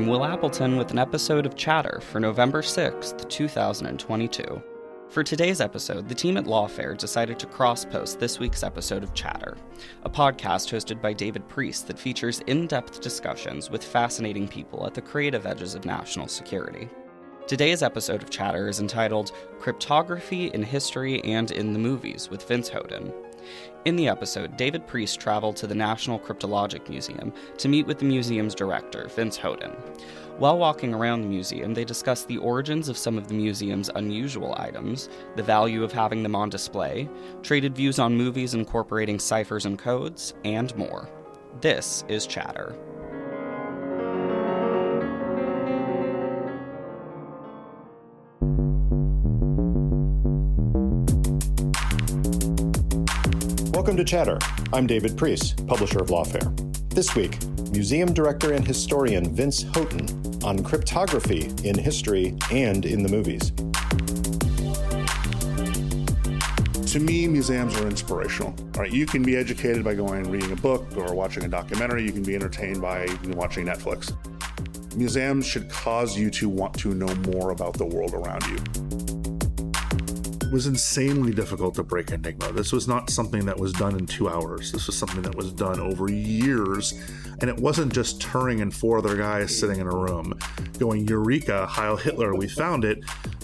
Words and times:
I'm 0.00 0.06
Will 0.06 0.24
Appleton 0.24 0.78
with 0.78 0.92
an 0.92 0.98
episode 0.98 1.44
of 1.44 1.56
Chatter 1.56 2.00
for 2.00 2.20
November 2.20 2.62
6th, 2.62 3.28
2022. 3.28 4.62
For 5.10 5.22
today's 5.22 5.60
episode, 5.60 6.08
the 6.08 6.14
team 6.14 6.38
at 6.38 6.46
Lawfare 6.46 6.96
decided 6.96 7.38
to 7.38 7.46
cross 7.46 7.84
post 7.84 8.18
this 8.18 8.38
week's 8.38 8.62
episode 8.62 9.04
of 9.04 9.12
Chatter, 9.12 9.58
a 10.04 10.08
podcast 10.08 10.72
hosted 10.72 11.02
by 11.02 11.12
David 11.12 11.46
Priess 11.50 11.82
that 11.82 11.98
features 11.98 12.40
in 12.46 12.66
depth 12.66 13.02
discussions 13.02 13.68
with 13.68 13.84
fascinating 13.84 14.48
people 14.48 14.86
at 14.86 14.94
the 14.94 15.02
creative 15.02 15.44
edges 15.44 15.74
of 15.74 15.84
national 15.84 16.28
security. 16.28 16.88
Today's 17.46 17.82
episode 17.82 18.22
of 18.22 18.30
Chatter 18.30 18.68
is 18.68 18.80
entitled 18.80 19.32
Cryptography 19.58 20.46
in 20.46 20.62
History 20.62 21.22
and 21.24 21.50
in 21.50 21.74
the 21.74 21.78
Movies 21.78 22.30
with 22.30 22.48
Vince 22.48 22.70
Houghton. 22.70 23.12
In 23.86 23.96
the 23.96 24.08
episode, 24.08 24.58
David 24.58 24.86
Priess 24.86 25.16
traveled 25.16 25.56
to 25.56 25.66
the 25.66 25.74
National 25.74 26.18
Cryptologic 26.18 26.90
Museum 26.90 27.32
to 27.56 27.66
meet 27.66 27.86
with 27.86 27.98
the 27.98 28.04
museum's 28.04 28.54
director, 28.54 29.08
Vince 29.08 29.38
Houghton. 29.38 29.70
While 30.36 30.58
walking 30.58 30.92
around 30.92 31.22
the 31.22 31.28
museum, 31.28 31.72
they 31.72 31.86
discussed 31.86 32.28
the 32.28 32.36
origins 32.36 32.90
of 32.90 32.98
some 32.98 33.16
of 33.16 33.28
the 33.28 33.34
museum's 33.34 33.88
unusual 33.94 34.54
items, 34.58 35.08
the 35.34 35.42
value 35.42 35.82
of 35.82 35.92
having 35.92 36.22
them 36.22 36.36
on 36.36 36.50
display, 36.50 37.08
traded 37.42 37.74
views 37.74 37.98
on 37.98 38.14
movies 38.14 38.52
incorporating 38.52 39.18
ciphers 39.18 39.64
and 39.64 39.78
codes, 39.78 40.34
and 40.44 40.76
more. 40.76 41.08
This 41.62 42.04
is 42.06 42.26
Chatter. 42.26 42.76
Welcome 53.80 53.96
to 53.96 54.04
Chatter. 54.04 54.38
I'm 54.74 54.86
David 54.86 55.16
Priess, 55.16 55.54
publisher 55.66 56.00
of 56.00 56.08
Lawfare. 56.08 56.54
This 56.90 57.14
week, 57.16 57.38
museum 57.72 58.12
director 58.12 58.52
and 58.52 58.62
historian 58.62 59.34
Vince 59.34 59.62
Houghton 59.62 60.44
on 60.44 60.62
cryptography 60.62 61.50
in 61.64 61.78
history 61.78 62.36
and 62.52 62.84
in 62.84 63.02
the 63.02 63.08
movies. 63.08 63.52
To 66.92 67.00
me, 67.00 67.26
museums 67.26 67.74
are 67.78 67.86
inspirational. 67.86 68.54
Right, 68.76 68.92
you 68.92 69.06
can 69.06 69.22
be 69.22 69.34
educated 69.34 69.82
by 69.82 69.94
going 69.94 70.26
and 70.26 70.30
reading 70.30 70.52
a 70.52 70.56
book 70.56 70.94
or 70.98 71.14
watching 71.14 71.44
a 71.44 71.48
documentary. 71.48 72.04
You 72.04 72.12
can 72.12 72.22
be 72.22 72.34
entertained 72.34 72.82
by 72.82 73.06
watching 73.28 73.64
Netflix. 73.64 74.14
Museums 74.94 75.46
should 75.46 75.70
cause 75.70 76.18
you 76.18 76.28
to 76.32 76.50
want 76.50 76.74
to 76.80 76.92
know 76.92 77.14
more 77.32 77.50
about 77.50 77.78
the 77.78 77.86
world 77.86 78.12
around 78.12 78.46
you 78.46 78.58
was 80.50 80.66
insanely 80.66 81.32
difficult 81.32 81.74
to 81.76 81.82
break 81.82 82.10
Enigma. 82.10 82.52
This 82.52 82.72
was 82.72 82.88
not 82.88 83.08
something 83.08 83.44
that 83.46 83.58
was 83.58 83.72
done 83.72 83.96
in 83.96 84.06
two 84.06 84.28
hours. 84.28 84.72
This 84.72 84.86
was 84.86 84.96
something 84.98 85.22
that 85.22 85.34
was 85.34 85.52
done 85.52 85.78
over 85.78 86.10
years. 86.10 86.92
And 87.40 87.48
it 87.48 87.56
wasn't 87.56 87.92
just 87.92 88.20
Turing 88.20 88.60
and 88.60 88.74
four 88.74 88.98
other 88.98 89.16
guys 89.16 89.56
sitting 89.56 89.80
in 89.80 89.86
a 89.86 89.94
room 89.94 90.38
going, 90.78 91.06
Eureka, 91.06 91.66
Heil 91.66 91.96
Hitler, 91.96 92.34
we 92.34 92.48
found 92.48 92.84
it. 92.84 92.98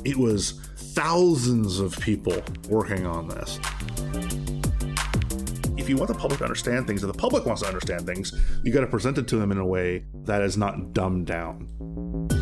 It 0.04 0.16
was 0.16 0.60
thousands 0.76 1.78
of 1.78 1.98
people 2.00 2.42
working 2.68 3.06
on 3.06 3.28
this. 3.28 3.60
If 5.76 5.88
you 5.88 5.96
want 5.96 6.08
the 6.08 6.16
public 6.18 6.38
to 6.38 6.44
understand 6.44 6.86
things, 6.86 7.04
if 7.04 7.12
the 7.12 7.18
public 7.18 7.46
wants 7.46 7.62
to 7.62 7.68
understand 7.68 8.06
things, 8.06 8.32
you 8.64 8.72
got 8.72 8.80
to 8.80 8.86
present 8.88 9.18
it 9.18 9.28
to 9.28 9.36
them 9.36 9.52
in 9.52 9.58
a 9.58 9.66
way 9.66 10.04
that 10.24 10.42
is 10.42 10.56
not 10.56 10.92
dumbed 10.92 11.26
down. 11.26 12.35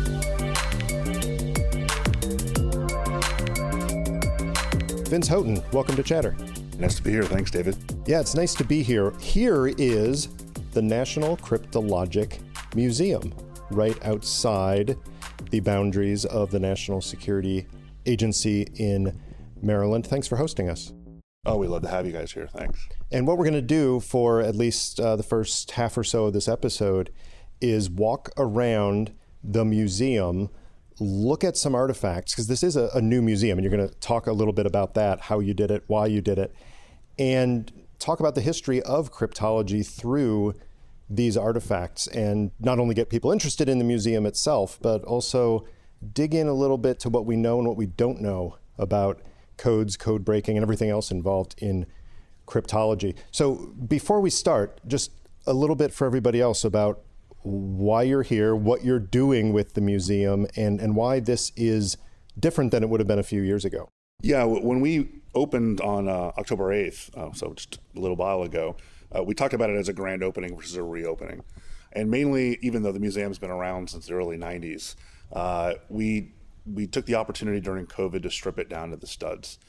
Vince 5.05 5.27
Houghton, 5.27 5.61
welcome 5.71 5.95
to 5.95 6.01
Chatter. 6.03 6.35
Nice 6.79 6.95
to 6.95 7.03
be 7.03 7.11
here. 7.11 7.23
Thanks, 7.23 7.51
David. 7.51 7.77
Yeah, 8.07 8.19
it's 8.19 8.33
nice 8.33 8.55
to 8.55 8.63
be 8.63 8.81
here. 8.81 9.11
Here 9.19 9.67
is 9.67 10.29
the 10.71 10.81
National 10.81 11.37
Cryptologic 11.37 12.39
Museum, 12.73 13.31
right 13.69 14.03
outside 14.03 14.97
the 15.51 15.59
boundaries 15.59 16.25
of 16.25 16.49
the 16.49 16.59
National 16.59 17.01
Security 17.01 17.67
Agency 18.07 18.63
in 18.77 19.15
Maryland. 19.61 20.07
Thanks 20.07 20.27
for 20.27 20.37
hosting 20.37 20.69
us. 20.69 20.91
Oh, 21.45 21.57
we 21.57 21.67
love 21.67 21.83
to 21.83 21.87
have 21.87 22.07
you 22.07 22.11
guys 22.11 22.31
here. 22.31 22.47
Thanks. 22.47 22.89
And 23.11 23.27
what 23.27 23.37
we're 23.37 23.45
going 23.45 23.53
to 23.53 23.61
do 23.61 23.99
for 23.99 24.41
at 24.41 24.55
least 24.55 24.99
uh, 24.99 25.15
the 25.15 25.23
first 25.23 25.71
half 25.71 25.95
or 25.99 26.03
so 26.03 26.25
of 26.25 26.33
this 26.33 26.47
episode 26.47 27.11
is 27.61 27.91
walk 27.91 28.31
around 28.37 29.13
the 29.43 29.63
museum 29.63 30.49
look 30.99 31.43
at 31.43 31.57
some 31.57 31.75
artifacts 31.75 32.33
because 32.33 32.47
this 32.47 32.63
is 32.63 32.75
a, 32.75 32.89
a, 32.93 33.01
new 33.01 33.21
museum 33.21 33.57
and 33.57 33.63
you're 33.63 33.75
going 33.75 33.87
to 33.87 33.95
talk 33.95 34.27
a 34.27 34.31
little 34.31 34.53
bit 34.53 34.65
about 34.65 34.93
that 34.93 35.19
how 35.21 35.39
you 35.39 35.53
did 35.53 35.69
it 35.69 35.83
why 35.87 36.05
you 36.05 36.21
did 36.21 36.37
it 36.37 36.55
and 37.19 37.71
talk 37.99 38.19
about 38.19 38.35
the 38.35 38.41
history 38.41 38.81
of 38.83 39.11
cryptology 39.11 39.85
through 39.85 40.53
these 41.09 41.35
artifacts 41.35 42.07
and 42.07 42.51
not 42.59 42.79
only 42.79 42.95
get 42.95 43.09
people 43.09 43.31
interested 43.31 43.67
in 43.67 43.77
the 43.77 43.83
museum 43.83 44.25
itself 44.25 44.79
but 44.81 45.03
also 45.03 45.65
dig 46.13 46.33
in 46.33 46.47
a 46.47 46.53
little 46.53 46.77
bit 46.77 46.99
to 46.99 47.09
what 47.09 47.25
we 47.25 47.35
know 47.35 47.57
and 47.57 47.67
what 47.67 47.77
we 47.77 47.85
don't 47.85 48.21
know 48.21 48.57
about 48.77 49.21
codes 49.57 49.97
code 49.97 50.25
breaking 50.25 50.57
and 50.57 50.63
everything 50.63 50.89
else 50.89 51.11
involved 51.11 51.55
in 51.57 51.85
cryptology. 52.45 53.15
So 53.31 53.73
before 53.87 54.21
we 54.21 54.29
start 54.29 54.79
just 54.87 55.11
a 55.47 55.53
little 55.53 55.75
bit 55.75 55.93
for 55.93 56.05
everybody 56.05 56.41
else 56.41 56.63
about 56.63 57.01
why 57.45 58.01
you're 58.01 58.23
here, 58.23 58.55
what 58.55 58.83
you're 58.83 58.99
doing 58.99 59.53
with 59.53 59.75
the 59.75 59.81
museum, 59.81 60.47
and, 60.55 60.81
and 60.81 60.95
why 60.95 61.19
this 61.19 61.51
is 61.55 61.97
different 62.39 62.71
than 62.71 62.81
it 62.81 62.89
would 62.89 62.99
have 62.99 63.07
been 63.07 63.19
a 63.19 63.23
few 63.23 63.41
years 63.41 63.63
ago. 63.63 63.87
Yeah, 64.21 64.43
when 64.45 64.81
we 64.81 65.21
opened 65.35 65.79
on 65.81 66.07
uh, 66.07 66.31
October 66.37 66.73
8th, 66.73 67.15
uh, 67.15 67.33
so 67.33 67.53
just 67.53 67.79
a 67.95 67.99
little 67.99 68.15
while 68.15 68.41
ago, 68.41 68.75
uh, 69.15 69.23
we 69.23 69.35
talked 69.35 69.53
about 69.53 69.69
it 69.69 69.75
as 69.75 69.87
a 69.87 69.93
grand 69.93 70.23
opening 70.23 70.55
versus 70.55 70.75
a 70.75 70.83
reopening. 70.83 71.43
And 71.93 72.09
mainly, 72.09 72.57
even 72.61 72.81
though 72.81 72.91
the 72.91 72.99
museum's 72.99 73.37
been 73.37 73.51
around 73.51 73.89
since 73.91 74.07
the 74.07 74.15
early 74.15 74.37
90s, 74.37 74.95
uh, 75.31 75.75
we 75.89 76.31
we 76.65 76.87
took 76.87 77.05
the 77.05 77.13
opportunity 77.13 77.59
during 77.59 77.85
COVID 77.85 78.23
to 78.23 78.31
strip 78.31 78.57
it 78.57 78.69
down 78.69 78.89
to 78.89 78.95
the 78.95 79.05
studs, 79.05 79.59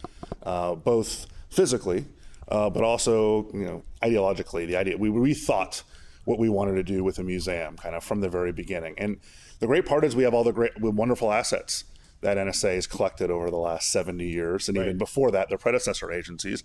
uh, 0.44 0.74
both 0.74 1.26
physically, 1.50 2.06
uh, 2.48 2.70
but 2.70 2.82
also 2.82 3.50
you 3.52 3.64
know 3.64 3.82
ideologically. 4.02 4.66
The 4.66 4.76
idea 4.76 4.96
we 4.96 5.10
rethought 5.10 5.82
what 6.26 6.38
we 6.38 6.48
wanted 6.48 6.74
to 6.74 6.82
do 6.82 7.02
with 7.02 7.18
a 7.18 7.22
museum 7.22 7.76
kind 7.76 7.94
of 7.94 8.04
from 8.04 8.20
the 8.20 8.28
very 8.28 8.52
beginning. 8.52 8.94
And 8.98 9.18
the 9.60 9.66
great 9.66 9.86
part 9.86 10.04
is 10.04 10.14
we 10.14 10.24
have 10.24 10.34
all 10.34 10.44
the 10.44 10.52
great, 10.52 10.78
wonderful 10.80 11.32
assets 11.32 11.84
that 12.20 12.36
NSA 12.36 12.74
has 12.74 12.86
collected 12.86 13.30
over 13.30 13.48
the 13.48 13.56
last 13.56 13.90
70 13.92 14.26
years, 14.26 14.68
and 14.68 14.76
right. 14.76 14.86
even 14.86 14.98
before 14.98 15.30
that, 15.30 15.48
their 15.48 15.56
predecessor 15.56 16.10
agencies. 16.10 16.64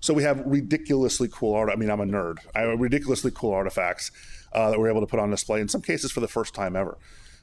So 0.00 0.12
we 0.12 0.22
have 0.24 0.42
ridiculously 0.44 1.28
cool 1.32 1.54
art. 1.54 1.70
I 1.72 1.76
mean, 1.76 1.90
I'm 1.90 2.00
a 2.00 2.06
nerd. 2.06 2.38
I 2.54 2.60
have 2.60 2.78
ridiculously 2.78 3.30
cool 3.34 3.52
artifacts 3.52 4.12
uh, 4.52 4.70
that 4.70 4.78
we're 4.78 4.90
able 4.90 5.00
to 5.00 5.06
put 5.06 5.18
on 5.18 5.30
display 5.30 5.60
in 5.60 5.68
some 5.68 5.82
cases 5.82 6.12
for 6.12 6.20
the 6.20 6.28
first 6.28 6.54
time 6.54 6.76
ever. 6.76 6.98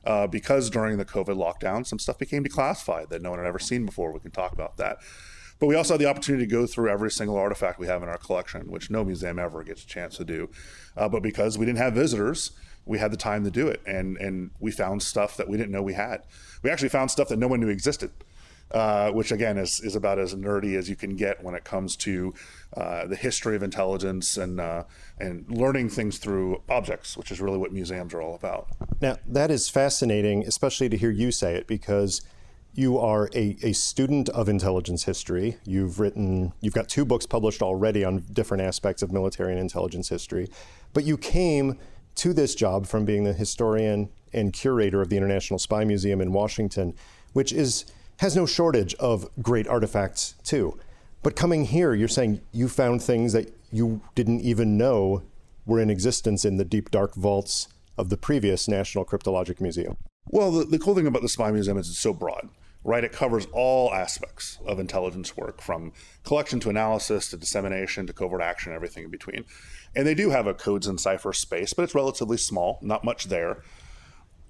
Uh, 0.05 0.27
because 0.27 0.69
during 0.69 0.97
the 0.99 1.05
COVID 1.05 1.35
lockdown, 1.35 1.85
some 1.85 1.97
stuff 1.97 2.19
became 2.19 2.43
declassified 2.43 3.09
that 3.09 3.23
no 3.23 3.31
one 3.31 3.39
had 3.39 3.47
ever 3.47 3.57
seen 3.57 3.87
before. 3.87 4.13
We 4.13 4.19
can 4.19 4.29
talk 4.29 4.53
about 4.53 4.77
that. 4.77 4.99
But 5.59 5.67
we 5.67 5.75
also 5.75 5.93
have 5.93 5.99
the 5.99 6.09
opportunity 6.09 6.45
to 6.45 6.51
go 6.51 6.65
through 6.65 6.89
every 6.89 7.11
single 7.11 7.37
artifact 7.37 7.79
we 7.79 7.87
have 7.87 8.03
in 8.03 8.09
our 8.09 8.17
collection, 8.17 8.69
which 8.69 8.89
no 8.89 9.03
museum 9.03 9.39
ever 9.39 9.63
gets 9.63 9.83
a 9.83 9.87
chance 9.87 10.17
to 10.17 10.25
do. 10.25 10.49
Uh, 10.97 11.07
but 11.07 11.23
because 11.23 11.57
we 11.57 11.65
didn't 11.65 11.77
have 11.77 11.93
visitors, 11.93 12.51
we 12.85 12.99
had 12.99 13.11
the 13.11 13.17
time 13.17 13.43
to 13.43 13.51
do 13.51 13.67
it, 13.67 13.81
and 13.85 14.17
and 14.17 14.51
we 14.59 14.71
found 14.71 15.01
stuff 15.01 15.37
that 15.37 15.47
we 15.47 15.57
didn't 15.57 15.71
know 15.71 15.81
we 15.81 15.93
had. 15.93 16.21
We 16.61 16.69
actually 16.69 16.89
found 16.89 17.11
stuff 17.11 17.29
that 17.29 17.39
no 17.39 17.47
one 17.47 17.59
knew 17.59 17.69
existed. 17.69 18.11
Uh, 18.71 19.11
which 19.11 19.31
again 19.31 19.59
is, 19.59 19.79
is 19.81 19.95
about 19.95 20.17
as 20.17 20.33
nerdy 20.33 20.75
as 20.75 20.89
you 20.89 20.95
can 20.95 21.15
get 21.15 21.41
when 21.43 21.53
it 21.53 21.63
comes 21.63 21.95
to 21.95 22.33
uh, 22.75 23.05
the 23.05 23.15
history 23.15 23.55
of 23.55 23.61
intelligence 23.61 24.37
and 24.37 24.59
uh, 24.59 24.83
and 25.19 25.45
learning 25.51 25.87
things 25.87 26.17
through 26.17 26.59
objects, 26.67 27.15
which 27.15 27.31
is 27.31 27.39
really 27.39 27.59
what 27.59 27.71
museums 27.71 28.11
are 28.11 28.21
all 28.21 28.33
about. 28.33 28.67
Now 28.99 29.17
that 29.27 29.51
is 29.51 29.69
fascinating, 29.69 30.45
especially 30.47 30.89
to 30.89 30.97
hear 30.97 31.11
you 31.11 31.31
say 31.31 31.53
it 31.53 31.67
because 31.67 32.23
you 32.75 32.99
are 32.99 33.29
a, 33.33 33.57
a 33.63 33.73
student 33.73 34.27
of 34.29 34.49
intelligence 34.49 35.05
history. 35.05 35.57
You've 35.65 35.99
written, 35.99 36.53
you've 36.61 36.73
got 36.73 36.89
two 36.89 37.05
books 37.05 37.25
published 37.25 37.61
already 37.61 38.03
on 38.03 38.25
different 38.33 38.61
aspects 38.63 39.01
of 39.01 39.11
military 39.11 39.51
and 39.51 39.59
intelligence 39.59 40.09
history, 40.09 40.49
but 40.93 41.05
you 41.05 41.17
came 41.17 41.79
to 42.15 42.33
this 42.33 42.53
job 42.53 42.85
from 42.85 43.05
being 43.05 43.23
the 43.23 43.33
historian 43.33 44.09
and 44.33 44.51
curator 44.51 45.01
of 45.01 45.09
the 45.09 45.17
International 45.17 45.57
Spy 45.57 45.85
Museum 45.85 46.21
in 46.21 46.33
Washington, 46.33 46.93
which 47.33 47.51
is 47.51 47.85
has 48.19 48.35
no 48.35 48.45
shortage 48.45 48.93
of 48.95 49.27
great 49.41 49.67
artifacts 49.67 50.35
too. 50.43 50.77
But 51.21 51.35
coming 51.35 51.65
here, 51.65 51.93
you're 51.93 52.07
saying 52.07 52.41
you 52.53 52.69
found 52.69 53.01
things 53.01 53.33
that 53.33 53.53
you 53.71 54.01
didn't 54.15 54.41
even 54.41 54.77
know 54.77 55.23
were 55.65 55.81
in 55.81 55.89
existence 55.89 56.45
in 56.45 56.57
the 56.57 56.63
deep 56.63 56.91
dark 56.91 57.15
vaults 57.15 57.67
of 57.97 58.09
the 58.09 58.17
previous 58.17 58.67
National 58.67 59.03
Cryptologic 59.03 59.59
Museum. 59.59 59.97
Well, 60.27 60.51
the, 60.51 60.65
the 60.65 60.79
cool 60.79 60.95
thing 60.95 61.07
about 61.07 61.21
the 61.21 61.29
Spy 61.29 61.51
Museum 61.51 61.77
is 61.77 61.89
it's 61.89 61.99
so 61.99 62.13
broad, 62.13 62.49
right? 62.85 63.03
It 63.03 63.11
covers 63.11 63.47
all 63.51 63.93
aspects 63.93 64.59
of 64.65 64.79
intelligence 64.79 65.35
work 65.35 65.61
from 65.61 65.91
collection 66.23 66.61
to 66.61 66.69
analysis 66.69 67.29
to 67.31 67.37
dissemination 67.37 68.07
to 68.07 68.13
covert 68.13 68.41
action, 68.41 68.71
everything 68.71 69.03
in 69.03 69.09
between. 69.09 69.43
And 69.95 70.07
they 70.07 70.15
do 70.15 70.29
have 70.29 70.47
a 70.47 70.53
codes 70.53 70.87
and 70.87 70.99
cipher 70.99 71.33
space, 71.33 71.73
but 71.73 71.83
it's 71.83 71.95
relatively 71.95 72.37
small, 72.37 72.79
not 72.81 73.03
much 73.03 73.25
there 73.25 73.63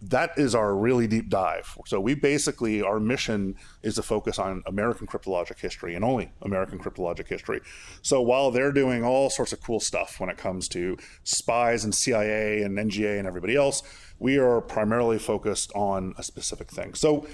that 0.01 0.37
is 0.37 0.53
our 0.53 0.75
really 0.75 1.07
deep 1.07 1.29
dive. 1.29 1.77
So 1.87 1.99
we 1.99 2.15
basically 2.15 2.81
our 2.81 2.99
mission 2.99 3.55
is 3.81 3.95
to 3.95 4.03
focus 4.03 4.37
on 4.37 4.61
American 4.65 5.07
cryptologic 5.07 5.59
history 5.59 5.95
and 5.95 6.03
only 6.03 6.31
American 6.41 6.79
cryptologic 6.79 7.27
history. 7.27 7.61
So 8.01 8.21
while 8.21 8.51
they're 8.51 8.71
doing 8.71 9.03
all 9.03 9.29
sorts 9.29 9.53
of 9.53 9.61
cool 9.61 9.79
stuff 9.79 10.19
when 10.19 10.29
it 10.29 10.37
comes 10.37 10.67
to 10.69 10.97
spies 11.23 11.83
and 11.83 11.95
CIA 11.95 12.61
and 12.61 12.77
NGA 12.77 13.17
and 13.17 13.27
everybody 13.27 13.55
else, 13.55 13.83
we 14.19 14.37
are 14.37 14.61
primarily 14.61 15.17
focused 15.17 15.71
on 15.73 16.13
a 16.17 16.23
specific 16.23 16.71
thing. 16.71 16.93
So 16.93 17.25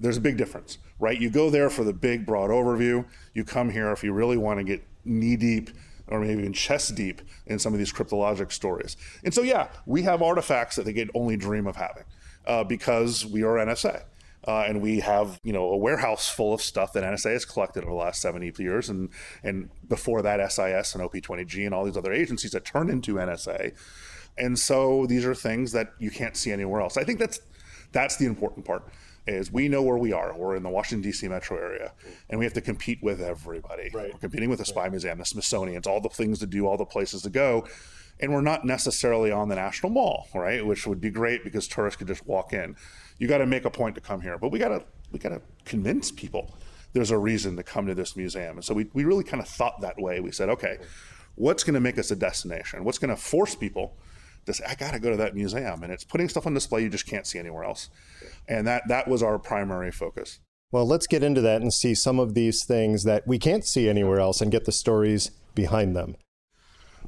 there's 0.00 0.16
a 0.16 0.20
big 0.20 0.36
difference, 0.36 0.78
right? 0.98 1.20
You 1.20 1.30
go 1.30 1.50
there 1.50 1.70
for 1.70 1.84
the 1.84 1.92
big 1.92 2.26
broad 2.26 2.50
overview. 2.50 3.04
You 3.34 3.44
come 3.44 3.70
here 3.70 3.92
if 3.92 4.02
you 4.02 4.12
really 4.12 4.38
want 4.38 4.58
to 4.58 4.64
get 4.64 4.82
knee 5.04 5.36
deep 5.36 5.70
or 6.08 6.20
maybe 6.20 6.40
even 6.40 6.52
chest 6.52 6.94
deep 6.94 7.22
in 7.46 7.58
some 7.58 7.72
of 7.72 7.78
these 7.78 7.92
cryptologic 7.92 8.50
stories. 8.50 8.96
And 9.22 9.32
so, 9.32 9.42
yeah, 9.42 9.68
we 9.86 10.02
have 10.02 10.22
artifacts 10.22 10.76
that 10.76 10.84
they 10.84 10.92
could 10.92 11.10
only 11.14 11.36
dream 11.36 11.66
of 11.66 11.76
having 11.76 12.04
uh, 12.46 12.64
because 12.64 13.24
we 13.24 13.42
are 13.42 13.54
NSA. 13.54 14.04
Uh, 14.48 14.64
and 14.66 14.80
we 14.80 15.00
have, 15.00 15.38
you 15.44 15.52
know, 15.52 15.64
a 15.64 15.76
warehouse 15.76 16.30
full 16.30 16.54
of 16.54 16.62
stuff 16.62 16.94
that 16.94 17.04
NSA 17.04 17.32
has 17.32 17.44
collected 17.44 17.84
over 17.84 17.92
the 17.92 17.96
last 17.96 18.22
70 18.22 18.54
years, 18.58 18.88
and 18.88 19.10
and 19.44 19.68
before 19.86 20.22
that, 20.22 20.40
SIS 20.50 20.94
and 20.94 21.04
OP20G 21.04 21.66
and 21.66 21.74
all 21.74 21.84
these 21.84 21.98
other 21.98 22.10
agencies 22.10 22.52
that 22.52 22.64
turned 22.64 22.88
into 22.88 23.16
NSA. 23.16 23.74
And 24.38 24.58
so 24.58 25.04
these 25.04 25.26
are 25.26 25.34
things 25.34 25.72
that 25.72 25.92
you 25.98 26.10
can't 26.10 26.38
see 26.38 26.52
anywhere 26.52 26.80
else. 26.80 26.96
I 26.96 27.04
think 27.04 27.18
that's 27.18 27.40
that's 27.92 28.16
the 28.16 28.24
important 28.24 28.64
part 28.64 28.88
is 29.26 29.52
we 29.52 29.68
know 29.68 29.82
where 29.82 29.98
we 29.98 30.12
are. 30.12 30.36
We're 30.36 30.56
in 30.56 30.62
the 30.62 30.68
Washington 30.68 31.02
D.C. 31.02 31.28
metro 31.28 31.56
area, 31.56 31.92
and 32.28 32.38
we 32.38 32.44
have 32.44 32.54
to 32.54 32.60
compete 32.60 33.02
with 33.02 33.20
everybody. 33.20 33.90
Right. 33.92 34.12
We're 34.12 34.18
competing 34.18 34.50
with 34.50 34.58
the 34.58 34.64
Spy 34.64 34.88
Museum, 34.88 35.18
the 35.18 35.24
Smithsonian's, 35.24 35.86
all 35.86 36.00
the 36.00 36.08
things 36.08 36.38
to 36.40 36.46
do, 36.46 36.66
all 36.66 36.76
the 36.76 36.84
places 36.84 37.22
to 37.22 37.30
go, 37.30 37.66
and 38.20 38.32
we're 38.32 38.40
not 38.40 38.64
necessarily 38.64 39.30
on 39.30 39.48
the 39.48 39.54
National 39.54 39.90
Mall, 39.90 40.28
right? 40.34 40.64
Which 40.64 40.86
would 40.86 41.00
be 41.00 41.10
great 41.10 41.42
because 41.44 41.66
tourists 41.66 41.96
could 41.96 42.08
just 42.08 42.26
walk 42.26 42.52
in. 42.52 42.76
You 43.18 43.28
got 43.28 43.38
to 43.38 43.46
make 43.46 43.64
a 43.64 43.70
point 43.70 43.94
to 43.96 44.00
come 44.00 44.20
here, 44.20 44.38
but 44.38 44.50
we 44.50 44.58
got 44.58 44.68
to 44.68 44.84
we 45.10 45.18
got 45.18 45.30
to 45.30 45.42
convince 45.64 46.10
people 46.10 46.54
there's 46.92 47.10
a 47.10 47.18
reason 47.18 47.56
to 47.56 47.62
come 47.62 47.86
to 47.86 47.94
this 47.94 48.16
museum, 48.16 48.56
and 48.56 48.64
so 48.64 48.74
we 48.74 48.88
we 48.92 49.04
really 49.04 49.24
kind 49.24 49.42
of 49.42 49.48
thought 49.48 49.80
that 49.80 50.00
way. 50.00 50.20
We 50.20 50.32
said, 50.32 50.48
okay, 50.50 50.78
what's 51.34 51.64
going 51.64 51.74
to 51.74 51.80
make 51.80 51.98
us 51.98 52.10
a 52.10 52.16
destination? 52.16 52.84
What's 52.84 52.98
going 52.98 53.14
to 53.14 53.20
force 53.20 53.54
people? 53.54 53.96
To 54.50 54.58
say, 54.58 54.64
I 54.68 54.74
got 54.74 54.92
to 54.92 54.98
go 54.98 55.10
to 55.10 55.16
that 55.16 55.34
museum. 55.34 55.82
And 55.82 55.92
it's 55.92 56.04
putting 56.04 56.28
stuff 56.28 56.46
on 56.46 56.54
display 56.54 56.82
you 56.82 56.88
just 56.88 57.06
can't 57.06 57.26
see 57.26 57.38
anywhere 57.38 57.64
else. 57.64 57.90
And 58.48 58.66
that, 58.66 58.82
that 58.88 59.08
was 59.08 59.22
our 59.22 59.38
primary 59.38 59.90
focus. 59.90 60.40
Well, 60.72 60.86
let's 60.86 61.06
get 61.06 61.22
into 61.22 61.40
that 61.40 61.62
and 61.62 61.72
see 61.72 61.94
some 61.94 62.20
of 62.20 62.34
these 62.34 62.64
things 62.64 63.04
that 63.04 63.26
we 63.26 63.38
can't 63.38 63.64
see 63.64 63.88
anywhere 63.88 64.20
else 64.20 64.40
and 64.40 64.52
get 64.52 64.66
the 64.66 64.72
stories 64.72 65.30
behind 65.54 65.96
them. 65.96 66.16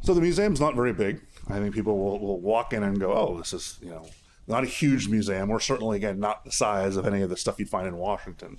So 0.02 0.14
the 0.14 0.20
museum's 0.20 0.60
not 0.60 0.74
very 0.74 0.92
big. 0.92 1.20
I 1.48 1.58
think 1.58 1.74
people 1.74 1.96
will, 1.96 2.18
will 2.18 2.40
walk 2.40 2.72
in 2.72 2.82
and 2.82 2.98
go, 2.98 3.12
oh, 3.12 3.38
this 3.38 3.52
is, 3.52 3.78
you 3.80 3.90
know, 3.90 4.08
not 4.48 4.64
a 4.64 4.66
huge 4.66 5.08
museum. 5.08 5.48
We're 5.48 5.60
certainly, 5.60 5.96
again, 5.96 6.18
not 6.18 6.44
the 6.44 6.50
size 6.50 6.96
of 6.96 7.06
any 7.06 7.22
of 7.22 7.30
the 7.30 7.36
stuff 7.36 7.58
you'd 7.58 7.68
find 7.68 7.86
in 7.86 7.96
Washington. 7.96 8.58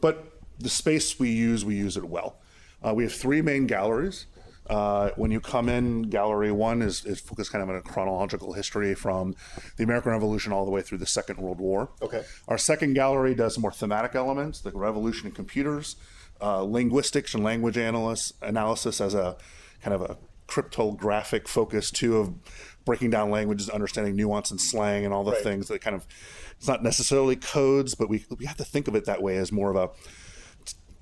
But 0.00 0.38
the 0.58 0.68
space 0.68 1.18
we 1.18 1.30
use, 1.30 1.64
we 1.64 1.74
use 1.74 1.96
it 1.96 2.04
well. 2.04 2.38
Uh, 2.82 2.94
we 2.94 3.02
have 3.02 3.12
three 3.12 3.42
main 3.42 3.66
galleries. 3.66 4.26
Uh, 4.68 5.10
when 5.16 5.30
you 5.30 5.40
come 5.40 5.68
in, 5.68 6.02
Gallery 6.02 6.52
One 6.52 6.82
is, 6.82 7.04
is 7.04 7.20
focused 7.20 7.50
kind 7.52 7.62
of 7.62 7.70
on 7.70 7.76
a 7.76 7.82
chronological 7.82 8.52
history 8.52 8.94
from 8.94 9.34
the 9.76 9.84
American 9.84 10.12
Revolution 10.12 10.52
all 10.52 10.64
the 10.64 10.70
way 10.70 10.82
through 10.82 10.98
the 10.98 11.06
Second 11.06 11.38
World 11.38 11.58
War. 11.58 11.90
Okay. 12.02 12.22
Our 12.48 12.58
second 12.58 12.94
gallery 12.94 13.34
does 13.34 13.58
more 13.58 13.72
thematic 13.72 14.14
elements, 14.14 14.60
the 14.60 14.70
Revolution 14.72 15.26
in 15.26 15.32
computers, 15.32 15.96
uh, 16.40 16.62
linguistics 16.62 17.34
and 17.34 17.42
language 17.42 17.76
analysis, 17.76 18.34
analysis 18.42 19.00
as 19.00 19.14
a 19.14 19.36
kind 19.82 19.94
of 19.94 20.02
a 20.02 20.18
cryptographic 20.46 21.46
focus 21.46 21.90
too 21.90 22.18
of 22.18 22.34
breaking 22.84 23.10
down 23.10 23.30
languages, 23.30 23.68
understanding 23.68 24.16
nuance 24.16 24.50
and 24.50 24.60
slang, 24.60 25.04
and 25.04 25.12
all 25.12 25.24
the 25.24 25.32
right. 25.32 25.42
things 25.42 25.68
that 25.68 25.80
kind 25.80 25.94
of 25.94 26.06
it's 26.56 26.66
not 26.66 26.82
necessarily 26.82 27.36
codes, 27.36 27.94
but 27.94 28.08
we 28.08 28.24
we 28.38 28.46
have 28.46 28.56
to 28.56 28.64
think 28.64 28.88
of 28.88 28.94
it 28.94 29.04
that 29.04 29.22
way 29.22 29.36
as 29.36 29.52
more 29.52 29.70
of 29.70 29.76
a 29.76 29.90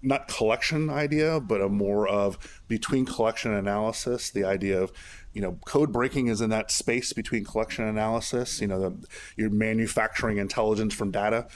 not 0.07 0.29
collection 0.29 0.89
idea, 0.89 1.41
but 1.41 1.61
a 1.61 1.69
more 1.69 2.07
of 2.07 2.63
between 2.69 3.05
collection 3.05 3.53
analysis. 3.53 4.31
The 4.31 4.45
idea 4.45 4.81
of 4.81 4.93
you 5.33 5.43
know 5.43 5.59
code 5.67 5.93
breaking 5.93 6.29
is 6.29 6.41
in 6.41 6.51
that 6.51 6.71
space 6.71 7.13
between 7.13 7.45
collection 7.45 7.85
analysis. 7.85 8.61
You 8.61 8.69
know, 8.69 8.81
the, 8.81 9.07
you're 9.37 9.51
manufacturing 9.51 10.39
intelligence 10.39 10.95
from 10.95 11.11
data. 11.11 11.49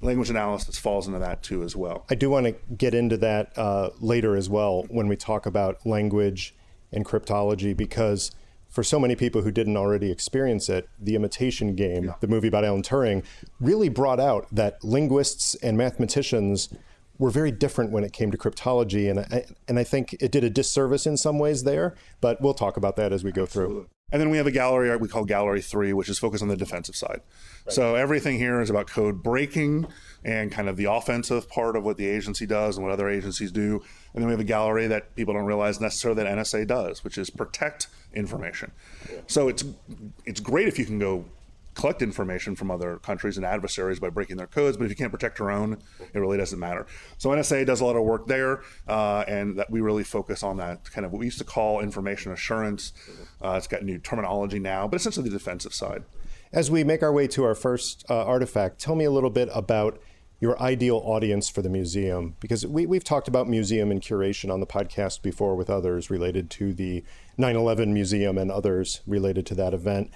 Language 0.00 0.30
analysis 0.30 0.78
falls 0.78 1.06
into 1.06 1.18
that 1.18 1.42
too 1.42 1.62
as 1.62 1.74
well. 1.76 2.06
I 2.08 2.14
do 2.14 2.30
want 2.30 2.46
to 2.46 2.54
get 2.76 2.94
into 2.94 3.16
that 3.18 3.52
uh, 3.58 3.90
later 4.00 4.36
as 4.36 4.48
well 4.48 4.84
when 4.88 5.08
we 5.08 5.16
talk 5.16 5.44
about 5.44 5.84
language 5.84 6.54
and 6.92 7.04
cryptology 7.04 7.76
because 7.76 8.30
for 8.68 8.84
so 8.84 9.00
many 9.00 9.16
people 9.16 9.42
who 9.42 9.50
didn't 9.50 9.76
already 9.76 10.12
experience 10.12 10.68
it, 10.68 10.88
The 11.00 11.14
Imitation 11.14 11.74
Game, 11.74 12.04
yeah. 12.04 12.14
the 12.20 12.28
movie 12.28 12.48
about 12.48 12.64
Alan 12.64 12.82
Turing, 12.82 13.24
really 13.60 13.88
brought 13.88 14.20
out 14.20 14.46
that 14.52 14.84
linguists 14.84 15.54
and 15.56 15.76
mathematicians 15.76 16.68
were 17.18 17.30
very 17.30 17.50
different 17.50 17.90
when 17.90 18.04
it 18.04 18.12
came 18.12 18.30
to 18.30 18.38
cryptology, 18.38 19.10
and 19.10 19.20
I, 19.20 19.44
and 19.66 19.78
I 19.78 19.84
think 19.84 20.14
it 20.20 20.30
did 20.30 20.44
a 20.44 20.50
disservice 20.50 21.06
in 21.06 21.16
some 21.16 21.38
ways 21.38 21.64
there. 21.64 21.96
But 22.20 22.40
we'll 22.40 22.54
talk 22.54 22.76
about 22.76 22.96
that 22.96 23.12
as 23.12 23.24
we 23.24 23.32
go 23.32 23.46
through. 23.46 23.88
And 24.10 24.22
then 24.22 24.30
we 24.30 24.38
have 24.38 24.46
a 24.46 24.50
gallery 24.50 24.96
we 24.96 25.08
call 25.08 25.24
Gallery 25.24 25.60
Three, 25.60 25.92
which 25.92 26.08
is 26.08 26.18
focused 26.18 26.42
on 26.42 26.48
the 26.48 26.56
defensive 26.56 26.96
side. 26.96 27.20
Right. 27.66 27.74
So 27.74 27.94
everything 27.94 28.38
here 28.38 28.60
is 28.60 28.70
about 28.70 28.86
code 28.86 29.22
breaking 29.22 29.86
and 30.24 30.50
kind 30.50 30.68
of 30.68 30.76
the 30.76 30.86
offensive 30.86 31.48
part 31.48 31.76
of 31.76 31.84
what 31.84 31.98
the 31.98 32.06
agency 32.06 32.46
does 32.46 32.76
and 32.76 32.86
what 32.86 32.92
other 32.92 33.08
agencies 33.08 33.52
do. 33.52 33.82
And 34.14 34.22
then 34.22 34.26
we 34.26 34.32
have 34.32 34.40
a 34.40 34.44
gallery 34.44 34.86
that 34.86 35.14
people 35.14 35.34
don't 35.34 35.44
realize 35.44 35.78
necessarily 35.80 36.22
that 36.22 36.38
NSA 36.38 36.66
does, 36.66 37.04
which 37.04 37.18
is 37.18 37.28
protect 37.28 37.88
information. 38.14 38.72
Yeah. 39.12 39.20
So 39.26 39.48
it's 39.48 39.64
it's 40.24 40.40
great 40.40 40.68
if 40.68 40.78
you 40.78 40.86
can 40.86 40.98
go 40.98 41.26
collect 41.78 42.02
information 42.02 42.56
from 42.56 42.72
other 42.72 42.96
countries 42.98 43.36
and 43.36 43.46
adversaries 43.46 44.00
by 44.00 44.10
breaking 44.10 44.36
their 44.36 44.48
codes. 44.48 44.76
But 44.76 44.84
if 44.84 44.90
you 44.90 44.96
can't 44.96 45.12
protect 45.12 45.38
your 45.38 45.52
own, 45.52 45.78
it 46.12 46.18
really 46.18 46.36
doesn't 46.36 46.58
matter. 46.58 46.86
So 47.18 47.30
NSA 47.30 47.64
does 47.66 47.80
a 47.80 47.84
lot 47.84 47.94
of 47.94 48.02
work 48.02 48.26
there, 48.26 48.62
uh, 48.88 49.24
and 49.28 49.56
that 49.58 49.70
we 49.70 49.80
really 49.80 50.02
focus 50.02 50.42
on 50.42 50.56
that 50.56 50.90
kind 50.90 51.06
of 51.06 51.12
what 51.12 51.20
we 51.20 51.26
used 51.26 51.38
to 51.38 51.44
call 51.44 51.80
information 51.80 52.32
assurance. 52.32 52.92
Uh, 53.40 53.52
it's 53.52 53.68
got 53.68 53.84
new 53.84 53.98
terminology 53.98 54.58
now, 54.58 54.88
but 54.88 54.96
essentially 54.96 55.28
the 55.28 55.38
defensive 55.38 55.72
side. 55.72 56.02
As 56.52 56.68
we 56.68 56.82
make 56.82 57.02
our 57.02 57.12
way 57.12 57.28
to 57.28 57.44
our 57.44 57.54
first 57.54 58.04
uh, 58.10 58.24
artifact, 58.24 58.80
tell 58.80 58.96
me 58.96 59.04
a 59.04 59.10
little 59.12 59.30
bit 59.30 59.48
about 59.54 60.00
your 60.40 60.60
ideal 60.60 61.00
audience 61.04 61.48
for 61.48 61.62
the 61.62 61.68
museum 61.68 62.34
because 62.40 62.66
we, 62.66 62.86
we've 62.86 63.04
talked 63.04 63.28
about 63.28 63.48
museum 63.48 63.90
and 63.92 64.02
curation 64.02 64.52
on 64.52 64.60
the 64.60 64.66
podcast 64.66 65.22
before 65.22 65.54
with 65.54 65.70
others 65.70 66.10
related 66.10 66.48
to 66.48 66.72
the 66.72 67.04
9-11 67.38 67.88
museum 67.88 68.38
and 68.38 68.50
others 68.50 69.00
related 69.06 69.44
to 69.46 69.54
that 69.56 69.74
event 69.74 70.10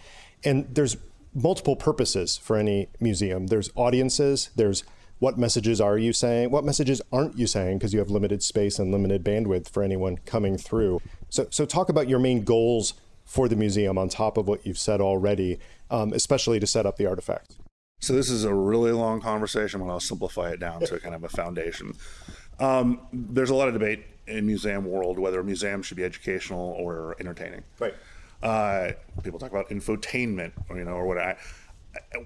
and 0.44 0.74
there's 0.74 0.96
multiple 1.34 1.76
purposes 1.76 2.36
for 2.36 2.56
any 2.56 2.88
museum. 3.00 3.46
There's 3.46 3.70
audiences, 3.74 4.50
there's 4.56 4.84
what 5.18 5.38
messages 5.38 5.80
are 5.80 5.96
you 5.96 6.12
saying? 6.12 6.50
What 6.50 6.64
messages 6.64 7.00
aren't 7.12 7.38
you 7.38 7.46
saying 7.46 7.78
because 7.78 7.92
you 7.92 8.00
have 8.00 8.10
limited 8.10 8.42
space 8.42 8.80
and 8.80 8.90
limited 8.90 9.22
bandwidth 9.24 9.68
for 9.68 9.84
anyone 9.84 10.18
coming 10.26 10.58
through? 10.58 11.00
So, 11.28 11.46
so 11.48 11.64
talk 11.64 11.88
about 11.88 12.08
your 12.08 12.18
main 12.18 12.42
goals 12.42 12.94
for 13.24 13.48
the 13.48 13.54
museum 13.54 13.98
on 13.98 14.08
top 14.08 14.36
of 14.36 14.48
what 14.48 14.66
you've 14.66 14.78
said 14.78 15.00
already, 15.00 15.60
um, 15.90 16.12
especially 16.12 16.58
to 16.58 16.66
set 16.66 16.86
up 16.86 16.96
the 16.96 17.06
artifacts. 17.06 17.56
So 18.00 18.14
this 18.14 18.28
is 18.28 18.42
a 18.42 18.52
really 18.52 18.90
long 18.90 19.20
conversation, 19.20 19.78
but 19.80 19.92
I'll 19.92 20.00
simplify 20.00 20.50
it 20.50 20.58
down 20.58 20.80
to 20.80 20.98
kind 20.98 21.14
of 21.14 21.22
a 21.22 21.28
foundation. 21.28 21.94
Um, 22.58 23.00
there's 23.12 23.50
a 23.50 23.54
lot 23.54 23.68
of 23.68 23.74
debate 23.74 24.04
in 24.26 24.44
museum 24.44 24.84
world 24.84 25.20
whether 25.20 25.38
a 25.38 25.44
museum 25.44 25.82
should 25.82 25.96
be 25.96 26.04
educational 26.04 26.76
or 26.80 27.14
entertaining. 27.20 27.62
Right. 27.78 27.94
Uh, 28.42 28.92
people 29.22 29.38
talk 29.38 29.50
about 29.50 29.68
infotainment, 29.70 30.52
or, 30.68 30.76
you 30.76 30.84
know, 30.84 30.92
or 30.92 31.06
what. 31.06 31.18
I, 31.18 31.36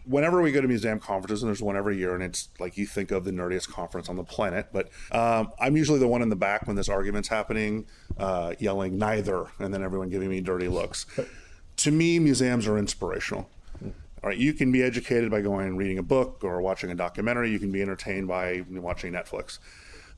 whenever 0.05 0.41
we 0.43 0.53
go 0.53 0.61
to 0.61 0.69
museum 0.69 1.01
conferences, 1.01 1.43
and 1.43 1.49
there's 1.49 1.63
one 1.63 1.77
every 1.77 1.97
year, 1.97 2.15
and 2.15 2.23
it's 2.23 2.49
like 2.59 2.77
you 2.77 2.87
think 2.87 3.11
of 3.11 3.25
the 3.25 3.31
nerdiest 3.31 3.69
conference 3.69 4.09
on 4.09 4.17
the 4.17 4.25
planet, 4.25 4.69
but 4.73 4.89
um, 5.13 5.53
I'm 5.59 5.77
usually 5.77 5.99
the 5.99 6.09
one 6.09 6.23
in 6.23 6.29
the 6.29 6.37
back 6.37 6.67
when 6.67 6.77
this 6.77 6.89
argument's 6.89 7.29
happening, 7.29 7.87
uh, 8.19 8.55
yelling 8.59 8.99
neither, 8.99 9.47
and 9.59 9.73
then 9.75 9.83
everyone 9.83 10.09
giving 10.09 10.29
me 10.29 10.41
dirty 10.41 10.69
looks. 10.69 11.07
to 11.79 11.91
me, 11.91 12.19
museums 12.19 12.67
are 12.67 12.79
inspirational. 12.79 13.49
All 13.83 14.31
right, 14.31 14.39
you 14.39 14.55
can 14.55 14.73
be 14.73 14.83
educated 14.83 15.31
by 15.31 15.41
going 15.41 15.67
and 15.67 15.79
reading 15.79 15.99
a 15.99 16.03
book 16.03 16.41
or 16.43 16.61
watching 16.61 16.91
a 16.91 16.95
documentary. 16.95 17.51
You 17.51 17.59
can 17.59 17.71
be 17.71 17.83
entertained 17.83 18.27
by 18.27 18.65
watching 18.71 19.13
Netflix. 19.13 19.59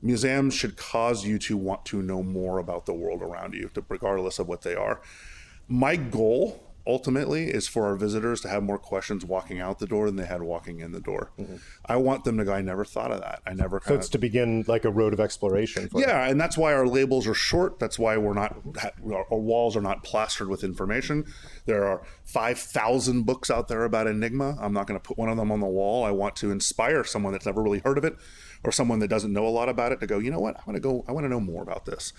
Museums 0.01 0.55
should 0.55 0.77
cause 0.77 1.27
you 1.27 1.39
to 1.41 1.57
want 1.57 1.85
to 1.87 2.01
know 2.01 2.23
more 2.23 2.59
about 2.59 2.87
the 2.87 2.95
world 2.95 3.21
around 3.21 3.55
you, 3.55 3.69
regardless 3.89 4.39
of 4.39 4.47
what 4.47 4.63
they 4.63 4.77
are. 4.77 5.01
My 5.69 5.97
goal 5.97 6.69
ultimately 6.89 7.51
is 7.51 7.69
for 7.69 7.85
our 7.85 7.95
visitors 7.97 8.41
to 8.41 8.49
have 8.49 8.63
more 8.63 8.79
questions 8.79 9.25
walking 9.25 9.61
out 9.61 9.79
the 9.79 9.87
door 9.87 10.07
than 10.07 10.17
they 10.17 10.25
had 10.25 10.43
walking 10.43 10.81
in 10.81 10.91
the 10.91 11.01
door. 11.01 11.31
Mm-hmm. 11.39 11.57
I 11.85 11.97
want 11.97 12.25
them 12.25 12.39
to 12.39 12.45
go, 12.45 12.53
I 12.53 12.63
never 12.63 12.85
thought 12.85 13.13
of 13.13 13.21
that. 13.21 13.43
I 13.47 13.53
never. 13.53 13.79
Kind 13.79 13.97
of 13.97 13.97
So 13.97 13.99
it's 14.01 14.09
to 14.11 14.19
begin 14.19 14.65
like 14.67 14.87
a 14.87 14.91
road 14.91 15.13
of 15.13 15.21
exploration. 15.21 15.91
yeah, 15.95 16.07
them. 16.07 16.31
and 16.31 16.41
that's 16.41 16.57
why 16.57 16.73
our 16.73 16.87
labels 16.87 17.27
are 17.27 17.35
short. 17.35 17.79
That's 17.79 17.99
why 17.99 18.17
we're 18.17 18.33
not, 18.33 18.57
our 19.05 19.39
walls 19.39 19.77
are 19.77 19.83
not 19.83 20.03
plastered 20.03 20.49
with 20.49 20.65
information. 20.65 21.27
There 21.67 21.85
are 21.85 22.03
5,000 22.25 23.25
books 23.25 23.51
out 23.51 23.69
there 23.69 23.85
about 23.85 24.07
Enigma. 24.07 24.57
I'm 24.59 24.73
not 24.73 24.87
going 24.87 24.99
to 24.99 25.07
put 25.07 25.19
one 25.19 25.29
of 25.29 25.37
them 25.37 25.53
on 25.53 25.61
the 25.61 25.67
wall. 25.67 26.05
I 26.05 26.11
want 26.11 26.37
to 26.37 26.51
inspire 26.51 27.05
someone 27.05 27.35
that's 27.35 27.47
never 27.47 27.63
really 27.63 27.81
heard 27.81 27.99
of 27.99 28.05
it 28.05 28.17
or 28.65 28.73
someone 28.73 28.99
that 29.01 29.09
doesn't 29.09 29.33
know 29.33 29.47
a 29.47 29.51
lot 29.51 29.69
about 29.69 29.93
it 29.93 30.01
to 30.01 30.07
go, 30.07 30.19
you 30.19 30.31
know 30.31 30.41
what, 30.41 30.57
I 30.57 30.63
want 30.67 30.77
to 30.77 30.81
go, 30.81 31.05
I 31.07 31.13
want 31.13 31.25
to 31.25 31.29
know 31.29 31.41
more 31.41 31.63
about 31.63 31.85
this. 31.85 32.13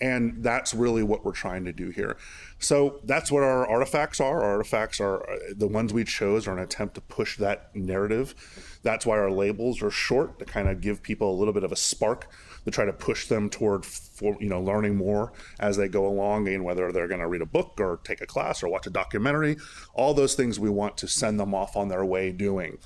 And 0.00 0.42
that's 0.42 0.74
really 0.74 1.02
what 1.02 1.24
we're 1.24 1.32
trying 1.32 1.64
to 1.64 1.72
do 1.72 1.90
here. 1.90 2.16
So 2.58 3.00
that's 3.04 3.30
what 3.30 3.42
our 3.42 3.66
artifacts 3.66 4.20
are. 4.20 4.42
Our 4.42 4.52
artifacts 4.52 5.00
are 5.00 5.22
uh, 5.30 5.36
the 5.56 5.68
ones 5.68 5.92
we 5.92 6.04
chose 6.04 6.48
are 6.48 6.52
an 6.52 6.58
attempt 6.58 6.96
to 6.96 7.00
push 7.00 7.36
that 7.38 7.74
narrative. 7.74 8.34
That's 8.82 9.06
why 9.06 9.18
our 9.18 9.30
labels 9.30 9.82
are 9.82 9.90
short 9.90 10.38
to 10.40 10.44
kind 10.44 10.68
of 10.68 10.80
give 10.80 11.02
people 11.02 11.30
a 11.30 11.36
little 11.36 11.54
bit 11.54 11.64
of 11.64 11.72
a 11.72 11.76
spark 11.76 12.28
to 12.64 12.70
try 12.70 12.84
to 12.84 12.92
push 12.92 13.26
them 13.26 13.50
toward 13.50 13.84
for, 13.84 14.36
you 14.40 14.48
know 14.48 14.60
learning 14.60 14.96
more 14.96 15.32
as 15.60 15.76
they 15.76 15.88
go 15.88 16.06
along 16.06 16.48
and 16.48 16.64
whether 16.64 16.90
they're 16.92 17.08
going 17.08 17.20
to 17.20 17.28
read 17.28 17.42
a 17.42 17.46
book 17.46 17.74
or 17.78 18.00
take 18.04 18.20
a 18.20 18.26
class 18.26 18.62
or 18.62 18.68
watch 18.68 18.86
a 18.86 18.90
documentary 18.90 19.56
all 19.92 20.14
those 20.14 20.34
things 20.34 20.58
we 20.58 20.70
want 20.70 20.96
to 20.96 21.06
send 21.06 21.38
them 21.38 21.54
off 21.54 21.76
on 21.76 21.88
their 21.88 22.04
way 22.04 22.32
doing 22.32 22.78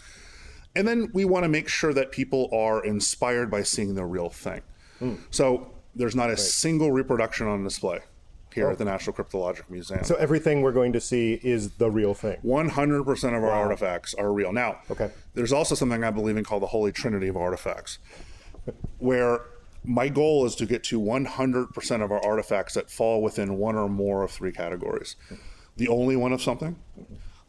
and 0.74 0.86
then 0.86 1.10
we 1.12 1.24
want 1.24 1.44
to 1.44 1.48
make 1.48 1.68
sure 1.68 1.92
that 1.92 2.12
people 2.12 2.48
are 2.52 2.84
inspired 2.84 3.50
by 3.50 3.62
seeing 3.62 3.94
the 3.94 4.04
real 4.04 4.30
thing 4.30 4.62
mm. 5.00 5.18
so 5.30 5.70
there's 5.94 6.14
not 6.14 6.26
a 6.26 6.32
right. 6.32 6.38
single 6.38 6.92
reproduction 6.92 7.46
on 7.46 7.64
display 7.64 8.00
here 8.54 8.68
oh. 8.68 8.72
at 8.72 8.78
the 8.78 8.84
National 8.84 9.14
Cryptologic 9.14 9.68
Museum. 9.68 10.04
So 10.04 10.14
everything 10.16 10.62
we're 10.62 10.72
going 10.72 10.92
to 10.92 11.00
see 11.00 11.40
is 11.42 11.72
the 11.72 11.90
real 11.90 12.14
thing. 12.14 12.38
100% 12.44 13.28
of 13.28 13.34
our 13.34 13.42
wow. 13.42 13.50
artifacts 13.52 14.14
are 14.14 14.32
real. 14.32 14.52
Now, 14.52 14.78
okay. 14.90 15.10
there's 15.34 15.52
also 15.52 15.74
something 15.74 16.02
I 16.04 16.10
believe 16.10 16.36
in 16.36 16.44
called 16.44 16.62
the 16.62 16.68
Holy 16.68 16.92
Trinity 16.92 17.28
of 17.28 17.36
artifacts, 17.36 17.98
where 18.98 19.42
my 19.84 20.08
goal 20.08 20.44
is 20.44 20.54
to 20.56 20.66
get 20.66 20.82
to 20.84 21.00
100% 21.00 22.04
of 22.04 22.12
our 22.12 22.24
artifacts 22.24 22.74
that 22.74 22.90
fall 22.90 23.22
within 23.22 23.56
one 23.56 23.76
or 23.76 23.88
more 23.88 24.22
of 24.22 24.30
three 24.30 24.52
categories. 24.52 25.16
The 25.76 25.88
only 25.88 26.16
one 26.16 26.32
of 26.32 26.42
something, 26.42 26.76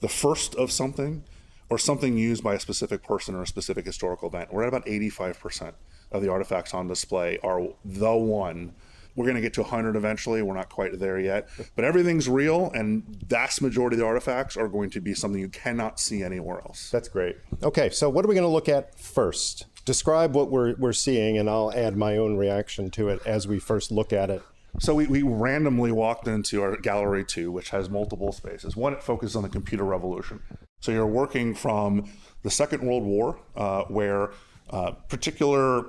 the 0.01 0.07
first 0.07 0.55
of 0.55 0.71
something, 0.71 1.23
or 1.69 1.77
something 1.77 2.17
used 2.17 2.43
by 2.43 2.55
a 2.55 2.59
specific 2.59 3.03
person 3.03 3.35
or 3.35 3.43
a 3.43 3.47
specific 3.47 3.85
historical 3.85 4.27
event. 4.27 4.51
We're 4.51 4.63
at 4.63 4.69
about 4.69 4.85
85% 4.85 5.73
of 6.11 6.21
the 6.21 6.31
artifacts 6.31 6.73
on 6.73 6.87
display 6.87 7.37
are 7.43 7.67
the 7.85 8.15
one. 8.15 8.73
We're 9.15 9.25
going 9.25 9.35
to 9.35 9.41
get 9.41 9.53
to 9.55 9.61
100 9.61 9.95
eventually. 9.95 10.41
We're 10.41 10.55
not 10.55 10.69
quite 10.69 10.97
there 10.97 11.19
yet, 11.19 11.49
but 11.75 11.83
everything's 11.83 12.29
real, 12.29 12.71
and 12.73 13.03
vast 13.27 13.61
majority 13.61 13.95
of 13.95 13.99
the 13.99 14.05
artifacts 14.05 14.55
are 14.55 14.67
going 14.67 14.89
to 14.91 15.01
be 15.01 15.13
something 15.13 15.39
you 15.41 15.49
cannot 15.49 15.99
see 15.99 16.23
anywhere 16.23 16.59
else. 16.59 16.89
That's 16.89 17.09
great. 17.09 17.37
Okay, 17.63 17.89
so 17.89 18.09
what 18.09 18.23
are 18.23 18.27
we 18.27 18.35
going 18.35 18.47
to 18.47 18.53
look 18.53 18.69
at 18.69 18.97
first? 18.97 19.65
Describe 19.85 20.35
what 20.35 20.51
we're 20.51 20.75
we're 20.75 20.93
seeing, 20.93 21.37
and 21.37 21.49
I'll 21.49 21.73
add 21.73 21.97
my 21.97 22.17
own 22.17 22.37
reaction 22.37 22.91
to 22.91 23.09
it 23.09 23.21
as 23.25 23.47
we 23.47 23.59
first 23.59 23.91
look 23.91 24.13
at 24.13 24.29
it. 24.29 24.43
So 24.77 24.93
we, 24.93 25.07
we 25.07 25.23
randomly 25.23 25.91
walked 25.91 26.27
into 26.27 26.61
our 26.61 26.77
gallery 26.77 27.25
two, 27.25 27.51
which 27.51 27.69
has 27.71 27.89
multiple 27.89 28.31
spaces. 28.31 28.77
One, 28.77 28.93
it 28.93 29.01
focuses 29.01 29.35
on 29.35 29.43
the 29.43 29.49
computer 29.49 29.83
revolution. 29.83 30.41
So 30.79 30.91
you're 30.91 31.07
working 31.07 31.55
from 31.55 32.09
the 32.43 32.51
Second 32.51 32.85
World 32.85 33.03
War, 33.03 33.39
uh, 33.55 33.83
where 33.83 34.31
uh, 34.69 34.91
particular 34.91 35.85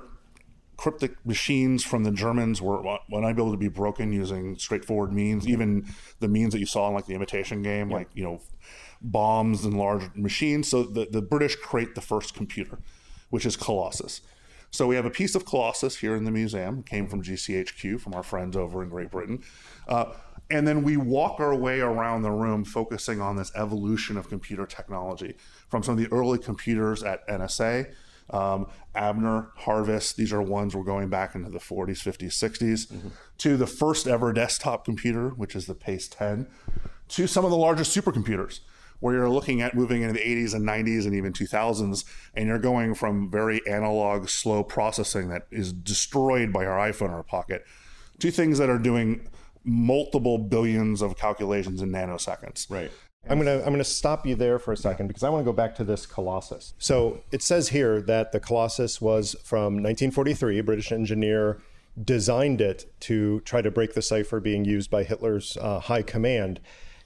cryptic 0.81 1.23
machines 1.23 1.83
from 1.83 2.03
the 2.03 2.09
Germans 2.09 2.59
were 2.59 2.97
unable 3.11 3.51
to 3.51 3.57
be 3.57 3.67
broken 3.67 4.11
using 4.11 4.57
straightforward 4.57 5.13
means, 5.13 5.47
even 5.47 5.85
the 6.19 6.27
means 6.27 6.53
that 6.53 6.59
you 6.59 6.65
saw 6.65 6.87
in 6.87 6.95
like 6.95 7.05
the 7.05 7.13
imitation 7.13 7.61
game, 7.61 7.91
yeah. 7.91 7.97
like, 7.97 8.09
you 8.15 8.23
know, 8.23 8.41
bombes 8.99 9.63
and 9.63 9.77
large 9.77 10.09
machines. 10.15 10.67
So 10.67 10.81
the, 10.81 11.05
the 11.05 11.21
British 11.21 11.55
create 11.55 11.93
the 11.93 12.01
first 12.01 12.33
computer, 12.33 12.79
which 13.29 13.45
is 13.45 13.55
Colossus. 13.55 14.21
So 14.71 14.87
we 14.87 14.95
have 14.95 15.05
a 15.05 15.11
piece 15.11 15.35
of 15.35 15.45
Colossus 15.45 15.97
here 15.97 16.15
in 16.15 16.23
the 16.23 16.31
museum, 16.31 16.79
it 16.79 16.87
came 16.87 17.05
from 17.05 17.21
GCHQ, 17.21 18.01
from 18.01 18.15
our 18.15 18.23
friends 18.23 18.57
over 18.57 18.81
in 18.81 18.89
Great 18.89 19.11
Britain. 19.11 19.43
Uh, 19.87 20.05
and 20.49 20.67
then 20.67 20.81
we 20.81 20.97
walk 20.97 21.39
our 21.39 21.53
way 21.53 21.79
around 21.79 22.23
the 22.23 22.31
room 22.31 22.65
focusing 22.65 23.21
on 23.21 23.35
this 23.35 23.51
evolution 23.55 24.17
of 24.17 24.29
computer 24.29 24.65
technology 24.65 25.35
from 25.69 25.83
some 25.83 25.93
of 25.93 25.99
the 25.99 26.11
early 26.11 26.39
computers 26.39 27.03
at 27.03 27.25
NSA 27.27 27.93
um, 28.31 28.67
Abner, 28.95 29.49
Harvest, 29.55 30.17
these 30.17 30.33
are 30.33 30.41
ones 30.41 30.75
we're 30.75 30.83
going 30.83 31.09
back 31.09 31.35
into 31.35 31.49
the 31.49 31.59
40s, 31.59 31.99
50s, 31.99 32.27
60s, 32.27 32.87
mm-hmm. 32.87 33.09
to 33.39 33.57
the 33.57 33.67
first 33.67 34.07
ever 34.07 34.33
desktop 34.33 34.85
computer, 34.85 35.29
which 35.29 35.55
is 35.55 35.65
the 35.65 35.75
Pace 35.75 36.07
10, 36.07 36.47
to 37.09 37.27
some 37.27 37.45
of 37.45 37.51
the 37.51 37.57
largest 37.57 37.95
supercomputers, 37.95 38.61
where 38.99 39.15
you're 39.15 39.29
looking 39.29 39.61
at 39.61 39.75
moving 39.75 40.01
into 40.01 40.13
the 40.13 40.19
80s 40.19 40.53
and 40.53 40.67
90s 40.67 41.05
and 41.05 41.13
even 41.13 41.33
2000s, 41.33 42.05
and 42.33 42.47
you're 42.47 42.59
going 42.59 42.93
from 42.93 43.29
very 43.29 43.61
analog, 43.67 44.29
slow 44.29 44.63
processing 44.63 45.29
that 45.29 45.47
is 45.51 45.73
destroyed 45.73 46.53
by 46.53 46.65
our 46.65 46.89
iPhone 46.89 47.07
in 47.07 47.11
our 47.11 47.23
pocket 47.23 47.65
to 48.19 48.31
things 48.31 48.57
that 48.59 48.69
are 48.69 48.77
doing 48.77 49.27
multiple 49.63 50.37
billions 50.37 51.01
of 51.01 51.17
calculations 51.17 51.81
in 51.81 51.91
nanoseconds. 51.91 52.69
Right. 52.69 52.91
I'm 53.29 53.37
gonna 53.37 53.59
I'm 53.59 53.71
gonna 53.71 53.83
stop 53.83 54.25
you 54.25 54.35
there 54.35 54.59
for 54.59 54.73
a 54.73 54.77
second 54.77 55.07
because 55.07 55.23
I 55.23 55.29
want 55.29 55.41
to 55.41 55.45
go 55.45 55.53
back 55.55 55.75
to 55.75 55.83
this 55.83 56.05
Colossus. 56.05 56.73
So 56.79 57.21
it 57.31 57.41
says 57.41 57.69
here 57.69 58.01
that 58.01 58.31
the 58.31 58.39
Colossus 58.39 58.99
was 58.99 59.35
from 59.43 59.75
1943. 59.75 60.59
A 60.59 60.63
British 60.63 60.91
engineer 60.91 61.61
designed 62.03 62.61
it 62.61 62.91
to 63.01 63.39
try 63.41 63.61
to 63.61 63.71
break 63.71 63.93
the 63.93 64.01
cipher 64.01 64.39
being 64.39 64.65
used 64.65 64.89
by 64.89 65.03
Hitler's 65.03 65.57
uh, 65.61 65.79
high 65.79 66.01
command. 66.01 66.59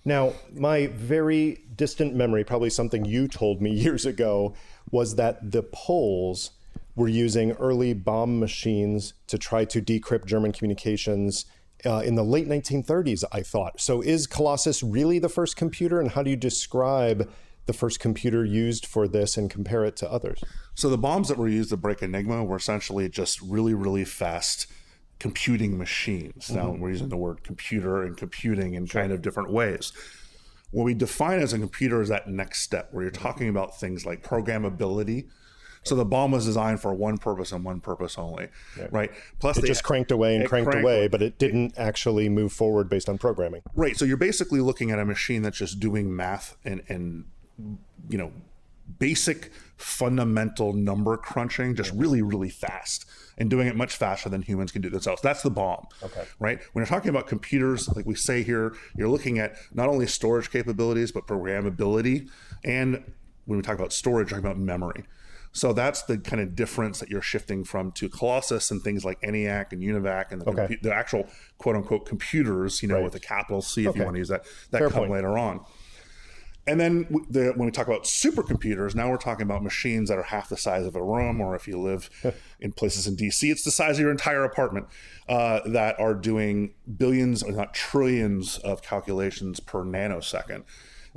Now, 0.04 0.34
my 0.54 0.88
very 0.88 1.64
distant 1.76 2.16
memory, 2.16 2.44
probably 2.44 2.70
something 2.70 3.06
you 3.06 3.28
told 3.28 3.62
me 3.62 3.72
years 3.74 4.06
ago, 4.06 4.56
was 4.92 5.16
that 5.16 5.52
the 5.52 5.64
Poles 5.64 6.52
were 6.96 7.08
using 7.08 7.52
early 7.54 7.94
bombe 7.94 8.40
machines 8.40 9.14
to 9.28 9.38
try 9.38 9.66
to 9.66 9.82
decrypt 9.82 10.26
German 10.26 10.54
communications 10.54 11.46
uh, 11.86 12.00
in 12.00 12.16
the 12.16 12.24
late 12.24 12.48
1930s, 12.48 13.24
I 13.32 13.42
thought. 13.42 13.80
So 13.80 14.02
is 14.02 14.28
Colossus 14.28 14.84
really 14.84 15.20
the 15.20 15.30
first 15.30 15.56
computer, 15.56 16.00
and 16.00 16.12
how 16.12 16.24
do 16.24 16.30
you 16.30 16.36
describe 16.36 17.30
the 17.66 17.74
first 17.74 18.00
computer 18.00 18.46
used 18.46 18.86
for 18.86 19.08
this 19.08 19.38
and 19.38 19.50
compare 19.50 19.84
it 19.86 19.96
to 19.98 20.12
others? 20.12 20.44
So 20.76 20.90
the 20.90 20.98
bombes 20.98 21.30
that 21.30 21.38
were 21.38 21.48
used 21.48 21.70
to 21.70 21.78
break 21.78 22.02
Enigma 22.02 22.44
were 22.44 22.58
essentially 22.58 23.10
just 23.10 23.42
really, 23.42 23.74
really 23.74 24.06
fast 24.06 24.68
computing 25.20 25.78
machines. 25.78 26.48
Mm-hmm. 26.48 26.56
Now 26.56 26.72
we're 26.72 26.90
using 26.90 27.10
the 27.10 27.18
word 27.18 27.44
computer 27.44 28.04
and 28.04 28.18
computing 28.18 28.74
in 28.74 28.88
kind 28.88 29.12
of 29.12 29.22
different 29.22 29.52
ways. 29.52 29.92
What 30.72 30.84
we 30.84 30.94
define 30.94 31.40
as 31.40 31.54
a 31.54 31.60
computer 31.60 32.02
is 32.02 32.10
that 32.10 32.28
next 32.28 32.62
step 32.62 32.90
where 32.92 33.04
you're 33.04 33.12
talking 33.12 33.48
about 33.48 33.80
things 33.80 34.06
like 34.06 34.24
programmability, 34.24 35.30
so 35.86 35.96
the 35.96 36.06
bombe 36.06 36.32
was 36.32 36.46
designed 36.46 36.82
for 36.82 36.94
one 36.94 37.18
purpose 37.18 37.52
and 37.52 37.64
one 37.64 37.80
purpose 37.80 38.18
only, 38.18 38.48
yeah. 38.78 38.88
right? 38.92 39.12
Plus, 39.40 39.58
it 39.58 39.66
just 39.66 39.84
cranked 39.84 40.12
away 40.12 40.36
and 40.36 40.48
cranked, 40.48 40.72
cranked, 40.72 40.84
away, 40.84 41.08
but 41.08 41.22
it 41.22 41.38
didn't 41.38 41.76
actually 41.78 42.28
move 42.28 42.52
forward 42.52 42.90
based 42.90 43.08
on 43.08 43.20
programming. 43.20 43.62
Right. 43.76 43.96
So 43.96 44.04
you're 44.04 44.18
basically 44.18 44.62
looking 44.62 44.90
at 44.90 44.98
a 44.98 45.06
machine 45.06 45.44
that's 45.44 45.58
just 45.58 45.80
doing 45.80 46.14
math 46.14 46.58
and 46.66 46.82
and 46.90 47.26
you 48.10 48.18
know 48.18 48.32
basic 49.00 49.52
fundamental 49.78 50.74
number 50.74 51.18
crunching 51.18 51.76
just 51.76 51.92
really 51.94 52.22
really 52.22 52.50
fast 52.50 53.06
and 53.38 53.50
doing 53.50 53.68
it 53.68 53.76
much 53.76 53.96
faster 53.96 54.30
than 54.30 54.42
humans 54.42 54.72
can 54.72 54.82
do 54.82 54.90
themselves 54.90 55.22
that's 55.22 55.42
the 55.42 55.50
bombe 55.50 55.86
okay 56.04 56.24
right 56.40 56.60
when 56.74 56.82
you're 56.82 56.86
talking 56.86 57.10
about 57.10 57.28
computers 57.28 57.90
like 57.96 58.06
we 58.06 58.14
say 58.14 58.44
here 58.44 58.76
you're 58.96 59.10
looking 59.10 59.40
at 59.40 59.56
not 59.74 59.90
only 59.90 60.06
storage 60.06 60.52
capabilities 60.52 61.12
but 61.12 61.26
programmability 61.26 62.30
and 62.64 63.04
when 63.46 63.58
we 63.58 63.64
talk 63.64 63.76
about 63.76 63.92
storage 63.92 64.30
talking 64.30 64.46
about 64.46 64.58
memory 64.58 65.04
so 65.56 65.72
that's 65.72 66.04
the 66.04 66.18
kind 66.18 66.42
of 66.42 66.54
difference 66.54 67.00
that 67.00 67.10
you're 67.10 67.22
shifting 67.22 67.64
from 67.64 67.94
to 67.94 68.10
Colossus 68.10 68.72
and 68.72 68.82
things 68.82 69.06
like 69.06 69.22
ENIAC 69.22 69.72
and 69.72 69.82
UNIVAC 69.82 70.34
and 70.34 70.42
the, 70.42 70.50
okay. 70.50 70.68
compu- 70.68 70.82
the 70.82 70.94
actual 70.94 71.30
quote 71.60 71.78
unquote 71.78 72.06
computers, 72.06 72.82
you 72.82 72.90
know, 72.90 72.96
right. 72.96 73.06
with 73.06 73.16
a 73.16 73.22
capital 73.22 73.62
C 73.62 73.84
if 73.84 73.88
okay. 73.88 74.00
you 74.00 74.04
want 74.04 74.16
to 74.16 74.20
use 74.20 74.28
that, 74.28 74.44
that 74.72 74.80
Fair 74.80 74.90
come 74.90 75.00
point. 75.04 75.14
later 75.14 75.38
on. 75.38 75.62
And 76.68 76.78
then 76.78 77.08
the, 77.30 77.54
when 77.56 77.68
we 77.68 77.72
talk 77.72 77.88
about 77.88 78.04
supercomputers, 78.04 78.96
now 78.96 79.10
we're 79.10 79.16
talking 79.16 79.44
about 79.44 79.64
machines 79.64 80.10
that 80.10 80.18
are 80.18 80.24
half 80.24 80.50
the 80.50 80.58
size 80.58 80.86
of 80.86 80.98
a 80.98 81.02
room, 81.02 81.40
or 81.40 81.56
if 81.56 81.70
you 81.70 81.80
live 81.80 82.10
in 82.60 82.74
places 82.74 83.08
in 83.08 83.16
DC, 83.16 83.50
it's 83.50 83.64
the 83.64 83.72
size 83.72 83.96
of 83.96 84.02
your 84.02 84.12
entire 84.12 84.44
apartment 84.44 84.88
uh, 85.30 85.62
that 85.68 85.98
are 86.02 86.14
doing 86.16 86.74
billions, 86.98 87.44
or 87.44 87.54
not 87.54 87.74
trillions, 87.74 88.58
of 88.58 88.82
calculations 88.82 89.62
per 89.62 89.86
nanosecond. 89.86 90.64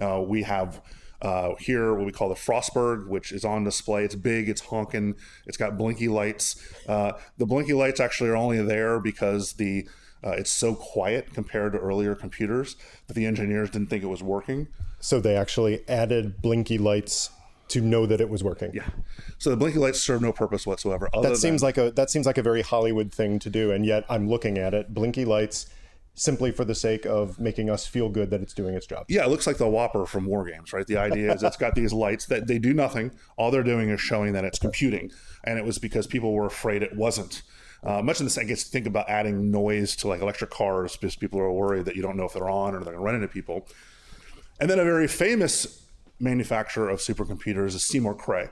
Uh, 0.01 0.23
we 0.25 0.45
have 0.45 0.81
uh, 1.23 1.55
here 1.59 1.95
what 1.95 2.07
we 2.07 2.13
call 2.13 2.29
the 2.29 2.35
Frostburg, 2.35 3.09
which 3.09 3.33
is 3.33 3.45
on 3.45 3.65
display. 3.65 4.05
It's 4.05 4.15
big, 4.15 4.49
it's 4.49 4.61
honking, 4.61 5.17
it's 5.47 5.57
got 5.57 5.77
blinky 5.77 6.09
lights. 6.09 6.63
Uh, 6.87 7.13
the 7.39 7.47
blinky 7.47 7.73
lights 7.73 8.01
actually 8.01 8.31
are 8.31 8.37
only 8.37 8.63
there 8.63 9.01
because 9.01 9.55
the 9.55 9.89
uh, 10.25 10.31
it's 10.31 10.51
so 10.51 10.75
quiet 10.75 11.33
compared 11.33 11.73
to 11.73 11.79
earlier 11.79 12.15
computers 12.15 12.77
that 13.07 13.15
the 13.15 13.25
engineers 13.25 13.71
didn't 13.71 13.89
think 13.89 14.03
it 14.03 14.09
was 14.09 14.23
working. 14.23 14.69
So 15.01 15.21
they 15.21 15.37
actually 15.37 15.89
added 15.89 16.43
blinky 16.43 16.77
lights 16.77 17.31
to 17.69 17.81
know 17.81 18.07
that 18.07 18.21
it 18.21 18.29
was 18.29 18.43
working. 18.43 18.73
Yeah. 18.75 18.89
So 19.39 19.51
the 19.51 19.57
blinky 19.57 19.79
lights 19.79 20.01
serve 20.01 20.23
no 20.23 20.33
purpose 20.33 20.67
whatsoever. 20.67 21.09
that 21.23 21.37
seems 21.37 21.61
than... 21.61 21.67
like 21.67 21.79
a 21.79 21.91
that 21.93 22.11
seems 22.11 22.27
like 22.27 22.39
a 22.39 22.43
very 22.43 22.63
Hollywood 22.63 23.13
thing 23.13 23.39
to 23.41 23.51
do, 23.51 23.71
and 23.71 23.85
yet 23.85 24.05
I'm 24.09 24.29
looking 24.29 24.59
at 24.59 24.75
it. 24.75 24.93
Blinky 24.93 25.25
lights 25.25 25.67
simply 26.19 26.51
for 26.51 26.65
the 26.65 26.75
sake 26.75 27.07
of 27.07 27.39
making 27.39 27.71
us 27.71 27.87
feel 27.87 28.09
good 28.09 28.31
that 28.31 28.41
it's 28.41 28.53
doing 28.53 28.75
its 28.75 28.87
job. 28.87 29.07
Yeah, 29.09 29.25
it 29.25 29.29
looks 29.29 29.47
like 29.47 29.57
the 29.57 29.67
WOPR 29.67 30.07
from 30.07 30.27
War 30.27 30.45
Games, 30.45 30.73
right? 30.73 30.87
The 30.87 30.97
idea 30.97 31.33
is 31.33 31.43
it's 31.43 31.57
got 31.57 31.75
these 31.75 31.93
lights 31.93 32.27
that 32.27 32.47
they 32.47 32.59
do 32.59 32.75
nothing. 32.75 33.13
All 33.37 33.51
they're 33.51 33.63
doing 33.63 33.89
is 33.91 34.01
showing 34.01 34.33
that 34.33 34.45
it's 34.45 34.59
computing, 34.59 35.11
and 35.45 35.59
it 35.59 35.65
was 35.65 35.79
because 35.79 36.07
people 36.07 36.33
were 36.33 36.47
afraid 36.47 36.83
it 36.83 36.97
wasn't. 36.97 37.43
Uh, 37.85 38.03
much 38.03 38.19
in 38.19 38.27
the 38.27 38.31
same, 38.31 38.47
I 38.47 38.49
guess, 38.49 38.65
think 38.65 38.87
about 38.87 39.09
adding 39.09 39.53
noise 39.53 39.95
to 39.97 40.09
like 40.09 40.21
electric 40.21 40.51
cars 40.51 40.97
because 40.97 41.15
people 41.15 41.39
are 41.39 41.53
worried 41.53 41.85
that 41.85 41.95
you 41.95 42.03
don't 42.03 42.17
know 42.17 42.25
if 42.25 42.33
they're 42.33 42.51
on 42.51 42.75
or 42.75 42.79
they're 42.79 42.93
going 42.93 42.97
to 42.97 43.01
run 43.01 43.15
into 43.15 43.29
people. 43.29 43.69
And 44.61 44.69
then 44.69 44.81
a 44.81 44.85
very 44.85 45.07
famous 45.07 45.87
manufacturer 46.19 46.89
of 46.89 46.99
supercomputers 46.99 47.77
is 47.77 47.85
Seymour 47.85 48.17
Cray. 48.17 48.49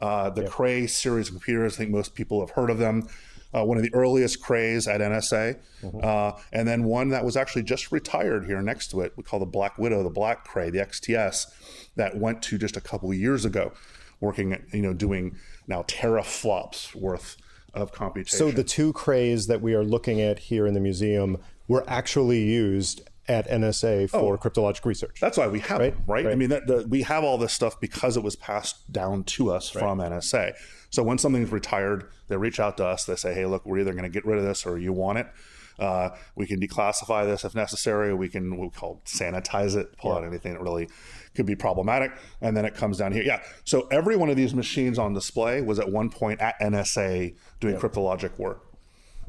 Uh, 0.00 0.30
the 0.30 0.42
yeah. 0.42 0.48
Cray 0.48 0.86
series 0.86 1.28
of 1.28 1.34
computers, 1.34 1.74
I 1.74 1.78
think 1.78 1.90
most 1.90 2.14
people 2.14 2.40
have 2.40 2.50
heard 2.50 2.70
of 2.70 2.78
them. 2.78 3.06
Uh, 3.54 3.64
one 3.64 3.76
of 3.76 3.82
the 3.82 3.92
earliest 3.94 4.42
Crays 4.42 4.88
at 4.88 5.00
NSA, 5.00 5.58
mm-hmm. 5.82 5.98
uh, 6.02 6.40
and 6.52 6.66
then 6.66 6.84
one 6.84 7.10
that 7.10 7.24
was 7.24 7.36
actually 7.36 7.62
just 7.62 7.92
retired 7.92 8.46
here 8.46 8.62
next 8.62 8.90
to 8.92 9.00
it. 9.02 9.12
We 9.16 9.22
call 9.22 9.40
the 9.40 9.46
Black 9.46 9.76
Widow, 9.76 10.02
the 10.02 10.10
Black 10.10 10.44
Cray, 10.44 10.70
the 10.70 10.78
XTS, 10.78 11.52
that 11.96 12.16
went 12.16 12.42
to 12.44 12.56
just 12.56 12.76
a 12.76 12.80
couple 12.80 13.12
years 13.12 13.44
ago, 13.44 13.72
working 14.20 14.54
at 14.54 14.62
you 14.72 14.82
know 14.82 14.94
doing 14.94 15.36
now 15.66 15.82
teraflops 15.82 16.94
worth 16.94 17.36
of 17.74 17.92
computation. 17.92 18.38
So 18.38 18.50
the 18.50 18.64
two 18.64 18.92
crays 18.92 19.46
that 19.46 19.60
we 19.60 19.74
are 19.74 19.84
looking 19.84 20.20
at 20.20 20.38
here 20.38 20.66
in 20.66 20.74
the 20.74 20.80
museum 20.80 21.38
were 21.68 21.84
actually 21.86 22.42
used 22.42 23.02
at 23.28 23.48
NSA 23.48 24.10
for 24.10 24.34
oh, 24.34 24.38
cryptologic 24.38 24.84
research. 24.84 25.18
That's 25.20 25.38
why 25.38 25.46
we 25.46 25.60
have 25.60 25.78
right? 25.78 25.94
them, 25.94 26.04
right? 26.06 26.24
right? 26.24 26.32
I 26.32 26.34
mean, 26.34 26.48
that, 26.48 26.66
the, 26.66 26.86
we 26.88 27.02
have 27.02 27.22
all 27.22 27.38
this 27.38 27.52
stuff 27.52 27.80
because 27.80 28.16
it 28.16 28.22
was 28.22 28.36
passed 28.36 28.92
down 28.92 29.24
to 29.24 29.50
us 29.50 29.74
right. 29.74 29.80
from 29.80 29.98
NSA. 29.98 30.54
So 30.90 31.02
when 31.02 31.18
something's 31.18 31.52
retired, 31.52 32.10
they 32.28 32.36
reach 32.36 32.58
out 32.58 32.76
to 32.78 32.86
us. 32.86 33.04
They 33.04 33.16
say, 33.16 33.34
"Hey, 33.34 33.46
look, 33.46 33.64
we're 33.64 33.78
either 33.78 33.92
going 33.92 34.04
to 34.04 34.10
get 34.10 34.26
rid 34.26 34.38
of 34.38 34.44
this 34.44 34.66
or 34.66 34.78
you 34.78 34.92
want 34.92 35.18
it." 35.18 35.26
Uh, 35.78 36.10
we 36.36 36.46
can 36.46 36.60
declassify 36.60 37.24
this 37.24 37.44
if 37.44 37.54
necessary. 37.54 38.12
We 38.12 38.28
can 38.28 38.58
we 38.58 38.68
call 38.70 39.00
it 39.02 39.08
sanitize 39.08 39.74
it, 39.74 39.96
pull 39.96 40.12
yeah. 40.12 40.18
out 40.18 40.24
anything 40.24 40.52
that 40.52 40.60
really 40.60 40.88
could 41.34 41.46
be 41.46 41.56
problematic, 41.56 42.12
and 42.40 42.56
then 42.56 42.64
it 42.64 42.74
comes 42.74 42.98
down 42.98 43.12
here. 43.12 43.22
Yeah. 43.22 43.42
So 43.64 43.88
every 43.90 44.16
one 44.16 44.28
of 44.28 44.36
these 44.36 44.54
machines 44.54 44.98
on 44.98 45.14
display 45.14 45.60
was 45.60 45.78
at 45.78 45.90
one 45.90 46.10
point 46.10 46.40
at 46.40 46.58
NSA 46.60 47.36
doing 47.60 47.74
yeah. 47.74 47.80
cryptologic 47.80 48.38
work. 48.38 48.66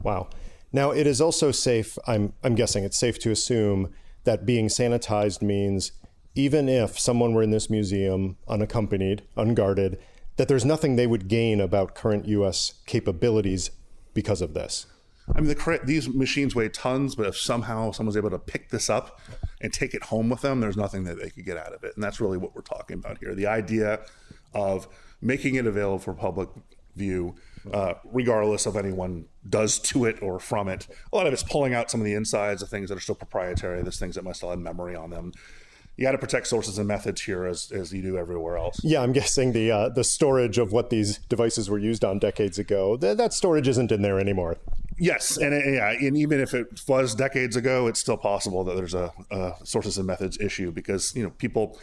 Wow. 0.01 0.29
Now 0.73 0.91
it 0.91 1.07
is 1.07 1.21
also 1.21 1.51
safe. 1.51 1.97
I'm 2.07 2.33
I'm 2.43 2.55
guessing 2.55 2.83
it's 2.83 2.97
safe 2.97 3.19
to 3.19 3.31
assume 3.31 3.93
that 4.23 4.45
being 4.45 4.67
sanitized 4.67 5.41
means 5.41 5.91
even 6.35 6.67
if 6.67 6.99
someone 6.99 7.33
were 7.33 7.43
in 7.43 7.51
this 7.51 7.69
museum 7.69 8.37
unaccompanied, 8.47 9.21
unguarded, 9.37 9.99
that 10.37 10.47
there's 10.47 10.65
nothing 10.65 10.95
they 10.95 11.05
would 11.05 11.27
gain 11.27 11.61
about 11.61 11.93
current 11.93 12.25
U.S. 12.27 12.73
capabilities 12.87 13.69
because 14.13 14.41
of 14.41 14.55
this. 14.55 14.87
I 15.33 15.39
mean, 15.39 15.47
the, 15.47 15.79
these 15.83 16.09
machines 16.09 16.53
weigh 16.55 16.69
tons, 16.69 17.15
but 17.15 17.27
if 17.27 17.37
somehow 17.37 17.91
someone's 17.91 18.17
able 18.17 18.31
to 18.31 18.39
pick 18.39 18.69
this 18.69 18.89
up 18.89 19.21
and 19.61 19.71
take 19.71 19.93
it 19.93 20.03
home 20.03 20.29
with 20.29 20.41
them, 20.41 20.59
there's 20.59 20.75
nothing 20.75 21.05
that 21.05 21.21
they 21.21 21.29
could 21.29 21.45
get 21.45 21.57
out 21.57 21.73
of 21.73 21.83
it. 21.83 21.93
And 21.95 22.03
that's 22.03 22.19
really 22.19 22.37
what 22.37 22.55
we're 22.55 22.61
talking 22.61 22.97
about 22.97 23.19
here. 23.19 23.33
The 23.33 23.47
idea 23.47 24.01
of 24.53 24.87
making 25.21 25.55
it 25.55 25.65
available 25.65 25.99
for 25.99 26.13
public 26.13 26.49
view, 26.95 27.35
uh, 27.71 27.93
regardless 28.03 28.65
of 28.65 28.75
anyone 28.75 29.25
does 29.47 29.79
to 29.79 30.05
it 30.05 30.21
or 30.21 30.39
from 30.39 30.67
it. 30.67 30.87
A 31.11 31.15
lot 31.15 31.27
of 31.27 31.33
it's 31.33 31.43
pulling 31.43 31.73
out 31.73 31.91
some 31.91 32.01
of 32.01 32.05
the 32.05 32.13
insides 32.13 32.61
of 32.61 32.69
things 32.69 32.89
that 32.89 32.97
are 32.97 33.01
still 33.01 33.15
proprietary. 33.15 33.81
There's 33.81 33.99
things 33.99 34.15
that 34.15 34.23
might 34.23 34.35
still 34.35 34.49
have 34.49 34.59
memory 34.59 34.95
on 34.95 35.09
them 35.09 35.33
you 35.95 36.03
got 36.03 36.13
to 36.13 36.17
protect 36.17 36.47
sources 36.47 36.77
and 36.79 36.87
methods 36.87 37.21
here 37.21 37.45
as, 37.45 37.71
as 37.71 37.93
you 37.93 38.01
do 38.01 38.17
everywhere 38.17 38.57
else. 38.57 38.79
Yeah, 38.83 39.01
I'm 39.01 39.13
guessing 39.13 39.53
the 39.53 39.71
uh, 39.71 39.89
the 39.89 40.03
storage 40.03 40.57
of 40.57 40.71
what 40.71 40.89
these 40.89 41.19
devices 41.29 41.69
were 41.69 41.77
used 41.77 42.03
on 42.03 42.19
decades 42.19 42.57
ago, 42.57 42.97
th- 42.97 43.17
that 43.17 43.33
storage 43.33 43.67
isn't 43.67 43.91
in 43.91 44.01
there 44.01 44.19
anymore. 44.19 44.57
Yes, 44.97 45.37
and 45.37 45.53
it, 45.53 45.75
yeah, 45.75 45.91
and 45.91 46.17
even 46.17 46.39
if 46.39 46.53
it 46.53 46.81
was 46.87 47.13
decades 47.13 47.55
ago, 47.55 47.87
it's 47.87 47.99
still 47.99 48.17
possible 48.17 48.63
that 48.63 48.75
there's 48.75 48.93
a, 48.93 49.11
a 49.31 49.53
sources 49.63 49.97
and 49.97 50.07
methods 50.07 50.39
issue 50.39 50.71
because 50.71 51.15
you 51.15 51.23
know 51.23 51.29
people. 51.31 51.79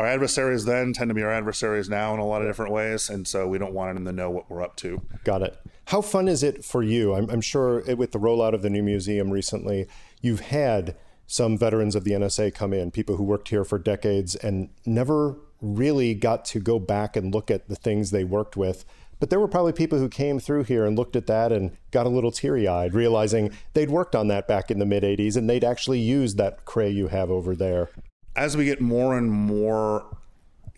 Our 0.00 0.06
adversaries 0.06 0.64
then 0.64 0.94
tend 0.94 1.10
to 1.10 1.14
be 1.14 1.22
our 1.22 1.30
adversaries 1.30 1.90
now 1.90 2.14
in 2.14 2.20
a 2.20 2.24
lot 2.24 2.40
of 2.40 2.48
different 2.48 2.72
ways, 2.72 3.10
and 3.10 3.28
so 3.28 3.46
we 3.46 3.58
don't 3.58 3.74
want 3.74 3.94
them 3.94 4.06
to 4.06 4.12
know 4.12 4.30
what 4.30 4.50
we're 4.50 4.62
up 4.62 4.74
to. 4.76 5.02
Got 5.24 5.42
it. 5.42 5.58
How 5.88 6.00
fun 6.00 6.26
is 6.26 6.42
it 6.42 6.64
for 6.64 6.82
you? 6.82 7.14
I'm, 7.14 7.28
I'm 7.28 7.42
sure 7.42 7.80
it, 7.86 7.98
with 7.98 8.12
the 8.12 8.18
rollout 8.18 8.54
of 8.54 8.62
the 8.62 8.70
new 8.70 8.82
museum 8.82 9.30
recently, 9.30 9.86
you've 10.22 10.40
had 10.40 10.96
some 11.26 11.58
veterans 11.58 11.94
of 11.94 12.04
the 12.04 12.12
NSA 12.12 12.54
come 12.54 12.72
in, 12.72 12.90
people 12.90 13.16
who 13.16 13.22
worked 13.22 13.50
here 13.50 13.62
for 13.62 13.78
decades 13.78 14.36
and 14.36 14.70
never 14.86 15.36
really 15.60 16.14
got 16.14 16.46
to 16.46 16.60
go 16.60 16.78
back 16.78 17.14
and 17.14 17.34
look 17.34 17.50
at 17.50 17.68
the 17.68 17.76
things 17.76 18.10
they 18.10 18.24
worked 18.24 18.56
with. 18.56 18.86
But 19.18 19.28
there 19.28 19.38
were 19.38 19.48
probably 19.48 19.74
people 19.74 19.98
who 19.98 20.08
came 20.08 20.40
through 20.40 20.64
here 20.64 20.86
and 20.86 20.96
looked 20.96 21.14
at 21.14 21.26
that 21.26 21.52
and 21.52 21.76
got 21.90 22.06
a 22.06 22.08
little 22.08 22.32
teary 22.32 22.66
eyed, 22.66 22.94
realizing 22.94 23.50
they'd 23.74 23.90
worked 23.90 24.16
on 24.16 24.28
that 24.28 24.48
back 24.48 24.70
in 24.70 24.78
the 24.78 24.86
mid 24.86 25.02
80s 25.02 25.36
and 25.36 25.50
they'd 25.50 25.62
actually 25.62 26.00
used 26.00 26.38
that 26.38 26.64
cray 26.64 26.88
you 26.88 27.08
have 27.08 27.30
over 27.30 27.54
there. 27.54 27.90
As 28.40 28.56
we 28.56 28.64
get 28.64 28.80
more 28.80 29.18
and 29.18 29.30
more 29.30 30.16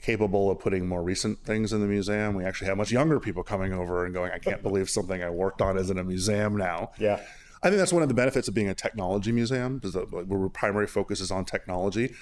capable 0.02 0.50
of 0.50 0.58
putting 0.58 0.88
more 0.88 1.00
recent 1.00 1.44
things 1.44 1.72
in 1.72 1.80
the 1.80 1.86
museum, 1.86 2.34
we 2.34 2.44
actually 2.44 2.66
have 2.66 2.76
much 2.76 2.90
younger 2.90 3.20
people 3.20 3.44
coming 3.44 3.72
over 3.72 4.04
and 4.04 4.12
going, 4.12 4.32
I 4.32 4.38
can't 4.38 4.62
believe 4.64 4.90
something 4.90 5.22
I 5.22 5.30
worked 5.30 5.62
on 5.62 5.78
is 5.78 5.88
in 5.88 5.96
a 5.96 6.02
museum 6.02 6.56
now. 6.56 6.90
Yeah. 6.98 7.20
I 7.62 7.68
think 7.68 7.78
that's 7.78 7.92
one 7.92 8.02
of 8.02 8.08
the 8.08 8.16
benefits 8.16 8.48
of 8.48 8.54
being 8.54 8.68
a 8.68 8.74
technology 8.74 9.30
museum, 9.30 9.80
is 9.84 9.92
that 9.92 10.10
where 10.10 10.48
primary 10.48 10.88
focus 10.88 11.20
is 11.20 11.30
on 11.30 11.44
technology, 11.44 12.12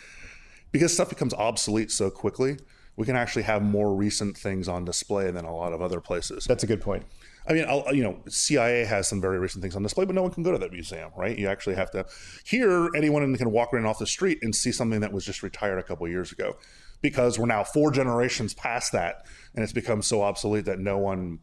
because 0.73 0.93
stuff 0.93 1.09
becomes 1.09 1.33
obsolete 1.33 1.91
so 1.91 2.11
quickly. 2.11 2.59
We 2.97 3.07
can 3.07 3.17
actually 3.17 3.45
have 3.45 3.63
more 3.63 3.95
recent 3.95 4.37
things 4.37 4.69
on 4.69 4.85
display 4.85 5.31
than 5.31 5.47
a 5.47 5.57
lot 5.57 5.73
of 5.73 5.81
other 5.81 6.03
places. 6.03 6.45
That's 6.45 6.65
a 6.65 6.67
good 6.67 6.83
point. 6.83 7.07
I 7.49 7.53
mean, 7.55 7.65
I'll, 7.69 7.95
you 7.95 8.03
know, 8.03 8.21
CIA 8.29 8.85
has 8.85 9.09
some 9.09 9.21
very 9.21 9.39
recent 9.39 9.63
things 9.63 9.75
on 9.75 9.83
display, 9.83 10.05
but 10.05 10.15
no 10.15 10.23
one 10.23 10.31
can 10.31 10.43
go 10.43 10.53
to 10.53 10.59
that 10.59 10.73
museum, 10.73 11.11
right? 11.17 11.37
You 11.37 11.49
actually 11.49 11.77
have 11.77 11.91
to. 11.93 12.07
Here, 12.45 12.89
anyone 12.95 13.35
can 13.37 13.51
walk 13.51 13.73
around 13.73 13.87
off 13.87 13.99
the 13.99 14.07
street 14.07 14.39
and 14.43 14.55
see 14.55 14.73
something 14.73 15.01
that 15.01 15.13
was 15.13 15.25
just 15.25 15.43
retired 15.43 15.79
a 15.79 15.83
couple 15.83 16.07
years 16.09 16.33
ago, 16.33 16.57
because 17.01 17.39
we're 17.39 17.47
now 17.47 17.65
four 17.65 17.91
generations 17.91 18.55
past 18.55 18.93
that, 18.93 19.27
and 19.55 19.63
it's 19.63 19.73
become 19.73 20.03
so 20.03 20.23
obsolete 20.23 20.67
that 20.67 20.79
no 20.79 20.99
one 20.99 21.41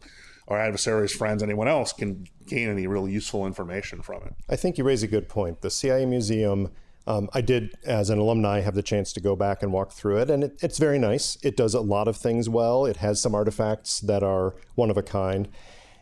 our 0.47 0.59
adversaries, 0.59 1.13
friends, 1.13 1.43
anyone 1.43 1.67
else 1.67 1.91
can 1.91 2.25
gain 2.45 2.69
any 2.69 2.87
real 2.87 3.07
useful 3.07 3.45
information 3.45 4.01
from 4.01 4.23
it. 4.23 4.33
I 4.49 4.55
think 4.55 4.77
you 4.77 4.83
raise 4.83 5.03
a 5.03 5.07
good 5.07 5.27
point. 5.27 5.61
The 5.61 5.69
CIA 5.69 6.05
Museum, 6.05 6.71
um, 7.05 7.29
I 7.33 7.41
did, 7.41 7.75
as 7.83 8.09
an 8.09 8.17
alumni, 8.17 8.61
have 8.61 8.75
the 8.75 8.81
chance 8.81 9.11
to 9.13 9.19
go 9.19 9.35
back 9.35 9.61
and 9.61 9.73
walk 9.73 9.91
through 9.91 10.19
it, 10.19 10.29
and 10.29 10.45
it, 10.45 10.57
it's 10.61 10.77
very 10.77 10.99
nice. 10.99 11.37
It 11.43 11.57
does 11.57 11.73
a 11.73 11.81
lot 11.81 12.07
of 12.07 12.15
things 12.15 12.47
well. 12.47 12.85
It 12.85 12.97
has 12.97 13.21
some 13.21 13.35
artifacts 13.35 13.99
that 14.01 14.23
are 14.23 14.55
one 14.75 14.89
of 14.89 14.97
a 14.97 15.03
kind. 15.03 15.49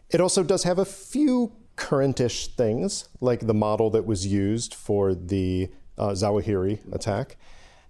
It 0.09 0.21
also 0.21 0.43
does 0.43 0.63
have 0.63 0.79
a 0.79 0.85
few 0.85 1.53
currentish 1.77 2.55
things, 2.55 3.09
like 3.19 3.47
the 3.47 3.53
model 3.53 3.89
that 3.91 4.05
was 4.05 4.25
used 4.25 4.73
for 4.73 5.13
the 5.13 5.69
uh, 5.97 6.09
Zawahiri 6.09 6.93
attack. 6.93 7.37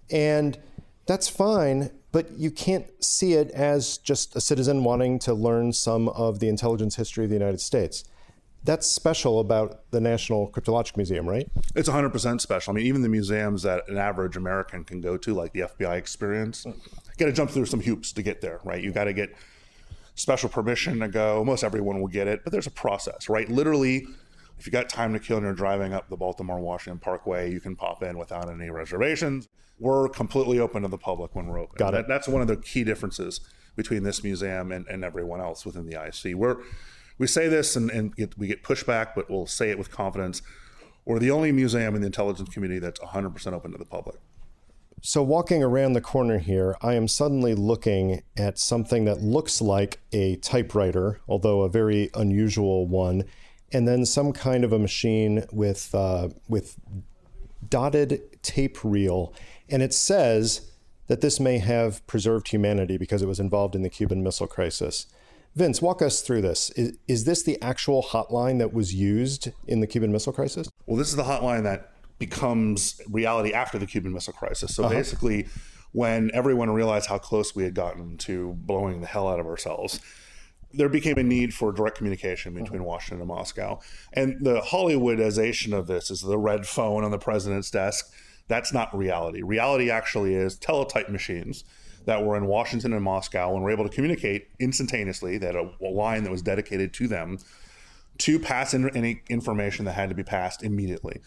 And 0.09 0.57
that's 1.05 1.27
fine, 1.27 1.91
but 2.11 2.31
you 2.31 2.49
can't 2.51 2.85
see 3.03 3.33
it 3.33 3.51
as 3.51 3.97
just 3.97 4.35
a 4.35 4.41
citizen 4.41 4.83
wanting 4.83 5.19
to 5.19 5.33
learn 5.33 5.73
some 5.73 6.09
of 6.09 6.39
the 6.39 6.47
intelligence 6.49 6.95
history 6.95 7.25
of 7.25 7.29
the 7.29 7.35
United 7.35 7.61
States. 7.61 8.03
That's 8.63 8.87
special 8.87 9.39
about 9.39 9.91
the 9.91 10.01
National 10.01 10.49
Cryptologic 10.49 10.97
Museum, 10.97 11.29
right? 11.29 11.47
It's 11.75 11.87
100% 11.87 12.41
special. 12.41 12.71
I 12.71 12.75
mean, 12.75 12.87
even 12.87 13.03
the 13.03 13.09
museums 13.09 13.61
that 13.61 13.87
an 13.87 13.99
average 13.99 14.35
American 14.35 14.83
can 14.83 15.01
go 15.01 15.17
to, 15.17 15.33
like 15.35 15.53
the 15.53 15.61
FBI 15.61 15.97
experience, 15.97 16.65
got 17.17 17.25
to 17.25 17.31
jump 17.31 17.51
through 17.51 17.67
some 17.67 17.81
hoops 17.81 18.11
to 18.13 18.23
get 18.23 18.41
there, 18.41 18.59
right? 18.63 18.83
You 18.83 18.91
got 18.91 19.03
to 19.03 19.13
get 19.13 19.35
special 20.15 20.49
permission 20.49 20.99
to 20.99 21.07
go. 21.07 21.43
Most 21.43 21.63
everyone 21.63 22.01
will 22.01 22.07
get 22.07 22.27
it, 22.27 22.43
but 22.43 22.51
there's 22.51 22.67
a 22.67 22.71
process, 22.71 23.29
right? 23.29 23.47
Literally, 23.49 24.07
if 24.57 24.65
you 24.65 24.71
got 24.71 24.89
time 24.89 25.13
to 25.13 25.19
kill 25.19 25.37
and 25.37 25.45
you're 25.45 25.53
driving 25.53 25.93
up 25.93 26.09
the 26.09 26.17
Baltimore 26.17 26.59
Washington 26.59 26.99
Parkway, 26.99 27.51
you 27.51 27.59
can 27.59 27.75
pop 27.75 28.01
in 28.01 28.17
without 28.17 28.49
any 28.49 28.69
reservations. 28.69 29.47
We're 29.77 30.07
completely 30.07 30.59
open 30.59 30.83
to 30.83 30.87
the 30.87 30.97
public 30.97 31.35
when 31.35 31.47
we're 31.47 31.59
open. 31.59 31.75
Got 31.77 31.93
it. 31.93 31.97
That, 31.97 32.07
that's 32.07 32.27
one 32.27 32.41
of 32.41 32.47
the 32.47 32.55
key 32.55 32.83
differences 32.85 33.41
between 33.75 34.03
this 34.03 34.23
museum 34.23 34.71
and, 34.71 34.87
and 34.87 35.03
everyone 35.03 35.41
else 35.41 35.65
within 35.65 35.85
the 35.85 36.01
IC. 36.01 36.35
We're 36.35 36.57
we 37.17 37.27
say 37.27 37.47
this 37.47 37.75
and, 37.75 37.89
and 37.91 38.15
get, 38.15 38.37
we 38.37 38.47
get 38.47 38.63
pushback, 38.63 39.09
but 39.15 39.29
we'll 39.29 39.47
say 39.47 39.69
it 39.69 39.77
with 39.77 39.91
confidence. 39.91 40.41
We're 41.05 41.19
the 41.19 41.31
only 41.31 41.51
museum 41.51 41.95
in 41.95 42.01
the 42.01 42.07
intelligence 42.07 42.49
community 42.49 42.79
that's 42.79 42.99
100% 42.99 43.53
open 43.53 43.71
to 43.71 43.77
the 43.77 43.85
public. 43.85 44.17
So, 45.01 45.21
walking 45.21 45.61
around 45.61 45.93
the 45.93 46.01
corner 46.01 46.39
here, 46.39 46.75
I 46.81 46.95
am 46.95 47.07
suddenly 47.07 47.53
looking 47.53 48.23
at 48.37 48.57
something 48.57 49.05
that 49.05 49.21
looks 49.21 49.61
like 49.61 49.99
a 50.11 50.37
typewriter, 50.37 51.19
although 51.27 51.61
a 51.61 51.69
very 51.69 52.09
unusual 52.15 52.87
one, 52.87 53.25
and 53.71 53.87
then 53.87 54.05
some 54.05 54.33
kind 54.33 54.63
of 54.63 54.73
a 54.73 54.79
machine 54.79 55.45
with 55.51 55.93
uh, 55.93 56.29
with 56.47 56.77
dotted 57.69 58.41
tape 58.41 58.83
reel, 58.83 59.33
and 59.69 59.83
it 59.83 59.93
says 59.93 60.71
that 61.07 61.21
this 61.21 61.39
may 61.39 61.59
have 61.59 62.05
preserved 62.07 62.47
humanity 62.47 62.97
because 62.97 63.21
it 63.21 63.27
was 63.27 63.39
involved 63.39 63.75
in 63.75 63.83
the 63.83 63.89
Cuban 63.89 64.23
Missile 64.23 64.47
Crisis. 64.47 65.05
Vince, 65.55 65.81
walk 65.81 66.01
us 66.01 66.21
through 66.21 66.41
this. 66.41 66.69
Is, 66.71 66.97
is 67.07 67.23
this 67.23 67.43
the 67.43 67.61
actual 67.61 68.03
hotline 68.03 68.59
that 68.59 68.73
was 68.73 68.93
used 68.93 69.51
in 69.67 69.79
the 69.79 69.87
Cuban 69.87 70.11
Missile 70.11 70.33
Crisis? 70.33 70.67
Well, 70.85 70.97
this 70.97 71.09
is 71.09 71.15
the 71.15 71.23
hotline 71.23 71.63
that 71.63 71.94
becomes 72.19 73.01
reality 73.09 73.53
after 73.53 73.77
the 73.77 73.85
Cuban 73.85 74.13
Missile 74.13 74.33
Crisis. 74.33 74.75
So 74.75 74.83
uh-huh. 74.83 74.93
basically, 74.93 75.47
when 75.91 76.31
everyone 76.33 76.69
realized 76.69 77.07
how 77.07 77.17
close 77.17 77.55
we 77.55 77.63
had 77.63 77.73
gotten 77.73 78.17
to 78.17 78.53
blowing 78.59 79.01
the 79.01 79.07
hell 79.07 79.27
out 79.27 79.39
of 79.39 79.45
ourselves, 79.45 79.99
there 80.73 80.89
became 80.89 81.17
a 81.17 81.23
need 81.23 81.53
for 81.53 81.71
direct 81.71 81.97
communication 81.97 82.53
between 82.53 82.81
uh-huh. 82.81 82.89
Washington 82.89 83.19
and 83.19 83.27
Moscow. 83.27 83.79
And 84.13 84.43
the 84.43 84.61
Hollywoodization 84.61 85.73
of 85.73 85.87
this 85.87 86.11
is 86.11 86.21
the 86.21 86.37
red 86.37 86.67
phone 86.67 87.03
on 87.03 87.11
the 87.11 87.17
president's 87.17 87.71
desk. 87.71 88.13
That's 88.47 88.73
not 88.73 88.95
reality. 88.95 89.41
Reality 89.41 89.89
actually 89.89 90.35
is 90.35 90.57
teletype 90.57 91.09
machines 91.09 91.63
that 92.05 92.23
were 92.23 92.37
in 92.37 92.45
Washington 92.45 92.93
and 92.93 93.03
Moscow 93.03 93.53
and 93.53 93.63
were 93.63 93.71
able 93.71 93.87
to 93.87 93.93
communicate 93.93 94.49
instantaneously. 94.59 95.37
They 95.37 95.47
had 95.47 95.55
a, 95.55 95.71
a 95.81 95.89
line 95.89 96.23
that 96.23 96.31
was 96.31 96.41
dedicated 96.41 96.93
to 96.95 97.07
them 97.07 97.39
to 98.19 98.39
pass 98.39 98.73
in 98.73 98.89
any 98.95 99.21
information 99.29 99.85
that 99.85 99.93
had 99.93 100.09
to 100.09 100.15
be 100.15 100.23
passed 100.23 100.63
immediately. 100.63 101.21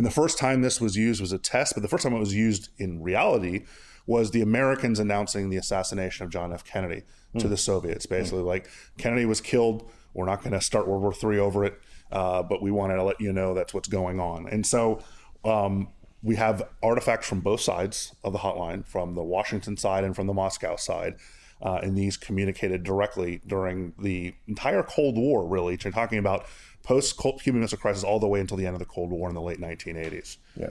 And 0.00 0.06
the 0.06 0.10
first 0.10 0.38
time 0.38 0.62
this 0.62 0.80
was 0.80 0.96
used 0.96 1.20
was 1.20 1.30
a 1.30 1.36
test, 1.36 1.74
but 1.74 1.82
the 1.82 1.88
first 1.88 2.04
time 2.04 2.14
it 2.14 2.18
was 2.18 2.34
used 2.34 2.70
in 2.78 3.02
reality 3.02 3.66
was 4.06 4.30
the 4.30 4.40
Americans 4.40 4.98
announcing 4.98 5.50
the 5.50 5.58
assassination 5.58 6.24
of 6.24 6.30
John 6.30 6.54
F. 6.54 6.64
Kennedy 6.64 7.02
mm. 7.34 7.40
to 7.40 7.48
the 7.48 7.58
Soviets. 7.58 8.06
Basically, 8.06 8.40
mm. 8.40 8.46
like 8.46 8.66
Kennedy 8.96 9.26
was 9.26 9.42
killed. 9.42 9.90
We're 10.14 10.24
not 10.24 10.40
going 10.40 10.54
to 10.54 10.60
start 10.62 10.88
World 10.88 11.02
War 11.02 11.32
III 11.34 11.40
over 11.40 11.66
it, 11.66 11.78
uh, 12.10 12.42
but 12.42 12.62
we 12.62 12.70
wanted 12.70 12.94
to 12.94 13.02
let 13.02 13.20
you 13.20 13.30
know 13.30 13.52
that's 13.52 13.74
what's 13.74 13.90
going 13.90 14.20
on. 14.20 14.48
And 14.48 14.66
so 14.66 15.00
um, 15.44 15.88
we 16.22 16.36
have 16.36 16.62
artifacts 16.82 17.28
from 17.28 17.40
both 17.40 17.60
sides 17.60 18.14
of 18.24 18.32
the 18.32 18.38
hotline, 18.38 18.86
from 18.86 19.14
the 19.14 19.22
Washington 19.22 19.76
side 19.76 20.04
and 20.04 20.16
from 20.16 20.26
the 20.26 20.32
Moscow 20.32 20.76
side. 20.76 21.16
Uh, 21.60 21.78
and 21.82 21.94
these 21.94 22.16
communicated 22.16 22.84
directly 22.84 23.42
during 23.46 23.92
the 23.98 24.32
entire 24.48 24.82
Cold 24.82 25.18
War, 25.18 25.46
really. 25.46 25.76
Talking 25.76 26.18
about 26.18 26.46
post 26.82 27.18
Cuban 27.18 27.60
Missile 27.60 27.78
Crisis 27.78 28.04
all 28.04 28.18
the 28.18 28.28
way 28.28 28.40
until 28.40 28.56
the 28.56 28.66
end 28.66 28.74
of 28.74 28.80
the 28.80 28.86
Cold 28.86 29.10
War 29.10 29.28
in 29.28 29.34
the 29.34 29.40
late 29.40 29.60
1980s. 29.60 30.38
Yeah. 30.56 30.70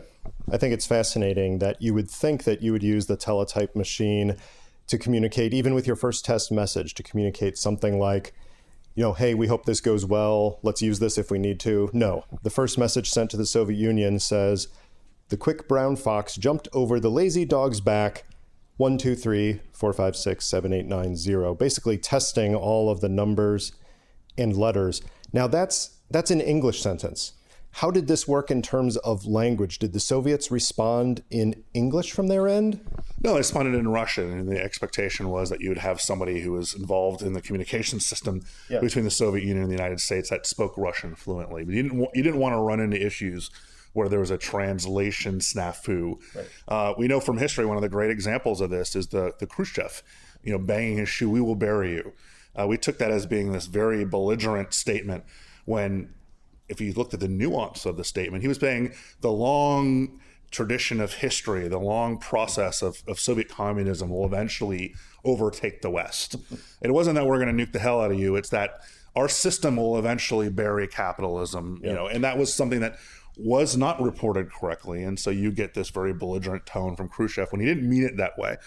I 0.52 0.58
think 0.58 0.74
it's 0.74 0.86
fascinating 0.86 1.60
that 1.60 1.82
you 1.82 1.94
would 1.94 2.10
think 2.10 2.44
that 2.44 2.62
you 2.62 2.72
would 2.72 2.84
use 2.84 3.06
the 3.06 3.18
teletype 3.18 3.76
machine 3.76 4.36
to 4.88 4.98
communicate, 4.98 5.54
even 5.54 5.74
with 5.74 5.86
your 5.86 5.96
first 5.96 6.26
test 6.26 6.52
message, 6.52 6.94
to 6.96 7.04
communicate 7.04 7.58
something 7.58 8.00
like, 8.00 8.34
you 8.96 9.04
know, 9.04 9.14
hey, 9.14 9.36
we 9.36 9.48
hope 9.48 9.66
this 9.66 9.82
goes 9.82 10.04
well. 10.04 10.60
Let's 10.64 10.82
use 10.82 11.00
this 11.00 11.18
if 11.18 11.30
we 11.30 11.38
need 11.38 11.60
to. 11.62 11.90
No. 11.94 12.26
The 12.42 12.50
first 12.50 12.78
message 12.78 13.10
sent 13.10 13.30
to 13.32 13.38
the 13.38 13.46
Soviet 13.46 13.78
Union 13.78 14.20
says, 14.20 14.68
the 15.30 15.38
quick 15.38 15.68
brown 15.68 15.96
fox 15.96 16.36
jumped 16.36 16.68
over 16.74 17.00
the 17.00 17.12
lazy 17.12 17.46
dog's 17.46 17.82
back. 17.82 18.26
One, 18.78 18.98
two, 18.98 19.14
three, 19.14 19.62
four, 19.72 19.94
five, 19.94 20.16
six, 20.16 20.46
seven, 20.46 20.74
eight, 20.74 20.88
nine, 20.88 21.16
zero. 21.16 21.54
Basically 21.54 21.98
testing 21.98 22.56
all 22.56 22.90
of 22.90 23.00
the 23.00 23.10
numbers 23.10 23.74
and 24.40 24.58
letters. 24.58 25.04
Now 25.32 25.46
that's 25.46 25.99
that's 26.12 26.32
an 26.32 26.42
English 26.42 26.82
sentence. 26.82 27.34
How 27.72 27.92
did 27.92 28.08
this 28.08 28.28
work 28.28 28.50
in 28.50 28.62
terms 28.62 28.98
of 28.98 29.26
language? 29.26 29.78
Did 29.78 29.94
the 29.94 30.00
Soviets 30.00 30.50
respond 30.50 31.24
in 31.30 31.64
English 31.74 32.12
from 32.12 32.28
their 32.28 32.48
end? 32.48 32.80
No, 33.22 33.34
they 33.34 33.40
responded 33.40 33.76
in 33.76 33.88
Russian, 33.88 34.32
and 34.32 34.50
the 34.50 34.62
expectation 34.62 35.30
was 35.30 35.50
that 35.50 35.62
you 35.62 35.70
would 35.70 35.78
have 35.78 36.02
somebody 36.02 36.42
who 36.42 36.52
was 36.54 36.74
involved 36.74 37.22
in 37.22 37.34
the 37.34 37.42
communication 37.42 38.00
system 38.00 38.42
yeah. 38.70 38.80
between 38.80 39.06
the 39.06 39.12
Soviet 39.12 39.44
Union 39.44 39.64
and 39.64 39.72
the 39.72 39.76
United 39.76 40.00
States 40.00 40.30
that 40.30 40.48
spoke 40.48 40.74
Russian 40.78 41.16
fluently. 41.16 41.64
But 41.64 41.76
you 41.76 41.84
didn't 41.84 42.08
you 42.16 42.24
didn't 42.24 42.40
want 42.40 42.54
to 42.54 42.60
run 42.60 42.80
into 42.80 43.04
issues 43.04 43.52
where 43.94 44.10
there 44.10 44.20
was 44.20 44.32
a 44.32 44.38
translation 44.38 45.40
snafu. 45.40 46.20
Right. 46.36 46.48
Uh, 46.68 46.94
we 46.98 47.08
know 47.08 47.20
from 47.20 47.38
history 47.38 47.66
one 47.66 47.78
of 47.78 47.84
the 47.84 47.90
great 47.90 48.12
examples 48.12 48.62
of 48.62 48.72
this 48.72 48.96
is 48.96 49.08
the 49.08 49.34
the 49.40 49.46
Khrushchev, 49.46 50.02
you 50.44 50.52
know, 50.52 50.60
banging 50.60 50.98
his 50.98 51.10
shoe, 51.10 51.30
"We 51.30 51.42
will 51.42 51.56
bury 51.56 51.94
you." 51.94 52.14
Uh, 52.60 52.66
we 52.68 52.78
took 52.78 52.98
that 52.98 53.12
as 53.12 53.28
being 53.28 53.52
this 53.52 53.68
very 53.68 54.06
belligerent 54.06 54.74
statement 54.74 55.24
when, 55.70 56.12
if 56.68 56.82
you 56.82 56.92
looked 56.94 57.14
at 57.14 57.20
the 57.20 57.28
nuance 57.28 57.86
of 57.86 57.96
the 57.96 58.04
statement, 58.04 58.42
he 58.42 58.48
was 58.48 58.58
saying 58.58 58.92
the 59.22 59.32
long 59.32 60.20
tradition 60.50 61.00
of 61.00 61.14
history, 61.14 61.68
the 61.68 61.78
long 61.78 62.18
process 62.18 62.82
of, 62.82 63.04
of 63.08 63.20
Soviet 63.20 63.50
communism 63.50 64.10
will 64.10 64.26
eventually 64.26 64.96
overtake 65.24 65.82
the 65.82 65.90
West. 65.90 66.36
It 66.82 66.92
wasn't 66.92 67.16
that 67.16 67.28
we're 67.28 67.44
going 67.44 67.56
to 67.56 67.66
nuke 67.66 67.74
the 67.74 67.80
hell 67.80 68.02
out 68.02 68.10
of 68.10 68.18
you; 68.18 68.36
it's 68.38 68.50
that 68.50 68.80
our 69.16 69.28
system 69.28 69.76
will 69.76 70.00
eventually 70.00 70.50
bury 70.50 70.88
capitalism. 70.88 71.80
Yeah. 71.84 71.90
You 71.90 71.96
know, 71.96 72.08
and 72.08 72.24
that 72.24 72.38
was 72.38 72.54
something 72.54 72.80
that 72.80 72.96
was 73.38 73.78
not 73.78 74.02
reported 74.02 74.52
correctly. 74.52 75.04
And 75.04 75.20
so 75.20 75.30
you 75.30 75.52
get 75.52 75.74
this 75.74 75.90
very 75.90 76.14
belligerent 76.14 76.66
tone 76.66 76.96
from 76.96 77.08
Khrushchev 77.08 77.52
when 77.52 77.62
he 77.62 77.68
didn't 77.68 77.90
mean 77.90 78.04
it 78.04 78.18
that 78.18 78.38
way. 78.38 78.58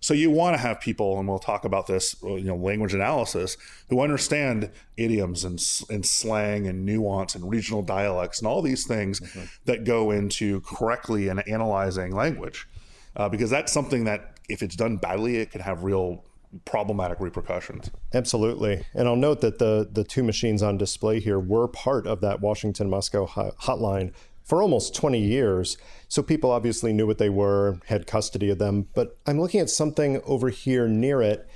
So 0.00 0.14
you 0.14 0.30
want 0.30 0.56
to 0.56 0.62
have 0.62 0.80
people, 0.80 1.18
and 1.18 1.28
we'll 1.28 1.38
talk 1.38 1.64
about 1.64 1.86
this, 1.86 2.16
you 2.22 2.44
know, 2.44 2.56
language 2.56 2.94
analysis, 2.94 3.56
who 3.88 4.00
understand 4.00 4.70
idioms 4.96 5.44
and, 5.44 5.62
and 5.90 6.06
slang 6.06 6.66
and 6.66 6.86
nuance 6.86 7.34
and 7.34 7.48
regional 7.50 7.82
dialects 7.82 8.38
and 8.38 8.48
all 8.48 8.62
these 8.62 8.86
things 8.86 9.20
mm-hmm. 9.20 9.44
that 9.66 9.84
go 9.84 10.10
into 10.10 10.60
correctly 10.62 11.28
and 11.28 11.46
analyzing 11.46 12.14
language. 12.14 12.66
Uh, 13.14 13.28
because 13.28 13.50
that's 13.50 13.72
something 13.72 14.04
that, 14.04 14.38
if 14.48 14.62
it's 14.62 14.76
done 14.76 14.96
badly, 14.96 15.36
it 15.36 15.50
can 15.50 15.60
have 15.60 15.82
real 15.82 16.24
problematic 16.64 17.20
repercussions. 17.20 17.90
Absolutely. 18.12 18.84
And 18.94 19.08
I'll 19.08 19.16
note 19.16 19.40
that 19.40 19.58
the 19.58 19.88
the 19.90 20.04
two 20.04 20.22
machines 20.22 20.62
on 20.62 20.78
display 20.78 21.20
here 21.20 21.38
were 21.38 21.68
part 21.68 22.06
of 22.06 22.20
that 22.20 22.40
Washington 22.40 22.90
Moscow 22.90 23.26
hotline 23.26 24.12
for 24.44 24.62
almost 24.62 24.94
20 24.94 25.20
years. 25.20 25.78
So 26.08 26.22
people 26.22 26.50
obviously 26.50 26.92
knew 26.92 27.06
what 27.06 27.18
they 27.18 27.30
were, 27.30 27.78
had 27.86 28.06
custody 28.06 28.50
of 28.50 28.58
them, 28.58 28.88
but 28.94 29.16
I'm 29.26 29.40
looking 29.40 29.60
at 29.60 29.70
something 29.70 30.20
over 30.24 30.48
here 30.48 30.88
near 30.88 31.22
it 31.22 31.48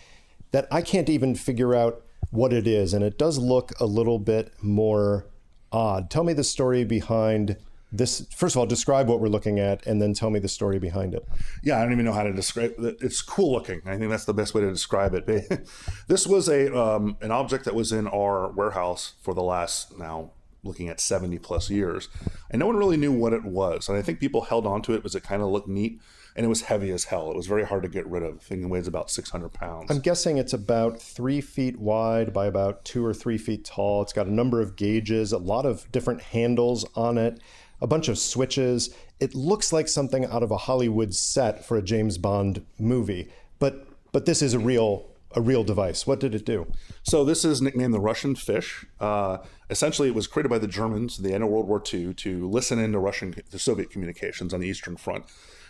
that 0.52 0.68
I 0.70 0.82
can't 0.82 1.10
even 1.10 1.34
figure 1.34 1.74
out 1.74 2.02
what 2.30 2.52
it 2.52 2.66
is 2.66 2.94
and 2.94 3.04
it 3.04 3.18
does 3.18 3.38
look 3.38 3.72
a 3.80 3.86
little 3.86 4.18
bit 4.18 4.52
more 4.62 5.26
odd. 5.72 6.10
Tell 6.10 6.24
me 6.24 6.32
the 6.32 6.44
story 6.44 6.84
behind 6.84 7.56
this 7.92 8.26
first 8.34 8.54
of 8.54 8.60
all 8.60 8.66
describe 8.66 9.08
what 9.08 9.20
we're 9.20 9.28
looking 9.28 9.60
at 9.60 9.86
and 9.86 10.02
then 10.02 10.12
tell 10.12 10.30
me 10.30 10.38
the 10.38 10.48
story 10.48 10.78
behind 10.78 11.14
it. 11.14 11.26
Yeah 11.62 11.78
i 11.78 11.82
don't 11.82 11.92
even 11.92 12.04
know 12.04 12.12
how 12.12 12.24
to 12.24 12.32
describe 12.32 12.74
it 12.78 12.96
it's 13.00 13.22
cool 13.22 13.52
looking. 13.52 13.82
I 13.86 13.96
think 13.96 14.10
that's 14.10 14.24
the 14.24 14.34
best 14.34 14.54
way 14.54 14.62
to 14.62 14.70
describe 14.70 15.14
it. 15.14 15.26
This 16.08 16.26
was 16.26 16.48
a 16.48 16.76
um, 16.76 17.16
an 17.20 17.30
object 17.30 17.64
that 17.64 17.74
was 17.74 17.92
in 17.92 18.06
our 18.06 18.48
warehouse 18.50 19.14
for 19.20 19.34
the 19.34 19.42
last 19.42 19.98
now 19.98 20.32
looking 20.62 20.88
at 20.88 21.00
70 21.00 21.38
plus 21.38 21.70
years 21.70 22.08
and 22.50 22.58
no 22.58 22.66
one 22.66 22.76
really 22.76 22.96
knew 22.96 23.12
what 23.12 23.32
it 23.32 23.44
was 23.44 23.88
and 23.88 23.96
i 23.96 24.02
think 24.02 24.18
people 24.18 24.42
held 24.42 24.66
on 24.66 24.82
to 24.82 24.94
it 24.94 24.96
because 24.96 25.14
it 25.14 25.22
kind 25.22 25.40
of 25.40 25.48
looked 25.48 25.68
neat 25.68 26.00
and 26.36 26.44
it 26.44 26.48
was 26.48 26.62
heavy 26.62 26.90
as 26.90 27.04
hell. 27.04 27.30
It 27.30 27.36
was 27.36 27.46
very 27.46 27.64
hard 27.64 27.82
to 27.82 27.88
get 27.88 28.06
rid 28.06 28.22
of. 28.22 28.42
Thing 28.42 28.68
weighs 28.68 28.86
about 28.86 29.10
600 29.10 29.48
pounds. 29.48 29.90
I'm 29.90 30.00
guessing 30.00 30.36
it's 30.36 30.52
about 30.52 31.00
three 31.00 31.40
feet 31.40 31.78
wide 31.78 32.32
by 32.32 32.46
about 32.46 32.84
two 32.84 33.04
or 33.04 33.14
three 33.14 33.38
feet 33.38 33.64
tall. 33.64 34.02
It's 34.02 34.12
got 34.12 34.26
a 34.26 34.32
number 34.32 34.60
of 34.60 34.76
gauges 34.76 35.32
a 35.32 35.38
lot 35.38 35.64
of 35.64 35.90
different 35.90 36.20
handles 36.20 36.84
on 36.94 37.16
it 37.16 37.40
a 37.80 37.86
bunch 37.86 38.08
of 38.08 38.18
switches. 38.18 38.94
It 39.20 39.34
looks 39.34 39.72
like 39.72 39.88
something 39.88 40.24
out 40.24 40.42
of 40.42 40.50
a 40.50 40.56
Hollywood 40.56 41.14
set 41.14 41.64
for 41.64 41.76
a 41.76 41.82
James 41.82 42.18
Bond 42.18 42.64
movie, 42.78 43.30
but 43.58 43.86
but 44.12 44.26
this 44.26 44.42
is 44.42 44.54
a 44.54 44.58
real 44.58 45.06
a 45.32 45.40
real 45.40 45.64
device. 45.64 46.06
What 46.06 46.20
did 46.20 46.34
it 46.34 46.46
do? 46.46 46.66
So 47.02 47.24
this 47.24 47.44
is 47.44 47.60
nicknamed 47.60 47.92
the 47.92 48.00
Russian 48.00 48.34
fish. 48.34 48.86
Uh, 48.98 49.38
essentially, 49.68 50.08
it 50.08 50.14
was 50.14 50.26
created 50.26 50.48
by 50.48 50.58
the 50.58 50.66
Germans 50.66 51.18
at 51.18 51.24
the 51.24 51.34
end 51.34 51.44
of 51.44 51.50
World 51.50 51.68
War 51.68 51.82
II 51.92 52.14
to 52.14 52.48
listen 52.48 52.78
into 52.78 52.98
Russian 52.98 53.34
the 53.50 53.58
Soviet 53.58 53.90
communications 53.90 54.54
on 54.54 54.60
the 54.60 54.68
Eastern 54.68 54.96
Front, 54.96 55.24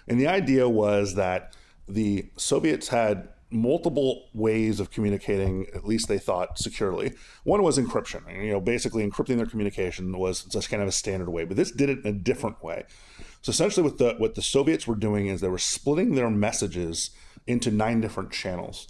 and 0.06 0.20
the 0.20 0.28
idea 0.28 0.68
was 0.68 1.14
that 1.14 1.54
the 1.88 2.26
Soviets 2.36 2.88
had 2.88 3.28
multiple 3.50 4.28
ways 4.34 4.80
of 4.80 4.90
communicating 4.90 5.66
at 5.74 5.86
least 5.86 6.08
they 6.08 6.18
thought 6.18 6.58
securely. 6.58 7.12
One 7.44 7.62
was 7.62 7.78
encryption. 7.78 8.22
You 8.44 8.52
know 8.52 8.60
basically 8.60 9.08
encrypting 9.08 9.36
their 9.36 9.46
communication 9.46 10.16
was 10.18 10.44
just 10.44 10.68
kind 10.68 10.82
of 10.82 10.88
a 10.88 10.92
standard 10.92 11.30
way 11.30 11.44
but 11.44 11.56
this 11.56 11.70
did 11.70 11.88
it 11.88 12.04
in 12.04 12.06
a 12.06 12.18
different 12.18 12.62
way. 12.62 12.84
So 13.42 13.50
essentially 13.50 13.84
what 13.84 13.98
the 13.98 14.14
what 14.18 14.34
the 14.34 14.42
soviets 14.42 14.86
were 14.86 14.96
doing 14.96 15.28
is 15.28 15.40
they 15.40 15.48
were 15.48 15.58
splitting 15.58 16.14
their 16.14 16.30
messages 16.30 17.10
into 17.46 17.70
nine 17.70 18.00
different 18.00 18.32
channels 18.32 18.88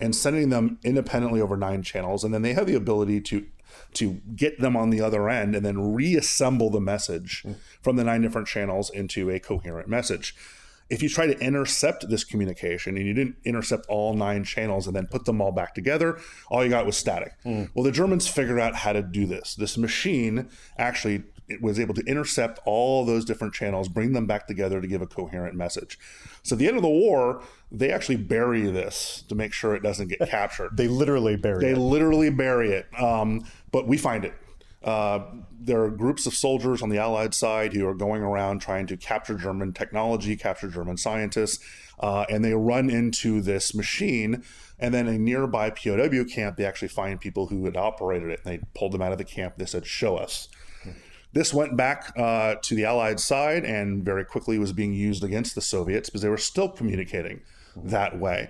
and 0.00 0.14
sending 0.14 0.48
them 0.48 0.78
independently 0.82 1.40
over 1.40 1.56
nine 1.56 1.82
channels. 1.82 2.24
And 2.24 2.32
then 2.32 2.42
they 2.42 2.54
have 2.54 2.66
the 2.66 2.74
ability 2.74 3.20
to 3.22 3.46
to 3.94 4.20
get 4.34 4.60
them 4.60 4.76
on 4.76 4.90
the 4.90 5.00
other 5.00 5.28
end 5.28 5.54
and 5.54 5.64
then 5.64 5.92
reassemble 5.94 6.70
the 6.70 6.80
message 6.80 7.42
hmm. 7.42 7.52
from 7.80 7.96
the 7.96 8.04
nine 8.04 8.22
different 8.22 8.48
channels 8.48 8.90
into 8.90 9.30
a 9.30 9.38
coherent 9.38 9.88
message 9.88 10.34
If 10.90 11.02
you 11.02 11.08
try 11.08 11.26
to 11.26 11.38
intercept 11.38 12.08
this 12.08 12.24
communication 12.24 12.96
and 12.96 13.06
you 13.06 13.12
didn't 13.12 13.36
intercept 13.44 13.86
all 13.88 14.14
nine 14.14 14.44
channels 14.44 14.86
and 14.86 14.96
then 14.96 15.06
put 15.06 15.26
them 15.26 15.40
all 15.40 15.52
back 15.52 15.74
together, 15.74 16.18
all 16.50 16.64
you 16.64 16.70
got 16.70 16.86
was 16.86 16.96
static. 16.96 17.34
Mm. 17.44 17.70
Well, 17.74 17.84
the 17.84 17.92
Germans 17.92 18.26
figured 18.26 18.58
out 18.58 18.74
how 18.74 18.92
to 18.92 19.02
do 19.02 19.26
this. 19.26 19.54
This 19.54 19.76
machine 19.76 20.48
actually 20.78 21.24
it 21.48 21.62
was 21.62 21.80
able 21.80 21.94
to 21.94 22.02
intercept 22.02 22.60
all 22.64 23.04
those 23.04 23.24
different 23.24 23.54
channels, 23.54 23.88
bring 23.88 24.12
them 24.12 24.26
back 24.26 24.46
together 24.46 24.80
to 24.80 24.86
give 24.86 25.00
a 25.00 25.06
coherent 25.06 25.54
message. 25.54 25.98
So 26.42 26.54
at 26.54 26.58
the 26.58 26.68
end 26.68 26.76
of 26.76 26.82
the 26.82 26.88
war, 26.88 27.42
they 27.72 27.90
actually 27.90 28.16
bury 28.16 28.70
this 28.70 29.24
to 29.28 29.34
make 29.34 29.52
sure 29.52 29.74
it 29.74 29.82
doesn't 29.82 30.08
get 30.08 30.18
captured. 30.28 30.76
they 30.76 30.88
literally 30.88 31.36
bury 31.36 31.60
they 31.60 31.70
it. 31.70 31.74
They 31.74 31.80
literally 31.80 32.30
bury 32.30 32.72
it. 32.72 32.86
Um, 33.00 33.44
but 33.72 33.88
we 33.88 33.96
find 33.96 34.24
it. 34.24 34.34
Uh, 34.82 35.20
there 35.60 35.82
are 35.82 35.90
groups 35.90 36.26
of 36.26 36.34
soldiers 36.34 36.82
on 36.82 36.88
the 36.88 36.98
Allied 36.98 37.34
side 37.34 37.72
who 37.72 37.86
are 37.86 37.94
going 37.94 38.22
around 38.22 38.60
trying 38.60 38.86
to 38.86 38.96
capture 38.96 39.34
German 39.34 39.72
technology, 39.72 40.36
capture 40.36 40.68
German 40.68 40.96
scientists, 40.96 41.62
uh, 41.98 42.24
and 42.30 42.44
they 42.44 42.54
run 42.54 42.88
into 42.88 43.40
this 43.40 43.74
machine. 43.74 44.44
And 44.78 44.94
then 44.94 45.08
a 45.08 45.18
nearby 45.18 45.70
POW 45.70 46.24
camp, 46.24 46.56
they 46.56 46.64
actually 46.64 46.88
find 46.88 47.20
people 47.20 47.48
who 47.48 47.64
had 47.64 47.76
operated 47.76 48.30
it. 48.30 48.40
And 48.44 48.54
they 48.54 48.64
pulled 48.74 48.92
them 48.92 49.02
out 49.02 49.10
of 49.10 49.18
the 49.18 49.24
camp. 49.24 49.54
They 49.56 49.66
said, 49.66 49.86
"Show 49.86 50.16
us." 50.16 50.48
This 51.32 51.52
went 51.52 51.76
back 51.76 52.12
uh, 52.16 52.54
to 52.62 52.74
the 52.74 52.84
Allied 52.84 53.20
side 53.20 53.64
and 53.64 54.02
very 54.02 54.24
quickly 54.24 54.58
was 54.58 54.72
being 54.72 54.94
used 54.94 55.22
against 55.22 55.54
the 55.54 55.60
Soviets 55.60 56.08
because 56.08 56.22
they 56.22 56.28
were 56.28 56.38
still 56.38 56.68
communicating 56.68 57.42
that 57.76 58.18
way. 58.18 58.48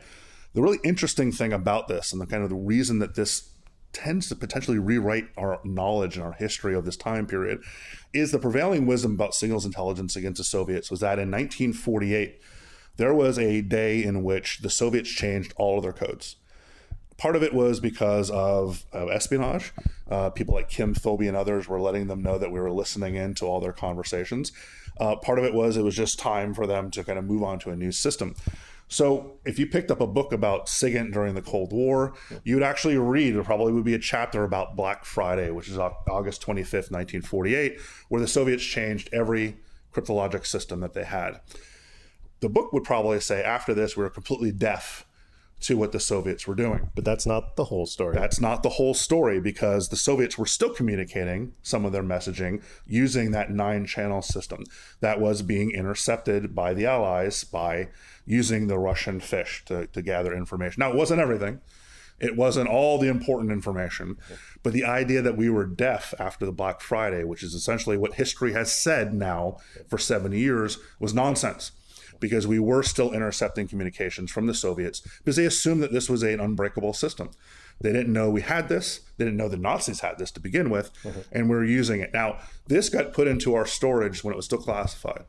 The 0.54 0.62
really 0.62 0.78
interesting 0.84 1.32
thing 1.32 1.52
about 1.52 1.88
this, 1.88 2.12
and 2.12 2.20
the 2.20 2.26
kind 2.26 2.42
of 2.42 2.50
the 2.50 2.56
reason 2.56 2.98
that 3.00 3.14
this 3.14 3.47
tends 3.92 4.28
to 4.28 4.36
potentially 4.36 4.78
rewrite 4.78 5.28
our 5.36 5.60
knowledge 5.64 6.16
and 6.16 6.24
our 6.24 6.32
history 6.32 6.74
of 6.74 6.84
this 6.84 6.96
time 6.96 7.26
period, 7.26 7.60
is 8.12 8.30
the 8.30 8.38
prevailing 8.38 8.86
wisdom 8.86 9.12
about 9.12 9.34
signals 9.34 9.64
intelligence 9.64 10.16
against 10.16 10.38
the 10.38 10.44
Soviets 10.44 10.90
was 10.90 11.00
that 11.00 11.18
in 11.18 11.30
1948 11.30 12.40
there 12.96 13.14
was 13.14 13.38
a 13.38 13.62
day 13.62 14.02
in 14.02 14.22
which 14.24 14.58
the 14.60 14.70
Soviets 14.70 15.08
changed 15.08 15.54
all 15.56 15.78
of 15.78 15.82
their 15.82 15.92
codes. 15.92 16.36
Part 17.16 17.34
of 17.34 17.42
it 17.42 17.52
was 17.52 17.80
because 17.80 18.30
of, 18.30 18.84
of 18.92 19.10
espionage. 19.10 19.72
Uh, 20.08 20.30
people 20.30 20.54
like 20.54 20.68
Kim 20.68 20.94
Philby 20.94 21.26
and 21.26 21.36
others 21.36 21.68
were 21.68 21.80
letting 21.80 22.06
them 22.06 22.22
know 22.22 22.38
that 22.38 22.52
we 22.52 22.60
were 22.60 22.70
listening 22.70 23.16
in 23.16 23.34
to 23.34 23.46
all 23.46 23.60
their 23.60 23.72
conversations. 23.72 24.52
Uh, 25.00 25.16
part 25.16 25.38
of 25.38 25.44
it 25.44 25.54
was 25.54 25.76
it 25.76 25.82
was 25.82 25.96
just 25.96 26.18
time 26.18 26.54
for 26.54 26.66
them 26.66 26.90
to 26.90 27.04
kind 27.04 27.18
of 27.18 27.24
move 27.24 27.42
on 27.42 27.58
to 27.60 27.70
a 27.70 27.76
new 27.76 27.92
system. 27.92 28.34
So 28.88 29.38
if 29.44 29.58
you 29.58 29.66
picked 29.66 29.90
up 29.90 30.00
a 30.00 30.06
book 30.06 30.32
about 30.32 30.66
SIGINT 30.66 31.12
during 31.12 31.34
the 31.34 31.42
Cold 31.42 31.72
War, 31.72 32.14
you 32.42 32.54
would 32.54 32.62
actually 32.62 32.96
read, 32.96 33.34
there 33.34 33.44
probably 33.44 33.72
would 33.72 33.84
be 33.84 33.94
a 33.94 33.98
chapter 33.98 34.44
about 34.44 34.76
Black 34.76 35.04
Friday, 35.04 35.50
which 35.50 35.68
is 35.68 35.78
August 35.78 36.42
25th, 36.42 36.90
1948, 36.90 37.78
where 38.08 38.20
the 38.20 38.26
Soviets 38.26 38.64
changed 38.64 39.10
every 39.12 39.58
cryptologic 39.92 40.46
system 40.46 40.80
that 40.80 40.94
they 40.94 41.04
had. 41.04 41.40
The 42.40 42.48
book 42.48 42.72
would 42.72 42.84
probably 42.84 43.20
say 43.20 43.42
after 43.42 43.74
this, 43.74 43.96
we 43.96 44.04
were 44.04 44.10
completely 44.10 44.52
deaf 44.52 45.04
to 45.60 45.76
what 45.76 45.92
the 45.92 46.00
Soviets 46.00 46.46
were 46.46 46.54
doing. 46.54 46.90
But 46.94 47.04
that's 47.04 47.26
not 47.26 47.56
the 47.56 47.64
whole 47.64 47.86
story. 47.86 48.14
That's 48.14 48.40
not 48.40 48.62
the 48.62 48.68
whole 48.70 48.94
story 48.94 49.40
because 49.40 49.88
the 49.88 49.96
Soviets 49.96 50.38
were 50.38 50.46
still 50.46 50.72
communicating 50.72 51.52
some 51.62 51.84
of 51.84 51.92
their 51.92 52.02
messaging 52.02 52.62
using 52.86 53.32
that 53.32 53.50
nine 53.50 53.84
channel 53.84 54.22
system 54.22 54.64
that 55.00 55.20
was 55.20 55.42
being 55.42 55.70
intercepted 55.70 56.54
by 56.54 56.74
the 56.74 56.86
Allies 56.86 57.44
by 57.44 57.88
using 58.24 58.66
the 58.66 58.78
Russian 58.78 59.20
fish 59.20 59.64
to, 59.66 59.86
to 59.88 60.02
gather 60.02 60.34
information. 60.34 60.80
Now, 60.80 60.90
it 60.90 60.96
wasn't 60.96 61.20
everything. 61.20 61.60
It 62.20 62.36
wasn't 62.36 62.68
all 62.68 62.98
the 62.98 63.08
important 63.08 63.52
information, 63.52 64.16
but 64.64 64.72
the 64.72 64.84
idea 64.84 65.22
that 65.22 65.36
we 65.36 65.48
were 65.48 65.64
deaf 65.64 66.14
after 66.18 66.44
the 66.44 66.52
Black 66.52 66.80
Friday, 66.80 67.22
which 67.22 67.44
is 67.44 67.54
essentially 67.54 67.96
what 67.96 68.14
history 68.14 68.52
has 68.54 68.72
said 68.72 69.14
now 69.14 69.58
for 69.86 69.98
70 69.98 70.36
years, 70.36 70.78
was 70.98 71.14
nonsense 71.14 71.70
because 72.20 72.46
we 72.46 72.58
were 72.58 72.82
still 72.82 73.12
intercepting 73.12 73.68
communications 73.68 74.30
from 74.30 74.46
the 74.46 74.54
Soviets 74.54 75.00
because 75.18 75.36
they 75.36 75.46
assumed 75.46 75.82
that 75.82 75.92
this 75.92 76.08
was 76.08 76.22
an 76.22 76.40
unbreakable 76.40 76.92
system. 76.92 77.30
They 77.80 77.92
didn't 77.92 78.12
know 78.12 78.28
we 78.30 78.42
had 78.42 78.68
this. 78.68 79.00
They 79.16 79.24
didn't 79.24 79.36
know 79.36 79.48
the 79.48 79.56
Nazis 79.56 80.00
had 80.00 80.18
this 80.18 80.30
to 80.32 80.40
begin 80.40 80.70
with, 80.70 80.92
mm-hmm. 81.02 81.20
and 81.30 81.48
we 81.48 81.56
are 81.56 81.64
using 81.64 82.00
it. 82.00 82.12
Now, 82.12 82.38
this 82.66 82.88
got 82.88 83.12
put 83.12 83.28
into 83.28 83.54
our 83.54 83.66
storage 83.66 84.24
when 84.24 84.32
it 84.32 84.36
was 84.36 84.46
still 84.46 84.58
classified. 84.58 85.24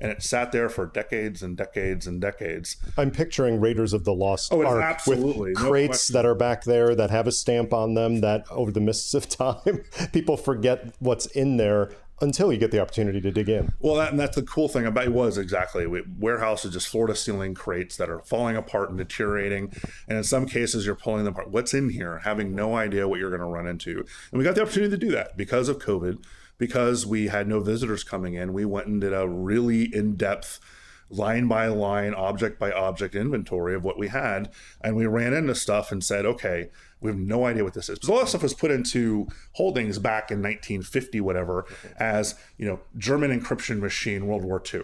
And 0.00 0.12
it 0.12 0.22
sat 0.22 0.52
there 0.52 0.68
for 0.68 0.86
decades 0.86 1.42
and 1.42 1.56
decades 1.56 2.06
and 2.06 2.20
decades. 2.20 2.76
I'm 2.96 3.10
picturing 3.10 3.60
Raiders 3.60 3.92
of 3.92 4.04
the 4.04 4.14
Lost 4.14 4.52
oh, 4.52 4.64
Ark 4.64 4.80
absolutely. 4.80 5.50
with 5.50 5.58
crates 5.58 6.08
no 6.10 6.18
that 6.18 6.26
are 6.26 6.36
back 6.36 6.62
there 6.62 6.94
that 6.94 7.10
have 7.10 7.26
a 7.26 7.32
stamp 7.32 7.72
on 7.72 7.94
them 7.94 8.20
that 8.20 8.44
over 8.48 8.70
the 8.70 8.80
mists 8.80 9.12
of 9.14 9.28
time, 9.28 9.82
people 10.12 10.36
forget 10.36 10.94
what's 11.00 11.26
in 11.26 11.56
there 11.56 11.90
until 12.20 12.52
you 12.52 12.58
get 12.58 12.70
the 12.70 12.80
opportunity 12.80 13.20
to 13.20 13.30
dig 13.30 13.48
in. 13.48 13.72
Well, 13.80 13.94
that, 13.96 14.10
and 14.10 14.20
that's 14.20 14.36
the 14.36 14.42
cool 14.42 14.68
thing 14.68 14.86
about 14.86 15.04
it 15.04 15.12
was 15.12 15.38
exactly 15.38 15.86
we, 15.86 16.02
warehouses 16.18 16.72
just 16.72 16.88
floor 16.88 17.06
to 17.06 17.14
ceiling 17.14 17.54
crates 17.54 17.96
that 17.96 18.10
are 18.10 18.20
falling 18.20 18.56
apart 18.56 18.90
and 18.90 18.98
deteriorating, 18.98 19.72
and 20.08 20.18
in 20.18 20.24
some 20.24 20.46
cases 20.46 20.86
you're 20.86 20.94
pulling 20.94 21.24
them 21.24 21.34
apart. 21.34 21.50
What's 21.50 21.74
in 21.74 21.90
here? 21.90 22.18
Having 22.24 22.54
no 22.54 22.76
idea 22.76 23.08
what 23.08 23.20
you're 23.20 23.30
going 23.30 23.40
to 23.40 23.46
run 23.46 23.66
into, 23.66 24.04
and 24.30 24.38
we 24.38 24.44
got 24.44 24.54
the 24.54 24.62
opportunity 24.62 24.90
to 24.90 24.96
do 24.96 25.10
that 25.12 25.36
because 25.36 25.68
of 25.68 25.78
COVID, 25.78 26.24
because 26.58 27.06
we 27.06 27.28
had 27.28 27.48
no 27.48 27.60
visitors 27.60 28.04
coming 28.04 28.34
in. 28.34 28.52
We 28.52 28.64
went 28.64 28.86
and 28.88 29.00
did 29.00 29.12
a 29.12 29.28
really 29.28 29.94
in 29.94 30.16
depth 30.16 30.60
line 31.10 31.48
by 31.48 31.66
line, 31.66 32.14
object 32.14 32.58
by 32.58 32.70
object 32.70 33.14
inventory 33.14 33.74
of 33.74 33.84
what 33.84 33.98
we 33.98 34.08
had. 34.08 34.50
And 34.80 34.96
we 34.96 35.06
ran 35.06 35.32
into 35.32 35.54
stuff 35.54 35.90
and 35.90 36.02
said, 36.02 36.26
okay, 36.26 36.70
we 37.00 37.10
have 37.10 37.18
no 37.18 37.46
idea 37.46 37.64
what 37.64 37.74
this 37.74 37.88
is. 37.88 37.98
Because 37.98 38.08
a 38.08 38.12
lot 38.12 38.22
of 38.22 38.28
stuff 38.28 38.42
was 38.42 38.54
put 38.54 38.70
into 38.70 39.28
holdings 39.52 39.98
back 39.98 40.30
in 40.30 40.38
1950, 40.38 41.20
whatever, 41.20 41.64
as 41.98 42.34
you 42.56 42.66
know, 42.66 42.80
German 42.96 43.38
encryption 43.38 43.80
machine, 43.80 44.26
World 44.26 44.44
War 44.44 44.62
II. 44.72 44.82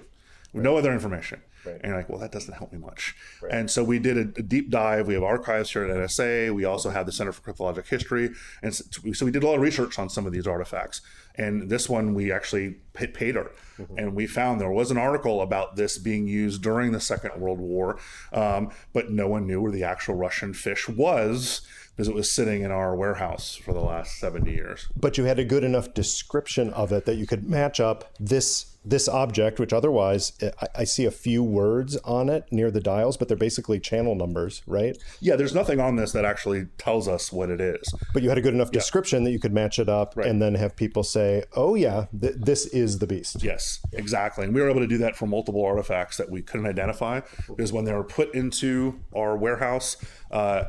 With 0.52 0.62
no 0.62 0.76
other 0.76 0.92
information. 0.92 1.42
Right. 1.64 1.74
And 1.77 1.85
you're 1.85 1.96
like, 1.96 2.09
well, 2.09 2.18
that 2.18 2.33
doesn't 2.33 2.55
help 2.55 2.72
me 2.72 2.79
much. 2.79 3.14
Right. 3.42 3.53
And 3.53 3.70
so 3.70 3.83
we 3.85 3.98
did 3.98 4.16
a, 4.16 4.40
a, 4.40 4.42
deep 4.42 4.70
dive. 4.70 5.07
We 5.07 5.14
have 5.14 5.22
archives 5.22 5.72
here 5.72 5.85
at 5.85 5.96
NSA. 5.96 6.55
We 6.55 6.64
also 6.64 6.90
have 6.90 7.07
the 7.07 7.12
Center 7.12 7.33
for 7.33 7.53
Cryptologic 7.53 7.88
History. 7.88 8.31
And 8.62 8.74
so, 8.74 8.85
so 9.12 9.24
we 9.24 9.33
did 9.33 9.42
a 9.42 9.46
lot 9.46 9.57
of 9.57 9.61
research 9.61 9.98
on 9.98 10.09
some 10.09 10.27
of 10.27 10.33
these 10.33 10.46
artifacts. 10.46 11.00
And 11.37 11.68
this 11.68 11.88
one 11.88 12.14
we 12.14 12.31
actually 12.31 12.77
hit 12.96 13.14
pay 13.14 13.33
dirt. 13.33 13.57
Mm-hmm. 13.79 13.98
And 13.98 14.14
we 14.14 14.27
found 14.27 14.61
there 14.61 14.70
was 14.70 14.90
an 14.90 14.98
article 14.98 15.42
about 15.42 15.77
this 15.77 15.98
being 15.98 16.29
used 16.29 16.62
during 16.62 16.92
the 16.92 17.00
Second 17.00 17.40
World 17.40 17.59
War, 17.59 17.98
um, 18.33 18.70
but 18.92 19.11
no 19.11 19.27
one 19.27 19.46
knew 19.46 19.61
where 19.61 19.72
the 19.72 19.85
actual 19.85 20.14
Russian 20.14 20.55
fish 20.55 20.88
was 20.88 21.62
because 21.94 22.09
it 22.09 22.14
was 22.14 22.31
sitting 22.31 22.62
in 22.62 22.70
our 22.70 22.94
warehouse 22.96 23.55
for 23.55 23.72
the 23.72 23.81
last 23.81 24.18
70 24.18 24.50
years. 24.50 24.88
But 24.96 25.16
you 25.16 25.24
had 25.24 25.38
a 25.38 25.44
good 25.44 25.62
enough 25.62 25.94
description 25.94 26.70
of 26.70 26.92
it 26.92 27.05
that 27.07 27.16
you 27.16 27.27
could 27.27 27.48
match 27.48 27.79
up 27.79 28.12
this 28.18 28.73
this 28.85 29.09
object, 29.09 29.59
which 29.59 29.73
otherwise 29.73 30.33
I, 30.61 30.66
I, 30.77 30.85
see 30.85 31.07
a 31.07 31.11
few 31.11 31.42
words 31.42 31.97
on 31.99 32.29
it 32.29 32.47
near 32.51 32.70
the 32.70 32.81
dials, 32.81 33.16
but 33.16 33.29
they're 33.29 33.37
basically 33.37 33.81
channel 33.81 34.14
numbers, 34.14 34.62
right? 34.66 34.97
Yeah, 35.20 35.37
there's 35.37 35.55
nothing 35.55 35.81
on 35.81 35.97
this 35.97 36.12
that 36.12 36.25
actually 36.25 36.66
tells 36.77 37.09
us 37.09 37.33
what 37.33 37.49
it 37.49 37.61
is. 37.61 37.83
But 38.12 38.23
you 38.23 38.29
had 38.29 38.37
a 38.37 38.42
good 38.42 38.55
enough 38.55 38.70
description 38.70 39.23
yeah. 39.23 39.29
that 39.29 39.33
you 39.33 39.38
could 39.38 39.55
match 39.55 39.79
it 39.79 39.88
up 39.88 40.14
right. 40.16 40.27
and 40.27 40.40
then 40.42 40.55
have 40.55 40.77
people 40.77 41.03
say, 41.03 41.44
oh, 41.57 41.75
yeah, 41.75 42.07
th- 42.18 42.35
this 42.37 42.66
is 42.66 42.99
the 42.99 43.07
beast. 43.07 43.42
Yes, 43.42 43.81
exactly. 43.92 44.44
And 44.44 44.55
we 44.55 44.61
were 44.61 44.68
able 44.68 44.81
to 44.81 44.87
do 44.87 44.99
that 44.99 45.16
for 45.16 45.27
multiple 45.27 45.64
artifacts 45.64 46.18
that 46.18 46.31
we 46.31 46.42
couldn't 46.42 46.66
identify 46.66 47.20
because 47.49 47.73
when 47.73 47.85
they 47.85 47.92
were 47.92 48.05
put 48.05 48.35
into 48.35 49.01
our 49.14 49.37
warehouse, 49.37 49.97
uh, 50.31 50.64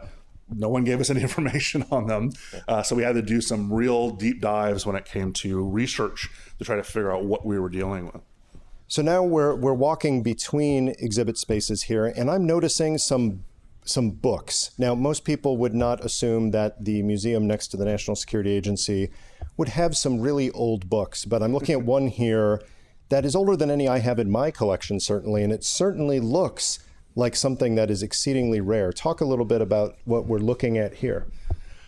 no 0.50 0.70
one 0.70 0.84
gave 0.84 1.00
us 1.00 1.10
any 1.10 1.22
information 1.30 1.86
on 1.92 2.08
them. 2.08 2.32
Uh, 2.68 2.84
so 2.84 2.96
we 2.96 3.04
had 3.04 3.16
to 3.16 3.22
do 3.22 3.42
some 3.42 3.72
real 3.72 4.12
deep 4.12 4.42
dives 4.42 4.86
when 4.86 4.96
it 4.96 5.06
came 5.06 5.34
to 5.34 5.64
research 5.68 6.30
to 6.60 6.66
try 6.66 6.76
to 6.76 6.84
figure 6.84 7.12
out 7.12 7.26
what 7.26 7.46
we 7.46 7.60
were 7.60 7.70
dealing 7.70 8.06
with. 8.06 8.22
So 8.88 9.02
now 9.02 9.24
we're 9.24 9.56
we're 9.56 9.74
walking 9.74 10.22
between 10.22 10.90
exhibit 11.00 11.38
spaces 11.40 11.84
here, 11.84 12.06
and 12.06 12.30
I'm 12.30 12.46
noticing 12.46 13.00
some 13.00 13.44
some 13.84 14.12
books. 14.12 14.72
Now, 14.78 14.96
most 14.96 15.24
people 15.24 15.58
would 15.58 15.74
not 15.74 16.04
assume 16.04 16.52
that 16.52 16.84
the 16.84 17.04
museum 17.04 17.48
next 17.48 17.68
to 17.68 17.78
the 17.78 17.86
National 17.86 18.16
Security 18.16 18.52
Agency 18.52 19.12
would 19.58 19.70
have 19.70 19.96
some 19.96 20.20
really 20.20 20.52
old 20.52 20.90
books, 20.90 21.24
but 21.24 21.42
I'm 21.42 21.54
looking 21.54 21.74
at 21.74 21.86
one 21.86 22.08
here 22.08 22.62
that 23.10 23.26
is 23.26 23.36
older 23.36 23.56
than 23.56 23.70
any 23.70 23.88
I 23.88 24.00
have 24.00 24.20
in 24.20 24.32
my 24.32 24.50
collection, 24.52 25.00
certainly, 25.00 25.44
and 25.44 25.54
it 25.54 25.64
certainly 25.64 26.20
looks 26.20 26.80
like 27.16 27.36
something 27.36 27.76
that 27.76 27.90
is 27.90 28.04
exceedingly 28.04 28.60
rare. 28.60 28.92
Talk 28.92 29.22
a 29.22 29.26
little 29.26 29.46
bit 29.46 29.62
about 29.62 29.98
what 30.06 30.26
we're 30.26 30.38
looking 30.38 30.78
at 30.78 30.96
here. 30.96 31.28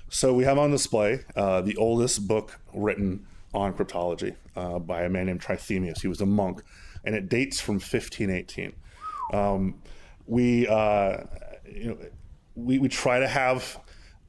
So 0.09 0.33
we 0.33 0.45
have 0.45 0.57
on 0.57 0.71
display 0.71 1.25
uh, 1.35 1.61
the 1.61 1.75
oldest 1.75 2.27
book 2.27 2.59
written 2.73 3.27
on 3.53 3.73
cryptology 3.73 4.35
uh, 4.55 4.79
by 4.79 5.03
a 5.03 5.09
man 5.09 5.25
named 5.25 5.41
Trithemius. 5.41 6.01
He 6.01 6.07
was 6.07 6.21
a 6.21 6.25
monk, 6.25 6.63
and 7.03 7.13
it 7.13 7.27
dates 7.27 7.59
from 7.59 7.75
1518. 7.75 8.73
Um, 9.33 9.81
we, 10.25 10.67
uh, 10.67 11.23
you 11.69 11.89
know, 11.89 11.97
we, 12.55 12.79
we 12.79 12.87
try 12.87 13.19
to 13.19 13.27
have 13.27 13.79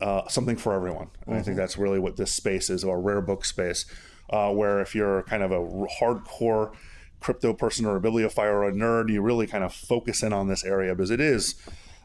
uh, 0.01 0.27
something 0.29 0.57
for 0.57 0.75
everyone. 0.75 1.09
And 1.27 1.27
mm-hmm. 1.27 1.33
I 1.33 1.37
think 1.37 1.47
mm-hmm. 1.47 1.57
that's 1.57 1.79
really 1.79 1.99
what 2.01 2.17
this 2.17 2.33
space 2.33 2.71
is, 2.71 2.83
a 2.83 2.97
rare 2.97 3.21
book 3.21 3.45
space, 3.45 3.87
uh, 4.31 4.53
where 4.53 4.81
if 4.81 4.95
you're 4.95 5.23
kind 5.25 5.43
of 5.43 5.53
a 5.53 5.61
hardcore 6.01 6.73
crypto 7.21 7.53
person 7.53 7.87
or 7.87 7.97
a 7.97 8.01
bibliophile 8.01 8.49
or 8.49 8.69
a 8.69 8.73
nerd, 8.73 9.11
you 9.11 9.23
really 9.23 9.47
kind 9.47 9.65
of 9.65 9.75
focus 9.75 10.23
in 10.23 10.33
on 10.33 10.49
this 10.49 10.65
area 10.65 10.95
because 10.95 11.11
it 11.11 11.21
is. 11.21 11.55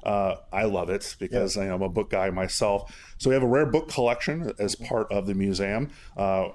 Uh, 0.04 0.36
I 0.52 0.64
love 0.64 0.90
it 0.90 1.16
because 1.20 1.56
yeah. 1.56 1.74
I'm 1.74 1.82
a 1.82 1.90
book 1.90 2.10
guy 2.10 2.30
myself. 2.30 2.94
So 3.18 3.30
we 3.30 3.34
have 3.36 3.44
a 3.44 3.48
rare 3.48 3.66
book 3.66 3.88
collection 3.90 4.52
as 4.60 4.76
part 4.76 5.12
of 5.12 5.28
the 5.28 5.34
museum. 5.34 5.92
Uh, 6.18 6.50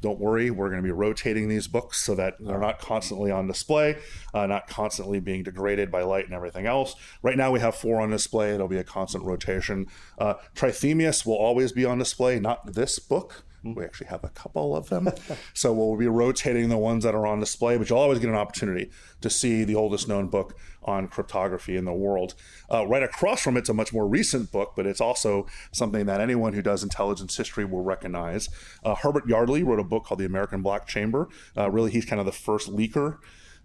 don't 0.00 0.20
worry, 0.20 0.50
we're 0.50 0.68
going 0.68 0.80
to 0.80 0.86
be 0.86 0.92
rotating 0.92 1.48
these 1.48 1.66
books 1.66 1.98
so 1.98 2.14
that 2.14 2.36
they're 2.38 2.60
not 2.60 2.78
constantly 2.78 3.32
on 3.32 3.48
display, 3.48 3.96
uh, 4.32 4.46
not 4.46 4.68
constantly 4.68 5.18
being 5.18 5.42
degraded 5.42 5.90
by 5.90 6.02
light 6.02 6.24
and 6.24 6.34
everything 6.34 6.66
else. 6.66 6.94
Right 7.22 7.36
now, 7.36 7.50
we 7.50 7.58
have 7.58 7.74
four 7.74 8.00
on 8.00 8.10
display. 8.10 8.54
It'll 8.54 8.68
be 8.68 8.78
a 8.78 8.84
constant 8.84 9.24
rotation. 9.24 9.88
Uh, 10.16 10.34
Trithemius 10.54 11.26
will 11.26 11.34
always 11.34 11.72
be 11.72 11.84
on 11.84 11.98
display, 11.98 12.38
not 12.38 12.74
this 12.74 13.00
book. 13.00 13.44
We 13.64 13.84
actually 13.84 14.06
have 14.08 14.24
a 14.24 14.28
couple 14.28 14.76
of 14.76 14.88
them. 14.88 15.10
so 15.54 15.72
we'll 15.72 15.96
be 15.96 16.06
rotating 16.06 16.68
the 16.68 16.78
ones 16.78 17.04
that 17.04 17.14
are 17.14 17.26
on 17.26 17.40
display, 17.40 17.76
but 17.76 17.90
you'll 17.90 17.98
always 17.98 18.18
get 18.18 18.28
an 18.28 18.36
opportunity 18.36 18.90
to 19.20 19.30
see 19.30 19.64
the 19.64 19.74
oldest 19.74 20.08
known 20.08 20.28
book 20.28 20.56
on 20.84 21.08
cryptography 21.08 21.76
in 21.76 21.84
the 21.84 21.92
world. 21.92 22.34
Uh, 22.72 22.86
right 22.86 23.02
across 23.02 23.42
from 23.42 23.56
it's 23.56 23.68
a 23.68 23.74
much 23.74 23.92
more 23.92 24.06
recent 24.06 24.52
book, 24.52 24.72
but 24.76 24.86
it's 24.86 25.00
also 25.00 25.46
something 25.72 26.06
that 26.06 26.20
anyone 26.20 26.52
who 26.52 26.62
does 26.62 26.82
intelligence 26.82 27.36
history 27.36 27.64
will 27.64 27.82
recognize. 27.82 28.48
Uh, 28.84 28.94
Herbert 28.94 29.26
Yardley 29.26 29.62
wrote 29.62 29.80
a 29.80 29.84
book 29.84 30.04
called 30.04 30.20
The 30.20 30.26
American 30.26 30.62
Black 30.62 30.86
Chamber. 30.86 31.28
Uh, 31.56 31.70
really, 31.70 31.90
he's 31.90 32.04
kind 32.04 32.20
of 32.20 32.26
the 32.26 32.32
first 32.32 32.70
leaker 32.70 33.18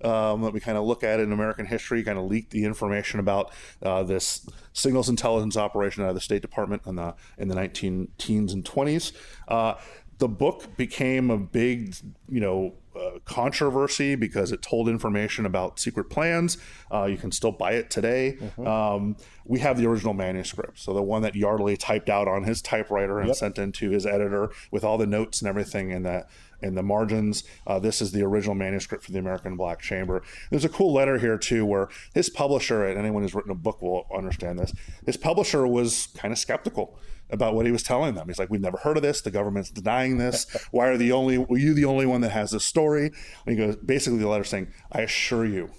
um, 0.03 0.41
that 0.41 0.53
we 0.53 0.59
kind 0.59 0.77
of 0.77 0.85
look 0.85 1.03
at 1.03 1.19
in 1.19 1.31
American 1.31 1.65
history, 1.65 2.03
kind 2.03 2.17
of 2.17 2.25
leaked 2.25 2.51
the 2.51 2.65
information 2.65 3.19
about 3.19 3.51
uh, 3.81 4.03
this 4.03 4.47
signals 4.73 5.09
intelligence 5.09 5.57
operation 5.57 6.03
out 6.03 6.09
of 6.09 6.15
the 6.15 6.21
State 6.21 6.41
Department 6.41 6.81
in 6.85 6.95
the 6.95 7.15
in 7.37 7.47
the 7.47 7.55
19 7.55 8.09
teens 8.17 8.53
and 8.53 8.65
20s. 8.65 9.13
Uh, 9.47 9.75
the 10.19 10.27
book 10.27 10.77
became 10.77 11.29
a 11.29 11.37
big, 11.37 11.95
you 12.29 12.39
know, 12.39 12.73
uh, 12.95 13.19
controversy 13.25 14.15
because 14.15 14.51
it 14.51 14.61
told 14.61 14.87
information 14.87 15.45
about 15.45 15.79
secret 15.79 16.05
plans. 16.05 16.57
Uh, 16.91 17.05
you 17.05 17.17
can 17.17 17.31
still 17.31 17.51
buy 17.51 17.71
it 17.73 17.89
today. 17.89 18.37
Mm-hmm. 18.39 18.67
Um, 18.67 19.15
we 19.45 19.59
have 19.59 19.77
the 19.77 19.87
original 19.87 20.13
manuscript, 20.13 20.79
so 20.79 20.93
the 20.93 21.01
one 21.01 21.21
that 21.23 21.35
Yardley 21.35 21.75
typed 21.75 22.09
out 22.09 22.27
on 22.27 22.43
his 22.43 22.61
typewriter 22.61 23.19
and 23.19 23.27
yep. 23.27 23.35
sent 23.35 23.57
into 23.57 23.89
his 23.89 24.05
editor 24.05 24.51
with 24.71 24.83
all 24.83 24.97
the 24.97 25.07
notes 25.07 25.41
and 25.41 25.49
everything 25.49 25.91
in 25.91 26.03
the 26.03 26.25
in 26.61 26.75
the 26.75 26.83
margins. 26.83 27.43
Uh, 27.67 27.77
this 27.77 28.01
is 28.01 28.11
the 28.13 28.23
original 28.23 28.55
manuscript 28.55 29.03
for 29.03 29.11
the 29.11 29.19
American 29.19 29.57
Black 29.57 29.81
Chamber. 29.81 30.23
There's 30.49 30.65
a 30.65 30.69
cool 30.69 30.93
letter 30.93 31.17
here 31.19 31.37
too, 31.37 31.65
where 31.65 31.89
his 32.13 32.29
publisher, 32.29 32.85
and 32.85 32.97
anyone 32.97 33.21
who's 33.21 33.35
written 33.35 33.51
a 33.51 33.55
book 33.55 33.81
will 33.81 34.07
understand 34.15 34.57
this. 34.59 34.73
His 35.05 35.17
publisher 35.17 35.67
was 35.67 36.07
kind 36.15 36.31
of 36.31 36.37
skeptical 36.37 36.97
about 37.29 37.55
what 37.55 37.65
he 37.65 37.71
was 37.71 37.83
telling 37.83 38.15
them. 38.15 38.27
He's 38.27 38.39
like, 38.39 38.49
"We've 38.49 38.61
never 38.61 38.77
heard 38.77 38.97
of 38.97 39.03
this. 39.03 39.21
The 39.21 39.31
government's 39.31 39.71
denying 39.71 40.17
this. 40.17 40.45
Why 40.71 40.87
are 40.87 40.97
the 40.97 41.11
only 41.11 41.37
were 41.37 41.57
you 41.57 41.73
the 41.73 41.85
only 41.85 42.05
one 42.05 42.21
that 42.21 42.31
has 42.31 42.51
this 42.51 42.65
story?" 42.65 43.11
And 43.45 43.55
he 43.55 43.55
goes, 43.55 43.75
basically, 43.77 44.19
the 44.19 44.27
letter 44.27 44.43
saying, 44.43 44.67
"I 44.91 45.01
assure 45.01 45.45
you." 45.45 45.69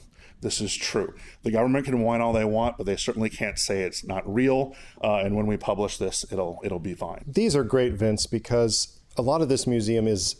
This 0.40 0.60
is 0.60 0.76
true. 0.76 1.14
The 1.42 1.50
government 1.50 1.86
can 1.86 2.00
whine 2.00 2.20
all 2.20 2.34
they 2.34 2.44
want, 2.44 2.76
but 2.76 2.84
they 2.84 2.96
certainly 2.96 3.30
can't 3.30 3.58
say 3.58 3.80
it's 3.80 4.04
not 4.04 4.22
real. 4.30 4.74
Uh, 5.02 5.16
and 5.16 5.36
when 5.36 5.46
we 5.46 5.56
publish 5.56 5.96
this, 5.96 6.24
it'll 6.30 6.60
it'll 6.62 6.80
be 6.80 6.94
fine. 6.94 7.24
These 7.26 7.56
are 7.56 7.64
great, 7.64 7.94
Vince, 7.94 8.26
because 8.26 9.00
a 9.16 9.22
lot 9.22 9.40
of 9.40 9.48
this 9.48 9.66
museum 9.66 10.06
is 10.06 10.36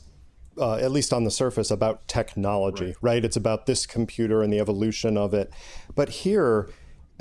uh, 0.58 0.76
at 0.76 0.90
least 0.90 1.12
on 1.12 1.24
the 1.24 1.30
surface, 1.30 1.70
about 1.70 2.06
technology, 2.08 2.86
right. 2.86 2.96
right. 3.00 3.24
It's 3.24 3.36
about 3.36 3.66
this 3.66 3.86
computer 3.86 4.42
and 4.42 4.52
the 4.52 4.60
evolution 4.60 5.16
of 5.16 5.34
it. 5.34 5.50
But 5.94 6.08
here, 6.10 6.70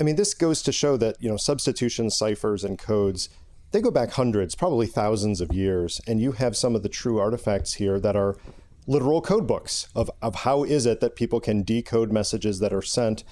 I 0.00 0.04
mean, 0.04 0.16
this 0.16 0.34
goes 0.34 0.62
to 0.62 0.72
show 0.72 0.96
that, 0.98 1.16
you 1.20 1.28
know, 1.28 1.36
substitution 1.36 2.10
ciphers 2.10 2.64
and 2.64 2.78
codes 2.78 3.28
they 3.74 3.80
go 3.80 3.90
back 3.90 4.12
hundreds, 4.12 4.54
probably 4.54 4.86
thousands 4.86 5.40
of 5.40 5.52
years, 5.52 6.00
and 6.06 6.20
you 6.20 6.30
have 6.30 6.56
some 6.56 6.76
of 6.76 6.84
the 6.84 6.88
true 6.88 7.18
artifacts 7.18 7.74
here 7.74 7.98
that 7.98 8.14
are 8.14 8.36
literal 8.86 9.20
code 9.20 9.48
books 9.48 9.88
of, 9.96 10.08
of 10.22 10.36
how 10.36 10.62
is 10.62 10.86
it 10.86 11.00
that 11.00 11.16
people 11.16 11.40
can 11.40 11.64
decode 11.64 12.12
messages 12.12 12.60
that 12.60 12.72
are 12.72 12.82
sent 12.82 13.24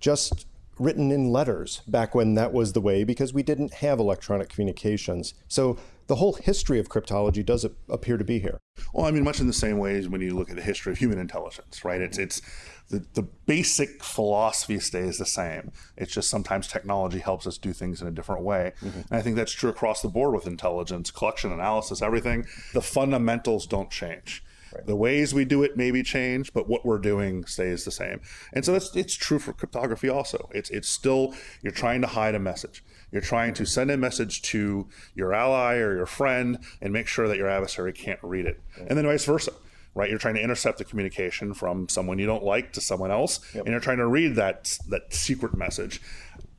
just 0.00 0.46
written 0.78 1.12
in 1.12 1.30
letters 1.30 1.82
back 1.86 2.14
when 2.14 2.32
that 2.32 2.50
was 2.50 2.72
the 2.72 2.80
way 2.80 3.04
because 3.04 3.34
we 3.34 3.42
didn't 3.42 3.74
have 3.74 3.98
electronic 3.98 4.48
communications. 4.48 5.34
So 5.48 5.76
the 6.06 6.16
whole 6.16 6.32
history 6.32 6.78
of 6.78 6.88
cryptology 6.88 7.44
does 7.44 7.66
appear 7.86 8.16
to 8.16 8.24
be 8.24 8.38
here. 8.38 8.58
Well, 8.94 9.04
I 9.04 9.10
mean, 9.10 9.22
much 9.22 9.38
in 9.38 9.46
the 9.48 9.52
same 9.52 9.76
ways 9.76 10.08
when 10.08 10.22
you 10.22 10.34
look 10.34 10.48
at 10.48 10.56
the 10.56 10.62
history 10.62 10.92
of 10.92 10.98
human 10.98 11.18
intelligence, 11.18 11.84
right? 11.84 12.00
It's 12.00 12.16
it's 12.16 12.40
the, 12.90 13.04
the 13.14 13.22
basic 13.22 14.02
philosophy 14.02 14.80
stays 14.80 15.18
the 15.18 15.26
same. 15.26 15.72
It's 15.96 16.12
just 16.12 16.28
sometimes 16.28 16.66
technology 16.66 17.20
helps 17.20 17.46
us 17.46 17.56
do 17.56 17.72
things 17.72 18.02
in 18.02 18.08
a 18.08 18.10
different 18.10 18.42
way. 18.42 18.72
Mm-hmm. 18.82 19.00
And 19.10 19.12
I 19.18 19.22
think 19.22 19.36
that's 19.36 19.52
true 19.52 19.70
across 19.70 20.02
the 20.02 20.08
board 20.08 20.34
with 20.34 20.46
intelligence, 20.46 21.10
collection, 21.10 21.52
analysis, 21.52 22.02
everything. 22.02 22.46
The 22.74 22.82
fundamentals 22.82 23.66
don't 23.66 23.90
change. 23.90 24.42
Right. 24.74 24.86
The 24.86 24.96
ways 24.96 25.34
we 25.34 25.44
do 25.44 25.62
it 25.64 25.76
maybe 25.76 26.02
change, 26.02 26.52
but 26.52 26.68
what 26.68 26.86
we're 26.86 26.98
doing 26.98 27.44
stays 27.46 27.84
the 27.84 27.90
same. 27.90 28.20
And 28.52 28.64
so 28.64 28.72
that's 28.72 28.94
it's 28.94 29.14
true 29.14 29.40
for 29.40 29.52
cryptography 29.52 30.08
also. 30.08 30.48
It's 30.52 30.70
it's 30.70 30.88
still 30.88 31.34
you're 31.60 31.72
trying 31.72 32.02
to 32.02 32.06
hide 32.06 32.36
a 32.36 32.38
message. 32.38 32.84
You're 33.10 33.22
trying 33.22 33.54
to 33.54 33.66
send 33.66 33.90
a 33.90 33.96
message 33.96 34.42
to 34.42 34.88
your 35.14 35.34
ally 35.34 35.76
or 35.76 35.96
your 35.96 36.06
friend 36.06 36.58
and 36.80 36.92
make 36.92 37.08
sure 37.08 37.26
that 37.26 37.36
your 37.36 37.48
adversary 37.48 37.92
can't 37.92 38.20
read 38.22 38.46
it. 38.46 38.60
And 38.76 38.96
then 38.96 39.06
vice 39.06 39.24
versa 39.24 39.52
right? 40.00 40.08
You're 40.08 40.18
trying 40.18 40.36
to 40.36 40.42
intercept 40.42 40.78
the 40.78 40.84
communication 40.84 41.52
from 41.52 41.86
someone 41.90 42.18
you 42.18 42.24
don't 42.24 42.42
like 42.42 42.72
to 42.72 42.80
someone 42.80 43.10
else, 43.10 43.40
yep. 43.54 43.66
and 43.66 43.72
you're 43.72 43.80
trying 43.80 43.98
to 43.98 44.06
read 44.06 44.34
that 44.36 44.78
that 44.88 45.12
secret 45.12 45.54
message. 45.54 46.00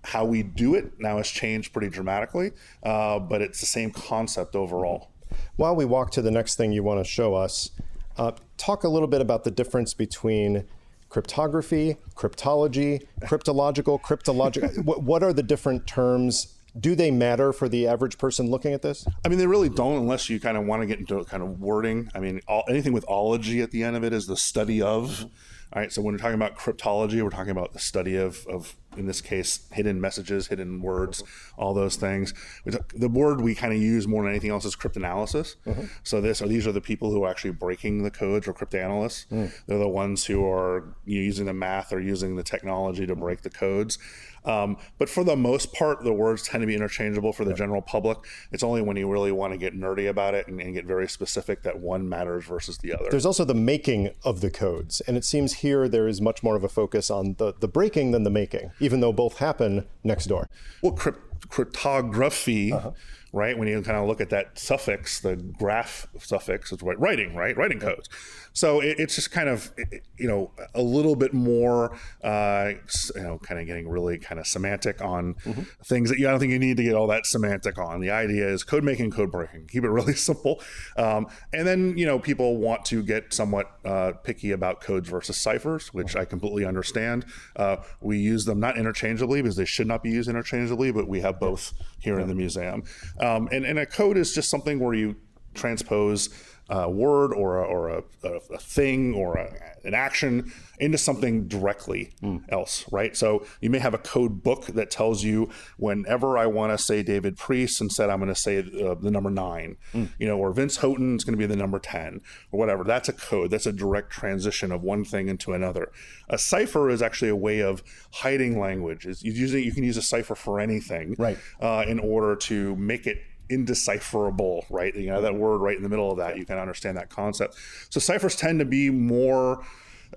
How 0.03 0.25
we 0.25 0.43
do 0.43 0.75
it 0.75 0.99
now 0.99 1.17
has 1.17 1.27
changed 1.27 1.73
pretty 1.73 1.89
dramatically, 1.89 2.51
uh, 2.83 3.17
but 3.17 3.41
it's 3.41 3.59
the 3.59 3.65
same 3.65 3.91
concept 3.91 4.55
overall. 4.55 5.09
While 5.55 5.75
we 5.75 5.85
walk 5.85 6.11
to 6.11 6.21
the 6.21 6.29
next 6.29 6.55
thing 6.55 6.71
you 6.71 6.83
want 6.83 7.03
to 7.03 7.03
show 7.03 7.33
us, 7.33 7.71
uh, 8.17 8.33
talk 8.57 8.83
a 8.83 8.89
little 8.89 9.07
bit 9.07 9.21
about 9.21 9.43
the 9.43 9.51
difference 9.51 9.95
between 9.95 10.65
cryptography, 11.09 11.97
cryptology, 12.15 13.05
cryptological, 13.23 13.99
cryptological. 14.01 14.83
what, 14.85 15.01
what 15.01 15.23
are 15.23 15.33
the 15.33 15.43
different 15.43 15.87
terms 15.87 16.60
do 16.79 16.95
they 16.95 17.11
matter 17.11 17.51
for 17.51 17.67
the 17.67 17.87
average 17.87 18.17
person 18.17 18.49
looking 18.49 18.73
at 18.73 18.81
this? 18.81 19.05
I 19.25 19.29
mean, 19.29 19.39
they 19.39 19.47
really 19.47 19.69
don't 19.69 19.97
unless 19.97 20.29
you 20.29 20.39
kind 20.39 20.57
of 20.57 20.65
want 20.65 20.81
to 20.81 20.87
get 20.87 20.99
into 20.99 21.23
kind 21.25 21.43
of 21.43 21.59
wording. 21.59 22.09
I 22.15 22.19
mean, 22.19 22.41
all, 22.47 22.63
anything 22.69 22.93
with 22.93 23.05
ology 23.07 23.61
at 23.61 23.71
the 23.71 23.83
end 23.83 23.95
of 23.95 24.03
it 24.03 24.13
is 24.13 24.27
the 24.27 24.37
study 24.37 24.81
of. 24.81 25.25
All 25.73 25.81
right, 25.81 25.91
so 25.91 26.01
when 26.01 26.13
we're 26.13 26.17
talking 26.17 26.35
about 26.35 26.57
cryptology, 26.57 27.21
we're 27.23 27.29
talking 27.29 27.51
about 27.51 27.71
the 27.71 27.79
study 27.79 28.17
of, 28.17 28.45
of 28.47 28.75
in 28.97 29.05
this 29.05 29.21
case, 29.21 29.67
hidden 29.71 30.01
messages, 30.01 30.47
hidden 30.47 30.81
words, 30.81 31.23
all 31.57 31.73
those 31.73 31.95
things. 31.95 32.33
The 32.65 33.07
word 33.07 33.39
we 33.39 33.55
kind 33.55 33.71
of 33.71 33.79
use 33.79 34.05
more 34.05 34.23
than 34.23 34.31
anything 34.31 34.49
else 34.49 34.65
is 34.65 34.75
cryptanalysis. 34.75 35.55
Mm-hmm. 35.65 35.85
So 36.03 36.19
this, 36.19 36.41
or 36.41 36.49
these 36.49 36.67
are 36.67 36.73
the 36.73 36.81
people 36.81 37.09
who 37.11 37.23
are 37.23 37.29
actually 37.29 37.51
breaking 37.51 38.03
the 38.03 38.11
codes, 38.11 38.49
or 38.49 38.53
cryptanalysts. 38.53 39.27
Mm. 39.27 39.51
They're 39.65 39.77
the 39.77 39.87
ones 39.87 40.25
who 40.25 40.45
are 40.45 40.93
using 41.05 41.45
the 41.45 41.53
math 41.53 41.93
or 41.93 42.01
using 42.01 42.35
the 42.35 42.43
technology 42.43 43.05
to 43.05 43.15
break 43.15 43.41
the 43.41 43.49
codes. 43.49 43.97
Um, 44.45 44.77
but 44.97 45.09
for 45.09 45.23
the 45.23 45.35
most 45.35 45.73
part, 45.73 46.03
the 46.03 46.13
words 46.13 46.43
tend 46.43 46.61
to 46.61 46.67
be 46.67 46.75
interchangeable 46.75 47.33
for 47.33 47.45
the 47.45 47.53
general 47.53 47.81
public. 47.81 48.17
It's 48.51 48.63
only 48.63 48.81
when 48.81 48.97
you 48.97 49.11
really 49.11 49.31
want 49.31 49.53
to 49.53 49.57
get 49.57 49.77
nerdy 49.77 50.09
about 50.09 50.33
it 50.33 50.47
and, 50.47 50.59
and, 50.59 50.73
get 50.73 50.85
very 50.85 51.07
specific 51.07 51.63
that 51.63 51.79
one 51.79 52.07
matters 52.07 52.45
versus 52.45 52.77
the 52.77 52.93
other. 52.93 53.09
There's 53.11 53.25
also 53.25 53.43
the 53.43 53.53
making 53.53 54.11
of 54.23 54.41
the 54.41 54.49
codes. 54.49 55.01
And 55.01 55.17
it 55.17 55.25
seems 55.25 55.55
here 55.55 55.87
there 55.87 56.07
is 56.07 56.21
much 56.21 56.41
more 56.41 56.55
of 56.55 56.63
a 56.63 56.69
focus 56.69 57.11
on 57.11 57.35
the, 57.37 57.53
the 57.59 57.67
breaking 57.67 58.11
than 58.11 58.23
the 58.23 58.29
making, 58.29 58.71
even 58.79 59.01
though 59.01 59.13
both 59.13 59.37
happen 59.37 59.85
next 60.03 60.27
door. 60.27 60.49
Well, 60.81 60.93
crypt- 60.93 61.49
cryptography. 61.49 62.73
Uh-huh 62.73 62.91
right? 63.33 63.57
When 63.57 63.67
you 63.67 63.81
kind 63.81 63.97
of 63.97 64.07
look 64.07 64.21
at 64.21 64.29
that 64.29 64.59
suffix, 64.59 65.21
the 65.21 65.35
graph 65.35 66.07
suffix, 66.19 66.71
it's 66.71 66.83
writing, 66.83 67.35
right? 67.35 67.55
Writing 67.55 67.79
codes. 67.79 68.09
So 68.53 68.81
it, 68.81 68.99
it's 68.99 69.15
just 69.15 69.31
kind 69.31 69.49
of, 69.49 69.71
you 70.17 70.27
know, 70.27 70.51
a 70.73 70.81
little 70.81 71.15
bit 71.15 71.33
more, 71.33 71.97
uh, 72.23 72.71
you 73.15 73.21
know, 73.21 73.39
kind 73.39 73.59
of 73.59 73.67
getting 73.67 73.87
really 73.87 74.17
kind 74.17 74.39
of 74.39 74.47
semantic 74.47 75.01
on 75.01 75.35
mm-hmm. 75.35 75.61
things 75.85 76.09
that 76.09 76.19
you, 76.19 76.27
I 76.27 76.31
don't 76.31 76.39
think 76.39 76.51
you 76.51 76.59
need 76.59 76.77
to 76.77 76.83
get 76.83 76.95
all 76.95 77.07
that 77.07 77.25
semantic 77.25 77.77
on. 77.77 78.01
The 78.01 78.11
idea 78.11 78.47
is 78.47 78.63
code 78.63 78.83
making, 78.83 79.11
code 79.11 79.31
breaking. 79.31 79.67
Keep 79.67 79.83
it 79.83 79.89
really 79.91 80.13
simple. 80.13 80.61
Um, 80.97 81.27
and 81.53 81.67
then, 81.67 81.97
you 81.97 82.05
know, 82.05 82.19
people 82.19 82.57
want 82.57 82.85
to 82.85 83.03
get 83.03 83.33
somewhat 83.33 83.71
uh, 83.85 84.13
picky 84.23 84.51
about 84.51 84.81
codes 84.81 85.09
versus 85.09 85.37
ciphers, 85.37 85.93
which 85.93 86.15
I 86.15 86.25
completely 86.25 86.65
understand. 86.65 87.25
Uh, 87.55 87.77
we 88.01 88.17
use 88.17 88.45
them 88.45 88.59
not 88.59 88.77
interchangeably 88.77 89.41
because 89.41 89.55
they 89.55 89.65
should 89.65 89.87
not 89.87 90.03
be 90.03 90.11
used 90.11 90.29
interchangeably, 90.29 90.91
but 90.91 91.07
we 91.07 91.21
have 91.21 91.39
both 91.39 91.73
here 91.99 92.19
in 92.19 92.27
the 92.27 92.35
museum. 92.35 92.83
Um, 93.19 93.47
and, 93.51 93.65
and 93.65 93.79
a 93.79 93.85
code 93.85 94.17
is 94.17 94.33
just 94.33 94.49
something 94.49 94.79
where 94.79 94.93
you 94.93 95.15
transpose 95.53 96.29
a 96.69 96.89
word 96.89 97.33
or 97.33 97.59
a, 97.59 97.63
or 97.63 97.89
a, 97.89 98.03
a 98.23 98.57
thing 98.57 99.13
or 99.13 99.35
a, 99.35 99.53
an 99.83 99.93
action 99.93 100.51
into 100.79 100.97
something 100.97 101.47
directly 101.47 102.11
mm. 102.23 102.41
else, 102.49 102.85
right? 102.91 103.15
So 103.15 103.45
you 103.61 103.69
may 103.69 103.79
have 103.79 103.93
a 103.93 103.97
code 103.97 104.41
book 104.41 104.67
that 104.67 104.89
tells 104.89 105.23
you 105.23 105.49
whenever 105.77 106.37
I 106.37 106.45
want 106.45 106.71
to 106.77 106.83
say 106.83 107.03
David 107.03 107.37
Priess, 107.37 107.81
instead 107.81 108.09
I'm 108.09 108.19
going 108.19 108.33
to 108.33 108.39
say 108.39 108.59
uh, 108.59 108.95
the 108.95 109.11
number 109.11 109.29
nine, 109.29 109.77
mm. 109.93 110.09
you 110.17 110.27
know, 110.27 110.37
or 110.37 110.51
Vince 110.53 110.77
Houghton 110.77 111.17
is 111.17 111.23
going 111.23 111.33
to 111.33 111.37
be 111.37 111.45
the 111.45 111.55
number 111.55 111.77
10 111.77 112.21
or 112.51 112.59
whatever. 112.59 112.83
That's 112.83 113.09
a 113.09 113.13
code. 113.13 113.51
That's 113.51 113.65
a 113.65 113.73
direct 113.73 114.11
transition 114.11 114.71
of 114.71 114.81
one 114.81 115.03
thing 115.03 115.27
into 115.27 115.53
another. 115.53 115.91
A 116.29 116.37
cipher 116.37 116.89
is 116.89 117.01
actually 117.01 117.29
a 117.29 117.35
way 117.35 117.59
of 117.59 117.83
hiding 118.13 118.59
language. 118.59 119.05
It's 119.05 119.23
using, 119.23 119.63
you 119.63 119.73
can 119.73 119.83
use 119.83 119.97
a 119.97 120.01
cipher 120.01 120.35
for 120.35 120.59
anything 120.59 121.15
right. 121.17 121.37
Uh, 121.59 121.83
in 121.87 121.99
order 121.99 122.35
to 122.37 122.75
make 122.77 123.07
it 123.07 123.21
indecipherable, 123.51 124.65
right? 124.69 124.95
You 124.95 125.07
know, 125.07 125.21
that 125.21 125.35
word 125.35 125.57
right 125.57 125.75
in 125.75 125.83
the 125.83 125.89
middle 125.89 126.11
of 126.11 126.17
that, 126.17 126.37
you 126.37 126.45
can 126.45 126.57
understand 126.57 126.97
that 126.97 127.09
concept. 127.09 127.55
So 127.89 127.99
ciphers 127.99 128.35
tend 128.35 128.59
to 128.59 128.65
be 128.65 128.89
more 128.89 129.63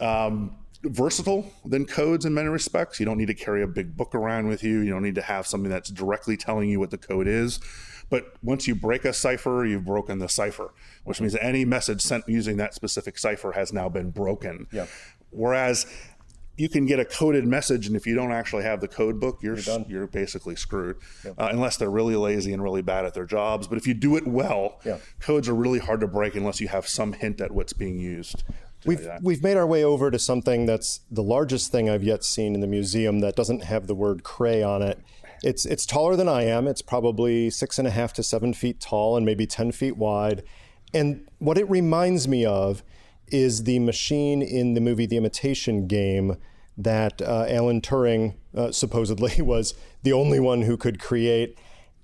um, 0.00 0.56
versatile 0.82 1.52
than 1.64 1.86
codes 1.86 2.24
in 2.24 2.34
many 2.34 2.48
respects. 2.48 3.00
You 3.00 3.06
don't 3.06 3.18
need 3.18 3.26
to 3.26 3.34
carry 3.34 3.62
a 3.62 3.66
big 3.66 3.96
book 3.96 4.14
around 4.14 4.48
with 4.48 4.62
you. 4.62 4.80
You 4.80 4.90
don't 4.90 5.02
need 5.02 5.14
to 5.16 5.22
have 5.22 5.46
something 5.46 5.70
that's 5.70 5.90
directly 5.90 6.36
telling 6.36 6.68
you 6.68 6.78
what 6.78 6.90
the 6.90 6.98
code 6.98 7.26
is. 7.26 7.60
But 8.10 8.34
once 8.42 8.68
you 8.68 8.74
break 8.74 9.04
a 9.04 9.12
cipher, 9.12 9.64
you've 9.64 9.84
broken 9.84 10.18
the 10.18 10.28
cipher, 10.28 10.72
which 11.04 11.20
means 11.20 11.34
any 11.36 11.64
message 11.64 12.02
sent 12.02 12.28
using 12.28 12.58
that 12.58 12.74
specific 12.74 13.18
cipher 13.18 13.52
has 13.52 13.72
now 13.72 13.88
been 13.88 14.10
broken. 14.10 14.66
Yep. 14.72 14.88
Whereas 15.30 15.86
you 16.56 16.68
can 16.68 16.86
get 16.86 17.00
a 17.00 17.04
coded 17.04 17.46
message, 17.46 17.86
and 17.86 17.96
if 17.96 18.06
you 18.06 18.14
don't 18.14 18.32
actually 18.32 18.62
have 18.62 18.80
the 18.80 18.88
code 18.88 19.18
book, 19.18 19.38
you're 19.42 19.58
You're 19.58 19.84
you're, 19.88 20.06
basically 20.06 20.56
screwed, 20.56 20.96
uh, 21.26 21.32
unless 21.50 21.76
they're 21.76 21.90
really 21.90 22.16
lazy 22.16 22.52
and 22.52 22.62
really 22.62 22.82
bad 22.82 23.04
at 23.04 23.14
their 23.14 23.26
jobs. 23.26 23.66
But 23.66 23.78
if 23.78 23.86
you 23.86 23.94
do 23.94 24.16
it 24.16 24.26
well, 24.26 24.80
Yeah. 24.84 24.98
codes 25.20 25.48
are 25.48 25.54
really 25.54 25.80
hard 25.80 26.00
to 26.00 26.06
break 26.06 26.36
unless 26.36 26.60
you 26.60 26.68
have 26.68 26.86
some 26.86 27.12
hint 27.14 27.40
at 27.40 27.50
what's 27.50 27.72
being 27.72 27.98
used. 27.98 28.44
We've 28.86 29.08
we've 29.22 29.42
made 29.42 29.56
our 29.56 29.66
way 29.66 29.82
over 29.82 30.10
to 30.10 30.18
something 30.18 30.66
that's 30.66 31.00
the 31.10 31.22
largest 31.22 31.72
thing 31.72 31.88
I've 31.88 32.04
yet 32.04 32.22
seen 32.22 32.54
in 32.54 32.60
the 32.60 32.66
museum 32.66 33.20
that 33.20 33.34
doesn't 33.34 33.64
have 33.64 33.86
the 33.86 33.94
word 33.94 34.22
Cray 34.22 34.62
on 34.62 34.82
it. 34.82 34.98
It's 35.42 35.64
it's 35.64 35.86
taller 35.86 36.16
than 36.16 36.28
I 36.28 36.42
am. 36.44 36.68
It's 36.68 36.82
probably 36.82 37.50
six 37.50 37.78
and 37.78 37.88
a 37.88 37.90
half 37.90 38.12
to 38.14 38.22
seven 38.22 38.52
feet 38.52 38.80
tall 38.80 39.16
and 39.16 39.24
maybe 39.24 39.46
ten 39.46 39.72
feet 39.72 39.96
wide. 39.96 40.42
And 40.92 41.26
what 41.38 41.58
it 41.58 41.68
reminds 41.68 42.28
me 42.28 42.44
of 42.44 42.82
is 43.28 43.64
the 43.64 43.78
machine 43.78 44.42
in 44.42 44.74
the 44.74 44.80
movie 44.80 45.06
The 45.06 45.16
Imitation 45.16 45.86
Game 45.86 46.36
that 46.76 47.22
uh, 47.22 47.46
Alan 47.48 47.80
Turing 47.80 48.34
uh, 48.56 48.72
supposedly 48.72 49.40
was 49.42 49.74
the 50.02 50.12
only 50.12 50.40
one 50.40 50.62
who 50.62 50.76
could 50.76 51.00
create. 51.00 51.58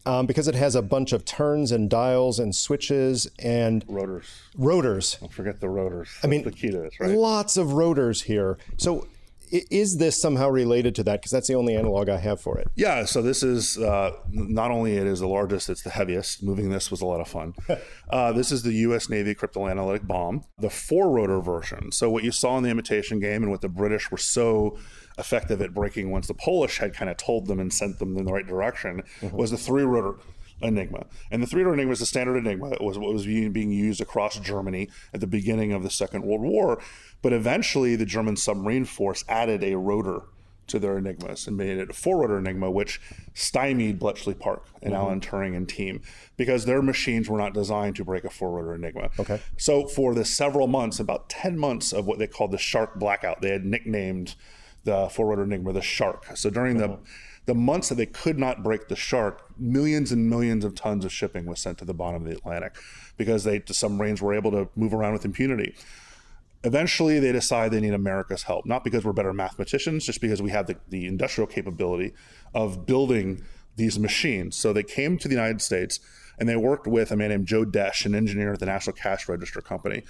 Um, 0.07 0.25
because 0.25 0.49
it 0.49 0.55
has 0.55 0.75
a 0.75 0.81
bunch 0.81 1.13
of 1.13 1.27
turns 1.27 1.71
and 1.71 1.91
dials 1.91 2.39
and 2.39 2.57
switches 2.57 3.31
and 3.39 3.85
rotors. 3.87 4.25
rotors. 4.57 5.19
Don't 5.21 5.31
forget 5.31 5.61
the 5.61 5.69
rotors. 5.69 6.09
I 6.23 6.27
mean, 6.27 6.43
the 6.43 6.53
key 6.53 6.71
to 6.71 6.79
this, 6.79 6.99
right? 6.99 7.11
Lots 7.11 7.59
of 7.59 7.75
rotors 7.75 8.23
here. 8.23 8.57
So, 8.79 9.07
is 9.51 9.99
this 9.99 10.21
somehow 10.21 10.49
related 10.49 10.95
to 10.97 11.05
that? 11.05 11.21
Because 11.21 11.33
that's 11.33 11.49
the 11.49 11.55
only 11.55 11.75
analog 11.77 12.09
I 12.09 12.19
have 12.19 12.41
for 12.41 12.59
it. 12.59 12.69
Yeah, 12.77 13.05
so 13.05 13.23
this 13.23 13.43
is 13.43 13.79
uh, 13.79 14.13
not 14.31 14.71
only 14.71 14.97
it 14.97 15.07
is 15.07 15.21
the 15.21 15.29
largest, 15.29 15.69
it's 15.69 15.83
the 15.83 15.91
heaviest. 15.91 16.43
Moving 16.43 16.71
this 16.71 16.91
was 16.91 17.01
a 17.01 17.07
lot 17.07 17.21
of 17.21 17.29
fun. 17.29 17.55
uh, 18.11 18.33
this 18.33 18.53
is 18.53 18.63
the 18.63 18.73
U.S. 18.73 19.09
Navy 19.09 19.35
cryptanalytic 19.35 20.07
bombe, 20.07 20.45
the 20.59 20.71
four 20.71 21.11
rotor 21.11 21.41
version. 21.41 21.93
So 21.93 22.11
what 22.11 22.25
you 22.25 22.33
saw 22.33 22.57
in 22.59 22.65
the 22.65 22.71
imitation 22.71 23.21
game, 23.21 23.43
and 23.43 23.51
what 23.51 23.61
the 23.61 23.69
British 23.69 24.11
were 24.11 24.19
so 24.19 24.79
effective 25.19 25.61
at 25.61 25.75
breaking 25.75 26.11
once 26.11 26.27
the 26.27 26.35
Polish 26.35 26.79
had 26.79 26.95
kind 26.95 27.11
of 27.11 27.17
told 27.17 27.47
them 27.47 27.61
and 27.61 27.73
sent 27.73 27.99
them 27.99 28.17
in 28.17 28.25
the 28.25 28.33
right 28.33 28.47
direction, 28.47 29.03
was 29.33 29.51
the 29.51 29.57
three 29.57 29.83
rotor. 29.83 30.17
Enigma. 30.63 31.07
And 31.31 31.43
the 31.43 31.47
three 31.47 31.63
rotor 31.63 31.75
Enigma 31.75 31.93
is 31.93 32.01
the 32.01 32.07
standard 32.07 32.37
Enigma. 32.37 32.73
It 32.73 32.83
was 32.83 32.99
what 32.99 33.13
was 33.13 33.27
being 33.27 33.71
used 33.71 34.01
across 34.01 34.39
Germany 34.39 34.89
at 35.15 35.21
the 35.21 35.27
beginning 35.27 35.73
of 35.73 35.83
the 35.83 35.91
Second 35.91 36.25
World 36.25 36.43
War. 36.43 36.81
But 37.23 37.33
eventually, 37.33 37.97
the 37.97 38.07
German 38.07 38.37
submarine 38.37 38.85
force 38.85 39.25
added 39.29 39.63
a 39.63 39.77
rotor 39.77 40.23
to 40.71 40.79
their 40.79 40.97
Enigmas 40.97 41.47
and 41.47 41.57
made 41.57 41.79
it 41.79 41.91
a 41.91 41.93
four 41.93 42.19
rotor 42.19 42.39
Enigma, 42.39 42.71
which 42.71 43.01
stymied 43.35 43.99
Bletchley 43.99 44.35
Park 44.35 44.67
and 44.83 44.95
mm-hmm. 44.95 45.03
Alan 45.03 45.21
Turing 45.21 45.57
and 45.57 45.69
team 45.69 46.01
because 46.37 46.65
their 46.65 46.81
machines 46.81 47.29
were 47.29 47.39
not 47.39 47.53
designed 47.53 47.97
to 47.97 48.05
break 48.05 48.25
a 48.25 48.31
four 48.31 48.53
rotor 48.53 48.75
Enigma. 48.75 49.11
Okay. 49.19 49.41
So 49.59 49.87
for 49.87 50.15
the 50.15 50.25
several 50.25 50.69
months, 50.69 51.01
about 51.01 51.29
10 51.29 51.59
months 51.59 51.93
of 51.93 52.07
what 52.07 52.19
they 52.19 52.27
called 52.27 52.53
the 52.53 52.59
shark 52.59 52.99
blackout, 52.99 53.43
they 53.43 53.51
had 53.51 53.65
nicknamed 53.65 54.37
the 54.85 55.09
four 55.11 55.27
rotor 55.27 55.43
Enigma 55.43 55.73
the 55.73 55.83
shark. 55.83 56.37
So 56.37 56.51
during 56.51 56.79
the 56.79 56.89
mm-hmm. 56.89 57.05
The 57.51 57.55
months 57.55 57.89
that 57.89 57.97
they 57.97 58.07
could 58.07 58.39
not 58.39 58.63
break 58.63 58.87
the 58.87 58.95
shark, 58.95 59.45
millions 59.59 60.13
and 60.13 60.31
millions 60.31 60.65
of 60.65 60.77
tons 60.77 61.05
of 61.05 61.13
shipping 61.13 61.47
was 61.47 61.59
sent 61.59 61.79
to 61.79 61.85
the 61.85 61.93
bottom 61.93 62.23
of 62.23 62.29
the 62.29 62.37
Atlantic 62.37 62.77
because 63.17 63.43
they 63.43 63.59
the 63.59 63.75
submarines 63.75 64.23
were 64.23 64.33
able 64.33 64.53
to 64.53 64.69
move 64.77 64.95
around 64.95 65.13
with 65.15 65.25
impunity 65.25 65.75
eventually 66.63 67.19
they 67.19 67.33
decide 67.33 67.71
they 67.71 67.81
need 67.81 67.95
America's 67.95 68.45
help, 68.45 68.67
not 68.67 68.85
because 68.85 69.05
we're 69.05 69.15
better 69.15 69.33
mathematicians, 69.33 70.05
just 70.05 70.21
because 70.21 70.43
we 70.43 70.51
have 70.51 70.67
the, 70.67 70.77
the 70.91 71.07
industrial 71.07 71.47
capability 71.47 72.13
of 72.55 72.87
building 72.87 73.43
these 73.77 73.99
machines. 73.99 74.57
So 74.57 74.73
they 74.73 74.83
came 74.83 75.17
to 75.19 75.27
the 75.27 75.35
United 75.35 75.63
States 75.63 76.01
and 76.39 76.49
they 76.49 76.57
worked 76.57 76.87
with 76.87 77.11
a 77.11 77.17
man 77.17 77.31
named 77.31 77.47
Joe 77.47 77.65
Desch, 77.65 78.05
an 78.05 78.15
engineer 78.15 78.53
at 78.53 78.61
the 78.61 78.67
National 78.67 78.95
Cash 78.95 79.29
Register 79.29 79.61
Company, 79.61 80.03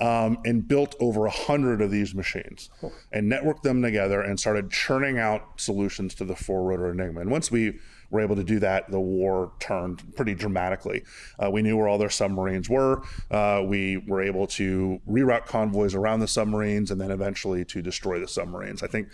um, 0.00 0.38
and 0.44 0.66
built 0.66 0.94
over 1.00 1.26
a 1.26 1.30
hundred 1.30 1.80
of 1.80 1.90
these 1.90 2.14
machines 2.14 2.70
and 3.12 3.30
networked 3.30 3.62
them 3.62 3.82
together 3.82 4.20
and 4.20 4.38
started 4.38 4.70
churning 4.70 5.18
out 5.18 5.42
solutions 5.56 6.14
to 6.14 6.24
the 6.24 6.36
four 6.36 6.62
rotor 6.62 6.90
Enigma. 6.90 7.20
And 7.20 7.30
once 7.30 7.50
we 7.50 7.78
were 8.10 8.20
able 8.20 8.36
to 8.36 8.44
do 8.44 8.58
that, 8.60 8.90
the 8.90 9.00
war 9.00 9.52
turned 9.58 10.14
pretty 10.14 10.34
dramatically. 10.34 11.04
Uh, 11.38 11.50
we 11.50 11.62
knew 11.62 11.76
where 11.76 11.88
all 11.88 11.98
their 11.98 12.08
submarines 12.08 12.68
were. 12.68 13.02
Uh, 13.30 13.62
we 13.66 13.96
were 13.96 14.22
able 14.22 14.46
to 14.46 15.00
reroute 15.08 15.46
convoys 15.46 15.94
around 15.94 16.20
the 16.20 16.28
submarines 16.28 16.90
and 16.90 17.00
then 17.00 17.10
eventually 17.10 17.64
to 17.64 17.82
destroy 17.82 18.18
the 18.18 18.28
submarines. 18.28 18.82
I 18.82 18.86
think. 18.86 19.08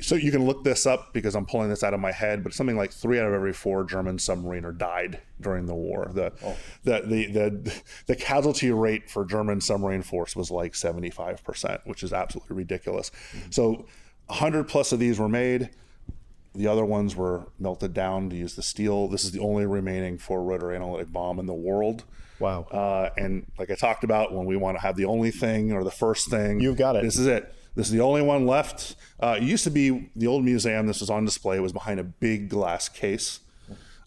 So 0.00 0.16
you 0.16 0.32
can 0.32 0.44
look 0.44 0.64
this 0.64 0.84
up 0.84 1.12
because 1.12 1.36
I'm 1.36 1.46
pulling 1.46 1.68
this 1.68 1.84
out 1.84 1.94
of 1.94 2.00
my 2.00 2.10
head, 2.10 2.42
but 2.42 2.52
something 2.52 2.76
like 2.76 2.92
three 2.92 3.20
out 3.20 3.26
of 3.26 3.32
every 3.32 3.52
four 3.52 3.84
German 3.84 4.16
submariner 4.16 4.76
died 4.76 5.20
during 5.40 5.66
the 5.66 5.74
war. 5.74 6.10
The, 6.12 6.32
the, 6.82 7.02
the, 7.02 7.26
the, 7.26 7.82
the 8.06 8.16
casualty 8.16 8.72
rate 8.72 9.08
for 9.08 9.24
German 9.24 9.60
submarine 9.60 10.02
force 10.02 10.34
was 10.34 10.50
like 10.50 10.72
75%, 10.72 11.80
which 11.84 12.02
is 12.02 12.12
absolutely 12.12 12.56
ridiculous. 12.56 13.12
So 13.50 13.86
100 14.26 14.64
plus 14.64 14.90
of 14.90 14.98
these 14.98 15.20
were 15.20 15.28
made. 15.28 15.70
The 16.54 16.66
other 16.66 16.84
ones 16.84 17.14
were 17.14 17.46
melted 17.58 17.94
down 17.94 18.30
to 18.30 18.36
use 18.36 18.56
the 18.56 18.62
steel. 18.62 19.08
This 19.08 19.24
is 19.24 19.30
the 19.30 19.40
only 19.40 19.66
remaining 19.66 20.18
four 20.18 20.42
rotor 20.42 20.72
analytic 20.72 21.12
bombe 21.12 21.38
in 21.38 21.46
the 21.46 21.54
world. 21.54 22.04
Wow. 22.40 22.62
Uh, 22.70 23.10
and 23.16 23.46
like 23.58 23.70
I 23.70 23.74
talked 23.74 24.04
about, 24.04 24.32
when 24.32 24.46
we 24.46 24.56
want 24.56 24.76
to 24.78 24.82
have 24.82 24.96
the 24.96 25.04
only 25.04 25.30
thing 25.30 25.72
or 25.72 25.84
the 25.84 25.90
first 25.90 26.28
thing, 26.28 26.60
You've 26.60 26.76
got 26.76 26.96
it. 26.96 27.02
This 27.02 27.18
is 27.18 27.26
it. 27.26 27.54
This 27.76 27.88
is 27.88 27.92
the 27.92 28.00
only 28.00 28.22
one 28.22 28.46
left. 28.46 28.96
Uh, 29.20 29.36
it 29.38 29.44
used 29.44 29.64
to 29.64 29.70
be 29.70 30.10
the 30.16 30.26
old 30.26 30.44
museum. 30.44 30.86
This 30.86 31.00
was 31.00 31.10
on 31.10 31.26
display. 31.26 31.58
It 31.58 31.60
was 31.60 31.74
behind 31.74 32.00
a 32.00 32.04
big 32.04 32.48
glass 32.48 32.88
case. 32.88 33.40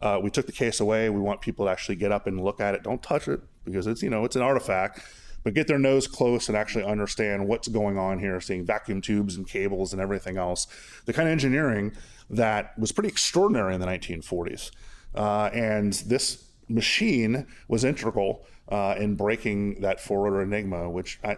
Uh, 0.02 0.20
we 0.22 0.32
took 0.32 0.48
the 0.48 0.52
case 0.52 0.80
away. 0.80 1.10
We 1.10 1.20
want 1.20 1.40
people 1.40 1.66
to 1.66 1.72
actually 1.72 1.96
get 1.96 2.12
up 2.12 2.26
and 2.26 2.44
look 2.44 2.60
at 2.60 2.74
it. 2.74 2.84
Don't 2.84 3.02
touch 3.02 3.28
it 3.28 3.42
because 3.66 3.86
it's 3.86 4.02
you 4.02 4.10
know 4.10 4.26
it's 4.26 4.36
an 4.36 4.42
artifact. 4.42 5.02
But 5.44 5.54
get 5.54 5.68
their 5.68 5.80
nose 5.80 6.06
close 6.06 6.50
and 6.50 6.58
actually 6.58 6.84
understand 6.84 7.48
what's 7.48 7.68
going 7.70 7.98
on 7.98 8.20
here. 8.20 8.42
Seeing 8.42 8.66
vacuum 8.66 9.02
tubes 9.02 9.38
and 9.38 9.48
cables 9.48 9.94
and 9.94 10.02
everything 10.02 10.38
else. 10.38 10.68
The 11.06 11.14
kind 11.14 11.30
of 11.30 11.32
engineering 11.32 11.94
that 12.30 12.78
was 12.78 12.92
pretty 12.92 13.10
extraordinary 13.10 13.74
in 13.74 13.80
the 13.80 13.88
1940s. 13.88 14.72
Uh, 15.16 15.50
and 15.54 15.94
this 15.94 16.50
machine 16.68 17.48
was 17.68 17.84
integral 17.84 18.46
uh, 18.68 18.96
in 18.98 19.16
breaking 19.16 19.82
that 19.82 20.00
four 20.00 20.24
rotor 20.24 20.42
enigma, 20.42 20.90
which 20.90 21.20
I, 21.24 21.38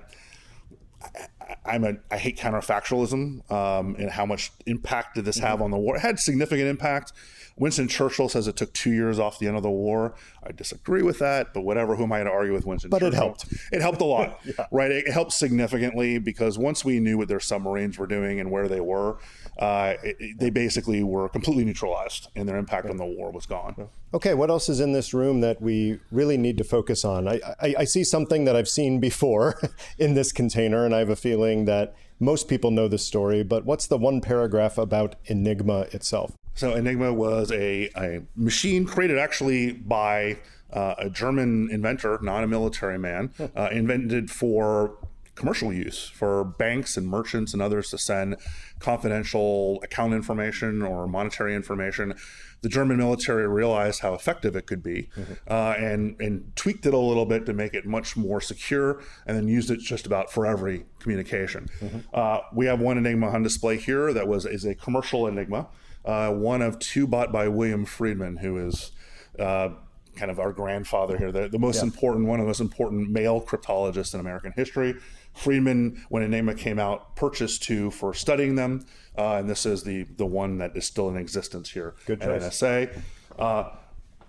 I'm 1.65 1.83
a 1.83 1.93
I 2.09 2.17
hate 2.17 2.37
counterfactualism 2.37 3.51
um, 3.51 3.95
and 3.99 4.09
how 4.11 4.25
much 4.25 4.51
impact 4.65 5.15
did 5.15 5.25
this 5.25 5.39
have 5.39 5.61
on 5.61 5.71
the 5.71 5.77
war? 5.77 5.95
It 5.97 6.01
had 6.01 6.19
significant 6.19 6.67
impact. 6.67 7.11
Winston 7.57 7.87
Churchill 7.89 8.29
says 8.29 8.47
it 8.47 8.55
took 8.55 8.73
two 8.73 8.91
years 8.91 9.19
off 9.19 9.37
the 9.37 9.47
end 9.47 9.57
of 9.57 9.61
the 9.61 9.69
war. 9.69 10.15
I 10.41 10.51
disagree 10.51 11.03
with 11.03 11.19
that, 11.19 11.53
but 11.53 11.61
whatever. 11.61 11.95
Who 11.95 12.03
am 12.03 12.11
I 12.13 12.23
to 12.23 12.29
argue 12.29 12.53
with 12.53 12.65
Winston? 12.65 12.89
But 12.89 13.03
it 13.03 13.13
helped. 13.13 13.45
It 13.71 13.81
helped 13.81 14.01
a 14.01 14.05
lot, 14.05 14.39
right? 14.71 14.89
It 14.89 15.11
helped 15.11 15.33
significantly 15.33 16.17
because 16.17 16.57
once 16.57 16.83
we 16.85 16.99
knew 16.99 17.17
what 17.17 17.27
their 17.27 17.41
submarines 17.41 17.99
were 17.99 18.07
doing 18.07 18.39
and 18.39 18.49
where 18.49 18.67
they 18.67 18.79
were, 18.79 19.17
uh, 19.59 19.93
it, 20.03 20.15
it- 20.19 20.39
they 20.39 20.49
basically 20.49 21.03
were 21.03 21.27
completely 21.29 21.65
neutralized, 21.65 22.29
and 22.35 22.47
their 22.47 22.57
impact 22.57 22.87
on 22.89 22.97
the 22.97 23.05
war 23.05 23.31
was 23.31 23.45
gone. 23.45 23.89
Okay, 24.13 24.33
what 24.33 24.49
else 24.49 24.67
is 24.69 24.79
in 24.79 24.93
this 24.93 25.13
room 25.13 25.41
that 25.41 25.61
we 25.61 25.99
really 26.11 26.37
need 26.37 26.57
to 26.57 26.63
focus 26.63 27.05
on? 27.05 27.27
I, 27.27 27.39
I, 27.61 27.75
I 27.79 27.83
see 27.83 28.03
something 28.03 28.45
that 28.45 28.55
I've 28.55 28.67
seen 28.69 28.99
before 28.99 29.59
in 29.99 30.15
this 30.15 30.31
container, 30.31 30.85
and 30.85 30.95
I 30.95 30.99
have 30.99 31.09
a 31.09 31.15
feeling 31.15 31.40
that 31.65 31.95
most 32.19 32.47
people 32.47 32.71
know 32.71 32.87
the 32.87 32.97
story, 32.97 33.43
but 33.43 33.65
what's 33.65 33.87
the 33.87 33.97
one 33.97 34.21
paragraph 34.21 34.77
about 34.77 35.15
Enigma 35.25 35.87
itself? 35.91 36.33
So 36.53 36.73
Enigma 36.75 37.13
was 37.13 37.51
a, 37.51 37.89
a 37.97 38.21
machine 38.35 38.85
created 38.85 39.17
actually 39.17 39.71
by 39.71 40.37
uh, 40.71 40.95
a 40.97 41.09
German 41.09 41.69
inventor, 41.71 42.19
not 42.21 42.43
a 42.43 42.47
military 42.47 42.99
man, 42.99 43.31
uh, 43.55 43.69
invented 43.71 44.29
for 44.29 44.97
commercial 45.41 45.73
use 45.73 46.07
for 46.07 46.43
banks 46.45 46.95
and 46.97 47.07
merchants 47.07 47.53
and 47.53 47.61
others 47.61 47.89
to 47.89 47.97
send 47.97 48.37
confidential 48.79 49.81
account 49.83 50.13
information 50.13 50.81
or 50.81 51.07
monetary 51.07 51.55
information. 51.55 52.13
The 52.61 52.69
German 52.69 52.97
military 52.97 53.47
realized 53.47 54.01
how 54.01 54.13
effective 54.13 54.55
it 54.55 54.67
could 54.67 54.83
be 54.83 55.09
uh, 55.49 55.73
and, 55.77 56.15
and 56.21 56.55
tweaked 56.55 56.85
it 56.85 56.93
a 56.93 56.97
little 56.97 57.25
bit 57.25 57.45
to 57.47 57.53
make 57.53 57.73
it 57.73 57.85
much 57.85 58.15
more 58.15 58.39
secure 58.39 59.01
and 59.25 59.35
then 59.35 59.47
used 59.47 59.71
it 59.71 59.79
just 59.79 60.05
about 60.05 60.31
for 60.31 60.45
every 60.45 60.85
communication. 60.99 61.67
Uh, 62.13 62.39
we 62.53 62.67
have 62.67 62.79
one 62.79 62.97
Enigma 62.97 63.27
on 63.29 63.41
display 63.41 63.77
here 63.77 64.13
that 64.13 64.27
was 64.27 64.45
is 64.45 64.63
a 64.63 64.75
commercial 64.75 65.27
Enigma 65.27 65.67
uh, 66.05 66.31
one 66.31 66.61
of 66.61 66.79
two 66.79 67.07
bought 67.07 67.31
by 67.31 67.47
William 67.47 67.85
Friedman, 67.85 68.37
who 68.37 68.57
is 68.57 68.91
uh, 69.39 69.69
kind 70.15 70.31
of 70.31 70.39
our 70.39 70.51
grandfather 70.51 71.17
here, 71.17 71.31
the, 71.31 71.47
the 71.47 71.59
most 71.59 71.81
important, 71.83 72.27
one 72.27 72.39
of 72.39 72.45
the 72.45 72.49
most 72.49 72.59
important 72.59 73.09
male 73.09 73.41
cryptologists 73.41 74.13
in 74.13 74.19
American 74.19 74.53
history. 74.55 74.95
Friedman, 75.33 76.03
when 76.09 76.23
Enigma 76.23 76.55
came 76.55 76.79
out, 76.79 77.15
purchased 77.15 77.63
two 77.63 77.91
for 77.91 78.13
studying 78.13 78.55
them, 78.55 78.85
uh, 79.17 79.35
and 79.35 79.49
this 79.49 79.65
is 79.65 79.83
the 79.83 80.03
the 80.17 80.25
one 80.25 80.57
that 80.57 80.75
is 80.75 80.85
still 80.85 81.09
in 81.09 81.17
existence 81.17 81.69
here 81.69 81.95
Good 82.05 82.21
at 82.21 82.41
choice. 82.41 82.61
NSA. 82.61 83.01
Uh, 83.39 83.69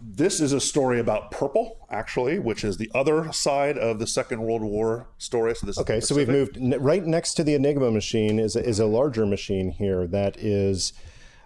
this 0.04 0.40
is 0.40 0.52
a 0.52 0.60
story 0.60 0.98
about 0.98 1.30
purple, 1.30 1.86
actually, 1.88 2.38
which 2.38 2.64
is 2.64 2.76
the 2.76 2.90
other 2.94 3.32
side 3.32 3.78
of 3.78 3.98
the 3.98 4.06
Second 4.06 4.42
World 4.42 4.62
War 4.62 5.06
story. 5.18 5.54
So 5.54 5.66
this 5.66 5.78
okay. 5.78 6.00
So 6.00 6.14
we've 6.14 6.28
moved 6.28 6.58
right 6.80 7.04
next 7.04 7.34
to 7.34 7.44
the 7.44 7.54
Enigma 7.54 7.90
machine 7.90 8.38
is 8.38 8.56
a, 8.56 8.64
is 8.64 8.80
a 8.80 8.86
larger 8.86 9.26
machine 9.26 9.70
here 9.70 10.06
that 10.08 10.36
is, 10.38 10.92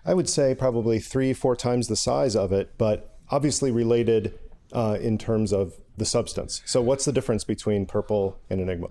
I 0.05 0.15
would 0.15 0.29
say, 0.29 0.55
probably 0.55 0.99
three 0.99 1.33
four 1.33 1.55
times 1.55 1.89
the 1.89 1.97
size 1.97 2.35
of 2.35 2.53
it, 2.53 2.73
but 2.79 3.19
obviously 3.31 3.71
related 3.71 4.39
uh, 4.73 4.97
in 5.01 5.19
terms 5.19 5.53
of 5.53 5.75
the 5.97 6.07
substance. 6.07 6.63
So 6.65 6.81
what's 6.81 7.05
the 7.05 7.13
difference 7.13 7.45
between 7.45 7.87
purple 7.87 8.39
and 8.49 8.61
Enigma? 8.61 8.89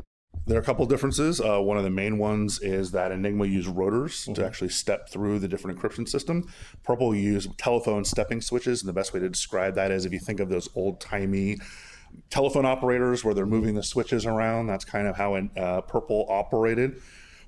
There 0.47 0.57
are 0.57 0.61
a 0.61 0.63
couple 0.63 0.85
differences. 0.85 1.41
Uh, 1.41 1.59
one 1.59 1.77
of 1.77 1.83
the 1.83 1.89
main 1.89 2.19
ones 2.19 2.61
is 2.61 2.91
that 2.91 3.11
Enigma 3.11 3.45
used 3.45 3.67
rotors 3.67 4.13
mm-hmm. 4.13 4.33
to 4.33 4.45
actually 4.45 4.69
step 4.69 5.09
through 5.09 5.39
the 5.39 5.47
different 5.47 5.79
encryption 5.79 6.07
system. 6.07 6.47
Purple 6.83 7.15
used 7.15 7.57
telephone 7.57 8.05
stepping 8.05 8.41
switches, 8.41 8.81
and 8.81 8.89
the 8.89 8.93
best 8.93 9.13
way 9.13 9.19
to 9.19 9.29
describe 9.29 9.73
that 9.75 9.91
is 9.91 10.05
if 10.05 10.13
you 10.13 10.19
think 10.19 10.39
of 10.39 10.49
those 10.49 10.69
old 10.75 10.99
timey 11.01 11.57
telephone 12.29 12.65
operators 12.65 13.23
where 13.23 13.33
they're 13.33 13.45
moving 13.45 13.75
the 13.75 13.83
switches 13.83 14.25
around. 14.25 14.67
That's 14.67 14.85
kind 14.85 15.07
of 15.07 15.15
how 15.15 15.35
uh, 15.35 15.81
Purple 15.81 16.25
operated. 16.29 17.01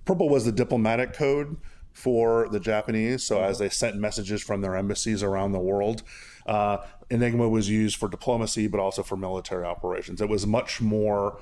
Purple 0.05 0.29
was 0.29 0.45
the 0.45 0.51
diplomatic 0.51 1.13
code 1.13 1.57
for 1.93 2.47
the 2.49 2.59
Japanese. 2.59 3.23
So 3.23 3.41
as 3.41 3.59
they 3.59 3.69
sent 3.69 3.95
messages 3.95 4.41
from 4.41 4.61
their 4.61 4.75
embassies 4.75 5.23
around 5.23 5.51
the 5.51 5.59
world, 5.59 6.03
uh, 6.45 6.77
Enigma 7.09 7.47
was 7.49 7.69
used 7.69 7.95
for 7.97 8.07
diplomacy, 8.07 8.67
but 8.67 8.79
also 8.79 9.03
for 9.03 9.17
military 9.17 9.65
operations. 9.65 10.21
It 10.21 10.29
was 10.29 10.45
much 10.45 10.81
more 10.81 11.39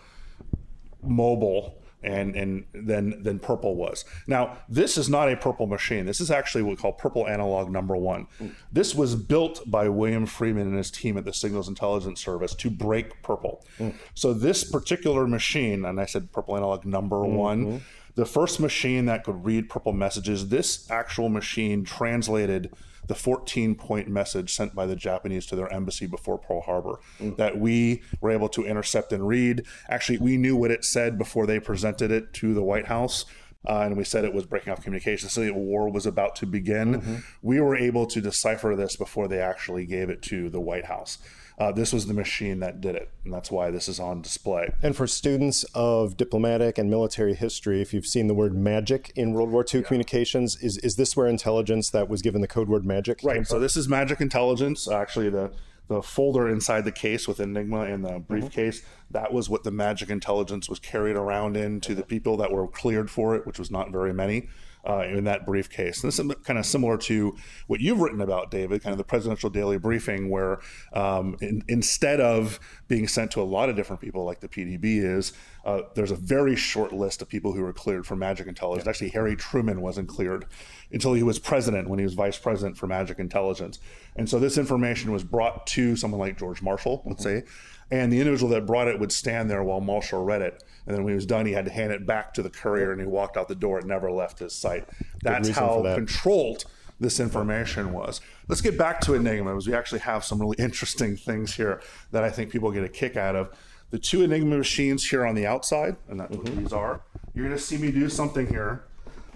mobile 1.08 1.78
and 2.06 2.36
and 2.36 2.66
than 2.74 3.24
than 3.24 3.40
purple 3.40 3.76
was. 3.76 4.06
Now, 4.28 4.58
this 4.70 4.98
is 4.98 5.10
not 5.10 5.32
a 5.32 5.36
purple 5.36 5.66
machine. 5.66 6.06
This 6.06 6.22
is 6.22 6.30
actually 6.30 6.62
what 6.62 6.72
we 6.72 6.76
call 6.78 6.94
purple 6.94 7.28
analog 7.28 7.72
number 7.72 7.98
one. 7.98 8.28
This 8.72 8.94
was 8.94 9.16
built 9.16 9.64
by 9.66 9.90
William 9.90 10.26
Friedman 10.26 10.68
and 10.68 10.78
his 10.78 10.92
team 10.92 11.18
at 11.18 11.26
the 11.26 11.34
Signals 11.34 11.68
Intelligence 11.68 12.22
Service 12.24 12.54
to 12.56 12.70
break 12.70 13.22
purple. 13.24 13.66
Mm. 13.80 13.96
So 14.14 14.34
this 14.34 14.64
particular 14.64 15.28
machine, 15.28 15.84
and 15.84 16.00
I 16.00 16.06
said 16.06 16.32
purple 16.32 16.56
analog 16.56 16.86
number 16.86 17.18
mm-hmm. 17.18 17.36
one, 17.36 17.82
the 18.14 18.26
first 18.26 18.60
machine 18.60 19.06
that 19.06 19.24
could 19.24 19.44
read 19.44 19.70
purple 19.70 19.92
messages, 19.92 20.50
this 20.50 20.90
actual 20.90 21.30
machine 21.30 21.84
translated 21.84 22.72
the 23.08 23.16
14 23.16 23.76
point 23.76 24.08
message 24.08 24.54
sent 24.54 24.76
by 24.76 24.86
the 24.86 24.96
Japanese 24.96 25.46
to 25.48 25.56
their 25.56 25.72
embassy 25.72 26.08
before 26.08 26.38
Pearl 26.38 26.62
Harbor 26.62 27.00
mm. 27.20 27.36
that 27.38 27.58
we 27.58 28.02
were 28.22 28.32
able 28.32 28.50
to 28.50 28.66
intercept 28.66 29.12
and 29.14 29.28
read. 29.28 29.66
Actually, 29.90 30.18
we 30.18 30.38
knew 30.38 30.56
what 30.56 30.72
it 30.72 30.84
said 30.84 31.18
before 31.18 31.46
they 31.46 31.60
presented 31.60 32.12
it 32.12 32.34
to 32.34 32.54
the 32.54 32.64
White 32.64 32.88
House. 32.88 33.26
Uh, 33.68 33.82
and 33.82 33.98
we 33.98 34.04
said 34.04 34.24
it 34.24 34.34
was 34.34 34.46
breaking 34.46 34.72
off 34.72 34.84
communication. 34.84 35.28
So 35.28 35.42
the 35.42 35.52
war 35.52 35.90
was 35.90 36.06
about 36.06 36.36
to 36.38 36.46
begin. 36.46 37.02
Mm-hmm. 37.02 37.16
We 37.42 37.60
were 37.60 37.76
able 37.76 38.06
to 38.08 38.22
decipher 38.22 38.76
this 38.76 38.96
before 38.96 39.28
they 39.28 39.40
actually 39.40 39.88
gave 39.88 40.10
it 40.10 40.22
to 40.24 40.50
the 40.50 40.60
White 40.60 40.86
House. 40.86 41.18
Uh, 41.58 41.72
this 41.72 41.94
was 41.94 42.08
the 42.08 42.14
machine 42.14 42.60
that 42.60 42.82
did 42.82 42.96
it, 42.96 43.10
and 43.24 43.34
that's 43.34 43.50
why 43.50 43.72
this 43.72 43.88
is 43.88 44.00
on 44.00 44.22
display. 44.22 44.74
And 44.84 44.96
for 44.96 45.08
students 45.08 45.64
of 45.74 46.18
diplomatic 46.18 46.78
and 46.78 46.90
military 46.90 47.34
history, 47.34 47.82
if 47.82 47.94
you've 47.94 48.06
seen 48.06 48.28
the 48.28 48.34
word 48.34 48.54
magic 48.54 49.14
in 49.16 49.32
World 49.32 49.52
War 49.52 49.64
II 49.64 49.80
yeah. 49.80 49.88
communications, 49.88 50.62
is, 50.62 50.78
is 50.80 50.98
this 50.98 51.16
where 51.16 51.28
intelligence 51.28 51.90
that 51.92 52.10
was 52.10 52.22
given 52.22 52.42
the 52.42 52.48
code 52.48 52.68
word 52.68 52.86
magic? 52.86 53.22
Right. 53.24 53.48
So 53.48 53.58
this 53.58 53.78
is 53.78 53.88
magic 53.88 54.20
intelligence. 54.20 54.90
Actually, 54.90 55.30
the 55.30 55.52
the 55.88 56.02
folder 56.02 56.50
inside 56.50 56.84
the 56.84 56.92
case 56.92 57.28
with 57.28 57.40
Enigma 57.40 57.82
and 57.82 58.04
the 58.04 58.18
briefcase, 58.18 58.80
mm-hmm. 58.80 58.90
that 59.12 59.32
was 59.32 59.50
what 59.50 59.64
the 59.64 59.70
magic 59.70 60.10
intelligence 60.10 60.68
was 60.68 60.80
carried 60.80 61.16
around 61.16 61.56
in 61.56 61.80
to 61.82 61.94
the 61.94 62.02
people 62.02 62.38
that 62.38 62.52
were 62.52 62.68
cleared 62.68 63.12
for 63.12 63.36
it, 63.36 63.46
which 63.46 63.60
was 63.60 63.70
not 63.70 63.92
very 63.92 64.12
many 64.12 64.50
uh, 64.88 65.04
in 65.04 65.24
that 65.26 65.46
briefcase. 65.46 66.04
And 66.04 66.12
this 66.12 66.20
is 66.20 66.32
kind 66.44 66.60
of 66.60 66.66
similar 66.66 66.98
to 66.98 67.36
what 67.68 67.80
you've 67.80 68.00
written 68.00 68.22
about, 68.22 68.52
David, 68.52 68.84
kind 68.84 68.92
of 68.92 68.98
the 68.98 69.04
presidential 69.04 69.50
daily 69.50 69.78
briefing, 69.78 70.30
where 70.30 70.60
um, 70.94 71.36
in, 71.42 71.64
instead 71.68 72.22
of 72.22 72.60
being 72.88 73.08
sent 73.08 73.32
to 73.32 73.42
a 73.42 73.44
lot 73.44 73.70
of 73.70 73.76
different 73.76 74.02
people 74.02 74.24
like 74.24 74.40
the 74.40 74.48
PDB 74.48 75.04
is, 75.04 75.34
uh, 75.66 75.82
there's 75.96 76.12
a 76.12 76.16
very 76.16 76.56
short 76.56 76.94
list 76.94 77.22
of 77.22 77.30
people 77.30 77.54
who 77.54 77.62
were 77.62 77.74
cleared 77.74 78.06
for 78.06 78.16
magic 78.16 78.48
intelligence. 78.48 78.86
Yeah. 78.86 78.90
Actually, 78.92 79.10
Harry 79.10 79.36
Truman 79.36 79.82
wasn't 79.82 80.08
cleared 80.08 80.46
until 80.92 81.14
he 81.14 81.24
was 81.24 81.40
president 81.40 81.90
when 81.90 81.98
he 81.98 82.06
was 82.06 82.14
vice 82.14 82.38
president 82.38 82.78
for 82.78 82.86
magic 82.86 83.18
intelligence. 83.18 83.80
And 84.16 84.30
so 84.30 84.38
this 84.40 84.58
information 84.58 85.12
was 85.12 85.24
brought 85.24 85.66
to 85.68 85.96
someone 85.96 86.20
like 86.20 86.38
George 86.38 86.62
Marshall, 86.62 87.02
let's 87.06 87.26
mm-hmm. 87.26 87.40
say, 87.40 87.52
and 87.92 88.12
the 88.12 88.20
individual 88.20 88.50
that 88.52 88.66
brought 88.66 88.88
it 88.88 89.00
would 89.00 89.12
stand 89.12 89.50
there 89.50 89.64
while 89.64 89.82
Marshall 89.82 90.24
read 90.24 90.42
it. 90.42 90.64
And 90.86 90.96
then 90.96 91.04
when 91.04 91.14
he 91.14 91.16
was 91.16 91.26
done, 91.26 91.46
he 91.46 91.54
had 91.54 91.66
to 91.66 91.72
hand 91.72 91.92
it 91.92 92.06
back 92.06 92.34
to 92.36 92.44
the 92.44 92.50
courier 92.50 92.92
and 92.92 93.02
he 93.02 93.08
walked 93.08 93.38
out 93.38 93.48
the 93.48 93.56
door. 93.56 93.80
It 93.80 93.86
never 93.86 94.12
left 94.12 94.40
his 94.40 94.54
sight. 94.54 94.88
That's 95.22 95.50
how 95.50 95.82
that. 95.82 95.96
controlled 95.96 96.66
this 97.00 97.20
information 97.20 97.92
was. 97.92 98.22
Let's 98.48 98.62
get 98.62 98.78
back 98.78 99.02
to 99.02 99.14
Enigma 99.16 99.52
because 99.52 99.68
we 99.68 99.74
actually 99.74 100.00
have 100.00 100.24
some 100.24 100.40
really 100.40 100.56
interesting 100.60 101.16
things 101.16 101.56
here 101.56 101.82
that 102.12 102.24
I 102.24 102.30
think 102.30 102.52
people 102.52 102.72
get 102.72 102.84
a 102.84 102.90
kick 102.90 103.18
out 103.18 103.36
of. 103.36 103.50
The 103.92 104.00
two 104.00 104.24
Enigma 104.24 104.58
machines 104.58 105.10
here 105.10 105.26
on 105.26 105.36
the 105.36 105.46
outside, 105.46 105.96
and 106.10 106.20
that's 106.20 106.36
mm-hmm. 106.36 106.62
these 106.62 106.74
are. 106.74 107.02
You're 107.34 107.46
going 107.46 107.58
to 107.58 107.64
see 107.64 107.78
me 107.78 107.92
do 107.92 108.10
something 108.10 108.48
here 108.48 108.84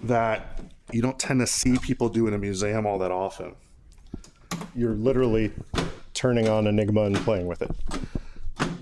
that 0.02 0.60
you 0.92 1.02
don't 1.02 1.18
tend 1.18 1.40
to 1.40 1.46
see 1.46 1.78
people 1.78 2.08
do 2.08 2.26
in 2.26 2.34
a 2.34 2.38
museum 2.38 2.86
all 2.86 2.98
that 2.98 3.12
often. 3.12 3.54
You're 4.74 4.94
literally 4.94 5.52
turning 6.14 6.48
on 6.48 6.66
Enigma 6.66 7.02
and 7.02 7.16
playing 7.16 7.46
with 7.46 7.62
it. 7.62 7.70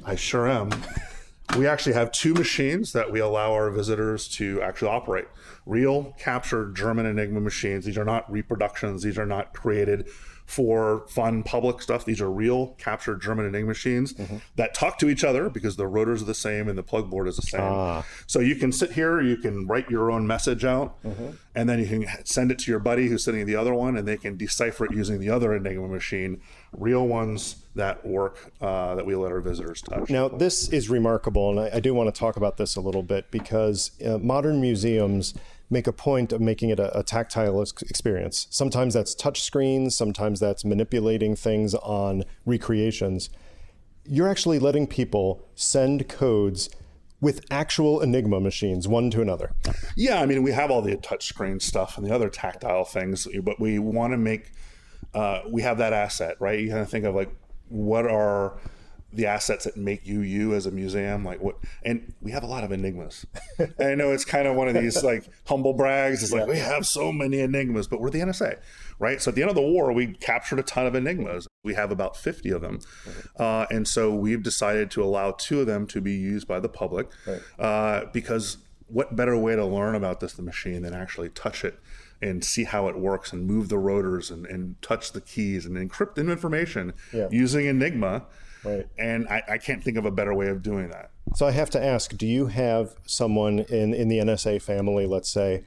I 0.04 0.14
sure 0.14 0.48
am. 0.48 0.70
we 1.56 1.66
actually 1.66 1.94
have 1.94 2.12
two 2.12 2.34
machines 2.34 2.92
that 2.92 3.10
we 3.10 3.20
allow 3.20 3.52
our 3.52 3.70
visitors 3.70 4.28
to 4.28 4.60
actually 4.62 4.88
operate. 4.88 5.26
Real 5.66 6.14
captured 6.18 6.74
German 6.74 7.06
Enigma 7.06 7.40
machines. 7.40 7.84
These 7.84 7.98
are 7.98 8.04
not 8.04 8.30
reproductions. 8.30 9.02
These 9.02 9.18
are 9.18 9.26
not 9.26 9.52
created 9.52 10.08
for 10.48 11.04
fun 11.08 11.42
public 11.42 11.82
stuff. 11.82 12.06
These 12.06 12.22
are 12.22 12.30
real 12.30 12.68
captured 12.78 13.20
German 13.20 13.44
and 13.44 13.54
Enigma 13.54 13.68
machines 13.68 14.14
mm-hmm. 14.14 14.38
that 14.56 14.72
talk 14.72 14.98
to 15.00 15.10
each 15.10 15.22
other 15.22 15.50
because 15.50 15.76
the 15.76 15.86
rotors 15.86 16.22
are 16.22 16.24
the 16.24 16.34
same 16.34 16.70
and 16.70 16.78
the 16.78 16.82
plug 16.82 17.10
board 17.10 17.28
is 17.28 17.36
the 17.36 17.42
same. 17.42 17.60
Ah. 17.60 18.02
So 18.26 18.40
you 18.40 18.56
can 18.56 18.72
sit 18.72 18.92
here, 18.92 19.20
you 19.20 19.36
can 19.36 19.66
write 19.66 19.90
your 19.90 20.10
own 20.10 20.26
message 20.26 20.64
out, 20.64 21.02
mm-hmm. 21.04 21.32
and 21.54 21.68
then 21.68 21.78
you 21.80 21.86
can 21.86 22.24
send 22.24 22.50
it 22.50 22.58
to 22.60 22.70
your 22.70 22.80
buddy 22.80 23.08
who's 23.08 23.22
sitting 23.22 23.42
in 23.42 23.46
the 23.46 23.56
other 23.56 23.74
one, 23.74 23.98
and 23.98 24.08
they 24.08 24.16
can 24.16 24.38
decipher 24.38 24.86
it 24.86 24.92
using 24.92 25.20
the 25.20 25.28
other 25.28 25.54
Enigma 25.54 25.86
machine. 25.86 26.40
Real 26.72 27.06
ones 27.06 27.56
that 27.74 28.04
work 28.06 28.50
uh, 28.62 28.94
that 28.94 29.04
we 29.04 29.14
let 29.14 29.30
our 29.30 29.40
visitors 29.40 29.82
touch. 29.82 30.08
Now, 30.08 30.28
this 30.28 30.70
is 30.70 30.88
remarkable, 30.88 31.50
and 31.50 31.60
I, 31.60 31.76
I 31.76 31.80
do 31.80 31.92
want 31.92 32.12
to 32.12 32.18
talk 32.18 32.38
about 32.38 32.56
this 32.56 32.74
a 32.74 32.80
little 32.80 33.02
bit 33.02 33.30
because 33.30 33.90
uh, 34.02 34.16
modern 34.16 34.62
museums 34.62 35.34
make 35.70 35.86
a 35.86 35.92
point 35.92 36.32
of 36.32 36.40
making 36.40 36.70
it 36.70 36.80
a, 36.80 36.98
a 36.98 37.02
tactile 37.02 37.60
experience. 37.60 38.46
Sometimes 38.50 38.94
that's 38.94 39.14
touch 39.14 39.42
screens, 39.42 39.96
sometimes 39.96 40.40
that's 40.40 40.64
manipulating 40.64 41.36
things 41.36 41.74
on 41.74 42.24
recreations. 42.46 43.30
You're 44.04 44.28
actually 44.28 44.58
letting 44.58 44.86
people 44.86 45.46
send 45.54 46.08
codes 46.08 46.70
with 47.20 47.44
actual 47.50 48.00
Enigma 48.00 48.40
machines, 48.40 48.86
one 48.86 49.10
to 49.10 49.20
another. 49.20 49.52
Yeah, 49.96 50.20
I 50.22 50.26
mean, 50.26 50.42
we 50.42 50.52
have 50.52 50.70
all 50.70 50.80
the 50.80 50.96
touchscreen 50.96 51.60
stuff 51.60 51.98
and 51.98 52.06
the 52.06 52.14
other 52.14 52.28
tactile 52.28 52.84
things, 52.84 53.26
but 53.42 53.60
we 53.60 53.78
want 53.78 54.12
to 54.12 54.16
make, 54.16 54.52
uh, 55.14 55.40
we 55.50 55.62
have 55.62 55.78
that 55.78 55.92
asset, 55.92 56.36
right? 56.38 56.58
You 56.60 56.70
kind 56.70 56.80
of 56.80 56.88
think 56.88 57.04
of 57.04 57.14
like, 57.14 57.30
what 57.68 58.06
are 58.06 58.58
the 59.12 59.26
assets 59.26 59.64
that 59.64 59.76
make 59.76 60.06
you 60.06 60.20
you 60.20 60.54
as 60.54 60.66
a 60.66 60.70
museum 60.70 61.24
like 61.24 61.40
what 61.40 61.56
and 61.82 62.12
we 62.20 62.30
have 62.30 62.42
a 62.42 62.46
lot 62.46 62.62
of 62.62 62.70
enigmas 62.70 63.24
and 63.58 63.88
i 63.88 63.94
know 63.94 64.12
it's 64.12 64.24
kind 64.24 64.46
of 64.46 64.54
one 64.54 64.68
of 64.68 64.74
these 64.74 65.02
like 65.02 65.24
humble 65.46 65.72
brags 65.72 66.22
it's 66.22 66.32
yeah. 66.32 66.40
like 66.40 66.48
we 66.48 66.58
have 66.58 66.86
so 66.86 67.10
many 67.10 67.40
enigmas 67.40 67.86
but 67.88 68.00
we're 68.00 68.10
the 68.10 68.20
nsa 68.20 68.58
right 68.98 69.22
so 69.22 69.30
at 69.30 69.34
the 69.34 69.40
end 69.40 69.48
of 69.48 69.54
the 69.54 69.62
war 69.62 69.92
we 69.92 70.08
captured 70.14 70.58
a 70.58 70.62
ton 70.62 70.86
of 70.86 70.94
enigmas 70.94 71.48
we 71.64 71.74
have 71.74 71.90
about 71.90 72.16
50 72.16 72.50
of 72.50 72.60
them 72.60 72.80
uh, 73.38 73.66
and 73.70 73.88
so 73.88 74.14
we've 74.14 74.42
decided 74.42 74.90
to 74.90 75.02
allow 75.02 75.30
two 75.32 75.60
of 75.60 75.66
them 75.66 75.86
to 75.86 76.00
be 76.00 76.12
used 76.12 76.46
by 76.46 76.60
the 76.60 76.68
public 76.68 77.08
right. 77.26 77.40
uh, 77.58 78.04
because 78.12 78.58
what 78.88 79.16
better 79.16 79.36
way 79.36 79.56
to 79.56 79.64
learn 79.64 79.94
about 79.94 80.20
this 80.20 80.34
the 80.34 80.42
machine 80.42 80.82
than 80.82 80.92
actually 80.92 81.30
touch 81.30 81.64
it 81.64 81.78
and 82.20 82.44
see 82.44 82.64
how 82.64 82.88
it 82.88 82.98
works 82.98 83.32
and 83.32 83.46
move 83.46 83.68
the 83.68 83.78
rotors 83.78 84.30
and, 84.30 84.44
and 84.46 84.80
touch 84.82 85.12
the 85.12 85.20
keys 85.20 85.64
and 85.64 85.76
encrypt 85.76 86.16
information 86.16 86.92
yeah. 87.12 87.28
using 87.30 87.66
enigma 87.66 88.24
Right. 88.64 88.86
And 88.98 89.28
I, 89.28 89.42
I 89.48 89.58
can't 89.58 89.82
think 89.82 89.96
of 89.96 90.04
a 90.04 90.10
better 90.10 90.34
way 90.34 90.48
of 90.48 90.62
doing 90.62 90.90
that. 90.90 91.10
So 91.36 91.46
I 91.46 91.52
have 91.52 91.70
to 91.70 91.84
ask 91.84 92.16
do 92.16 92.26
you 92.26 92.46
have 92.46 92.94
someone 93.06 93.60
in, 93.60 93.94
in 93.94 94.08
the 94.08 94.18
NSA 94.18 94.62
family, 94.62 95.06
let's 95.06 95.30
say, 95.30 95.64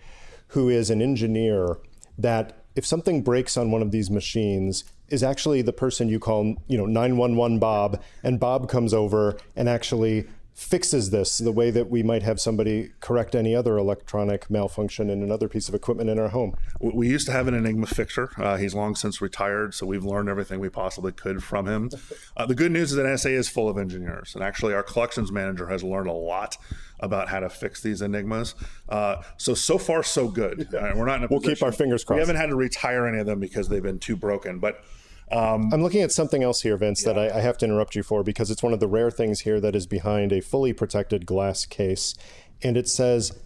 who 0.47 0.69
is 0.69 0.89
an 0.89 1.01
engineer 1.01 1.77
that 2.17 2.57
if 2.75 2.85
something 2.85 3.21
breaks 3.21 3.57
on 3.57 3.71
one 3.71 3.81
of 3.81 3.91
these 3.91 4.09
machines, 4.09 4.83
is 5.11 5.21
actually 5.23 5.61
the 5.61 5.73
person 5.73 6.07
you 6.07 6.19
call, 6.19 6.55
you 6.67 6.77
know, 6.77 6.85
911 6.85 7.59
Bob, 7.59 8.01
and 8.23 8.39
Bob 8.39 8.69
comes 8.69 8.93
over 8.93 9.37
and 9.55 9.67
actually 9.67 10.25
fixes 10.53 11.09
this 11.09 11.37
the 11.37 11.51
way 11.51 11.71
that 11.71 11.89
we 11.89 12.03
might 12.03 12.23
have 12.23 12.39
somebody 12.39 12.91
correct 12.99 13.35
any 13.35 13.55
other 13.55 13.77
electronic 13.77 14.49
malfunction 14.49 15.09
in 15.09 15.23
another 15.23 15.47
piece 15.47 15.69
of 15.69 15.75
equipment 15.75 16.09
in 16.09 16.19
our 16.19 16.29
home. 16.29 16.55
We 16.79 17.09
used 17.09 17.25
to 17.27 17.31
have 17.31 17.47
an 17.47 17.53
Enigma 17.53 17.87
fixer. 17.87 18.31
Uh, 18.37 18.57
he's 18.57 18.75
long 18.75 18.95
since 18.95 19.21
retired, 19.21 19.73
so 19.73 19.85
we've 19.85 20.03
learned 20.03 20.29
everything 20.29 20.59
we 20.59 20.69
possibly 20.69 21.11
could 21.11 21.43
from 21.43 21.67
him. 21.67 21.89
Uh, 22.37 22.45
the 22.45 22.55
good 22.55 22.71
news 22.71 22.91
is 22.91 22.97
that 22.97 23.05
NSA 23.05 23.31
is 23.31 23.49
full 23.49 23.67
of 23.67 23.77
engineers, 23.77 24.35
and 24.35 24.43
actually, 24.43 24.73
our 24.73 24.83
collections 24.83 25.31
manager 25.31 25.67
has 25.67 25.83
learned 25.83 26.07
a 26.07 26.13
lot 26.13 26.57
about 27.01 27.27
how 27.27 27.39
to 27.39 27.49
fix 27.49 27.81
these 27.81 28.01
enigmas. 28.01 28.55
Uh, 28.87 29.17
so 29.37 29.53
so 29.53 29.77
far 29.77 30.01
so 30.01 30.29
good. 30.29 30.73
Uh, 30.73 30.91
we're 30.95 31.05
not. 31.05 31.29
we'll 31.29 31.41
keep 31.41 31.61
our 31.61 31.71
fingers 31.71 32.03
crossed. 32.03 32.17
We 32.17 32.21
haven't 32.21 32.37
had 32.37 32.49
to 32.49 32.55
retire 32.55 33.05
any 33.05 33.19
of 33.19 33.25
them 33.25 33.39
because 33.39 33.67
they've 33.67 33.83
been 33.83 33.99
too 33.99 34.15
broken, 34.15 34.59
but 34.59 34.83
Um, 35.31 35.69
I'm 35.73 35.81
looking 35.81 36.01
at 36.01 36.11
something 36.11 36.43
else 36.43 36.61
here, 36.61 36.75
Vince, 36.75 37.05
yeah. 37.05 37.13
that 37.13 37.33
I, 37.33 37.37
I, 37.37 37.41
have 37.41 37.57
to 37.59 37.65
interrupt 37.65 37.95
you 37.95 38.03
for 38.03 38.21
because 38.21 38.51
it's 38.51 38.61
one 38.61 38.73
of 38.73 38.81
the 38.81 38.87
rare 38.87 39.09
things 39.09 39.41
here 39.41 39.61
that 39.61 39.75
is 39.75 39.87
behind 39.87 40.33
a 40.33 40.41
fully 40.41 40.73
protected 40.73 41.25
glass 41.25 41.65
case. 41.65 42.15
And 42.61 42.75
it 42.75 42.89
says 42.89 43.39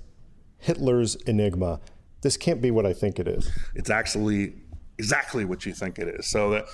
Hitler's 0.58 1.16
Enigma. 1.28 1.80
This 2.22 2.38
can't 2.38 2.60
be 2.60 2.72
what 2.72 2.88
I 2.88 2.94
think 2.94 3.20
it 3.20 3.28
is. 3.28 3.52
It's 3.76 3.92
actually 3.92 4.56
exactly 4.98 5.46
what 5.46 5.66
you 5.66 5.74
think 5.74 6.00
it 6.00 6.08
is. 6.08 6.26
So 6.26 6.50
the, 6.50 6.68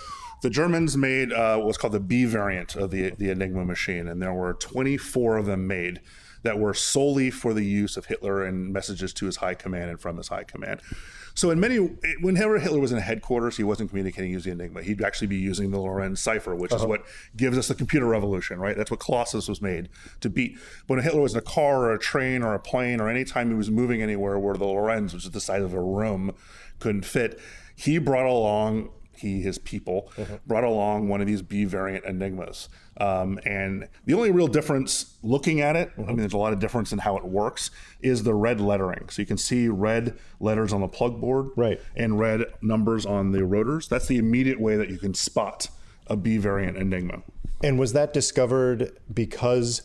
the 0.43 0.49
Germans 0.49 0.95
made 0.95 1.33
uh, 1.33 1.57
what's 1.57 1.77
called 1.77 1.93
the 1.93 1.99
B 1.99 2.23
variant 2.23 2.75
of 2.77 2.91
the, 2.91 3.11
the 3.11 3.31
Enigma 3.31 3.65
machine, 3.65 4.07
and 4.07 4.21
there 4.21 4.33
were 4.33 4.53
24 4.53 5.37
of 5.37 5.45
them 5.45 5.67
made 5.67 5.99
that 6.43 6.59
were 6.59 6.73
solely 6.73 7.31
for 7.31 7.53
the 7.53 7.63
use 7.63 7.97
of 7.97 8.05
Hitler 8.05 8.43
and 8.43 8.73
messages 8.73 9.13
to 9.13 9.25
his 9.25 9.37
high 9.37 9.53
command 9.53 9.89
and 9.89 9.99
from 9.99 10.17
his 10.17 10.27
high 10.29 10.43
command. 10.43 10.81
So 11.33 11.49
in 11.49 11.59
many, 11.59 11.77
whenever 12.21 12.59
Hitler 12.59 12.79
was 12.79 12.91
in 12.91 12.97
headquarters, 12.97 13.57
he 13.57 13.63
wasn't 13.63 13.89
communicating 13.89 14.31
using 14.31 14.53
Enigma. 14.53 14.83
He'd 14.83 15.01
actually 15.01 15.27
be 15.27 15.37
using 15.37 15.71
the 15.71 15.79
Lorenz 15.79 16.19
cipher, 16.19 16.55
which 16.55 16.71
uh-huh. 16.71 16.83
is 16.83 16.87
what 16.87 17.05
gives 17.37 17.57
us 17.57 17.67
the 17.67 17.75
computer 17.75 18.05
revolution, 18.05 18.59
right? 18.59 18.75
That's 18.75 18.91
what 18.91 18.99
Colossus 18.99 19.47
was 19.47 19.61
made 19.61 19.89
to 20.19 20.29
beat. 20.29 20.57
But 20.87 20.95
when 20.95 21.03
Hitler 21.03 21.21
was 21.21 21.33
in 21.33 21.39
a 21.39 21.43
car 21.43 21.85
or 21.85 21.93
a 21.93 21.99
train 21.99 22.43
or 22.43 22.53
a 22.53 22.59
plane 22.59 22.99
or 22.99 23.09
any 23.09 23.23
time 23.23 23.49
he 23.49 23.55
was 23.55 23.71
moving 23.71 24.01
anywhere 24.01 24.37
where 24.37 24.55
the 24.55 24.65
Lorenz, 24.65 25.13
which 25.13 25.25
is 25.25 25.31
the 25.31 25.39
size 25.39 25.63
of 25.63 25.73
a 25.73 25.81
room, 25.81 26.33
couldn't 26.79 27.05
fit, 27.05 27.39
he 27.75 27.97
brought 27.97 28.25
along 28.25 28.89
he, 29.21 29.41
his 29.41 29.57
people, 29.57 30.11
mm-hmm. 30.17 30.35
brought 30.45 30.63
along 30.63 31.07
one 31.07 31.21
of 31.21 31.27
these 31.27 31.41
B 31.41 31.63
variant 31.65 32.05
Enigmas. 32.05 32.69
Um, 32.97 33.39
and 33.45 33.87
the 34.05 34.13
only 34.13 34.31
real 34.31 34.47
difference 34.47 35.15
looking 35.23 35.61
at 35.61 35.75
it, 35.75 35.89
mm-hmm. 35.91 36.03
I 36.03 36.07
mean, 36.07 36.17
there's 36.17 36.33
a 36.33 36.37
lot 36.37 36.53
of 36.53 36.59
difference 36.59 36.91
in 36.91 36.99
how 36.99 37.17
it 37.17 37.25
works, 37.25 37.71
is 38.01 38.23
the 38.23 38.33
red 38.33 38.59
lettering. 38.59 39.09
So 39.09 39.21
you 39.21 39.25
can 39.25 39.37
see 39.37 39.67
red 39.69 40.17
letters 40.39 40.73
on 40.73 40.81
the 40.81 40.87
plug 40.87 41.21
board 41.21 41.47
right. 41.55 41.79
and 41.95 42.19
red 42.19 42.45
numbers 42.61 43.05
on 43.05 43.31
the 43.31 43.45
rotors. 43.45 43.87
That's 43.87 44.07
the 44.07 44.17
immediate 44.17 44.59
way 44.59 44.75
that 44.75 44.89
you 44.89 44.97
can 44.97 45.13
spot 45.13 45.69
a 46.07 46.17
B 46.17 46.37
variant 46.37 46.77
Enigma. 46.77 47.23
And 47.63 47.79
was 47.79 47.93
that 47.93 48.13
discovered 48.13 48.97
because 49.13 49.83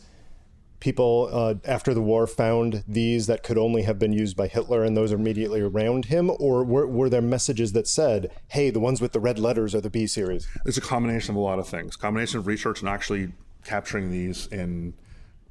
people 0.80 1.28
uh, 1.32 1.54
after 1.64 1.94
the 1.94 2.02
war 2.02 2.26
found 2.26 2.84
these 2.86 3.26
that 3.26 3.42
could 3.42 3.58
only 3.58 3.82
have 3.82 3.98
been 3.98 4.12
used 4.12 4.36
by 4.36 4.46
Hitler 4.46 4.84
and 4.84 4.96
those 4.96 5.12
immediately 5.12 5.60
around 5.60 6.06
him? 6.06 6.30
Or 6.38 6.64
were, 6.64 6.86
were 6.86 7.08
there 7.08 7.22
messages 7.22 7.72
that 7.72 7.88
said, 7.88 8.30
hey, 8.48 8.70
the 8.70 8.80
ones 8.80 9.00
with 9.00 9.12
the 9.12 9.20
red 9.20 9.38
letters 9.38 9.74
are 9.74 9.80
the 9.80 9.90
B 9.90 10.06
series? 10.06 10.46
It's 10.64 10.76
a 10.76 10.82
combination 10.82 11.30
of 11.34 11.36
a 11.36 11.40
lot 11.40 11.58
of 11.58 11.68
things. 11.68 11.96
Combination 11.96 12.38
of 12.38 12.46
research 12.46 12.80
and 12.80 12.88
actually 12.88 13.32
capturing 13.64 14.10
these 14.10 14.46
in 14.48 14.94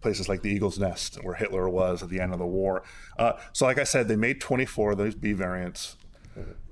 places 0.01 0.29
like 0.29 0.43
the 0.43 0.49
Eagle's 0.49 0.77
Nest, 0.77 1.15
where 1.23 1.33
Hitler 1.33 1.67
was 1.67 2.03
at 2.03 2.09
the 2.09 2.19
end 2.19 2.31
of 2.31 2.39
the 2.39 2.45
war. 2.45 2.83
Uh, 3.17 3.33
so, 3.53 3.65
like 3.65 3.79
I 3.79 3.83
said, 3.83 4.07
they 4.07 4.15
made 4.15 4.39
24 4.39 4.91
of 4.91 4.97
those 4.99 5.15
B 5.15 5.33
variants. 5.33 5.95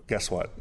Guess 0.08 0.30
what? 0.30 0.52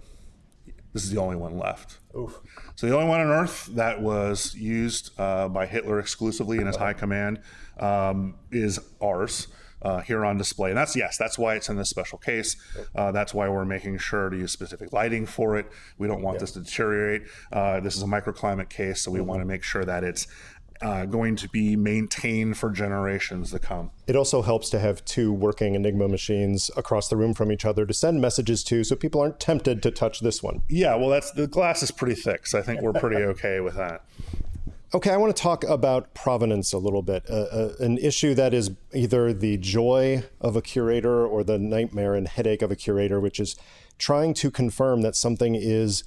This 0.92 1.04
is 1.04 1.10
the 1.10 1.20
only 1.20 1.36
one 1.36 1.58
left. 1.58 1.98
Oof. 2.16 2.38
So 2.74 2.86
the 2.86 2.94
only 2.94 3.08
one 3.08 3.20
on 3.20 3.28
Earth 3.28 3.66
that 3.72 4.00
was 4.02 4.54
used 4.54 5.18
uh, 5.18 5.48
by 5.48 5.66
Hitler 5.66 5.98
exclusively 5.98 6.58
in 6.58 6.66
his 6.66 6.76
high 6.76 6.92
command 6.92 7.40
um, 7.78 8.36
is 8.50 8.78
ours. 9.02 9.48
Uh, 9.84 10.00
here 10.00 10.24
on 10.24 10.38
display. 10.38 10.68
And 10.68 10.78
that's 10.78 10.94
yes, 10.94 11.18
that's 11.18 11.36
why 11.36 11.56
it's 11.56 11.68
in 11.68 11.76
this 11.76 11.90
special 11.90 12.16
case. 12.16 12.54
Uh, 12.94 13.10
that's 13.10 13.34
why 13.34 13.48
we're 13.48 13.64
making 13.64 13.98
sure 13.98 14.30
to 14.30 14.36
use 14.36 14.52
specific 14.52 14.92
lighting 14.92 15.26
for 15.26 15.56
it. 15.56 15.66
We 15.98 16.06
don't 16.06 16.22
want 16.22 16.36
yeah. 16.36 16.42
this 16.42 16.52
to 16.52 16.60
deteriorate. 16.60 17.22
Uh, 17.52 17.80
this 17.80 17.96
is 17.96 18.02
a 18.04 18.06
microclimate 18.06 18.68
case, 18.68 19.00
so 19.00 19.10
we 19.10 19.18
mm-hmm. 19.18 19.26
want 19.26 19.40
to 19.40 19.44
make 19.44 19.64
sure 19.64 19.84
that 19.84 20.04
it's 20.04 20.28
uh, 20.82 21.04
going 21.06 21.36
to 21.36 21.48
be 21.48 21.76
maintained 21.76 22.58
for 22.58 22.70
generations 22.70 23.50
to 23.52 23.58
come. 23.58 23.90
It 24.06 24.16
also 24.16 24.42
helps 24.42 24.68
to 24.70 24.78
have 24.78 25.04
two 25.04 25.32
working 25.32 25.74
Enigma 25.74 26.08
machines 26.08 26.70
across 26.76 27.08
the 27.08 27.16
room 27.16 27.34
from 27.34 27.52
each 27.52 27.64
other 27.64 27.86
to 27.86 27.94
send 27.94 28.20
messages 28.20 28.64
to, 28.64 28.84
so 28.84 28.96
people 28.96 29.20
aren't 29.20 29.40
tempted 29.40 29.82
to 29.82 29.90
touch 29.90 30.20
this 30.20 30.42
one. 30.42 30.62
Yeah, 30.68 30.96
well, 30.96 31.08
that's 31.08 31.30
the 31.30 31.46
glass 31.46 31.82
is 31.82 31.90
pretty 31.90 32.14
thick, 32.14 32.46
so 32.46 32.58
I 32.58 32.62
think 32.62 32.80
we're 32.82 32.92
pretty 32.92 33.16
okay 33.22 33.60
with 33.60 33.76
that. 33.76 34.04
Okay, 34.94 35.10
I 35.10 35.16
want 35.16 35.34
to 35.34 35.42
talk 35.42 35.64
about 35.64 36.12
provenance 36.12 36.74
a 36.74 36.78
little 36.78 37.00
bit. 37.00 37.24
Uh, 37.30 37.46
uh, 37.50 37.72
an 37.80 37.96
issue 37.96 38.34
that 38.34 38.52
is 38.52 38.72
either 38.92 39.32
the 39.32 39.56
joy 39.56 40.24
of 40.38 40.54
a 40.54 40.60
curator 40.60 41.26
or 41.26 41.42
the 41.42 41.58
nightmare 41.58 42.14
and 42.14 42.28
headache 42.28 42.60
of 42.60 42.70
a 42.70 42.76
curator, 42.76 43.18
which 43.18 43.40
is 43.40 43.56
trying 43.96 44.34
to 44.34 44.50
confirm 44.50 45.00
that 45.00 45.16
something 45.16 45.54
is 45.54 46.04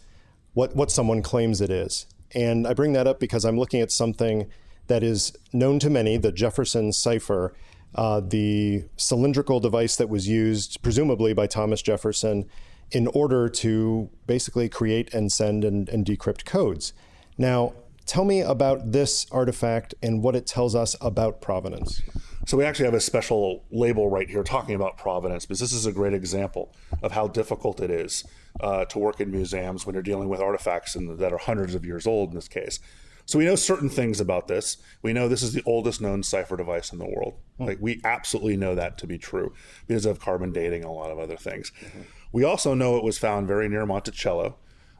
what, 0.53 0.75
what 0.75 0.91
someone 0.91 1.23
claims 1.23 1.61
it 1.61 1.71
is. 1.71 2.05
And 2.35 2.67
I 2.67 2.75
bring 2.75 2.93
that 2.93 3.07
up 3.07 3.19
because 3.19 3.43
I'm 3.43 3.57
looking 3.57 3.81
at 3.81 3.91
something 3.91 4.51
that 4.87 5.03
is 5.03 5.35
known 5.53 5.79
to 5.79 5.89
many, 5.89 6.17
the 6.17 6.31
Jefferson 6.31 6.91
cipher, 6.91 7.53
uh, 7.95 8.19
the 8.19 8.85
cylindrical 8.97 9.59
device 9.59 9.95
that 9.95 10.09
was 10.09 10.27
used, 10.27 10.81
presumably 10.81 11.33
by 11.33 11.47
Thomas 11.47 11.81
Jefferson, 11.81 12.45
in 12.91 13.07
order 13.07 13.49
to 13.49 14.09
basically 14.27 14.69
create 14.69 15.13
and 15.13 15.31
send 15.31 15.63
and, 15.63 15.89
and 15.89 16.05
decrypt 16.05 16.45
codes. 16.45 16.93
Now, 17.37 17.73
tell 18.05 18.25
me 18.25 18.41
about 18.41 18.91
this 18.91 19.25
artifact 19.31 19.95
and 20.03 20.21
what 20.21 20.35
it 20.35 20.45
tells 20.45 20.75
us 20.75 20.95
about 21.01 21.41
provenance. 21.41 22.01
So, 22.45 22.57
we 22.57 22.63
actually 22.63 22.85
have 22.85 22.93
a 22.93 23.01
special 23.01 23.63
label 23.71 24.07
right 24.07 24.29
here 24.29 24.43
talking 24.43 24.75
about 24.75 24.97
provenance 24.97 25.45
because 25.45 25.59
this 25.59 25.73
is 25.73 25.87
a 25.87 25.91
great 25.91 26.13
example 26.13 26.71
of 27.01 27.13
how 27.13 27.27
difficult 27.27 27.79
it 27.81 27.89
is 27.89 28.23
uh, 28.59 28.85
to 28.85 28.99
work 28.99 29.19
in 29.19 29.31
museums 29.31 29.85
when 29.85 29.95
you're 29.95 30.03
dealing 30.03 30.29
with 30.29 30.39
artifacts 30.39 30.95
in, 30.95 31.17
that 31.17 31.33
are 31.33 31.39
hundreds 31.39 31.73
of 31.73 31.85
years 31.85 32.05
old 32.05 32.29
in 32.29 32.35
this 32.35 32.47
case. 32.47 32.79
So 33.25 33.39
we 33.39 33.45
know 33.45 33.55
certain 33.55 33.89
things 33.89 34.19
about 34.19 34.47
this. 34.47 34.77
We 35.01 35.13
know 35.13 35.27
this 35.27 35.41
is 35.41 35.53
the 35.53 35.63
oldest 35.65 35.99
known 35.99 36.23
cipher 36.23 36.55
device 36.55 36.91
in 36.91 36.99
the 36.99 37.05
world. 37.05 37.33
Mm-hmm. 37.55 37.65
Like 37.65 37.77
we 37.81 38.01
absolutely 38.03 38.55
know 38.55 38.75
that 38.75 38.97
to 38.99 39.07
be 39.07 39.17
true 39.17 39.53
because 39.87 40.05
of 40.05 40.19
carbon 40.19 40.51
dating 40.51 40.81
and 40.81 40.89
a 40.89 40.93
lot 40.93 41.11
of 41.11 41.19
other 41.19 41.37
things. 41.37 41.71
Mm-hmm. 41.81 42.01
We 42.31 42.43
also 42.43 42.73
know 42.73 42.97
it 42.97 43.03
was 43.03 43.17
found 43.17 43.47
very 43.47 43.67
near 43.67 43.85
Monticello. 43.85 44.57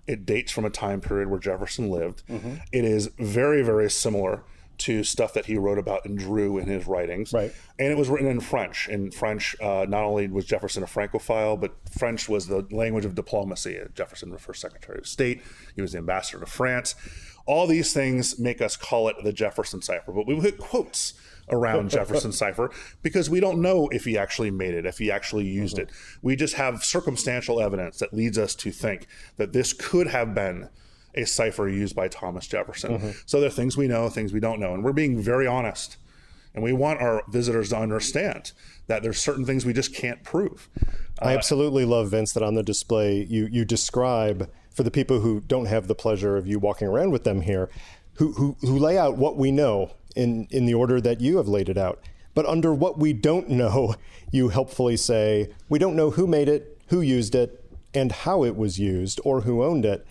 It 0.08 0.26
dates 0.26 0.52
from 0.52 0.66
a 0.66 0.70
time 0.70 1.02
period 1.02 1.30
where 1.30 1.40
Jefferson 1.40 1.90
lived. 1.90 2.24
Mm-hmm. 2.28 2.56
It 2.72 2.86
is 2.86 3.10
very, 3.18 3.62
very 3.62 3.90
similar 3.90 4.44
to 4.78 5.04
stuff 5.04 5.34
that 5.34 5.46
he 5.46 5.58
wrote 5.58 5.78
about 5.78 6.06
and 6.06 6.18
drew 6.18 6.58
in 6.58 6.68
his 6.68 6.86
writings. 6.86 7.32
Right. 7.32 7.54
And 7.80 7.92
it 7.92 7.98
was 7.98 8.10
written 8.10 8.28
in 8.28 8.40
French. 8.40 8.90
In 8.90 9.12
French, 9.12 9.56
uh, 9.62 9.86
not 9.88 10.04
only 10.04 10.28
was 10.28 10.46
Jefferson 10.46 10.84
a 10.84 10.88
Francophile, 10.88 11.58
but 11.58 11.76
French 11.98 12.28
was 12.28 12.48
the 12.48 12.68
language 12.72 13.06
of 13.06 13.16
diplomacy. 13.16 13.80
Jefferson 13.94 14.32
was 14.32 14.42
first 14.42 14.62
Secretary 14.62 15.00
of 15.00 15.08
State. 15.08 15.42
He 15.76 15.82
was 15.82 15.94
the 15.94 16.00
ambassador 16.00 16.40
to 16.40 16.46
France. 16.46 16.96
All 17.46 17.68
these 17.68 17.94
things 17.94 18.40
make 18.40 18.62
us 18.62 18.76
call 18.76 19.08
it 19.08 19.18
the 19.24 19.34
Jefferson 19.34 19.82
cipher, 19.82 20.12
but 20.12 20.26
we 20.26 20.40
put 20.40 20.58
quotes 20.58 21.14
around 21.50 21.90
Jefferson 21.90 22.32
cipher 22.32 22.72
because 23.02 23.30
we 23.30 23.40
don't 23.40 23.62
know 23.62 23.88
if 23.90 24.06
he 24.06 24.18
actually 24.18 24.52
made 24.52 24.74
it, 24.74 24.86
if 24.86 24.98
he 24.98 25.12
actually 25.12 25.46
used 25.46 25.76
mm-hmm. 25.76 25.90
it. 25.90 25.92
We 26.22 26.36
just 26.36 26.56
have 26.56 26.84
circumstantial 26.84 27.62
evidence 27.62 28.00
that 28.00 28.14
leads 28.14 28.38
us 28.38 28.56
to 28.56 28.72
think 28.72 29.08
that 29.38 29.54
this 29.54 29.74
could 29.74 30.08
have 30.08 30.34
been 30.34 30.70
a 31.14 31.26
cipher 31.26 31.68
used 31.70 31.96
by 31.96 32.08
Thomas 32.08 32.48
Jefferson. 32.48 32.98
Mm-hmm. 32.98 33.10
So 33.26 33.40
there 33.40 33.48
are 33.48 33.52
things 33.52 33.78
we 33.78 33.88
know, 33.88 34.10
things 34.10 34.34
we 34.34 34.40
don't 34.40 34.60
know, 34.60 34.74
and 34.74 34.84
we're 34.84 34.94
being 34.94 35.22
very 35.22 35.48
honest. 35.48 35.98
And 36.54 36.64
we 36.64 36.72
want 36.72 37.02
our 37.02 37.24
visitors 37.28 37.70
to 37.70 37.78
understand 37.78 38.54
that 38.88 39.04
there's 39.04 39.20
certain 39.20 39.46
things 39.46 39.66
we 39.66 39.74
just 39.74 39.94
can't 39.94 40.24
prove. 40.24 40.70
I 41.20 41.34
uh, 41.34 41.38
absolutely 41.38 41.84
love 41.84 42.12
Vince 42.12 42.32
that 42.34 42.44
on 42.44 42.56
the 42.56 42.64
display 42.64 43.26
you 43.30 43.48
you 43.52 43.66
describe 43.66 44.50
for 44.76 44.84
the 44.84 44.92
people 44.92 45.22
who 45.22 45.42
don't 45.42 45.66
have 45.66 45.88
the 45.88 45.96
pleasure 45.96 46.38
of 46.38 46.46
you 46.46 46.60
walking 46.60 46.88
around 46.88 47.12
with 47.12 47.24
them 47.24 47.42
here, 47.42 47.70
who, 48.16 48.34
who, 48.34 48.58
who 48.62 48.78
lay 48.78 48.98
out 48.98 49.18
what 49.18 49.38
we 49.38 49.52
know 49.52 49.92
in, 50.16 50.48
in 50.52 50.66
the 50.66 50.74
order 50.74 51.02
that 51.02 51.22
you 51.22 51.38
have 51.38 51.48
laid 51.48 51.70
it 51.70 51.78
out. 51.78 52.00
But 52.34 52.46
under 52.46 52.74
what 52.74 53.00
we 53.00 53.14
don't 53.14 53.50
know, 53.50 53.96
you 54.32 54.50
helpfully 54.50 54.98
say, 54.98 55.50
we 55.70 55.80
don't 55.80 55.96
know 55.96 56.12
who 56.12 56.28
made 56.28 56.50
it, 56.50 56.78
who 56.88 57.02
used 57.02 57.34
it, 57.34 57.64
and 57.94 58.12
how 58.12 58.44
it 58.44 58.58
was 58.58 58.78
used, 58.78 59.22
or 59.24 59.42
who 59.42 59.64
owned 59.64 59.86
it 59.86 60.06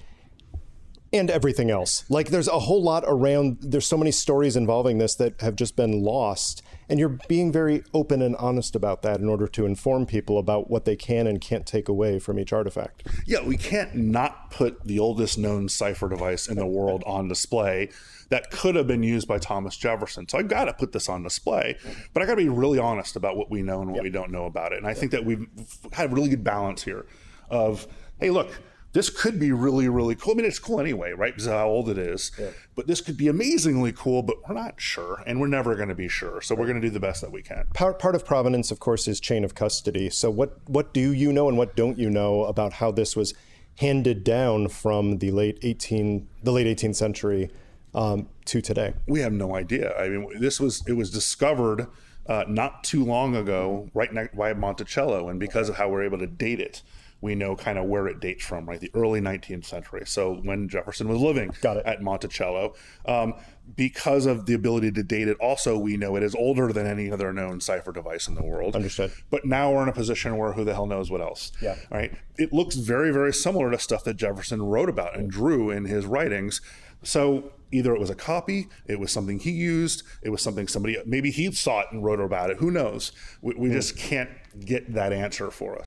and 1.14 1.30
everything 1.30 1.70
else. 1.70 2.04
Like 2.10 2.30
there's 2.30 2.48
a 2.48 2.58
whole 2.58 2.82
lot 2.82 3.04
around, 3.06 3.58
there's 3.60 3.86
so 3.86 3.96
many 3.96 4.10
stories 4.10 4.56
involving 4.56 4.98
this 4.98 5.14
that 5.14 5.40
have 5.40 5.54
just 5.54 5.76
been 5.76 6.02
lost. 6.02 6.62
And 6.88 6.98
you're 6.98 7.18
being 7.28 7.52
very 7.52 7.82
open 7.92 8.20
and 8.22 8.36
honest 8.36 8.76
about 8.76 9.02
that 9.02 9.20
in 9.20 9.28
order 9.28 9.46
to 9.48 9.66
inform 9.66 10.06
people 10.06 10.38
about 10.38 10.70
what 10.70 10.84
they 10.84 10.96
can 10.96 11.26
and 11.26 11.40
can't 11.40 11.66
take 11.66 11.88
away 11.88 12.18
from 12.18 12.38
each 12.38 12.52
artifact. 12.52 13.06
Yeah, 13.26 13.44
we 13.44 13.56
can't 13.56 13.94
not 13.94 14.50
put 14.50 14.84
the 14.84 14.98
oldest 14.98 15.38
known 15.38 15.68
cipher 15.68 16.08
device 16.08 16.48
in 16.48 16.56
the 16.56 16.66
world 16.66 17.02
on 17.06 17.28
display 17.28 17.90
that 18.30 18.50
could 18.50 18.74
have 18.74 18.86
been 18.86 19.02
used 19.02 19.28
by 19.28 19.38
Thomas 19.38 19.76
Jefferson. 19.76 20.28
So 20.28 20.38
I've 20.38 20.48
got 20.48 20.64
to 20.64 20.72
put 20.72 20.92
this 20.92 21.08
on 21.08 21.22
display, 21.22 21.76
but 22.12 22.22
I 22.22 22.26
got 22.26 22.32
to 22.32 22.42
be 22.42 22.48
really 22.48 22.78
honest 22.78 23.16
about 23.16 23.36
what 23.36 23.50
we 23.50 23.62
know 23.62 23.80
and 23.80 23.90
what 23.90 23.96
yep. 23.96 24.04
we 24.04 24.10
don't 24.10 24.30
know 24.30 24.46
about 24.46 24.72
it. 24.72 24.78
And 24.78 24.86
I 24.86 24.90
yep. 24.90 24.98
think 24.98 25.12
that 25.12 25.24
we've 25.24 25.46
had 25.92 26.10
a 26.10 26.14
really 26.14 26.28
good 26.28 26.44
balance 26.44 26.82
here 26.82 27.06
of, 27.50 27.86
hey, 28.18 28.30
look, 28.30 28.50
this 28.94 29.10
could 29.10 29.40
be 29.40 29.50
really, 29.50 29.88
really 29.88 30.14
cool. 30.14 30.32
I 30.32 30.36
mean, 30.36 30.46
it's 30.46 30.60
cool 30.60 30.80
anyway, 30.80 31.10
right? 31.10 31.32
Because 31.32 31.46
of 31.46 31.52
how 31.52 31.66
old 31.68 31.88
it 31.88 31.98
is. 31.98 32.30
Yeah. 32.38 32.50
But 32.76 32.86
this 32.86 33.00
could 33.00 33.16
be 33.16 33.26
amazingly 33.26 33.92
cool, 33.92 34.22
but 34.22 34.36
we're 34.48 34.54
not 34.54 34.80
sure, 34.80 35.20
and 35.26 35.40
we're 35.40 35.48
never 35.48 35.74
going 35.74 35.88
to 35.88 35.96
be 35.96 36.08
sure. 36.08 36.40
So 36.40 36.54
we're 36.54 36.66
going 36.66 36.80
to 36.80 36.86
do 36.86 36.90
the 36.90 37.00
best 37.00 37.20
that 37.20 37.32
we 37.32 37.42
can. 37.42 37.66
Part, 37.74 37.98
part 37.98 38.14
of 38.14 38.24
provenance, 38.24 38.70
of 38.70 38.78
course, 38.78 39.08
is 39.08 39.18
chain 39.18 39.44
of 39.44 39.56
custody. 39.56 40.10
So 40.10 40.30
what 40.30 40.58
what 40.68 40.94
do 40.94 41.12
you 41.12 41.32
know 41.32 41.48
and 41.48 41.58
what 41.58 41.74
don't 41.74 41.98
you 41.98 42.08
know 42.08 42.44
about 42.44 42.74
how 42.74 42.92
this 42.92 43.16
was 43.16 43.34
handed 43.80 44.22
down 44.22 44.68
from 44.68 45.18
the 45.18 45.32
late 45.32 45.58
18 45.62 46.28
the 46.44 46.52
late 46.52 46.66
18th 46.66 46.94
century 46.94 47.50
um, 47.96 48.28
to 48.44 48.60
today? 48.60 48.94
We 49.08 49.20
have 49.20 49.32
no 49.32 49.56
idea. 49.56 49.92
I 49.98 50.08
mean, 50.08 50.38
this 50.38 50.60
was 50.60 50.84
it 50.86 50.94
was 50.94 51.10
discovered. 51.10 51.88
Uh, 52.26 52.42
not 52.48 52.82
too 52.82 53.04
long 53.04 53.36
ago, 53.36 53.90
right 53.92 54.10
next 54.10 54.34
by 54.34 54.54
Monticello, 54.54 55.28
and 55.28 55.38
because 55.38 55.68
of 55.68 55.76
how 55.76 55.90
we're 55.90 56.02
able 56.04 56.16
to 56.16 56.26
date 56.26 56.58
it, 56.58 56.80
we 57.24 57.34
know 57.34 57.56
kind 57.56 57.78
of 57.78 57.86
where 57.86 58.06
it 58.06 58.20
dates 58.20 58.44
from, 58.44 58.68
right? 58.68 58.78
The 58.78 58.90
early 58.92 59.18
19th 59.18 59.64
century. 59.64 60.02
So 60.04 60.34
when 60.42 60.68
Jefferson 60.68 61.08
was 61.08 61.18
living 61.18 61.54
at 61.64 62.02
Monticello. 62.02 62.74
Um, 63.06 63.32
because 63.76 64.26
of 64.26 64.44
the 64.44 64.52
ability 64.52 64.92
to 64.92 65.02
date 65.02 65.26
it, 65.26 65.38
also 65.40 65.78
we 65.78 65.96
know 65.96 66.16
it 66.16 66.22
is 66.22 66.34
older 66.34 66.70
than 66.70 66.86
any 66.86 67.10
other 67.10 67.32
known 67.32 67.62
cipher 67.62 67.92
device 67.92 68.28
in 68.28 68.34
the 68.34 68.44
world. 68.44 68.76
Understood. 68.76 69.10
But 69.30 69.46
now 69.46 69.72
we're 69.72 69.84
in 69.84 69.88
a 69.88 69.92
position 69.92 70.36
where 70.36 70.52
who 70.52 70.64
the 70.64 70.74
hell 70.74 70.84
knows 70.84 71.10
what 71.10 71.22
else? 71.22 71.50
Yeah. 71.62 71.76
Right. 71.90 72.12
It 72.36 72.52
looks 72.52 72.76
very, 72.76 73.10
very 73.10 73.32
similar 73.32 73.70
to 73.70 73.78
stuff 73.78 74.04
that 74.04 74.18
Jefferson 74.18 74.62
wrote 74.62 74.90
about 74.90 75.16
and 75.16 75.30
drew 75.30 75.70
in 75.70 75.86
his 75.86 76.04
writings. 76.04 76.60
So 77.04 77.52
either 77.72 77.94
it 77.94 78.00
was 78.00 78.10
a 78.10 78.14
copy, 78.14 78.68
it 78.86 79.00
was 79.00 79.10
something 79.10 79.38
he 79.38 79.50
used, 79.50 80.02
it 80.22 80.28
was 80.28 80.42
something 80.42 80.68
somebody 80.68 80.98
maybe 81.06 81.30
he 81.30 81.50
saw 81.52 81.80
it 81.80 81.86
and 81.90 82.04
wrote 82.04 82.20
about 82.20 82.50
it. 82.50 82.58
Who 82.58 82.70
knows? 82.70 83.12
We, 83.40 83.54
we 83.54 83.70
just 83.70 83.96
can't 83.96 84.28
get 84.60 84.92
that 84.92 85.14
answer 85.14 85.50
for 85.50 85.78
us. 85.78 85.86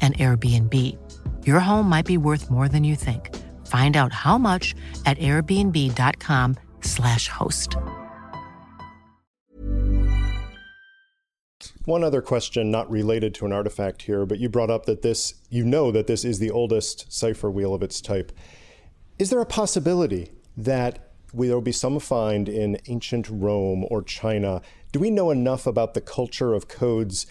an 0.00 0.14
Airbnb. 0.14 0.96
Your 1.46 1.60
home 1.60 1.86
might 1.86 2.06
be 2.06 2.16
worth 2.16 2.50
more 2.50 2.66
than 2.66 2.82
you 2.82 2.96
think. 2.96 3.36
Find 3.66 3.94
out 3.96 4.14
how 4.14 4.38
much 4.38 4.74
at 5.04 5.18
airbnb.com/slash 5.18 7.28
host. 7.28 7.76
One 11.84 12.02
other 12.04 12.22
question, 12.22 12.70
not 12.70 12.90
related 12.90 13.34
to 13.34 13.44
an 13.46 13.52
artifact 13.52 14.02
here, 14.02 14.24
but 14.24 14.38
you 14.38 14.48
brought 14.48 14.70
up 14.70 14.86
that 14.86 15.02
this, 15.02 15.34
you 15.48 15.64
know 15.64 15.90
that 15.92 16.06
this 16.06 16.24
is 16.24 16.38
the 16.38 16.50
oldest 16.50 17.12
cipher 17.12 17.50
wheel 17.50 17.74
of 17.74 17.82
its 17.82 18.00
type. 18.00 18.32
Is 19.18 19.30
there 19.30 19.40
a 19.40 19.46
possibility 19.46 20.30
that 20.56 21.10
there 21.32 21.54
will 21.54 21.60
be 21.60 21.72
some 21.72 21.98
find 22.00 22.48
in 22.48 22.78
ancient 22.86 23.28
Rome 23.30 23.86
or 23.90 24.02
China? 24.02 24.62
Do 24.92 25.00
we 25.00 25.10
know 25.10 25.30
enough 25.30 25.66
about 25.66 25.94
the 25.94 26.00
culture 26.00 26.54
of 26.54 26.68
codes 26.68 27.26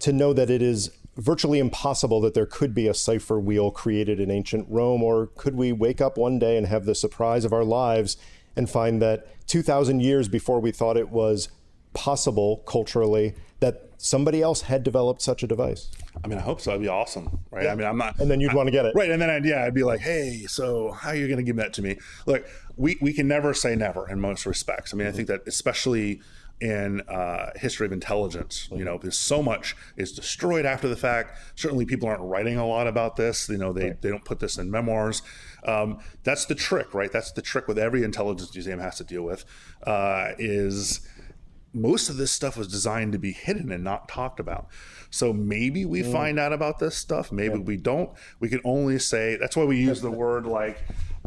to 0.00 0.12
know 0.12 0.32
that 0.32 0.50
it 0.50 0.62
is 0.62 0.90
virtually 1.16 1.58
impossible 1.58 2.20
that 2.20 2.34
there 2.34 2.46
could 2.46 2.74
be 2.74 2.88
a 2.88 2.94
cipher 2.94 3.40
wheel 3.40 3.70
created 3.70 4.20
in 4.20 4.30
ancient 4.30 4.66
Rome? 4.68 5.02
Or 5.02 5.28
could 5.36 5.56
we 5.56 5.72
wake 5.72 6.00
up 6.00 6.18
one 6.18 6.38
day 6.38 6.56
and 6.56 6.66
have 6.66 6.84
the 6.84 6.94
surprise 6.94 7.44
of 7.44 7.52
our 7.52 7.64
lives 7.64 8.16
and 8.54 8.68
find 8.68 9.00
that 9.02 9.26
2,000 9.48 10.00
years 10.00 10.28
before 10.28 10.60
we 10.60 10.70
thought 10.70 10.96
it 10.96 11.10
was 11.10 11.48
possible 11.94 12.58
culturally, 12.66 13.34
that 13.60 13.88
somebody 13.96 14.42
else 14.42 14.62
had 14.62 14.82
developed 14.82 15.22
such 15.22 15.42
a 15.42 15.46
device? 15.46 15.90
I 16.22 16.28
mean, 16.28 16.38
I 16.38 16.42
hope 16.42 16.60
so. 16.60 16.70
That'd 16.70 16.82
be 16.82 16.88
awesome, 16.88 17.40
right? 17.50 17.64
Yeah. 17.64 17.72
I 17.72 17.74
mean, 17.74 17.86
I'm 17.86 17.96
not. 17.96 18.18
And 18.18 18.30
then 18.30 18.40
you'd 18.40 18.52
I, 18.52 18.54
want 18.54 18.66
to 18.66 18.70
get 18.70 18.84
it, 18.84 18.94
right? 18.94 19.10
And 19.10 19.20
then 19.20 19.30
I'd, 19.30 19.44
yeah, 19.44 19.64
I'd 19.64 19.74
be 19.74 19.82
like, 19.82 20.00
hey, 20.00 20.44
so 20.46 20.92
how 20.92 21.10
are 21.10 21.14
you 21.14 21.26
going 21.26 21.38
to 21.38 21.42
give 21.42 21.56
that 21.56 21.72
to 21.74 21.82
me? 21.82 21.98
Look, 22.26 22.46
we 22.76 22.98
we 23.00 23.12
can 23.12 23.26
never 23.26 23.54
say 23.54 23.74
never 23.74 24.08
in 24.08 24.20
most 24.20 24.44
respects. 24.44 24.92
I 24.92 24.96
mean, 24.96 25.06
mm-hmm. 25.06 25.14
I 25.14 25.16
think 25.16 25.28
that 25.28 25.40
especially 25.46 26.20
in 26.60 27.00
uh, 27.02 27.50
history 27.56 27.86
of 27.86 27.92
intelligence. 27.92 28.68
You 28.72 28.84
know, 28.84 28.98
because 28.98 29.18
so 29.18 29.42
much 29.42 29.76
is 29.96 30.12
destroyed 30.12 30.66
after 30.66 30.88
the 30.88 30.96
fact. 30.96 31.38
Certainly, 31.54 31.86
people 31.86 32.08
aren't 32.08 32.22
writing 32.22 32.56
a 32.56 32.66
lot 32.66 32.86
about 32.86 33.16
this. 33.16 33.48
You 33.48 33.58
know, 33.58 33.72
they, 33.72 33.88
right. 33.88 34.02
they 34.02 34.10
don't 34.10 34.24
put 34.24 34.40
this 34.40 34.58
in 34.58 34.70
memoirs. 34.70 35.22
Um, 35.64 35.98
that's 36.22 36.46
the 36.46 36.54
trick, 36.54 36.94
right? 36.94 37.10
That's 37.10 37.32
the 37.32 37.42
trick 37.42 37.68
with 37.68 37.78
every 37.78 38.02
intelligence 38.04 38.54
museum 38.54 38.80
has 38.80 38.96
to 38.96 39.04
deal 39.04 39.22
with. 39.22 39.44
Uh, 39.84 40.32
is 40.38 41.06
most 41.76 42.08
of 42.08 42.16
this 42.16 42.32
stuff 42.32 42.56
was 42.56 42.68
designed 42.68 43.12
to 43.12 43.18
be 43.18 43.32
hidden 43.32 43.70
and 43.70 43.84
not 43.84 44.08
talked 44.08 44.40
about. 44.40 44.68
So 45.10 45.32
maybe 45.32 45.84
we 45.84 46.02
mm. 46.02 46.10
find 46.10 46.38
out 46.38 46.52
about 46.52 46.78
this 46.78 46.96
stuff. 46.96 47.30
Maybe 47.30 47.56
yeah. 47.56 47.64
we 47.64 47.76
don't. 47.76 48.10
We 48.40 48.48
can 48.48 48.60
only 48.64 48.98
say 48.98 49.36
that's 49.36 49.56
why 49.56 49.64
we 49.64 49.76
use 49.76 50.00
the 50.00 50.10
word 50.10 50.46
like 50.46 50.78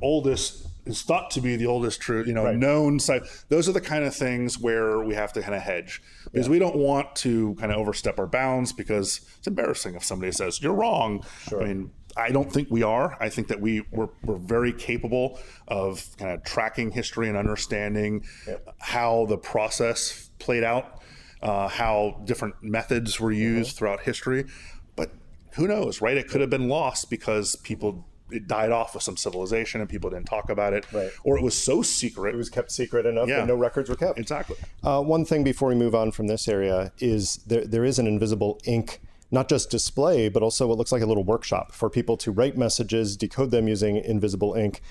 oldest 0.01 0.68
is 0.89 1.03
thought 1.03 1.31
to 1.31 1.41
be 1.41 1.55
the 1.55 1.65
oldest 1.65 2.01
true, 2.01 2.23
you 2.25 2.33
know, 2.33 2.45
right. 2.45 2.55
known 2.57 2.99
site. 2.99 3.21
Those 3.49 3.69
are 3.69 3.71
the 3.71 3.81
kind 3.81 4.03
of 4.03 4.15
things 4.15 4.59
where 4.59 4.99
we 5.03 5.13
have 5.15 5.31
to 5.33 5.41
kind 5.41 5.55
of 5.55 5.61
hedge 5.61 6.01
because 6.25 6.47
yeah. 6.47 6.51
we 6.51 6.59
don't 6.59 6.75
want 6.75 7.15
to 7.17 7.55
kind 7.55 7.71
of 7.71 7.77
overstep 7.77 8.19
our 8.19 8.27
bounds 8.27 8.73
because 8.73 9.21
it's 9.37 9.47
embarrassing 9.47 9.95
if 9.95 10.03
somebody 10.03 10.31
says 10.31 10.61
you're 10.61 10.73
wrong. 10.73 11.23
Sure. 11.47 11.61
I 11.61 11.67
mean, 11.67 11.91
I 12.17 12.31
don't 12.31 12.51
think 12.51 12.69
we 12.69 12.83
are. 12.83 13.15
I 13.19 13.29
think 13.29 13.47
that 13.47 13.61
we 13.61 13.81
we're, 13.91 14.09
we're 14.23 14.37
very 14.37 14.73
capable 14.73 15.39
of 15.67 16.05
kind 16.17 16.31
of 16.31 16.43
tracking 16.43 16.91
history 16.91 17.27
and 17.29 17.37
understanding 17.37 18.25
how 18.79 19.25
the 19.27 19.37
process 19.37 20.29
played 20.39 20.63
out, 20.63 21.01
uh, 21.41 21.67
how 21.67 22.21
different 22.25 22.55
methods 22.61 23.19
were 23.19 23.31
used 23.31 23.69
mm-hmm. 23.69 23.77
throughout 23.77 24.01
history. 24.01 24.45
But 24.95 25.11
who 25.53 25.67
knows, 25.67 26.01
right? 26.01 26.17
It 26.17 26.27
could 26.27 26.41
have 26.41 26.49
been 26.49 26.67
lost 26.67 27.09
because 27.09 27.55
people 27.57 28.08
it 28.31 28.47
died 28.47 28.71
off 28.71 28.93
with 28.93 29.03
some 29.03 29.17
civilization 29.17 29.81
and 29.81 29.89
people 29.89 30.09
didn't 30.09 30.27
talk 30.27 30.49
about 30.49 30.73
it, 30.73 30.91
right. 30.91 31.11
or 31.23 31.37
it 31.37 31.43
was 31.43 31.55
so 31.55 31.81
secret. 31.81 32.33
It 32.33 32.37
was 32.37 32.49
kept 32.49 32.71
secret 32.71 33.05
enough 33.05 33.27
yeah. 33.27 33.37
that 33.37 33.47
no 33.47 33.55
records 33.55 33.89
were 33.89 33.95
kept. 33.95 34.19
Exactly. 34.19 34.57
Uh, 34.83 35.01
one 35.01 35.25
thing 35.25 35.43
before 35.43 35.69
we 35.69 35.75
move 35.75 35.95
on 35.95 36.11
from 36.11 36.27
this 36.27 36.47
area 36.47 36.91
is 36.99 37.37
there, 37.47 37.65
there 37.65 37.85
is 37.85 37.99
an 37.99 38.07
invisible 38.07 38.59
ink, 38.65 38.99
not 39.31 39.49
just 39.49 39.69
display, 39.69 40.29
but 40.29 40.43
also 40.43 40.67
what 40.67 40.77
looks 40.77 40.91
like 40.91 41.01
a 41.01 41.05
little 41.05 41.23
workshop 41.23 41.71
for 41.73 41.89
people 41.89 42.17
to 42.17 42.31
write 42.31 42.57
messages, 42.57 43.17
decode 43.17 43.51
them 43.51 43.67
using 43.67 43.97
invisible 43.97 44.53
ink. 44.53 44.81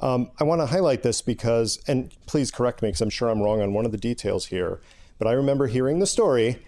Um, 0.00 0.30
I 0.38 0.44
want 0.44 0.60
to 0.60 0.66
highlight 0.66 1.02
this 1.02 1.22
because, 1.22 1.78
and 1.88 2.14
please 2.26 2.50
correct 2.50 2.82
me 2.82 2.88
because 2.88 3.00
I'm 3.00 3.10
sure 3.10 3.28
I'm 3.28 3.40
wrong 3.40 3.62
on 3.62 3.72
one 3.72 3.86
of 3.86 3.92
the 3.92 3.98
details 3.98 4.46
here, 4.46 4.80
but 5.18 5.26
I 5.26 5.32
remember 5.32 5.66
hearing 5.66 6.00
the 6.00 6.06
story 6.06 6.62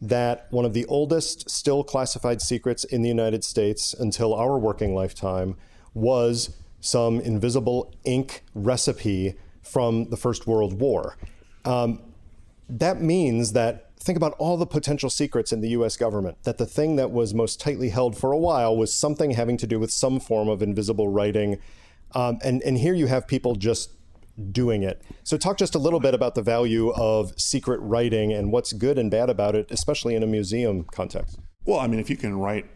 that 0.00 0.46
one 0.50 0.66
of 0.66 0.74
the 0.74 0.84
oldest 0.86 1.48
still 1.48 1.82
classified 1.82 2.42
secrets 2.42 2.84
in 2.84 3.00
the 3.00 3.08
United 3.08 3.42
States 3.42 3.94
until 3.94 4.34
our 4.34 4.58
working 4.58 4.94
lifetime 4.94 5.56
was 5.94 6.56
some 6.80 7.20
invisible 7.20 7.92
ink 8.04 8.42
recipe 8.54 9.34
from 9.62 10.10
the 10.10 10.16
First 10.16 10.46
World 10.46 10.80
War. 10.80 11.16
Um, 11.64 12.02
that 12.68 13.00
means 13.00 13.52
that 13.52 13.84
think 13.98 14.16
about 14.16 14.34
all 14.38 14.56
the 14.58 14.66
potential 14.66 15.08
secrets 15.08 15.52
in 15.52 15.62
the 15.62 15.70
US 15.70 15.96
government, 15.96 16.36
that 16.42 16.58
the 16.58 16.66
thing 16.66 16.96
that 16.96 17.10
was 17.10 17.32
most 17.32 17.58
tightly 17.58 17.88
held 17.88 18.16
for 18.16 18.32
a 18.32 18.38
while 18.38 18.76
was 18.76 18.92
something 18.92 19.30
having 19.30 19.56
to 19.56 19.66
do 19.66 19.78
with 19.78 19.90
some 19.90 20.20
form 20.20 20.48
of 20.48 20.62
invisible 20.62 21.08
writing. 21.08 21.58
Um, 22.14 22.38
and, 22.44 22.62
and 22.62 22.78
here 22.78 22.94
you 22.94 23.06
have 23.06 23.26
people 23.26 23.56
just 23.56 23.90
doing 24.52 24.82
it. 24.82 25.00
So, 25.22 25.36
talk 25.36 25.56
just 25.56 25.74
a 25.74 25.78
little 25.78 26.00
bit 26.00 26.12
about 26.12 26.34
the 26.34 26.42
value 26.42 26.90
of 26.90 27.32
secret 27.40 27.80
writing 27.80 28.32
and 28.32 28.52
what's 28.52 28.72
good 28.72 28.98
and 28.98 29.10
bad 29.10 29.30
about 29.30 29.54
it, 29.54 29.70
especially 29.70 30.14
in 30.14 30.22
a 30.22 30.26
museum 30.26 30.84
context. 30.84 31.38
Well, 31.64 31.80
I 31.80 31.86
mean, 31.86 32.00
if 32.00 32.10
you 32.10 32.16
can 32.16 32.38
write 32.38 32.66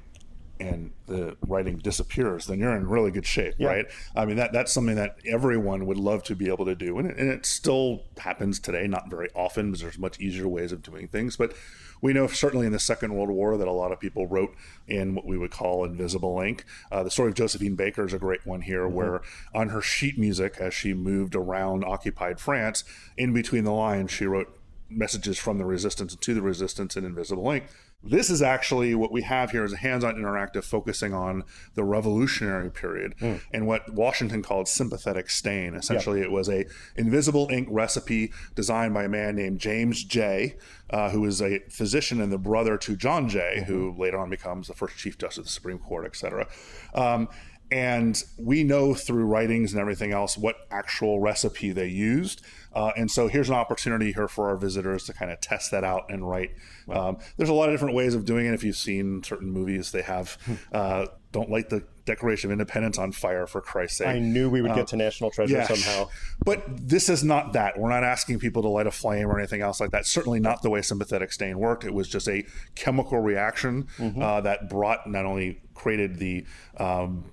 and 0.61 0.93
the 1.07 1.37
writing 1.47 1.79
disappears, 1.79 2.47
then 2.47 2.59
you're 2.59 2.75
in 2.75 2.89
really 2.89 3.11
good 3.11 3.27
shape, 3.27 3.55
yeah. 3.59 3.69
right? 3.69 3.87
I 4.17 4.25
mean, 4.25 4.37
that 4.37 4.53
that's 4.53 4.73
something 4.73 4.97
that 4.97 5.17
everyone 5.27 5.87
would 5.87 5.99
love 5.99 6.23
to 6.25 6.35
be 6.35 6.49
able 6.49 6.65
to 6.67 6.75
do, 6.75 6.99
and 6.99 7.11
it, 7.11 7.17
and 7.17 7.31
it 7.31 7.47
still 7.47 8.03
happens 8.19 8.59
today, 8.59 8.87
not 8.87 9.11
very 9.11 9.29
often, 9.35 9.71
because 9.71 9.83
there's 9.83 9.99
much 9.99 10.19
easier 10.21 10.49
ways 10.49 10.73
of 10.73 10.83
doing 10.83 11.09
things. 11.09 11.37
But 11.37 11.55
we 12.01 12.13
know 12.13 12.27
certainly 12.27 12.67
in 12.67 12.73
the 12.73 12.79
Second 12.79 13.15
World 13.15 13.31
War 13.31 13.57
that 13.57 13.69
a 13.69 13.73
lot 13.73 13.93
of 13.93 14.01
people 14.01 14.27
wrote 14.27 14.55
in 14.87 15.15
what 15.15 15.27
we 15.27 15.37
would 15.37 15.51
call 15.51 15.85
invisible 15.85 16.41
ink. 16.41 16.65
Uh, 16.93 17.03
the 17.03 17.11
story 17.11 17.31
of 17.31 17.35
Josephine 17.35 17.75
Baker 17.75 18.07
is 18.07 18.15
a 18.15 18.19
great 18.19 18.47
one 18.47 18.63
here, 18.63 18.85
mm-hmm. 18.85 18.95
where 18.95 19.21
on 19.55 19.71
her 19.71 19.83
sheet 19.83 20.19
music, 20.19 20.57
as 20.61 20.75
she 20.75 20.95
moved 20.95 21.35
around 21.35 21.85
occupied 21.85 22.41
France, 22.41 22.85
in 23.17 23.33
between 23.33 23.65
the 23.65 23.73
lines, 23.73 24.11
she 24.11 24.27
wrote 24.27 24.55
messages 24.91 25.39
from 25.39 25.59
the 25.59 25.65
resistance 25.65 26.17
to 26.17 26.35
the 26.35 26.43
resistance 26.43 26.97
in 26.97 27.05
invisible 27.05 27.51
ink. 27.51 27.65
This 28.03 28.31
is 28.31 28.43
actually 28.43 28.95
what 28.95 29.11
we 29.11 29.23
have 29.23 29.51
here 29.51 29.65
is 29.65 29.73
a 29.73 29.77
hands-on 29.77 30.15
interactive 30.15 30.63
focusing 30.63 31.13
on 31.13 31.43
the 31.75 31.83
revolutionary 31.83 32.71
period 32.71 33.15
mm. 33.21 33.41
and 33.53 33.67
what 33.67 33.93
Washington 33.93 34.41
called 34.41 34.69
sympathetic 34.69 35.29
stain. 35.29 35.75
Essentially, 35.75 36.21
yep. 36.21 36.29
it 36.29 36.31
was 36.31 36.49
a 36.49 36.65
invisible 36.95 37.49
ink 37.51 37.67
recipe 37.71 38.33
designed 38.55 38.95
by 38.95 39.05
a 39.05 39.09
man 39.09 39.35
named 39.35 39.59
James 39.59 40.05
Jay, 40.05 40.57
uh, 40.91 41.11
who 41.11 41.25
is 41.25 41.43
a 41.43 41.59
physician 41.71 42.21
and 42.21 42.33
the 42.33 42.39
brother 42.39 42.79
to 42.79 42.95
John 42.95 43.29
Jay, 43.29 43.57
mm-hmm. 43.59 43.73
who 43.73 43.95
later 43.99 44.19
on 44.19 44.31
becomes 44.31 44.69
the 44.69 44.75
first 44.75 44.97
Chief 44.97 45.19
Justice 45.19 45.39
of 45.39 45.45
the 45.45 45.51
Supreme 45.51 45.79
Court, 45.79 46.07
et 46.07 46.15
cetera. 46.15 46.47
Um, 46.95 47.29
and 47.71 48.23
we 48.39 48.65
know 48.65 48.95
through 48.95 49.25
writings 49.25 49.73
and 49.73 49.81
everything 49.81 50.13
else 50.13 50.39
what 50.39 50.57
actual 50.71 51.21
recipe 51.21 51.73
they 51.73 51.89
used. 51.89 52.43
Uh, 52.73 52.93
and 52.97 53.11
so 53.11 53.29
here's 53.29 53.49
an 53.49 53.55
opportunity 53.55 54.13
here 54.13 54.29
for 54.29 54.49
our 54.49 54.57
visitors 54.57 55.05
to 55.05 55.13
kind 55.13 55.31
of 55.31 55.41
test 55.41 55.71
that 55.71 55.85
out 55.85 56.05
and 56.11 56.29
write. 56.29 56.51
Um, 56.89 57.19
there's 57.37 57.49
a 57.49 57.55
lot 57.55 57.69
of 57.69 57.75
different 57.75 57.95
ways 57.95 58.15
of 58.15 58.25
doing 58.25 58.47
it. 58.47 58.55
If 58.55 58.63
you've 58.63 58.77
seen 58.77 59.23
certain 59.23 59.51
movies, 59.51 59.91
they 59.93 60.03
have 60.03 60.39
uh, 60.73 61.07
don't 61.33 61.51
light 61.51 61.69
the 61.69 61.85
Declaration 62.05 62.49
of 62.49 62.53
Independence 62.53 62.99
on 62.99 63.13
fire 63.13 63.47
for 63.47 63.61
Christ's 63.61 63.99
sake. 63.99 64.09
I 64.09 64.19
knew 64.19 64.49
we 64.49 64.63
would 64.63 64.71
uh, 64.71 64.77
get 64.77 64.87
to 64.89 64.97
National 64.97 65.31
Treasure 65.31 65.57
yeah. 65.57 65.67
somehow. 65.67 66.09
But 66.43 66.65
this 66.89 67.11
is 67.11 67.23
not 67.23 67.53
that. 67.53 67.79
We're 67.79 67.91
not 67.91 68.03
asking 68.03 68.39
people 68.39 68.63
to 68.63 68.69
light 68.69 68.87
a 68.87 68.91
flame 68.91 69.27
or 69.27 69.39
anything 69.39 69.61
else 69.61 69.79
like 69.79 69.91
that. 69.91 70.07
Certainly 70.07 70.41
not 70.41 70.63
the 70.63 70.71
way 70.71 70.81
sympathetic 70.81 71.33
stain 71.33 71.59
worked. 71.59 71.85
It 71.85 71.93
was 71.93 72.09
just 72.09 72.29
a 72.29 72.45
chemical 72.75 73.19
reaction 73.19 73.89
mm-hmm. 73.99 74.23
uh, 74.23 74.41
that 74.41 74.71
brought 74.71 75.07
not 75.07 75.27
only 75.27 75.61
created 75.75 76.19
the 76.19 76.47
um, 76.79 77.31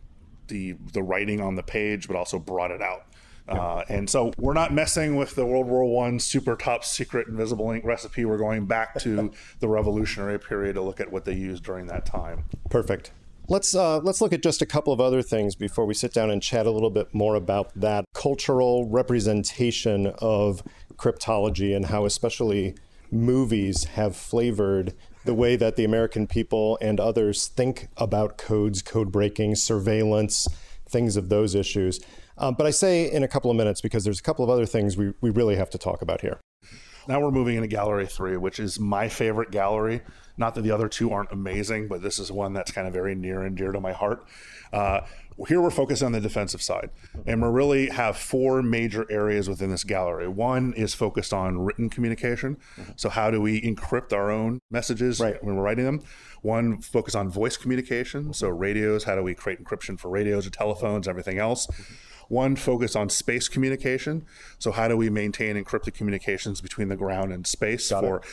the 0.48 0.76
the 0.94 1.04
writing 1.04 1.42
on 1.42 1.56
the 1.56 1.64
page, 1.64 2.08
but 2.08 2.16
also 2.16 2.40
brought 2.40 2.72
it 2.72 2.82
out. 2.82 3.06
Uh, 3.48 3.84
and 3.90 4.10
so 4.10 4.34
we're 4.40 4.54
not 4.54 4.74
messing 4.74 5.16
with 5.16 5.36
the 5.36 5.46
World 5.46 5.68
War 5.68 5.86
One 5.86 6.20
super 6.20 6.56
top 6.56 6.84
secret 6.84 7.28
invisible 7.28 7.72
ink 7.72 7.86
recipe. 7.86 8.26
We're 8.26 8.38
going 8.38 8.66
back 8.66 8.98
to 9.02 9.32
the 9.60 9.68
Revolutionary 9.68 10.40
period 10.40 10.74
to 10.74 10.82
look 10.82 11.00
at 11.00 11.12
what 11.12 11.26
they 11.26 11.34
used 11.34 11.64
during 11.64 11.86
that 11.88 12.06
time. 12.06 12.46
Perfect. 12.70 13.12
Let's 13.48 13.76
uh, 13.76 14.00
let's 14.00 14.22
look 14.22 14.34
at 14.34 14.42
just 14.42 14.64
a 14.64 14.66
couple 14.66 14.92
of 14.92 15.00
other 15.00 15.22
things 15.22 15.54
before 15.54 15.86
we 15.86 15.94
sit 15.94 16.12
down 16.12 16.32
and 16.32 16.42
chat 16.42 16.66
a 16.66 16.72
little 16.72 16.90
bit 16.90 17.14
more 17.14 17.36
about 17.36 17.72
that 17.76 18.06
cultural 18.14 18.88
representation 18.90 20.08
of 20.18 20.64
cryptology 20.96 21.76
and 21.76 21.86
how 21.86 22.06
especially 22.06 22.76
movies 23.12 23.84
have 23.84 24.16
flavored 24.16 24.94
the 25.26 25.34
way 25.34 25.56
that 25.56 25.76
the 25.76 25.84
American 25.84 26.28
people 26.28 26.78
and 26.82 27.00
others 27.00 27.48
think 27.48 27.88
about 27.98 28.38
codes, 28.38 28.82
code 28.82 29.12
breaking, 29.12 29.56
surveillance, 29.56 30.48
things 30.88 31.18
of 31.18 31.30
those 31.30 31.56
issues. 31.56 32.00
Um, 32.38 32.56
but 32.56 32.68
I 32.68 32.72
say 32.72 33.12
in 33.12 33.24
a 33.24 33.28
couple 33.28 33.50
of 33.50 33.58
minutes 33.58 33.82
because 33.82 34.04
there's 34.04 34.20
a 34.20 34.24
couple 34.24 34.44
of 34.44 34.50
other 34.50 34.66
things 34.66 34.98
we, 34.98 35.14
we 35.22 35.30
really 35.30 35.56
have 35.56 35.70
to 35.72 35.78
talk 35.78 36.02
about 36.02 36.22
here. 36.22 36.40
Now 37.08 37.22
we're 37.22 37.32
moving 37.32 37.56
into 37.56 37.68
gallery 37.68 38.08
three, 38.08 38.38
which 38.38 38.60
is 38.60 38.80
my 38.80 39.10
favorite 39.10 39.52
gallery. 39.52 40.02
Not 40.38 40.56
that 40.56 40.62
the 40.62 40.72
other 40.72 40.90
two 40.90 41.12
aren't 41.12 41.32
amazing, 41.32 41.88
but 41.88 42.02
this 42.02 42.20
is 42.20 42.32
one 42.32 42.54
that's 42.54 42.72
kind 42.72 42.88
of 42.88 42.94
very 42.94 43.16
near 43.16 43.44
and 43.44 43.56
dear 43.56 43.72
to 43.72 43.80
my 43.80 43.94
heart. 43.94 44.26
Uh, 44.74 45.02
here 45.48 45.62
we're 45.62 45.70
focused 45.70 46.02
on 46.02 46.14
the 46.14 46.22
defensive 46.22 46.62
side, 46.62 46.90
and 47.26 47.42
we 47.42 47.48
really 47.50 47.88
have 47.90 48.16
four 48.18 48.62
major 48.62 49.06
areas 49.12 49.50
within 49.50 49.70
this 49.70 49.84
gallery. 49.84 50.28
One 50.28 50.74
is 50.74 50.94
focused 50.94 51.34
on 51.34 51.60
written 51.60 51.90
communication. 51.90 52.58
So 52.96 53.10
how 53.10 53.32
do 53.32 53.42
we 53.42 53.62
encrypt 53.62 54.14
our 54.14 54.32
own 54.32 54.60
messages 54.72 55.20
right. 55.20 55.42
when 55.44 55.56
we're 55.56 55.64
writing 55.64 55.86
them? 55.86 56.04
One 56.42 56.82
focus 56.82 57.16
on 57.16 57.30
voice 57.30 57.58
communication. 57.58 58.34
So 58.34 58.48
radios, 58.48 59.04
how 59.04 59.16
do 59.16 59.24
we 59.24 59.36
create 59.36 59.62
encryption 59.62 60.00
for 60.00 60.10
radios 60.10 60.48
or 60.48 60.52
telephones, 60.52 61.08
everything 61.08 61.38
else? 61.38 61.68
One 62.30 62.56
focus 62.56 62.96
on 62.96 63.10
space 63.10 63.48
communication. 63.50 64.26
So 64.58 64.72
how 64.72 64.88
do 64.88 64.96
we 64.96 65.10
maintain 65.10 65.62
encrypted 65.62 65.96
communications 65.96 66.62
between 66.62 66.88
the 66.88 66.96
ground 66.96 67.34
and 67.34 67.46
space 67.46 67.90
Got 67.90 68.04
for 68.04 68.18
it 68.18 68.26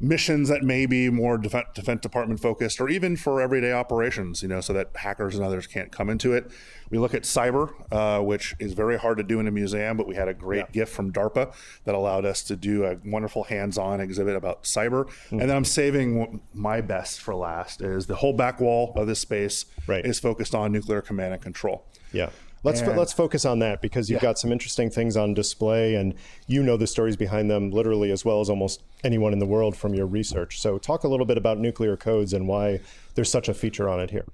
missions 0.00 0.48
that 0.48 0.62
may 0.62 0.86
be 0.86 1.10
more 1.10 1.36
defense, 1.36 1.68
defense 1.74 2.00
department 2.00 2.40
focused 2.40 2.80
or 2.80 2.88
even 2.88 3.16
for 3.16 3.40
everyday 3.40 3.72
operations, 3.72 4.42
you 4.42 4.48
know, 4.48 4.60
so 4.60 4.72
that 4.72 4.90
hackers 4.94 5.34
and 5.36 5.44
others 5.44 5.66
can't 5.66 5.92
come 5.92 6.08
into 6.08 6.32
it. 6.32 6.50
We 6.88 6.98
look 6.98 7.14
at 7.14 7.22
cyber, 7.22 7.72
uh, 7.92 8.22
which 8.22 8.54
is 8.58 8.72
very 8.72 8.98
hard 8.98 9.18
to 9.18 9.22
do 9.22 9.38
in 9.38 9.46
a 9.46 9.50
museum, 9.50 9.96
but 9.96 10.08
we 10.08 10.14
had 10.14 10.26
a 10.26 10.34
great 10.34 10.66
yeah. 10.68 10.72
gift 10.72 10.92
from 10.92 11.12
DARPA 11.12 11.54
that 11.84 11.94
allowed 11.94 12.24
us 12.24 12.42
to 12.44 12.56
do 12.56 12.84
a 12.84 12.96
wonderful 13.04 13.44
hands-on 13.44 14.00
exhibit 14.00 14.34
about 14.34 14.64
cyber. 14.64 15.04
Mm-hmm. 15.04 15.40
And 15.40 15.50
then 15.50 15.56
I'm 15.56 15.64
saving 15.64 16.40
my 16.54 16.80
best 16.80 17.20
for 17.20 17.34
last 17.34 17.82
is 17.82 18.06
the 18.06 18.16
whole 18.16 18.32
back 18.32 18.60
wall 18.60 18.92
of 18.96 19.06
this 19.06 19.20
space 19.20 19.66
right. 19.86 20.04
is 20.04 20.18
focused 20.18 20.54
on 20.54 20.72
nuclear 20.72 21.02
command 21.02 21.34
and 21.34 21.42
control. 21.42 21.84
Yeah. 22.12 22.30
Let's 22.62 22.80
and, 22.80 22.96
let's 22.96 23.12
focus 23.12 23.44
on 23.44 23.58
that 23.60 23.80
because 23.80 24.10
you've 24.10 24.22
yeah. 24.22 24.28
got 24.28 24.38
some 24.38 24.52
interesting 24.52 24.90
things 24.90 25.16
on 25.16 25.32
display, 25.32 25.94
and 25.94 26.14
you 26.46 26.62
know 26.62 26.76
the 26.76 26.86
stories 26.86 27.16
behind 27.16 27.50
them 27.50 27.70
literally 27.70 28.10
as 28.10 28.24
well 28.24 28.40
as 28.40 28.50
almost 28.50 28.82
anyone 29.02 29.32
in 29.32 29.38
the 29.38 29.46
world 29.46 29.76
from 29.76 29.94
your 29.94 30.06
research. 30.06 30.60
So, 30.60 30.76
talk 30.78 31.04
a 31.04 31.08
little 31.08 31.26
bit 31.26 31.38
about 31.38 31.58
nuclear 31.58 31.96
codes 31.96 32.32
and 32.32 32.46
why 32.46 32.80
there's 33.14 33.30
such 33.30 33.48
a 33.48 33.54
feature 33.54 33.88
on 33.88 34.00
it 34.00 34.10
here. 34.10 34.26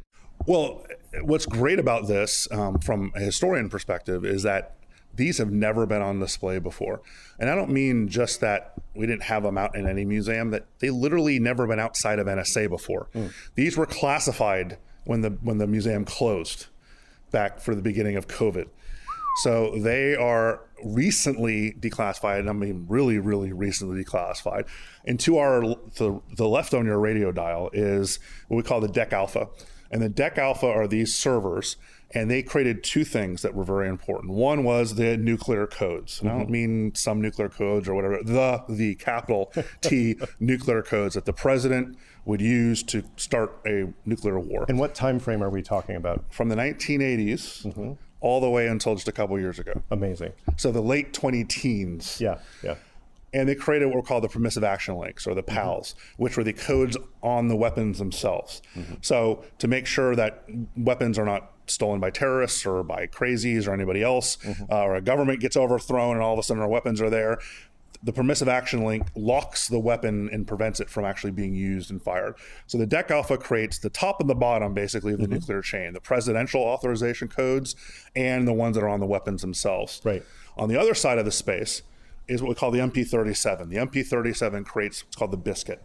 Well, 0.44 0.84
what's 1.22 1.46
great 1.46 1.78
about 1.78 2.08
this, 2.08 2.48
um, 2.50 2.78
from 2.80 3.12
a 3.14 3.20
historian 3.20 3.68
perspective, 3.68 4.24
is 4.24 4.42
that 4.42 4.76
these 5.14 5.38
have 5.38 5.50
never 5.50 5.86
been 5.86 6.02
on 6.02 6.20
display 6.20 6.58
before. 6.58 7.00
And 7.38 7.48
I 7.48 7.54
don't 7.54 7.70
mean 7.70 8.08
just 8.08 8.40
that 8.40 8.74
we 8.94 9.06
didn't 9.06 9.22
have 9.22 9.42
them 9.42 9.56
out 9.56 9.74
in 9.74 9.88
any 9.88 10.04
museum, 10.04 10.50
that 10.50 10.66
they 10.80 10.90
literally 10.90 11.38
never 11.38 11.66
been 11.66 11.80
outside 11.80 12.18
of 12.18 12.26
NSA 12.26 12.68
before. 12.68 13.08
Mm. 13.14 13.32
These 13.54 13.76
were 13.76 13.86
classified 13.86 14.78
when 15.04 15.22
the 15.22 15.30
when 15.30 15.58
the 15.58 15.66
museum 15.66 16.04
closed 16.04 16.66
back 17.36 17.60
for 17.60 17.74
the 17.74 17.82
beginning 17.82 18.16
of 18.16 18.26
COVID. 18.28 18.66
So 19.42 19.78
they 19.78 20.16
are 20.16 20.62
recently 20.84 21.72
declassified. 21.72 22.48
I 22.48 22.52
mean, 22.52 22.86
really, 22.88 23.18
really 23.18 23.52
recently 23.52 24.04
declassified. 24.04 24.66
And 25.04 25.18
to 25.20 25.38
our 25.38 25.60
the, 25.60 26.20
the 26.36 26.48
left 26.48 26.74
on 26.74 26.86
your 26.86 26.98
radio 26.98 27.32
dial 27.32 27.70
is 27.72 28.18
what 28.48 28.56
we 28.56 28.62
call 28.62 28.80
the 28.80 28.88
DEC 28.88 29.12
Alpha, 29.12 29.48
and 29.90 30.02
the 30.02 30.10
DEC 30.10 30.38
Alpha 30.38 30.66
are 30.66 30.86
these 30.86 31.14
servers, 31.14 31.76
and 32.12 32.30
they 32.30 32.42
created 32.42 32.82
two 32.82 33.04
things 33.04 33.42
that 33.42 33.54
were 33.54 33.64
very 33.64 33.88
important. 33.88 34.32
One 34.32 34.64
was 34.64 34.94
the 34.94 35.16
nuclear 35.16 35.66
codes. 35.66 36.18
Mm-hmm. 36.18 36.26
I 36.26 36.30
don't 36.30 36.42
mm-hmm. 36.42 36.52
mean 36.52 36.94
some 36.94 37.20
nuclear 37.20 37.48
codes 37.48 37.88
or 37.88 37.94
whatever. 37.94 38.22
The 38.22 38.64
the 38.68 38.94
capital 38.96 39.52
T 39.80 40.16
nuclear 40.40 40.82
codes 40.82 41.14
that 41.14 41.24
the 41.24 41.32
president 41.32 41.96
would 42.24 42.40
use 42.40 42.82
to 42.82 43.04
start 43.16 43.60
a 43.66 43.92
nuclear 44.04 44.38
war. 44.38 44.66
And 44.68 44.78
what 44.78 44.94
time 44.94 45.18
frame 45.20 45.42
are 45.42 45.50
we 45.50 45.62
talking 45.62 45.94
about? 45.94 46.24
From 46.30 46.48
the 46.48 46.56
1980s 46.56 47.66
mm-hmm. 47.66 47.92
All 48.20 48.40
the 48.40 48.50
way 48.50 48.66
until 48.66 48.94
just 48.94 49.08
a 49.08 49.12
couple 49.12 49.38
years 49.38 49.58
ago. 49.58 49.82
Amazing. 49.90 50.32
So 50.56 50.72
the 50.72 50.80
late 50.80 51.12
20 51.12 51.44
teens. 51.44 52.20
Yeah, 52.20 52.38
yeah. 52.62 52.76
And 53.32 53.48
they 53.48 53.54
created 53.54 53.86
what 53.86 53.96
were 53.96 54.02
called 54.02 54.24
the 54.24 54.28
permissive 54.28 54.64
action 54.64 54.96
links 54.96 55.26
or 55.26 55.34
the 55.34 55.42
PALs, 55.42 55.94
mm-hmm. 55.94 56.22
which 56.22 56.36
were 56.36 56.44
the 56.44 56.54
codes 56.54 56.96
on 57.22 57.48
the 57.48 57.56
weapons 57.56 57.98
themselves. 57.98 58.62
Mm-hmm. 58.74 58.94
So 59.02 59.44
to 59.58 59.68
make 59.68 59.86
sure 59.86 60.16
that 60.16 60.44
weapons 60.76 61.18
are 61.18 61.26
not 61.26 61.52
stolen 61.66 62.00
by 62.00 62.10
terrorists 62.10 62.64
or 62.64 62.82
by 62.82 63.06
crazies 63.08 63.68
or 63.68 63.74
anybody 63.74 64.02
else, 64.02 64.36
mm-hmm. 64.36 64.72
uh, 64.72 64.82
or 64.82 64.94
a 64.94 65.02
government 65.02 65.40
gets 65.40 65.56
overthrown 65.56 66.14
and 66.14 66.22
all 66.22 66.32
of 66.32 66.38
a 66.38 66.42
sudden 66.42 66.62
our 66.62 66.68
weapons 66.68 67.02
are 67.02 67.10
there, 67.10 67.38
the 68.02 68.12
permissive 68.12 68.48
action 68.48 68.84
link 68.84 69.06
locks 69.14 69.68
the 69.68 69.78
weapon 69.78 70.28
and 70.32 70.46
prevents 70.46 70.80
it 70.80 70.88
from 70.88 71.04
actually 71.04 71.32
being 71.32 71.54
used 71.54 71.90
and 71.90 72.02
fired. 72.02 72.34
So 72.66 72.78
the 72.78 72.86
DEC 72.86 73.10
Alpha 73.10 73.36
creates 73.36 73.78
the 73.78 73.90
top 73.90 74.20
and 74.20 74.28
the 74.28 74.34
bottom, 74.34 74.74
basically, 74.74 75.12
of 75.12 75.20
the 75.20 75.26
mm-hmm. 75.26 75.34
nuclear 75.34 75.62
chain, 75.62 75.92
the 75.92 76.00
presidential 76.00 76.62
authorization 76.62 77.28
codes 77.28 77.76
and 78.14 78.46
the 78.46 78.52
ones 78.52 78.76
that 78.76 78.84
are 78.84 78.88
on 78.88 79.00
the 79.00 79.06
weapons 79.06 79.42
themselves. 79.42 80.00
Right. 80.04 80.22
On 80.56 80.68
the 80.68 80.78
other 80.80 80.94
side 80.94 81.18
of 81.18 81.24
the 81.24 81.32
space 81.32 81.82
is 82.28 82.42
what 82.42 82.48
we 82.48 82.54
call 82.54 82.70
the 82.70 82.80
MP37. 82.80 83.68
The 83.68 83.76
MP37 83.76 84.64
creates 84.64 85.04
what's 85.04 85.16
called 85.16 85.30
the 85.30 85.36
biscuit. 85.36 85.82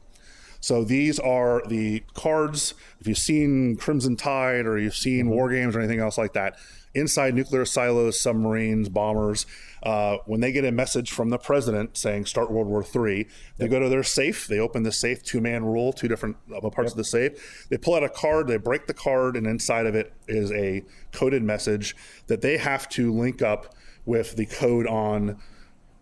So 0.60 0.84
these 0.84 1.20
are 1.20 1.64
the 1.68 2.04
cards. 2.14 2.76
If 3.00 3.08
you've 3.08 3.18
seen 3.18 3.78
Crimson 3.78 4.16
Tide 4.16 4.66
or 4.68 4.78
you've 4.78 4.96
seen 4.96 5.26
mm-hmm. 5.26 5.34
War 5.34 5.50
Games 5.50 5.76
or 5.76 5.80
anything 5.80 6.00
else 6.00 6.18
like 6.18 6.34
that, 6.34 6.58
inside 6.94 7.34
nuclear 7.34 7.66
silos, 7.66 8.20
submarines, 8.20 8.90
bombers, 8.90 9.46
uh, 9.84 10.18
when 10.26 10.42
they 10.42 10.52
get 10.52 10.66
a 10.66 10.72
message 10.72 11.12
from 11.12 11.30
the 11.30 11.38
president 11.38 11.98
saying 11.98 12.26
start 12.26 12.52
World 12.52 12.68
War 12.68 12.84
III, 12.84 13.28
they 13.58 13.66
yep. 13.66 13.72
go 13.72 13.80
to 13.80 13.90
their 13.90 14.04
safe, 14.04 14.48
they 14.48 14.60
open 14.60 14.84
the 14.84 14.92
safe, 14.92 15.24
two 15.24 15.42
man 15.42 15.66
rule, 15.66 15.92
two 15.94 16.08
different 16.08 16.38
uh, 16.54 16.60
parts 16.62 16.90
yep. 16.90 16.92
of 16.92 16.98
the 16.98 17.04
safe. 17.04 17.68
They 17.70 17.78
pull 17.78 17.96
out 17.96 18.04
a 18.04 18.10
card, 18.10 18.48
they 18.48 18.58
break 18.58 18.88
the 18.88 18.94
card, 18.94 19.36
and 19.36 19.48
inside 19.48 19.86
of 19.86 19.96
it 19.96 20.14
is 20.28 20.52
a 20.52 20.84
coded 21.12 21.44
message 21.44 21.96
that 22.28 22.42
they 22.42 22.58
have 22.58 22.88
to 22.90 23.12
link 23.14 23.42
up 23.42 23.74
with 24.06 24.36
the 24.36 24.46
code 24.46 24.88
on 24.88 25.40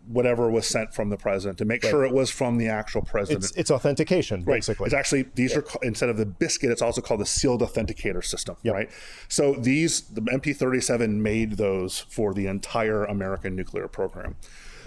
whatever 0.09 0.49
was 0.49 0.67
sent 0.67 0.91
from 0.93 1.09
the 1.09 1.17
president 1.17 1.59
to 1.59 1.65
make 1.65 1.83
sure 1.83 2.03
it 2.03 2.11
was 2.11 2.31
from 2.31 2.57
the 2.57 2.67
actual 2.67 3.01
president. 3.03 3.45
It's, 3.45 3.55
it's 3.55 3.71
authentication, 3.71 4.43
Right. 4.43 4.55
basically. 4.55 4.85
It's 4.85 4.93
actually 4.95 5.27
these 5.35 5.55
are 5.55 5.63
instead 5.83 6.09
of 6.09 6.17
the 6.17 6.25
biscuit, 6.25 6.71
it's 6.71 6.81
also 6.81 6.99
called 6.99 7.19
the 7.19 7.27
sealed 7.27 7.61
authenticator 7.61 8.25
system. 8.25 8.57
Yep. 8.63 8.73
Right. 8.73 8.89
So 9.27 9.53
these 9.53 10.01
the 10.01 10.21
MP37 10.21 11.17
made 11.17 11.53
those 11.53 11.99
for 11.99 12.33
the 12.33 12.47
entire 12.47 13.05
American 13.05 13.55
nuclear 13.55 13.87
program. 13.87 14.35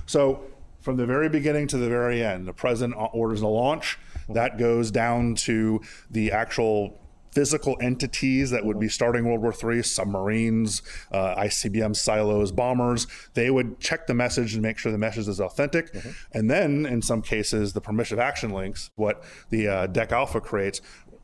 So 0.07 0.43
from 0.81 0.97
the 0.97 1.07
very 1.07 1.29
beginning 1.29 1.69
to 1.69 1.79
the 1.79 1.89
very 1.89 2.23
end, 2.25 2.49
the 2.49 2.53
president 2.53 2.99
uh, 2.99 3.05
orders 3.13 3.41
a 3.43 3.47
launch. 3.47 3.99
Mm-hmm. 4.25 4.33
That 4.35 4.59
goes 4.59 4.91
down 4.91 5.37
to 5.37 5.81
the 6.11 6.33
actual 6.33 6.99
physical 7.33 7.77
entities 7.81 8.51
that 8.51 8.65
would 8.65 8.79
be 8.79 8.89
starting 8.89 9.25
World 9.25 9.43
War 9.43 9.55
III, 9.73 9.83
submarines, 9.83 10.83
uh, 11.11 11.35
ICBM 11.37 11.97
silos, 11.97 12.53
bombers. 12.53 13.07
They 13.35 13.51
would 13.51 13.81
check 13.81 14.07
the 14.07 14.15
message 14.15 14.55
and 14.55 14.63
make 14.63 14.79
sure 14.79 14.93
the 14.93 14.99
message 14.99 15.29
is 15.29 15.41
authentic. 15.41 15.95
And 16.33 16.51
then, 16.51 16.87
in 16.87 17.03
some 17.03 17.23
cases, 17.23 17.73
the 17.73 17.81
permissive 17.81 18.19
action 18.19 18.51
links, 18.51 18.91
what 18.97 19.25
the 19.51 19.69
uh, 19.69 19.87
DEC 19.87 20.13
Alpha 20.13 20.41
creates, 20.41 20.81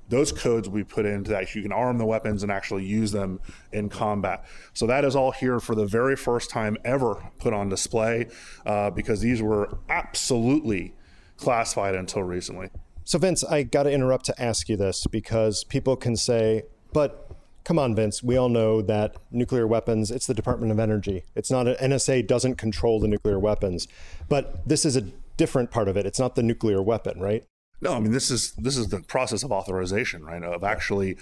those 0.09 0.33
codes 0.33 0.69
we 0.69 0.83
put 0.83 1.05
into 1.05 1.31
that 1.31 1.55
you 1.55 1.63
can 1.63 1.73
arm 1.73 1.99
the 1.99 2.07
weapons 2.07 2.43
and 2.43 2.51
actually 2.51 2.85
use 2.85 3.13
them 3.13 3.41
in 3.73 3.89
combat. 3.89 4.45
So 4.73 4.87
that 4.87 5.05
is 5.05 5.15
all 5.15 5.33
here 5.33 5.61
for 5.61 5.75
the 5.75 5.87
very 5.87 6.17
first 6.17 6.51
time 6.51 6.77
ever 6.85 7.31
put 7.39 7.53
on 7.53 7.69
display 7.69 8.29
uh, 8.65 8.91
because 8.91 9.21
these 9.21 9.43
were 9.43 9.79
absolutely 9.89 10.95
classified 11.37 11.95
until 11.95 12.23
recently. 12.23 12.71
So, 13.09 13.19
Vince, 13.19 13.43
I 13.43 13.63
got 13.63 13.85
to 13.85 13.91
interrupt 13.91 14.27
to 14.27 14.39
ask 14.39 14.69
you 14.69 14.77
this 14.77 15.07
because 15.07 15.65
people 15.65 15.97
can 15.97 16.15
say, 16.15 16.65
but 16.93 17.31
come 17.65 17.79
on, 17.79 17.95
Vince, 17.95 18.23
we 18.23 18.37
all 18.37 18.51
know 18.51 18.83
that 18.83 19.17
nuclear 19.31 19.67
weapons, 19.67 20.11
it's 20.11 20.27
the 20.27 20.35
Department 20.35 20.73
of 20.73 20.79
Energy. 20.79 21.25
It's 21.35 21.51
not, 21.51 21.67
a, 21.67 21.75
NSA 21.77 22.27
doesn't 22.27 22.57
control 22.57 23.01
the 23.01 23.09
nuclear 23.09 23.39
weapons. 23.39 23.89
But 24.29 24.69
this 24.69 24.85
is 24.85 24.95
a 24.95 25.01
different 25.39 25.71
part 25.71 25.89
of 25.89 25.97
it. 25.97 26.05
It's 26.05 26.19
not 26.19 26.35
the 26.35 26.43
nuclear 26.43 26.83
weapon, 26.83 27.19
right? 27.19 27.47
No, 27.81 27.95
I 27.95 28.01
mean 28.01 28.13
this 28.13 28.31
is 28.31 28.53
this 28.59 28.77
is 28.77 28.89
the 28.89 29.01
process 29.01 29.43
of 29.43 29.53
authorization, 29.53 30.23
right? 30.23 30.43
Of 30.43 30.63
actually 30.63 31.17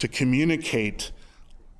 to 0.00 0.08
communicate 0.08 1.12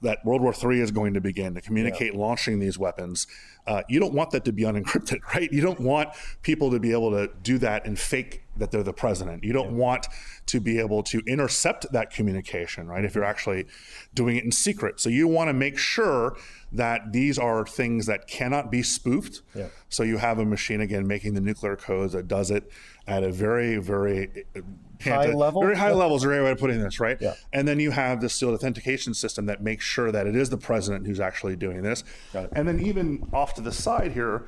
that 0.03 0.25
World 0.25 0.43
War 0.43 0.55
III 0.55 0.81
is 0.81 0.91
going 0.91 1.15
to 1.15 1.21
begin, 1.21 1.55
to 1.55 1.61
communicate 1.61 2.15
launching 2.15 2.59
these 2.59 2.79
weapons. 2.79 3.27
Uh, 3.67 3.83
you 3.89 4.01
don't 4.01 4.15
want 4.15 4.31
that 4.31 4.45
to 4.45 4.53
be 4.53 4.63
unencrypted, 4.63 5.21
right? 5.35 5.53
You 5.53 5.61
don't 5.61 5.81
want 5.81 6.11
people 6.43 6.71
to 6.71 6.79
be 6.79 6.93
able 6.93 7.11
to 7.11 7.31
do 7.43 7.59
that 7.59 7.85
and 7.85 7.99
fake 7.99 8.43
that 8.61 8.71
they're 8.71 8.83
the 8.83 8.93
president. 8.93 9.43
You 9.43 9.53
don't 9.53 9.73
want 9.77 10.07
to 10.47 10.61
be 10.61 10.79
able 10.79 11.03
to 11.05 11.21
intercept 11.27 11.91
that 11.93 12.11
communication, 12.11 12.87
right? 12.87 13.05
If 13.05 13.15
you're 13.15 13.25
mm-hmm. 13.25 13.31
actually 13.31 13.67
doing 14.15 14.37
it 14.37 14.45
in 14.45 14.53
secret. 14.53 15.01
So 15.01 15.09
you 15.09 15.27
want 15.27 15.49
to 15.49 15.53
make 15.53 15.77
sure 15.77 16.37
that 16.73 17.13
these 17.13 17.39
are 17.39 17.67
things 17.67 18.07
that 18.07 18.29
cannot 18.29 18.71
be 18.71 18.83
spoofed. 18.83 19.43
Yeah. 19.55 19.67
So 19.89 20.05
you 20.05 20.19
have 20.19 20.39
a 20.39 20.45
machine 20.45 20.81
again 20.81 21.07
making 21.07 21.35
the 21.35 21.41
nuclear 21.41 21.77
codes 21.77 22.13
that 22.13 22.29
does 22.29 22.51
it 22.51 22.71
at 23.07 23.25
a 23.25 23.33
very, 23.33 23.77
very 23.79 24.45
uh, 24.57 24.61
High 25.03 25.33
level? 25.33 25.63
very 25.63 25.77
high 25.77 25.93
levels. 25.93 26.25
Are 26.25 26.39
a 26.39 26.45
way 26.45 26.51
of 26.51 26.59
putting 26.59 26.81
this, 26.81 27.01
right? 27.01 27.17
Yeah. 27.21 27.35
And 27.53 27.67
then 27.67 27.81
you 27.81 27.91
have 27.91 28.21
the 28.21 28.29
sealed 28.29 28.55
authentication 28.55 29.15
system 29.15 29.47
that 29.47 29.63
makes 29.63 29.85
sure 29.85 30.13
that 30.13 30.27
it 30.27 30.37
is 30.37 30.51
the 30.51 30.59
president 30.59 31.07
who's 31.07 31.21
actually 31.21 31.57
doing 31.57 31.83
this. 31.83 32.05
And 32.35 32.69
then 32.69 32.81
even 32.81 33.27
off 33.33 33.55
to 33.55 33.63
the 33.63 33.73
side 33.73 34.13
here, 34.13 34.45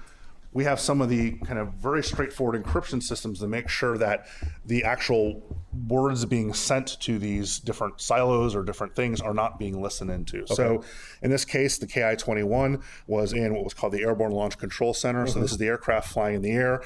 we 0.55 0.65
have 0.65 0.79
some 0.79 1.01
of 1.01 1.09
the 1.09 1.33
kind 1.45 1.59
of 1.59 1.75
very 1.75 2.03
straightforward 2.03 2.63
encryption 2.63 3.03
systems 3.03 3.41
to 3.41 3.47
make 3.47 3.69
sure 3.69 3.97
that 3.97 4.27
the 4.67 4.85
actual 4.85 5.43
words 5.89 6.25
being 6.27 6.53
sent 6.53 7.01
to 7.01 7.19
these 7.19 7.59
different 7.59 8.01
silos 8.01 8.55
or 8.55 8.63
different 8.63 8.95
things 8.95 9.21
are 9.21 9.33
not 9.33 9.59
being 9.59 9.81
listened 9.81 10.11
into. 10.11 10.47
So 10.47 10.85
in 11.23 11.31
this 11.31 11.47
case, 11.47 11.79
the 11.79 11.87
KI 11.87 12.17
21 12.17 12.83
was 13.07 13.33
in 13.33 13.55
what 13.55 13.65
was 13.65 13.73
called 13.73 13.95
the 13.95 14.03
Airborne 14.03 14.33
Launch 14.33 14.59
Control 14.59 14.93
Center. 14.93 15.27
So 15.27 15.41
this 15.41 15.49
mm-hmm. 15.49 15.55
is 15.55 15.59
the 15.59 15.67
aircraft 15.67 16.13
flying 16.13 16.37
in 16.37 16.43
the 16.43 16.53
air 16.53 16.83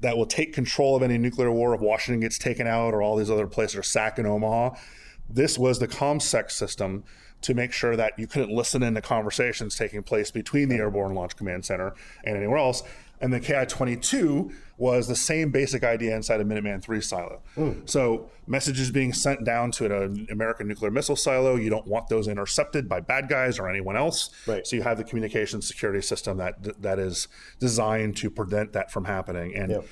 that 0.00 0.18
will 0.18 0.26
take 0.26 0.52
control 0.52 0.94
of 0.94 1.02
any 1.02 1.16
nuclear 1.16 1.50
war 1.50 1.74
if 1.74 1.80
Washington 1.80 2.20
gets 2.20 2.36
taken 2.36 2.66
out 2.66 2.92
or 2.92 3.00
all 3.00 3.16
these 3.16 3.30
other 3.30 3.46
places 3.46 3.76
or 3.76 3.82
SAC 3.82 4.18
in 4.18 4.26
Omaha. 4.26 4.76
This 5.30 5.58
was 5.58 5.78
the 5.78 5.88
ComSec 5.88 6.50
system 6.50 7.04
to 7.44 7.54
make 7.54 7.72
sure 7.72 7.94
that 7.94 8.18
you 8.18 8.26
couldn't 8.26 8.54
listen 8.54 8.82
into 8.82 9.02
conversations 9.02 9.76
taking 9.76 10.02
place 10.02 10.30
between 10.30 10.70
the 10.70 10.76
Airborne 10.76 11.14
Launch 11.14 11.36
Command 11.36 11.64
Center 11.64 11.94
and 12.24 12.36
anywhere 12.36 12.58
else. 12.58 12.82
And 13.20 13.32
the 13.32 13.40
KI 13.40 13.64
22 13.66 14.50
was 14.76 15.06
the 15.06 15.14
same 15.14 15.50
basic 15.50 15.84
idea 15.84 16.16
inside 16.16 16.40
a 16.40 16.44
Minuteman 16.44 16.82
3 16.82 17.00
silo. 17.00 17.40
Hmm. 17.54 17.72
So, 17.84 18.28
messages 18.46 18.90
being 18.90 19.12
sent 19.12 19.44
down 19.44 19.70
to 19.72 19.84
an 20.02 20.26
American 20.30 20.66
nuclear 20.66 20.90
missile 20.90 21.16
silo, 21.16 21.54
you 21.54 21.70
don't 21.70 21.86
want 21.86 22.08
those 22.08 22.26
intercepted 22.28 22.88
by 22.88 23.00
bad 23.00 23.28
guys 23.28 23.58
or 23.58 23.68
anyone 23.68 23.96
else. 23.96 24.30
Right. 24.46 24.66
So, 24.66 24.74
you 24.76 24.82
have 24.82 24.98
the 24.98 25.04
communication 25.04 25.62
security 25.62 26.02
system 26.02 26.38
that 26.38 26.82
that 26.82 26.98
is 26.98 27.28
designed 27.60 28.16
to 28.18 28.30
prevent 28.30 28.72
that 28.72 28.90
from 28.90 29.04
happening. 29.04 29.54
And 29.54 29.70
Yep. 29.70 29.86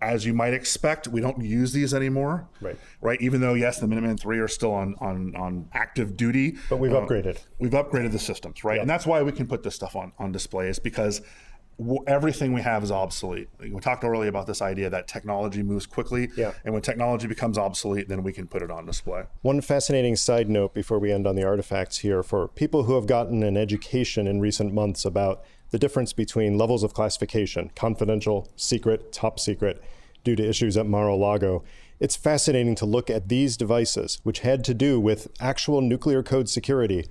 As 0.00 0.26
you 0.26 0.34
might 0.34 0.52
expect, 0.52 1.08
we 1.08 1.20
don't 1.20 1.42
use 1.42 1.72
these 1.72 1.94
anymore. 1.94 2.48
Right. 2.60 2.76
Right. 3.00 3.20
Even 3.20 3.40
though 3.40 3.54
yes, 3.54 3.78
the 3.80 3.86
Minuteman 3.86 4.20
Three 4.20 4.38
are 4.38 4.48
still 4.48 4.72
on 4.72 4.94
on 5.00 5.34
on 5.36 5.68
active 5.72 6.16
duty, 6.16 6.56
But 6.68 6.78
we've 6.78 6.92
uh, 6.92 7.00
upgraded. 7.00 7.38
We've 7.58 7.70
upgraded 7.72 8.12
the 8.12 8.18
systems, 8.18 8.64
right? 8.64 8.80
And 8.80 8.88
that's 8.88 9.06
why 9.06 9.22
we 9.22 9.32
can 9.32 9.46
put 9.46 9.62
this 9.62 9.74
stuff 9.74 9.96
on 9.96 10.12
on 10.18 10.32
display 10.32 10.68
is 10.68 10.78
because 10.78 11.22
w- 11.78 12.02
everything 12.06 12.52
we 12.52 12.60
have 12.62 12.82
is 12.84 12.90
obsolete. 12.92 13.48
We 13.58 13.70
talked 13.80 14.04
earlier 14.04 14.28
about 14.28 14.46
this 14.46 14.60
idea 14.60 14.90
that 14.90 15.08
technology 15.08 15.62
moves 15.62 15.86
quickly, 15.86 16.28
Yeah. 16.36 16.52
and 16.64 16.72
when 16.74 16.82
technology 16.82 17.26
becomes 17.26 17.56
obsolete, 17.58 18.08
then 18.08 18.22
we 18.22 18.32
can 18.32 18.46
put 18.46 18.62
it 18.62 18.70
on 18.70 18.84
display. 18.86 19.24
One 19.42 19.60
fascinating 19.60 20.16
side 20.16 20.48
note 20.50 20.74
before 20.74 20.98
we 20.98 21.10
end 21.12 21.26
on 21.26 21.36
the 21.36 21.44
artifacts 21.44 21.98
here 21.98 22.22
for 22.22 22.48
people 22.48 22.84
who 22.84 22.94
have 22.94 23.06
gotten 23.06 23.42
an 23.42 23.56
education 23.56 24.26
in 24.26 24.40
recent 24.40 24.72
months 24.74 25.04
about 25.04 25.42
the 25.76 25.80
difference 25.80 26.14
between 26.14 26.56
levels 26.56 26.82
of 26.82 26.94
classification 26.94 27.70
confidential, 27.76 28.48
secret, 28.56 29.12
top 29.12 29.38
secret 29.38 29.82
due 30.24 30.34
to 30.34 30.42
issues 30.42 30.74
at 30.74 30.86
Mar 30.86 31.06
a 31.06 31.14
Lago. 31.14 31.62
It's 32.00 32.16
fascinating 32.16 32.74
to 32.76 32.86
look 32.86 33.10
at 33.10 33.28
these 33.28 33.58
devices, 33.58 34.18
which 34.22 34.38
had 34.38 34.64
to 34.64 34.72
do 34.72 34.98
with 34.98 35.28
actual 35.38 35.82
nuclear 35.82 36.22
code 36.22 36.48
security, 36.48 37.08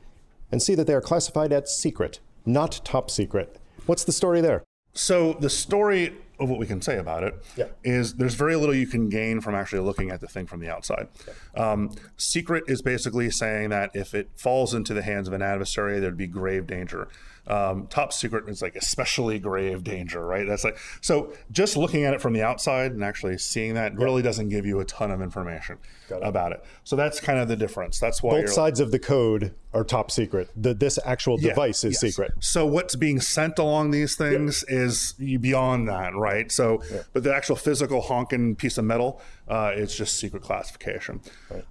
and 0.51 0.63
see 0.63 0.74
that 0.74 0.88
they 0.88 0.95
are 0.95 1.01
classified 1.01 1.53
as 1.53 1.76
secret, 1.78 2.20
not 2.43 2.82
top 2.84 3.11
secret. 3.11 3.59
What's 3.86 4.03
the 4.03 4.11
story 4.11 4.41
there? 4.41 4.63
So 4.93 5.34
the 5.34 5.49
story 5.51 6.16
of 6.39 6.49
what 6.49 6.57
we 6.57 6.66
can 6.66 6.82
say 6.82 6.97
about 6.97 7.24
it 7.24 7.36
is 7.84 8.11
Yeah. 8.11 8.16
there's 8.18 8.34
very 8.34 8.55
little 8.55 8.74
you 8.74 8.88
can 8.88 9.09
gain 9.09 9.41
from 9.41 9.53
actually 9.53 9.82
looking 9.82 10.09
at 10.09 10.22
the 10.22 10.28
thing 10.28 10.47
from 10.47 10.59
the 10.59 10.70
outside. 10.70 11.07
Um, 11.55 11.91
secret 12.18 12.63
is 12.68 12.82
basically 12.82 13.30
saying 13.30 13.70
that 13.70 13.91
if 13.93 14.16
it 14.16 14.30
falls 14.36 14.74
into 14.74 14.95
the 14.95 15.03
hands 15.03 15.28
of 15.28 15.36
an 15.36 15.43
adversary, 15.43 15.99
there'd 15.99 16.18
be 16.18 16.26
grave 16.26 16.66
danger. 16.66 17.07
Um, 17.48 17.88
top 17.88 18.12
secret 18.12 18.50
is 18.50 18.62
like 18.62 18.76
especially 18.76 19.39
grave 19.39 19.84
danger, 19.84 20.26
right? 20.26 20.48
That's 20.48 20.64
like 20.64 20.78
so. 21.02 21.34
Just 21.52 21.78
looking 21.78 22.04
at 22.04 22.14
it 22.14 22.22
from 22.22 22.34
the 22.34 22.41
outside 22.41 22.91
and 22.91 23.04
actually 23.04 23.38
seeing 23.38 23.76
that 23.76 23.96
really 23.96 24.22
doesn't 24.22 24.50
give 24.50 24.66
you 24.66 24.80
a 24.80 24.86
ton 24.86 25.12
of 25.12 25.22
information 25.22 25.78
about 26.22 26.52
it. 26.52 26.64
So 26.84 26.96
that's 26.96 27.20
kind 27.20 27.39
of 27.39 27.48
the 27.48 27.56
difference. 27.56 28.00
That's 28.00 28.22
why 28.22 28.41
Both 28.41 28.52
sides 28.52 28.80
of 28.80 28.91
the 28.91 29.00
code 29.00 29.54
are 29.74 29.84
top 29.84 30.10
secret. 30.12 30.50
The, 30.56 30.74
this 30.74 30.98
actual 31.04 31.39
Yeah, 31.39 31.50
device 31.50 31.84
is 31.84 31.93
yes. 31.93 32.00
secret. 32.00 32.34
So 32.39 32.66
what's 32.66 32.96
being 32.96 33.20
sent 33.20 33.60
along 33.60 33.91
these 33.91 34.16
things 34.16 34.64
is 34.68 35.14
beyond 35.14 35.88
that, 35.89 36.16
right? 36.16 36.52
So, 36.52 36.82
but 37.14 37.24
the 37.24 37.36
actual 37.36 37.56
physical 37.56 38.02
honking 38.02 38.56
piece 38.56 38.78
of 38.78 38.86
metal, 38.86 39.22
uh, 39.48 39.72
it's 39.76 39.96
just 39.96 40.18
secret 40.18 40.41
classification. 40.41 41.22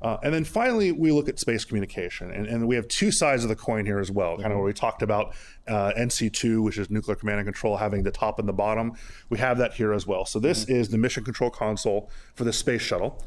Uh, 0.00 0.18
and 0.22 0.32
then 0.32 0.44
finally, 0.44 0.92
we 0.92 1.10
look 1.10 1.28
at 1.28 1.38
space 1.40 1.64
communication, 1.64 2.30
and, 2.30 2.46
and 2.46 2.68
we 2.68 2.76
have 2.76 2.86
two 2.88 3.10
sides 3.10 3.42
of 3.42 3.48
the 3.48 3.56
coin 3.56 3.84
here 3.84 3.98
as 3.98 4.10
well. 4.10 4.36
Kind 4.36 4.52
of 4.52 4.58
where 4.58 4.66
we 4.66 4.72
talked 4.72 5.02
about 5.02 5.34
uh, 5.66 5.92
NC2, 5.96 6.62
which 6.62 6.78
is 6.78 6.88
nuclear 6.88 7.16
command 7.16 7.40
and 7.40 7.46
control, 7.46 7.76
having 7.76 8.04
the 8.04 8.12
top 8.12 8.38
and 8.38 8.48
the 8.48 8.52
bottom. 8.52 8.92
We 9.28 9.38
have 9.38 9.58
that 9.58 9.74
here 9.74 9.92
as 9.92 10.06
well. 10.06 10.24
So 10.24 10.38
this 10.38 10.68
is 10.68 10.90
the 10.90 10.98
mission 10.98 11.24
control 11.24 11.50
console 11.50 12.10
for 12.34 12.44
the 12.44 12.52
space 12.52 12.82
shuttle. 12.82 13.24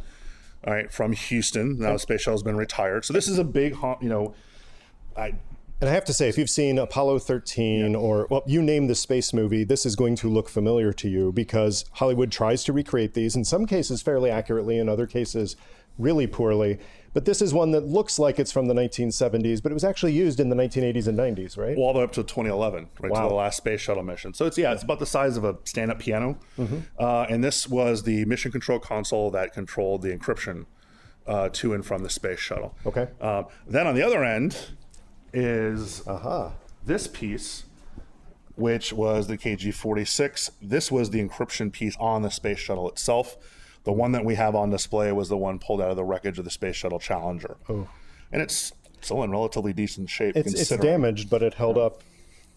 All 0.65 0.73
right, 0.73 0.91
from 0.91 1.13
Houston. 1.13 1.77
Now 1.77 1.93
the 1.93 1.99
space 1.99 2.21
shuttle 2.21 2.33
has 2.33 2.43
been 2.43 2.57
retired. 2.57 3.05
So 3.05 3.13
this 3.13 3.27
is 3.27 3.37
a 3.37 3.43
big, 3.43 3.75
you 4.01 4.09
know, 4.09 4.33
I 5.15 5.33
And 5.79 5.89
I 5.89 5.93
have 5.93 6.05
to 6.05 6.13
say, 6.13 6.27
if 6.27 6.39
you've 6.39 6.49
seen 6.49 6.79
Apollo 6.79 7.19
13 7.19 7.95
or, 7.95 8.25
well, 8.31 8.41
you 8.47 8.63
name 8.63 8.87
the 8.87 8.95
space 8.95 9.31
movie, 9.31 9.63
this 9.63 9.85
is 9.85 9.95
going 9.95 10.15
to 10.17 10.27
look 10.29 10.49
familiar 10.49 10.91
to 10.93 11.07
you 11.07 11.31
because 11.31 11.85
Hollywood 11.93 12.31
tries 12.31 12.63
to 12.63 12.73
recreate 12.73 13.13
these, 13.13 13.35
in 13.35 13.45
some 13.45 13.67
cases 13.67 14.01
fairly 14.01 14.31
accurately, 14.31 14.79
in 14.79 14.89
other 14.89 15.05
cases 15.05 15.55
really 15.99 16.25
poorly. 16.25 16.79
But 17.13 17.25
this 17.25 17.43
is 17.43 17.53
one 17.53 17.71
that 17.71 17.81
looks 17.85 18.17
like 18.17 18.39
it's 18.39 18.51
from 18.51 18.65
the 18.67 18.73
1970s, 18.73 19.61
but 19.61 19.71
it 19.71 19.75
was 19.75 19.83
actually 19.83 20.13
used 20.13 20.39
in 20.39 20.49
the 20.49 20.55
1980s 20.55 21.07
and 21.07 21.17
90s, 21.17 21.57
right? 21.57 21.77
all 21.77 21.93
the 21.93 21.99
way 21.99 22.05
up 22.05 22.11
to 22.13 22.23
2011, 22.23 22.89
right 22.99 23.11
Wow. 23.11 23.23
to 23.23 23.29
the 23.29 23.35
last 23.35 23.57
space 23.57 23.81
shuttle 23.81 24.03
mission. 24.03 24.33
So 24.33 24.45
it's 24.47 24.57
yeah, 24.57 24.73
it's 24.73 24.83
about 24.83 24.99
the 24.99 25.05
size 25.05 25.37
of 25.37 25.43
a 25.43 25.57
stand-up 25.63 25.99
piano, 25.99 26.37
uh, 26.99 27.25
and 27.29 27.43
this 27.43 27.67
was 27.67 28.03
the 28.03 28.25
mission 28.25 28.51
control 28.51 28.79
console 28.79 29.29
that 29.31 29.53
controlled 29.53 30.01
the 30.03 30.15
encryption 30.15 30.65
uh, 31.27 31.49
to 31.53 31.73
and 31.73 31.83
from 31.85 32.03
the 32.03 32.09
space 32.09 32.39
shuttle. 32.39 32.75
Okay. 32.85 33.07
Uh, 33.19 33.43
then 33.67 33.85
on 33.87 33.95
the 33.95 34.03
other 34.03 34.23
end 34.23 34.55
is 35.33 36.05
Aha. 36.07 36.51
this 36.85 37.07
piece, 37.07 37.65
which 38.55 38.93
was 38.93 39.27
the 39.27 39.37
KG46. 39.37 40.51
This 40.61 40.91
was 40.91 41.09
the 41.09 41.23
encryption 41.23 41.71
piece 41.71 41.95
on 41.99 42.21
the 42.21 42.31
space 42.31 42.59
shuttle 42.59 42.89
itself. 42.89 43.37
The 43.83 43.93
one 43.93 44.11
that 44.11 44.25
we 44.25 44.35
have 44.35 44.55
on 44.55 44.69
display 44.69 45.11
was 45.11 45.29
the 45.29 45.37
one 45.37 45.59
pulled 45.59 45.81
out 45.81 45.89
of 45.89 45.95
the 45.95 46.03
wreckage 46.03 46.37
of 46.39 46.45
the 46.45 46.51
space 46.51 46.75
shuttle 46.75 46.99
Challenger. 46.99 47.55
Oh. 47.69 47.87
And 48.31 48.41
it's 48.41 48.73
still 49.01 49.23
in 49.23 49.31
relatively 49.31 49.73
decent 49.73 50.09
shape. 50.09 50.35
It's, 50.35 50.53
it's 50.53 50.69
damaged, 50.81 51.29
but 51.29 51.41
it 51.41 51.53
held 51.53 51.77
up 51.77 52.01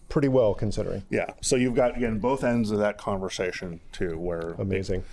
pretty 0.08 0.28
well 0.28 0.54
considering. 0.54 1.04
Yeah. 1.08 1.30
So 1.40 1.56
you've 1.56 1.74
got 1.74 1.96
again 1.96 2.18
both 2.18 2.44
ends 2.44 2.70
of 2.70 2.78
that 2.78 2.98
conversation 2.98 3.80
too, 3.92 4.18
where 4.18 4.54
Amazing. 4.58 5.04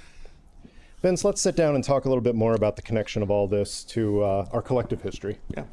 Vince, 1.02 1.24
let's 1.24 1.42
sit 1.42 1.56
down 1.56 1.76
and 1.76 1.84
talk 1.84 2.06
a 2.06 2.10
little 2.10 2.24
bit 2.24 2.34
more 2.34 2.56
about 2.56 2.76
the 2.76 2.82
connection 2.82 3.22
of 3.22 3.30
all 3.30 3.48
this 3.48 3.84
to 3.84 4.24
uh, 4.24 4.50
our 4.52 4.64
collective 4.64 5.04
history. 5.04 5.38
Yeah. 5.56 5.66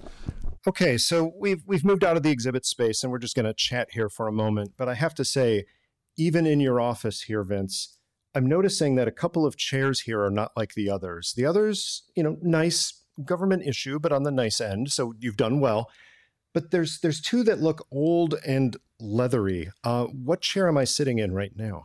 Okay, 0.67 0.97
so 0.97 1.35
we've 1.39 1.63
we've 1.67 1.85
moved 1.85 2.05
out 2.05 2.17
of 2.17 2.23
the 2.23 2.31
exhibit 2.31 2.65
space 2.65 3.03
and 3.03 3.13
we're 3.13 3.19
just 3.19 3.37
going 3.37 3.45
to 3.45 3.53
chat 3.53 3.89
here 3.93 4.09
for 4.09 4.27
a 4.27 4.33
moment. 4.33 4.73
But 4.79 4.89
I 4.89 4.95
have 4.95 5.15
to 5.17 5.25
say, 5.25 5.65
even 6.17 6.47
in 6.47 6.59
your 6.59 6.81
office 6.81 7.23
here, 7.23 7.45
Vince, 7.45 7.99
I'm 8.35 8.47
noticing 8.47 8.95
that 8.95 9.07
a 9.07 9.13
couple 9.13 9.45
of 9.45 9.57
chairs 9.57 10.01
here 10.01 10.23
are 10.23 10.31
not 10.31 10.53
like 10.57 10.73
the 10.75 10.89
others. 10.89 11.35
The 11.37 11.45
others, 11.45 12.05
you 12.17 12.23
know, 12.23 12.39
nice 12.41 13.03
government 13.25 13.67
issue, 13.67 13.99
but 13.99 14.13
on 14.13 14.23
the 14.23 14.31
nice 14.31 14.61
end. 14.61 14.91
So 14.91 15.13
you've 15.19 15.37
done 15.37 15.61
well. 15.61 15.91
But 16.55 16.71
there's 16.71 17.01
there's 17.01 17.21
two 17.21 17.43
that 17.45 17.61
look 17.61 17.87
old 17.91 18.37
and 18.47 18.77
leathery. 18.99 19.71
Uh, 19.83 20.05
what 20.05 20.41
chair 20.41 20.67
am 20.67 20.79
I 20.79 20.85
sitting 20.85 21.19
in 21.19 21.33
right 21.35 21.53
now? 21.55 21.85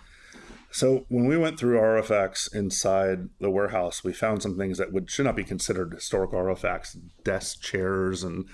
So 0.71 1.05
when 1.09 1.25
we 1.25 1.37
went 1.37 1.59
through 1.59 1.79
artifacts 1.79 2.47
inside 2.47 3.29
the 3.39 3.49
warehouse, 3.49 4.03
we 4.03 4.13
found 4.13 4.43
some 4.43 4.57
things 4.57 4.77
that 4.77 4.93
would 4.93 5.09
should 5.09 5.25
not 5.25 5.35
be 5.35 5.43
considered 5.43 5.93
historic 5.93 6.33
artifacts, 6.33 6.93
desk 7.23 7.61
chairs 7.61 8.23
and 8.23 8.47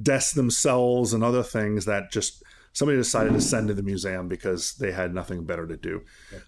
desks 0.00 0.34
themselves 0.34 1.12
and 1.12 1.24
other 1.24 1.42
things 1.42 1.84
that 1.86 2.12
just 2.12 2.42
somebody 2.72 2.98
decided 2.98 3.32
to 3.32 3.40
send 3.40 3.68
to 3.68 3.74
the 3.74 3.82
museum 3.82 4.28
because 4.28 4.74
they 4.74 4.92
had 4.92 5.14
nothing 5.14 5.44
better 5.44 5.66
to 5.66 5.76
do. 5.76 6.02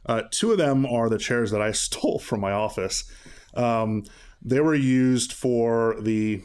Uh, 0.07 0.23
two 0.31 0.53
of 0.53 0.59
them 0.59 0.87
are 0.87 1.09
the 1.09 1.19
chairs 1.19 1.51
that 1.51 1.63
I 1.63 1.73
stole 1.87 2.19
from 2.19 2.41
my 2.41 2.53
office. 2.53 3.11
Um, 3.55 4.05
they 4.43 4.61
were 4.61 4.75
used 4.75 5.33
for 5.33 5.97
the 6.01 6.43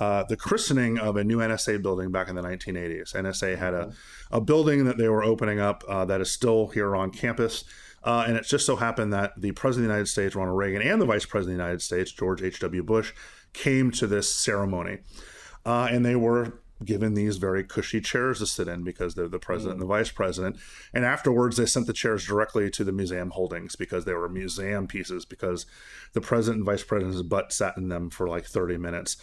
uh, 0.00 0.24
the 0.24 0.36
christening 0.36 0.98
of 0.98 1.16
a 1.16 1.22
new 1.22 1.38
NSA 1.38 1.80
building 1.80 2.10
back 2.10 2.28
in 2.28 2.34
the 2.34 2.42
1980s. 2.42 3.14
NSA 3.14 3.56
had 3.56 3.74
a, 3.74 3.92
a 4.32 4.40
building 4.40 4.86
that 4.86 4.98
they 4.98 5.08
were 5.08 5.22
opening 5.22 5.60
up 5.60 5.84
uh, 5.88 6.04
that 6.04 6.20
is 6.20 6.30
still 6.30 6.66
here 6.68 6.96
on 6.96 7.10
campus. 7.10 7.64
Uh, 8.04 8.24
and 8.26 8.36
it 8.36 8.44
just 8.44 8.66
so 8.66 8.76
happened 8.76 9.12
that 9.12 9.32
the 9.36 9.52
President 9.52 9.86
of 9.86 9.88
the 9.88 9.94
United 9.94 10.10
States, 10.10 10.34
Ronald 10.34 10.58
Reagan, 10.58 10.82
and 10.82 11.00
the 11.00 11.06
Vice 11.06 11.24
President 11.24 11.54
of 11.54 11.58
the 11.58 11.64
United 11.64 11.82
States, 11.82 12.12
George 12.12 12.42
H.W. 12.42 12.82
Bush, 12.82 13.12
came 13.54 13.90
to 13.92 14.06
this 14.06 14.32
ceremony. 14.32 14.98
Uh, 15.64 15.88
and 15.90 16.04
they 16.04 16.14
were 16.14 16.60
given 16.84 17.14
these 17.14 17.38
very 17.38 17.64
cushy 17.64 18.00
chairs 18.00 18.40
to 18.40 18.46
sit 18.46 18.68
in 18.68 18.82
because 18.82 19.14
they're 19.14 19.28
the 19.28 19.38
president 19.38 19.74
and 19.74 19.82
the 19.82 19.86
vice 19.86 20.10
president. 20.10 20.56
And 20.92 21.04
afterwards, 21.04 21.56
they 21.56 21.66
sent 21.66 21.86
the 21.86 21.92
chairs 21.92 22.26
directly 22.26 22.70
to 22.70 22.84
the 22.84 22.92
museum 22.92 23.30
holdings 23.30 23.76
because 23.76 24.04
they 24.04 24.12
were 24.12 24.28
museum 24.28 24.86
pieces 24.86 25.24
because 25.24 25.66
the 26.12 26.20
president 26.20 26.58
and 26.58 26.66
vice 26.66 26.84
president's 26.84 27.22
butt 27.22 27.52
sat 27.52 27.76
in 27.76 27.88
them 27.88 28.10
for 28.10 28.28
like 28.28 28.44
30 28.44 28.76
minutes. 28.76 29.16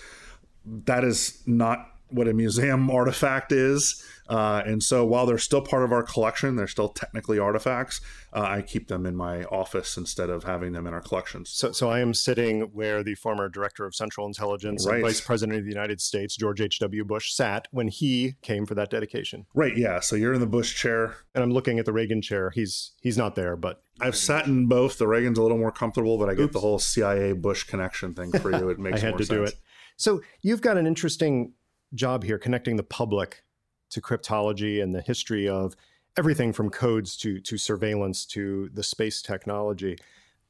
That 0.65 1.03
is 1.03 1.43
not 1.45 1.87
what 2.09 2.27
a 2.27 2.33
museum 2.33 2.89
artifact 2.91 3.51
is. 3.51 4.03
Uh, 4.31 4.63
and 4.65 4.81
so 4.81 5.03
while 5.03 5.25
they're 5.25 5.37
still 5.37 5.59
part 5.59 5.83
of 5.83 5.91
our 5.91 6.03
collection, 6.03 6.55
they're 6.55 6.65
still 6.65 6.87
technically 6.87 7.37
artifacts. 7.37 7.99
Uh, 8.31 8.39
I 8.43 8.61
keep 8.61 8.87
them 8.87 9.05
in 9.05 9.13
my 9.13 9.43
office 9.43 9.97
instead 9.97 10.29
of 10.29 10.45
having 10.45 10.71
them 10.71 10.87
in 10.87 10.93
our 10.93 11.01
collections. 11.01 11.49
So, 11.49 11.73
so 11.73 11.89
I 11.89 11.99
am 11.99 12.13
sitting 12.13 12.61
where 12.71 13.03
the 13.03 13.15
former 13.15 13.49
director 13.49 13.85
of 13.85 13.93
Central 13.93 14.25
Intelligence 14.25 14.87
Right. 14.87 14.95
and 14.95 15.03
Vice 15.03 15.19
President 15.19 15.59
of 15.59 15.65
the 15.65 15.69
United 15.69 15.99
States, 15.99 16.37
George 16.37 16.61
H.W. 16.61 17.03
Bush, 17.03 17.33
sat 17.33 17.67
when 17.71 17.89
he 17.89 18.35
came 18.41 18.65
for 18.65 18.73
that 18.75 18.89
dedication. 18.89 19.47
Right. 19.53 19.75
Yeah. 19.75 19.99
So 19.99 20.15
you're 20.15 20.33
in 20.33 20.39
the 20.39 20.47
Bush 20.47 20.75
chair. 20.75 21.17
And 21.35 21.43
I'm 21.43 21.51
looking 21.51 21.77
at 21.77 21.83
the 21.85 21.91
Reagan 21.91 22.21
chair. 22.21 22.51
He's 22.51 22.91
he's 23.01 23.17
not 23.17 23.35
there, 23.35 23.57
but 23.57 23.83
I've 23.99 24.15
sat 24.15 24.47
in 24.47 24.67
both. 24.67 24.97
The 24.97 25.07
Reagan's 25.09 25.39
a 25.39 25.41
little 25.41 25.57
more 25.57 25.73
comfortable, 25.73 26.17
but 26.17 26.29
I 26.29 26.35
get 26.35 26.53
the 26.53 26.61
whole 26.61 26.79
CIA 26.79 27.33
Bush 27.33 27.63
connection 27.63 28.13
thing 28.13 28.31
for 28.31 28.49
you. 28.49 28.69
It 28.69 28.79
makes 28.85 28.97
I 28.97 29.07
had 29.07 29.09
more 29.11 29.19
to 29.19 29.25
do 29.25 29.43
it. 29.43 29.55
So 29.97 30.21
you've 30.41 30.61
got 30.61 30.77
an 30.77 30.87
interesting 30.87 31.51
job 31.93 32.23
here 32.23 32.37
connecting 32.37 32.77
the 32.77 32.83
public 32.83 33.43
to 33.91 34.01
cryptology 34.01 34.81
and 34.81 34.93
the 34.93 35.01
history 35.01 35.47
of 35.47 35.75
everything 36.17 36.51
from 36.51 36.69
codes 36.69 37.15
to 37.17 37.39
to 37.39 37.57
surveillance 37.57 38.25
to 38.25 38.69
the 38.73 38.83
space 38.83 39.21
technology. 39.21 39.97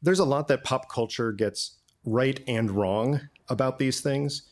There's 0.02 0.20
a 0.20 0.26
lot 0.26 0.48
that 0.48 0.64
pop 0.64 0.90
culture 0.90 1.32
gets 1.32 1.78
right 2.06 2.40
and 2.48 2.72
wrong 2.72 3.22
about 3.50 3.78
these 3.78 4.02
things. 4.02 4.44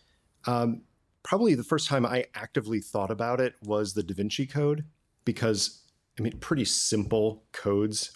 Um, 0.45 0.81
probably 1.23 1.55
the 1.55 1.63
first 1.63 1.87
time 1.87 2.05
I 2.05 2.25
actively 2.35 2.79
thought 2.79 3.11
about 3.11 3.41
it 3.41 3.55
was 3.63 3.93
the 3.93 4.03
Da 4.03 4.13
Vinci 4.13 4.45
Code 4.45 4.85
because 5.25 5.81
I 6.19 6.21
mean, 6.21 6.37
pretty 6.39 6.65
simple 6.65 7.43
codes. 7.51 8.11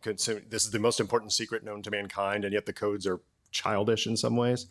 Could 0.00 0.18
this 0.18 0.64
is 0.64 0.70
the 0.70 0.78
most 0.78 1.00
important 1.00 1.32
secret 1.32 1.64
known 1.64 1.82
to 1.82 1.90
mankind, 1.90 2.44
and 2.44 2.54
yet 2.54 2.66
the 2.66 2.72
codes 2.72 3.06
are 3.06 3.20
childish 3.50 4.06
in 4.06 4.16
some 4.16 4.36
ways. 4.36 4.66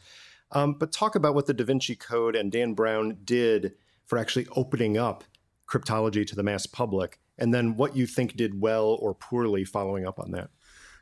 Um, 0.51 0.73
but 0.73 0.91
talk 0.91 1.15
about 1.15 1.35
what 1.35 1.45
the 1.45 1.53
Da 1.53 1.63
Vinci 1.63 1.95
Code 1.95 2.35
and 2.35 2.51
Dan 2.51 2.73
Brown 2.73 3.19
did 3.23 3.73
for 4.05 4.17
actually 4.17 4.47
opening 4.55 4.97
up 4.97 5.23
cryptology 5.71 6.27
to 6.27 6.35
the 6.35 6.43
mass 6.43 6.65
public, 6.65 7.19
and 7.37 7.53
then 7.53 7.77
what 7.77 7.95
you 7.95 8.05
think 8.05 8.35
did 8.35 8.59
well 8.59 8.97
or 8.99 9.13
poorly 9.13 9.63
following 9.63 10.05
up 10.05 10.19
on 10.19 10.31
that. 10.31 10.49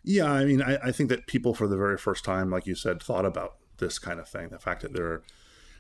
Yeah, 0.04 0.32
I 0.32 0.46
mean, 0.46 0.62
I, 0.62 0.78
I 0.78 0.92
think 0.92 1.10
that 1.10 1.28
people 1.28 1.54
for 1.54 1.68
the 1.68 1.78
very 1.78 1.98
first 1.98 2.24
time, 2.24 2.50
like 2.50 2.66
you 2.66 2.76
said, 2.76 3.02
thought 3.02 3.26
about 3.26 3.56
this 3.80 4.00
kind 4.00 4.20
of 4.20 4.28
thing. 4.28 4.50
The 4.50 4.60
fact 4.60 4.82
that 4.82 4.94
there 4.94 5.08
are 5.08 5.24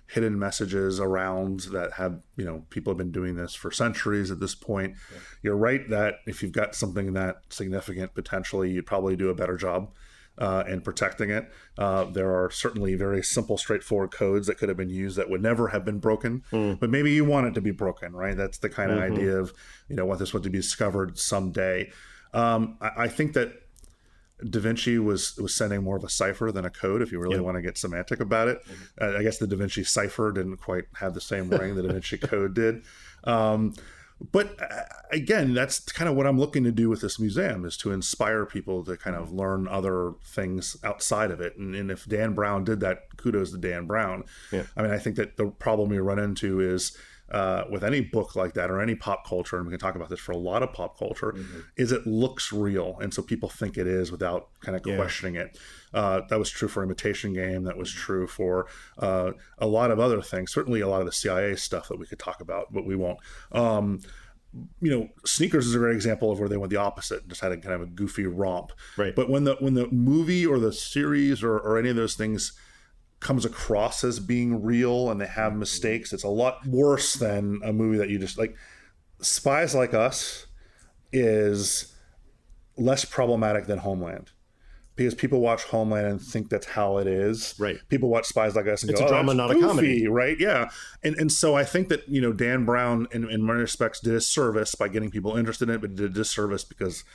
hidden 0.07 0.39
messages 0.39 0.99
around 0.99 1.61
that 1.71 1.93
have, 1.93 2.19
you 2.35 2.43
know, 2.43 2.65
people 2.71 2.91
have 2.91 2.97
been 2.97 3.11
doing 3.11 3.35
this 3.35 3.53
for 3.53 3.71
centuries 3.71 4.31
at 4.31 4.39
this 4.39 4.55
point. 4.55 4.95
You're 5.43 5.55
right 5.55 5.87
that 5.89 6.15
if 6.25 6.41
you've 6.41 6.51
got 6.51 6.73
something 6.73 7.13
that 7.13 7.41
significant 7.49 8.15
potentially, 8.15 8.71
you'd 8.71 8.87
probably 8.87 9.15
do 9.15 9.29
a 9.29 9.35
better 9.35 9.55
job. 9.55 9.91
Uh, 10.39 10.63
in 10.69 10.79
protecting 10.79 11.29
it, 11.29 11.51
uh, 11.77 12.05
there 12.05 12.33
are 12.33 12.49
certainly 12.49 12.95
very 12.95 13.21
simple, 13.21 13.57
straightforward 13.57 14.09
codes 14.09 14.47
that 14.47 14.57
could 14.57 14.69
have 14.69 14.77
been 14.77 14.89
used 14.89 15.17
that 15.17 15.29
would 15.29 15.41
never 15.41 15.67
have 15.67 15.83
been 15.83 15.99
broken. 15.99 16.43
But 16.79 16.89
maybe 16.89 17.11
you 17.11 17.25
want 17.25 17.47
it 17.47 17.53
to 17.55 17.61
be 17.61 17.71
broken, 17.71 18.13
right? 18.13 18.37
That's 18.37 18.57
the 18.57 18.69
kind 18.69 18.89
of 18.89 18.99
idea 19.11 19.37
of, 19.37 19.51
you 19.89 19.97
know, 19.97 20.05
want 20.05 20.19
this 20.19 20.33
one 20.33 20.41
to 20.43 20.49
be 20.49 20.59
discovered 20.59 21.19
someday. 21.19 21.91
Um, 22.33 22.77
I, 22.79 22.91
I 23.03 23.07
think 23.09 23.33
that 23.33 23.51
Da 24.49 24.61
Vinci 24.61 24.97
was 24.97 25.35
was 25.35 25.53
sending 25.53 25.83
more 25.83 25.97
of 25.97 26.05
a 26.05 26.09
cipher 26.09 26.53
than 26.53 26.63
a 26.63 26.69
code. 26.69 27.01
If 27.01 27.11
you 27.11 27.19
really 27.19 27.41
want 27.41 27.57
to 27.57 27.61
get 27.61 27.77
semantic 27.77 28.21
about 28.21 28.47
it, 28.47 28.61
uh, 29.01 29.17
I 29.17 29.23
guess 29.23 29.39
the 29.39 29.47
Da 29.47 29.57
Vinci 29.57 29.83
cipher 29.83 30.31
didn't 30.31 30.57
quite 30.57 30.85
have 31.01 31.13
the 31.13 31.19
same 31.19 31.49
ring 31.49 31.75
the 31.75 31.83
Da 31.83 31.91
Vinci 31.91 32.17
Code 32.17 32.53
did. 32.53 32.83
Um, 33.25 33.73
but 34.31 34.61
uh, 34.61 34.83
again, 35.11 35.53
that's 35.53 35.79
kind 35.79 36.09
of 36.09 36.15
what 36.15 36.27
I'm 36.27 36.39
looking 36.39 36.63
to 36.65 36.71
do 36.71 36.89
with 36.89 37.01
this 37.01 37.19
museum 37.19 37.65
is 37.65 37.77
to 37.77 37.91
inspire 37.91 38.45
people 38.45 38.83
to 38.85 38.97
kind 38.97 39.15
of 39.15 39.31
learn 39.31 39.67
other 39.67 40.13
things 40.23 40.77
outside 40.83 41.31
of 41.31 41.39
it. 41.39 41.57
And, 41.57 41.73
and 41.73 41.89
if 41.89 42.05
Dan 42.05 42.33
Brown 42.33 42.63
did 42.63 42.81
that, 42.81 43.15
kudos 43.17 43.51
to 43.51 43.57
Dan 43.57 43.85
Brown. 43.85 44.25
I 44.75 44.81
mean, 44.81 44.91
I 44.91 44.97
think 44.97 45.15
that 45.15 45.37
the 45.37 45.47
problem 45.47 45.89
we 45.89 45.99
run 45.99 46.19
into 46.19 46.59
is 46.59 46.97
uh, 47.31 47.63
with 47.69 47.83
any 47.83 48.01
book 48.01 48.35
like 48.35 48.53
that 48.53 48.71
or 48.71 48.81
any 48.81 48.95
pop 48.95 49.27
culture, 49.27 49.57
and 49.57 49.65
we 49.65 49.71
can 49.71 49.79
talk 49.79 49.95
about 49.95 50.09
this 50.09 50.19
for 50.19 50.31
a 50.31 50.37
lot 50.37 50.63
of 50.63 50.73
pop 50.73 50.97
culture, 50.97 51.35
is 51.77 51.91
it 51.91 52.05
looks 52.07 52.51
real, 52.51 52.97
and 53.01 53.13
so 53.13 53.21
people 53.21 53.49
think 53.49 53.77
it 53.77 53.87
is 53.87 54.11
without 54.11 54.49
kind 54.61 54.75
of 54.75 54.83
questioning 54.83 55.35
it. 55.35 55.57
Uh, 55.93 56.21
that 56.29 56.37
was 56.37 56.49
true 56.49 56.67
for 56.67 56.83
Imitation 56.83 57.33
Game. 57.33 57.63
That 57.63 57.77
was 57.77 57.91
true 57.91 58.27
for 58.27 58.67
uh, 58.97 59.31
a 59.57 59.67
lot 59.67 59.91
of 59.91 59.99
other 59.99 60.21
things. 60.21 60.51
Certainly, 60.51 60.81
a 60.81 60.87
lot 60.87 61.01
of 61.01 61.05
the 61.05 61.11
CIA 61.11 61.55
stuff 61.55 61.87
that 61.87 61.97
we 61.97 62.05
could 62.05 62.19
talk 62.19 62.41
about, 62.41 62.71
but 62.71 62.85
we 62.85 62.95
won't. 62.95 63.19
Um, 63.51 64.01
you 64.81 64.89
know, 64.89 65.09
sneakers 65.25 65.67
is 65.67 65.75
a 65.75 65.77
great 65.77 65.95
example 65.95 66.31
of 66.31 66.39
where 66.39 66.49
they 66.49 66.57
went 66.57 66.71
the 66.71 66.77
opposite 66.77 67.21
and 67.21 67.29
just 67.29 67.41
had 67.41 67.51
a 67.51 67.57
kind 67.57 67.75
of 67.75 67.81
a 67.81 67.85
goofy 67.85 68.25
romp. 68.25 68.71
Right. 68.97 69.15
But 69.15 69.29
when 69.29 69.43
the 69.43 69.55
when 69.59 69.75
the 69.75 69.87
movie 69.89 70.45
or 70.45 70.59
the 70.59 70.73
series 70.73 71.43
or, 71.43 71.57
or 71.57 71.77
any 71.77 71.89
of 71.89 71.95
those 71.95 72.15
things 72.15 72.53
comes 73.19 73.45
across 73.45 74.03
as 74.03 74.19
being 74.19 74.63
real 74.63 75.09
and 75.09 75.19
they 75.19 75.27
have 75.27 75.55
mistakes, 75.55 76.13
it's 76.13 76.23
a 76.23 76.29
lot 76.29 76.65
worse 76.65 77.13
than 77.13 77.59
a 77.63 77.73
movie 77.73 77.97
that 77.97 78.09
you 78.09 78.17
just 78.19 78.37
like. 78.37 78.55
Spies 79.21 79.75
Like 79.75 79.93
Us 79.93 80.47
is 81.11 81.93
less 82.77 83.03
problematic 83.05 83.65
than 83.65 83.79
Homeland. 83.79 84.31
Because 84.95 85.15
people 85.15 85.39
watch 85.39 85.63
Homeland 85.63 86.07
and 86.07 86.21
think 86.21 86.49
that's 86.49 86.65
how 86.65 86.97
it 86.97 87.07
is. 87.07 87.55
Right. 87.57 87.77
People 87.87 88.09
watch 88.09 88.25
Spies 88.25 88.55
Like 88.57 88.67
Us 88.67 88.81
and 88.83 88.91
It's 88.91 88.99
go, 88.99 89.05
a 89.05 89.09
"Oh, 89.09 89.11
drama, 89.11 89.33
that's 89.33 89.37
not 89.37 89.51
a 89.51 89.59
comedy. 89.59 90.07
right? 90.09 90.37
Yeah, 90.37 90.69
and 91.03 91.15
and 91.15 91.31
so 91.31 91.55
I 91.55 91.63
think 91.63 91.87
that 91.87 92.05
you 92.09 92.19
know 92.19 92.33
Dan 92.33 92.65
Brown, 92.65 93.07
in, 93.13 93.29
in 93.29 93.45
many 93.45 93.61
respects, 93.61 94.01
did 94.01 94.13
a 94.13 94.19
service 94.19 94.75
by 94.75 94.89
getting 94.89 95.09
people 95.09 95.37
interested 95.37 95.69
in 95.69 95.75
it, 95.75 95.81
but 95.81 95.95
did 95.95 96.05
a 96.05 96.13
disservice 96.13 96.65
because 96.65 97.05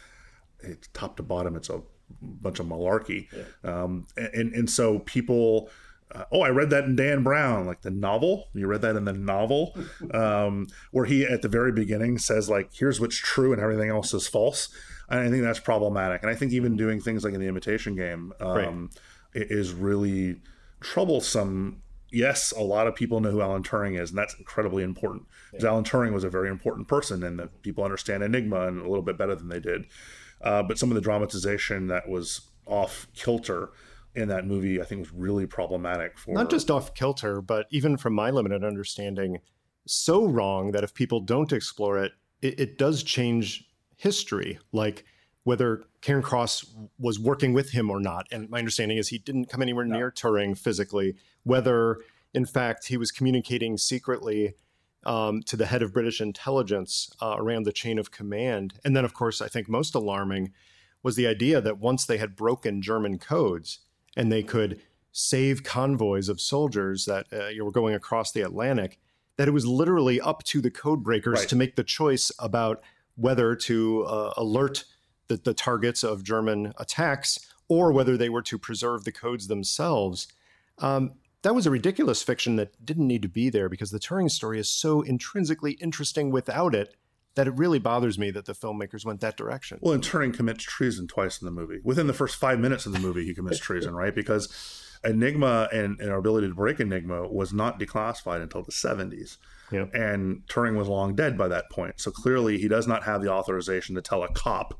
it's 0.60 0.88
top 0.94 1.18
to 1.18 1.22
bottom, 1.22 1.56
it's 1.56 1.68
a 1.68 1.82
bunch 2.22 2.58
of 2.58 2.64
malarkey, 2.64 3.26
um, 3.64 4.06
and 4.16 4.54
and 4.54 4.70
so 4.70 5.00
people. 5.00 5.68
Uh, 6.12 6.24
oh, 6.32 6.42
I 6.42 6.48
read 6.50 6.70
that 6.70 6.84
in 6.84 6.96
Dan 6.96 7.22
Brown, 7.22 7.66
like 7.66 7.82
the 7.82 7.90
novel. 7.90 8.48
You 8.54 8.66
read 8.66 8.82
that 8.82 8.96
in 8.96 9.04
the 9.04 9.12
novel, 9.12 9.76
um, 10.12 10.66
where 10.92 11.04
he 11.06 11.24
at 11.24 11.42
the 11.42 11.48
very 11.48 11.72
beginning 11.72 12.18
says 12.18 12.48
like, 12.48 12.70
"Here's 12.74 13.00
what's 13.00 13.16
true, 13.16 13.52
and 13.52 13.60
everything 13.60 13.90
else 13.90 14.12
is 14.14 14.26
false." 14.28 14.68
And 15.08 15.20
I 15.20 15.28
think 15.30 15.42
that's 15.42 15.60
problematic. 15.60 16.22
And 16.22 16.30
I 16.30 16.34
think 16.34 16.52
even 16.52 16.76
doing 16.76 17.00
things 17.00 17.24
like 17.24 17.34
in 17.34 17.40
the 17.40 17.46
Imitation 17.48 17.94
Game 17.94 18.32
um, 18.40 18.90
i- 19.34 19.38
is 19.38 19.72
really 19.72 20.40
troublesome. 20.80 21.80
Yes, 22.12 22.52
a 22.56 22.62
lot 22.62 22.86
of 22.86 22.94
people 22.94 23.20
know 23.20 23.30
who 23.32 23.40
Alan 23.40 23.64
Turing 23.64 24.00
is, 24.00 24.10
and 24.10 24.18
that's 24.18 24.34
incredibly 24.38 24.84
important. 24.84 25.24
Because 25.50 25.64
Alan 25.64 25.82
Turing 25.84 26.12
was 26.12 26.22
a 26.22 26.30
very 26.30 26.48
important 26.48 26.86
person, 26.86 27.24
and 27.24 27.38
that 27.40 27.62
people 27.62 27.82
understand 27.82 28.22
Enigma 28.22 28.68
and 28.68 28.78
a 28.80 28.88
little 28.88 29.02
bit 29.02 29.18
better 29.18 29.34
than 29.34 29.48
they 29.48 29.58
did. 29.58 29.86
Uh, 30.40 30.62
but 30.62 30.78
some 30.78 30.90
of 30.90 30.94
the 30.94 31.00
dramatization 31.00 31.88
that 31.88 32.08
was 32.08 32.42
off 32.66 33.08
kilter 33.14 33.70
in 34.14 34.28
that 34.28 34.46
movie, 34.46 34.80
I 34.80 34.84
think, 34.84 35.00
was 35.00 35.12
really 35.12 35.46
problematic 35.46 36.18
for 36.18 36.32
Not 36.32 36.50
just 36.50 36.70
off 36.70 36.94
kilter, 36.94 37.40
but 37.40 37.66
even 37.70 37.96
from 37.96 38.14
my 38.14 38.30
limited 38.30 38.64
understanding, 38.64 39.40
so 39.86 40.26
wrong 40.26 40.72
that 40.72 40.84
if 40.84 40.94
people 40.94 41.20
don't 41.20 41.52
explore 41.52 41.98
it, 41.98 42.12
it, 42.40 42.60
it 42.60 42.78
does 42.78 43.02
change 43.02 43.64
history, 43.96 44.58
like 44.72 45.04
whether 45.44 45.84
Cairncross 46.00 46.64
was 46.98 47.18
working 47.18 47.52
with 47.52 47.70
him 47.70 47.90
or 47.90 48.00
not. 48.00 48.26
And 48.32 48.48
my 48.48 48.58
understanding 48.58 48.98
is 48.98 49.08
he 49.08 49.18
didn't 49.18 49.46
come 49.46 49.62
anywhere 49.62 49.84
near 49.84 50.10
Turing 50.10 50.56
physically. 50.56 51.16
Whether, 51.42 51.98
in 52.32 52.46
fact, 52.46 52.86
he 52.86 52.96
was 52.96 53.10
communicating 53.10 53.76
secretly 53.76 54.54
um, 55.04 55.42
to 55.42 55.56
the 55.56 55.66
head 55.66 55.82
of 55.82 55.92
British 55.92 56.20
intelligence 56.20 57.10
uh, 57.20 57.34
around 57.36 57.64
the 57.64 57.72
chain 57.72 57.98
of 57.98 58.10
command. 58.10 58.74
And 58.84 58.96
then, 58.96 59.04
of 59.04 59.12
course, 59.12 59.42
I 59.42 59.48
think 59.48 59.68
most 59.68 59.94
alarming 59.94 60.52
was 61.02 61.16
the 61.16 61.26
idea 61.26 61.60
that 61.60 61.78
once 61.78 62.06
they 62.06 62.16
had 62.16 62.36
broken 62.36 62.80
German 62.80 63.18
codes 63.18 63.80
and 64.16 64.30
they 64.30 64.42
could 64.42 64.80
save 65.12 65.62
convoys 65.62 66.28
of 66.28 66.40
soldiers 66.40 67.04
that 67.04 67.26
uh, 67.32 67.46
you 67.46 67.64
were 67.64 67.70
going 67.70 67.94
across 67.94 68.32
the 68.32 68.40
Atlantic, 68.40 68.98
that 69.36 69.48
it 69.48 69.52
was 69.52 69.66
literally 69.66 70.20
up 70.20 70.42
to 70.44 70.60
the 70.60 70.70
code 70.70 71.02
breakers 71.02 71.40
Right. 71.40 71.48
to 71.48 71.56
make 71.56 71.76
the 71.76 71.84
choice 71.84 72.32
about 72.38 72.82
whether 73.16 73.54
to 73.54 74.04
uh, 74.04 74.32
alert 74.36 74.84
the, 75.28 75.36
the 75.36 75.54
targets 75.54 76.02
of 76.02 76.24
German 76.24 76.72
attacks 76.78 77.38
or 77.68 77.92
whether 77.92 78.16
they 78.16 78.28
were 78.28 78.42
to 78.42 78.58
preserve 78.58 79.04
the 79.04 79.12
codes 79.12 79.46
themselves. 79.46 80.28
Um, 80.78 81.12
that 81.42 81.54
was 81.54 81.66
a 81.66 81.70
ridiculous 81.70 82.22
fiction 82.22 82.56
that 82.56 82.84
didn't 82.84 83.06
need 83.06 83.22
to 83.22 83.28
be 83.28 83.50
there 83.50 83.68
because 83.68 83.90
the 83.90 83.98
Turing 84.00 84.30
story 84.30 84.58
is 84.58 84.68
so 84.68 85.02
intrinsically 85.02 85.72
interesting 85.72 86.30
without 86.30 86.74
it 86.74 86.96
that 87.34 87.46
it 87.46 87.54
really 87.56 87.78
bothers 87.78 88.18
me 88.18 88.30
that 88.30 88.44
the 88.44 88.52
filmmakers 88.52 89.04
went 89.04 89.20
that 89.20 89.36
direction. 89.36 89.78
Well, 89.80 89.94
and 89.94 90.02
Turing 90.02 90.34
commits 90.34 90.64
treason 90.64 91.06
twice 91.06 91.40
in 91.40 91.46
the 91.46 91.52
movie. 91.52 91.80
Within 91.82 92.06
the 92.06 92.12
first 92.12 92.36
five 92.36 92.60
minutes 92.60 92.86
of 92.86 92.92
the 92.92 93.00
movie, 93.00 93.24
he 93.24 93.34
commits 93.34 93.58
treason, 93.60 93.94
right? 93.94 94.14
Because 94.14 94.48
Enigma 95.04 95.68
and, 95.72 96.00
and 96.00 96.10
our 96.10 96.18
ability 96.18 96.48
to 96.48 96.54
break 96.54 96.80
Enigma 96.80 97.28
was 97.28 97.52
not 97.52 97.80
declassified 97.80 98.42
until 98.42 98.62
the 98.62 98.72
70s. 98.72 99.38
Yeah. 99.72 99.86
And 99.92 100.46
Turing 100.46 100.76
was 100.76 100.88
long 100.88 101.14
dead 101.14 101.36
by 101.36 101.48
that 101.48 101.70
point. 101.70 102.00
So 102.00 102.10
clearly, 102.10 102.58
he 102.58 102.68
does 102.68 102.86
not 102.86 103.04
have 103.04 103.22
the 103.22 103.30
authorization 103.30 103.94
to 103.96 104.02
tell 104.02 104.22
a 104.22 104.32
cop 104.32 104.78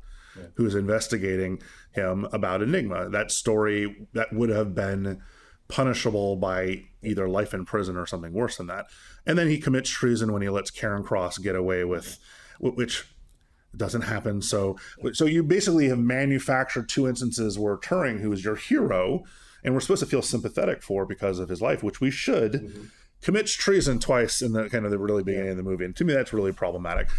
who's 0.55 0.75
investigating 0.75 1.61
him 1.91 2.27
about 2.31 2.61
Enigma. 2.61 3.09
That 3.09 3.31
story 3.31 4.07
that 4.13 4.33
would 4.33 4.49
have 4.49 4.75
been 4.75 5.21
punishable 5.67 6.35
by 6.35 6.83
either 7.01 7.27
life 7.27 7.53
in 7.53 7.65
prison 7.65 7.95
or 7.95 8.05
something 8.05 8.33
worse 8.33 8.57
than 8.57 8.67
that. 8.67 8.87
And 9.25 9.37
then 9.37 9.47
he 9.47 9.57
commits 9.57 9.89
treason 9.89 10.31
when 10.31 10.41
he 10.41 10.49
lets 10.49 10.71
Cairncross 10.71 11.41
get 11.41 11.55
away 11.55 11.83
with, 11.83 12.19
which 12.59 13.05
doesn't 13.75 14.01
happen. 14.01 14.41
So, 14.41 14.77
so 15.13 15.25
you 15.25 15.43
basically 15.43 15.89
have 15.89 15.99
manufactured 15.99 16.89
two 16.89 17.07
instances 17.07 17.59
where 17.59 17.77
Turing, 17.77 18.21
who 18.21 18.31
is 18.31 18.43
your 18.43 18.55
hero, 18.55 19.23
and 19.63 19.73
we're 19.73 19.79
supposed 19.79 20.03
to 20.03 20.05
feel 20.05 20.21
sympathetic 20.21 20.81
for 20.83 21.05
because 21.05 21.39
of 21.39 21.49
his 21.49 21.61
life, 21.61 21.83
which 21.83 21.99
we 21.99 22.11
should, 22.11 22.53
mm-hmm. 22.53 22.83
commits 23.21 23.53
treason 23.53 23.99
twice 23.99 24.41
in 24.41 24.53
the 24.53 24.69
kind 24.69 24.85
of 24.85 24.91
the 24.91 24.99
really 24.99 25.23
beginning 25.23 25.49
of 25.49 25.57
the 25.57 25.63
movie. 25.63 25.85
And 25.85 25.95
to 25.97 26.05
me, 26.05 26.13
that's 26.13 26.33
really 26.33 26.51
problematic. 26.51 27.09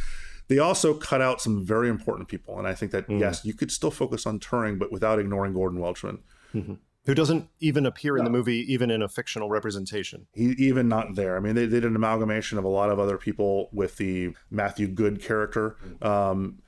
They 0.48 0.58
also 0.58 0.94
cut 0.94 1.20
out 1.20 1.40
some 1.40 1.64
very 1.64 1.88
important 1.88 2.28
people, 2.28 2.56
and 2.58 2.68
I 2.68 2.74
think 2.74 2.92
that 2.92 3.08
mm. 3.08 3.18
yes, 3.18 3.44
you 3.44 3.52
could 3.52 3.72
still 3.72 3.90
focus 3.90 4.26
on 4.26 4.38
Turing, 4.38 4.78
but 4.78 4.92
without 4.92 5.18
ignoring 5.18 5.52
Gordon 5.52 5.80
Welchman. 5.80 6.20
Mm-hmm. 6.54 6.74
Who 7.07 7.15
doesn't 7.15 7.49
even 7.61 7.87
appear 7.87 8.16
in 8.16 8.24
the 8.24 8.31
movie, 8.31 8.70
even 8.73 8.91
in 8.91 9.01
a 9.01 9.09
fictional 9.09 9.49
representation. 9.49 10.27
He 10.33 10.51
even 10.59 10.89
not 10.89 11.15
there. 11.15 11.37
I 11.37 11.41
mean, 11.41 11.55
they, 11.55 11.66
they 11.66 11.77
did 11.81 11.85
an 11.85 11.97
amalgamation 11.97 12.59
of 12.59 12.65
a 12.65 12.69
lot 12.69 12.91
of 12.91 12.99
other 12.99 13.16
people 13.16 13.69
with 13.73 13.97
the 13.97 14.35
Matthew 14.51 14.89
Goode 14.89 15.23
character. 15.23 15.77
Um, 16.03 16.59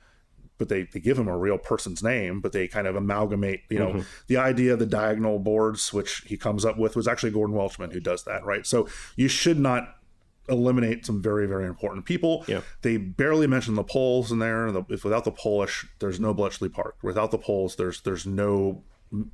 but 0.57 0.69
they, 0.69 0.83
they 0.83 0.99
give 0.99 1.17
him 1.17 1.27
a 1.27 1.37
real 1.37 1.57
person's 1.57 2.03
name, 2.03 2.41
but 2.41 2.51
they 2.51 2.67
kind 2.67 2.85
of 2.85 2.95
amalgamate, 2.95 3.61
you 3.69 3.79
know, 3.79 4.03
the 4.27 4.37
idea 4.37 4.73
of 4.73 4.79
the 4.79 4.85
diagonal 4.85 5.39
boards, 5.39 5.93
which 5.93 6.23
he 6.27 6.37
comes 6.37 6.65
up 6.65 6.77
with, 6.77 6.95
was 6.95 7.07
actually 7.07 7.31
Gordon 7.31 7.55
Welchman 7.55 7.93
who 7.93 7.99
does 8.01 8.23
that, 8.25 8.45
right? 8.45 8.67
So 8.67 8.87
you 9.15 9.29
should 9.29 9.57
not 9.57 9.95
eliminate 10.49 11.05
some 11.05 11.21
very, 11.21 11.47
very 11.47 11.65
important 11.65 12.05
people. 12.05 12.43
Yeah. 12.47 12.61
They 12.81 12.97
barely 12.97 13.47
mention 13.47 13.75
the 13.75 13.83
Poles 13.83 14.31
in 14.31 14.39
there. 14.39 14.71
The, 14.71 14.83
if 14.89 15.03
without 15.03 15.23
the 15.23 15.31
Polish, 15.31 15.87
there's 15.99 16.19
no 16.19 16.33
Bletchley 16.33 16.69
Park. 16.69 16.97
Without 17.01 17.31
the 17.31 17.37
Poles, 17.37 17.75
there's 17.75 18.01
there's 18.01 18.25
no 18.25 18.83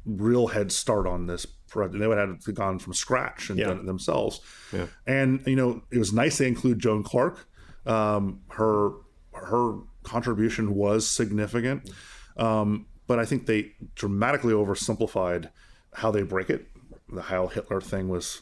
real 0.05 0.47
head 0.47 0.71
start 0.71 1.07
on 1.07 1.27
this. 1.27 1.45
project. 1.67 1.99
They 1.99 2.07
would 2.07 2.17
have 2.17 2.53
gone 2.55 2.79
from 2.79 2.93
scratch 2.93 3.49
and 3.49 3.59
Yeah. 3.59 3.65
done 3.65 3.79
it 3.79 3.85
themselves. 3.85 4.39
Yeah. 4.71 4.85
And 5.05 5.41
you 5.45 5.55
know, 5.57 5.81
it 5.91 5.97
was 5.97 6.13
nice 6.13 6.37
they 6.37 6.47
include 6.47 6.79
Joan 6.79 7.03
Clarke. 7.03 7.47
Um, 7.85 8.39
her 8.51 8.91
her 9.33 9.79
contribution 10.03 10.73
was 10.75 11.05
significant, 11.05 11.89
um, 12.37 12.85
but 13.07 13.19
I 13.19 13.25
think 13.25 13.45
they 13.47 13.73
dramatically 13.95 14.53
oversimplified 14.53 15.49
how 15.93 16.11
they 16.11 16.21
break 16.23 16.49
it. 16.49 16.67
The 17.09 17.23
Heil 17.23 17.47
Hitler 17.49 17.81
thing 17.81 18.07
was. 18.09 18.41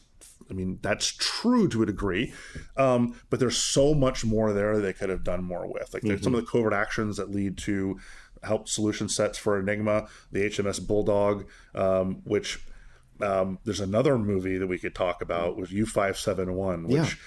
I 0.51 0.53
mean, 0.53 0.77
that's 0.81 1.07
true 1.07 1.69
to 1.69 1.81
a 1.83 1.85
degree, 1.85 2.33
um, 2.75 3.15
but 3.29 3.39
there's 3.39 3.57
so 3.57 3.93
much 3.93 4.25
more 4.25 4.51
there 4.51 4.77
they 4.79 4.91
could 4.93 5.09
have 5.09 5.23
done 5.23 5.41
more 5.43 5.65
with. 5.65 5.93
Like 5.93 6.03
there's 6.03 6.21
some 6.21 6.35
of 6.35 6.41
the 6.41 6.47
covert 6.51 6.73
actions 6.73 7.15
that 7.17 7.31
lead 7.31 7.57
to 7.59 7.97
help 8.43 8.67
solution 8.67 9.07
sets 9.09 9.37
for 9.37 9.59
Enigma, 9.59 10.07
the 10.31 10.41
HMS 10.49 10.85
Bulldog, 10.85 11.45
um, 11.75 12.21
which 12.25 12.63
um, 13.21 13.59
there's 13.63 13.79
another 13.79 14.17
movie 14.17 14.57
that 14.57 14.67
we 14.67 14.77
could 14.77 14.95
talk 14.95 15.21
about 15.21 15.57
was 15.57 15.69
U571, 15.71 16.87
which 16.87 17.17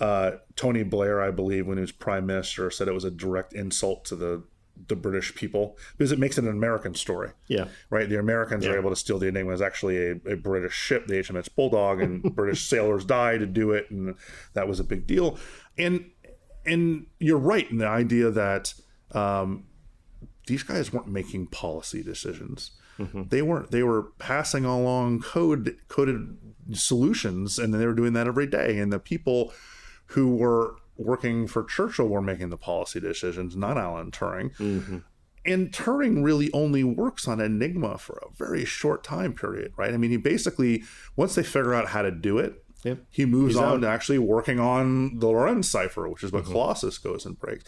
Yeah. 0.00 0.06
uh, 0.06 0.36
Tony 0.56 0.82
Blair, 0.82 1.22
I 1.22 1.30
believe, 1.30 1.66
when 1.66 1.78
he 1.78 1.82
was 1.82 1.92
prime 1.92 2.26
minister, 2.26 2.70
said 2.70 2.88
it 2.88 2.94
was 2.94 3.04
a 3.04 3.10
direct 3.10 3.52
insult 3.52 4.04
to 4.06 4.16
the 4.16 4.42
the 4.88 4.94
British 4.94 5.34
people 5.34 5.78
because 5.96 6.12
it 6.12 6.18
makes 6.18 6.36
it 6.36 6.44
an 6.44 6.50
American 6.50 6.94
story. 6.94 7.30
Yeah. 7.48 7.68
Right, 7.88 8.06
the 8.10 8.18
Americans 8.18 8.66
are 8.66 8.76
able 8.76 8.90
to 8.90 8.96
steal 8.96 9.18
the 9.18 9.26
Enigma. 9.28 9.52
It's 9.54 9.62
actually 9.62 9.96
a, 9.96 10.10
a 10.32 10.36
British 10.36 10.74
ship, 10.74 11.06
the 11.06 11.14
HMS 11.14 11.48
Bulldog, 11.56 12.02
and 12.02 12.22
British 12.36 12.68
sailors 12.68 13.06
died 13.06 13.40
to 13.40 13.46
do 13.46 13.70
it, 13.70 13.90
and 13.90 14.16
that 14.52 14.68
was 14.68 14.78
a 14.78 14.84
big 14.84 15.06
deal. 15.06 15.38
And 15.78 16.10
and 16.66 17.06
you're 17.18 17.38
right 17.38 17.70
in 17.70 17.78
the 17.78 17.86
idea 17.86 18.30
that 18.32 18.74
um, 19.12 19.64
these 20.46 20.62
guys 20.62 20.92
weren't 20.92 21.08
making 21.08 21.48
policy 21.48 22.02
decisions. 22.02 22.72
Mm-hmm. 22.98 23.24
They 23.28 23.42
weren't. 23.42 23.70
They 23.70 23.82
were 23.82 24.04
passing 24.18 24.64
along 24.64 25.20
code 25.20 25.76
coded 25.88 26.36
solutions, 26.72 27.58
and 27.58 27.74
they 27.74 27.86
were 27.86 27.94
doing 27.94 28.14
that 28.14 28.26
every 28.26 28.46
day. 28.46 28.78
And 28.78 28.92
the 28.92 28.98
people 28.98 29.52
who 30.06 30.36
were 30.36 30.76
working 30.96 31.46
for 31.46 31.64
Churchill 31.64 32.08
were 32.08 32.22
making 32.22 32.48
the 32.48 32.56
policy 32.56 33.00
decisions, 33.00 33.54
not 33.54 33.76
Alan 33.76 34.10
Turing. 34.10 34.56
Mm-hmm. 34.56 34.98
And 35.44 35.70
Turing 35.70 36.24
really 36.24 36.50
only 36.52 36.82
works 36.82 37.28
on 37.28 37.40
Enigma 37.40 37.98
for 37.98 38.20
a 38.22 38.34
very 38.34 38.64
short 38.64 39.04
time 39.04 39.32
period, 39.32 39.72
right? 39.76 39.92
I 39.92 39.96
mean, 39.96 40.10
he 40.10 40.16
basically 40.16 40.82
once 41.16 41.34
they 41.34 41.42
figure 41.42 41.74
out 41.74 41.88
how 41.88 42.02
to 42.02 42.10
do 42.10 42.38
it, 42.38 42.62
Yep. 42.82 42.98
he 43.10 43.24
moves 43.24 43.54
He's 43.54 43.62
on 43.62 43.74
out. 43.76 43.80
to 43.80 43.88
actually 43.88 44.18
working 44.18 44.60
on 44.60 45.18
the 45.18 45.26
Lorenz 45.26 45.68
cipher, 45.68 46.08
which 46.08 46.22
is 46.22 46.30
what 46.30 46.44
mm-hmm. 46.44 46.52
Colossus 46.52 46.98
goes 46.98 47.26
and 47.26 47.38
breaks. 47.38 47.64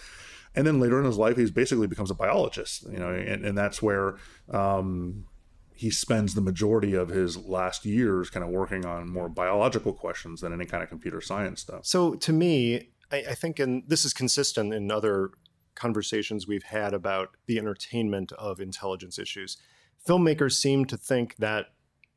And 0.54 0.66
then 0.66 0.80
later 0.80 0.98
in 0.98 1.04
his 1.04 1.18
life, 1.18 1.36
he 1.36 1.50
basically 1.50 1.86
becomes 1.86 2.10
a 2.10 2.14
biologist, 2.14 2.84
you 2.90 2.98
know, 2.98 3.10
and, 3.10 3.44
and 3.44 3.56
that's 3.56 3.82
where 3.82 4.16
um, 4.50 5.26
he 5.74 5.90
spends 5.90 6.34
the 6.34 6.40
majority 6.40 6.94
of 6.94 7.08
his 7.08 7.36
last 7.36 7.84
years 7.84 8.30
kind 8.30 8.44
of 8.44 8.50
working 8.50 8.84
on 8.84 9.08
more 9.08 9.28
biological 9.28 9.92
questions 9.92 10.40
than 10.40 10.52
any 10.52 10.64
kind 10.64 10.82
of 10.82 10.88
computer 10.88 11.20
science 11.20 11.60
stuff. 11.60 11.86
So 11.86 12.14
to 12.14 12.32
me, 12.32 12.90
I, 13.12 13.24
I 13.30 13.34
think, 13.34 13.58
and 13.58 13.84
this 13.86 14.04
is 14.04 14.12
consistent 14.12 14.74
in 14.74 14.90
other 14.90 15.30
conversations 15.74 16.48
we've 16.48 16.64
had 16.64 16.92
about 16.92 17.36
the 17.46 17.58
entertainment 17.58 18.32
of 18.32 18.58
intelligence 18.60 19.18
issues. 19.18 19.56
Filmmakers 20.06 20.54
seem 20.54 20.84
to 20.86 20.96
think 20.96 21.36
that 21.36 21.66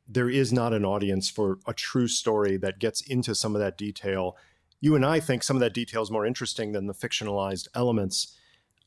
there 0.08 0.30
is 0.30 0.52
not 0.52 0.74
an 0.74 0.84
audience 0.84 1.30
for 1.30 1.60
a 1.68 1.74
true 1.74 2.08
story 2.08 2.58
that 2.58 2.80
gets 2.80 3.02
into 3.02 3.36
some 3.36 3.56
of 3.56 3.62
that 3.62 3.78
detail. 3.78 4.36
You 4.82 4.95
and 4.95 5.06
I 5.06 5.20
think 5.20 5.44
some 5.44 5.56
of 5.56 5.62
that 5.62 5.74
detail 5.74 6.02
is 6.02 6.12
more 6.12 6.26
interesting 6.26 6.74
than 6.74 6.88
the 6.88 6.94
fictionalized 6.94 7.68
elements. 7.74 8.36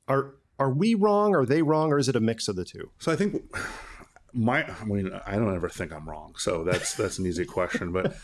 Are 0.06 0.34
are 0.58 0.70
we 0.70 0.94
wrong? 0.94 1.34
Are 1.34 1.46
they 1.46 1.62
wrong? 1.62 1.92
Or 1.92 1.98
is 1.98 2.08
it 2.08 2.16
a 2.16 2.20
mix 2.20 2.48
of 2.48 2.56
the 2.56 2.64
two? 2.64 2.90
So 2.98 3.10
I 3.10 3.16
think 3.16 3.42
my, 4.32 4.64
I 4.64 4.84
mean, 4.84 5.10
I 5.26 5.36
don't 5.36 5.54
ever 5.54 5.68
think 5.68 5.92
I'm 5.92 6.08
wrong. 6.08 6.34
So 6.36 6.64
that's 6.64 6.94
that's 6.94 7.18
an 7.18 7.26
easy 7.26 7.44
question, 7.44 7.92
but 7.92 8.16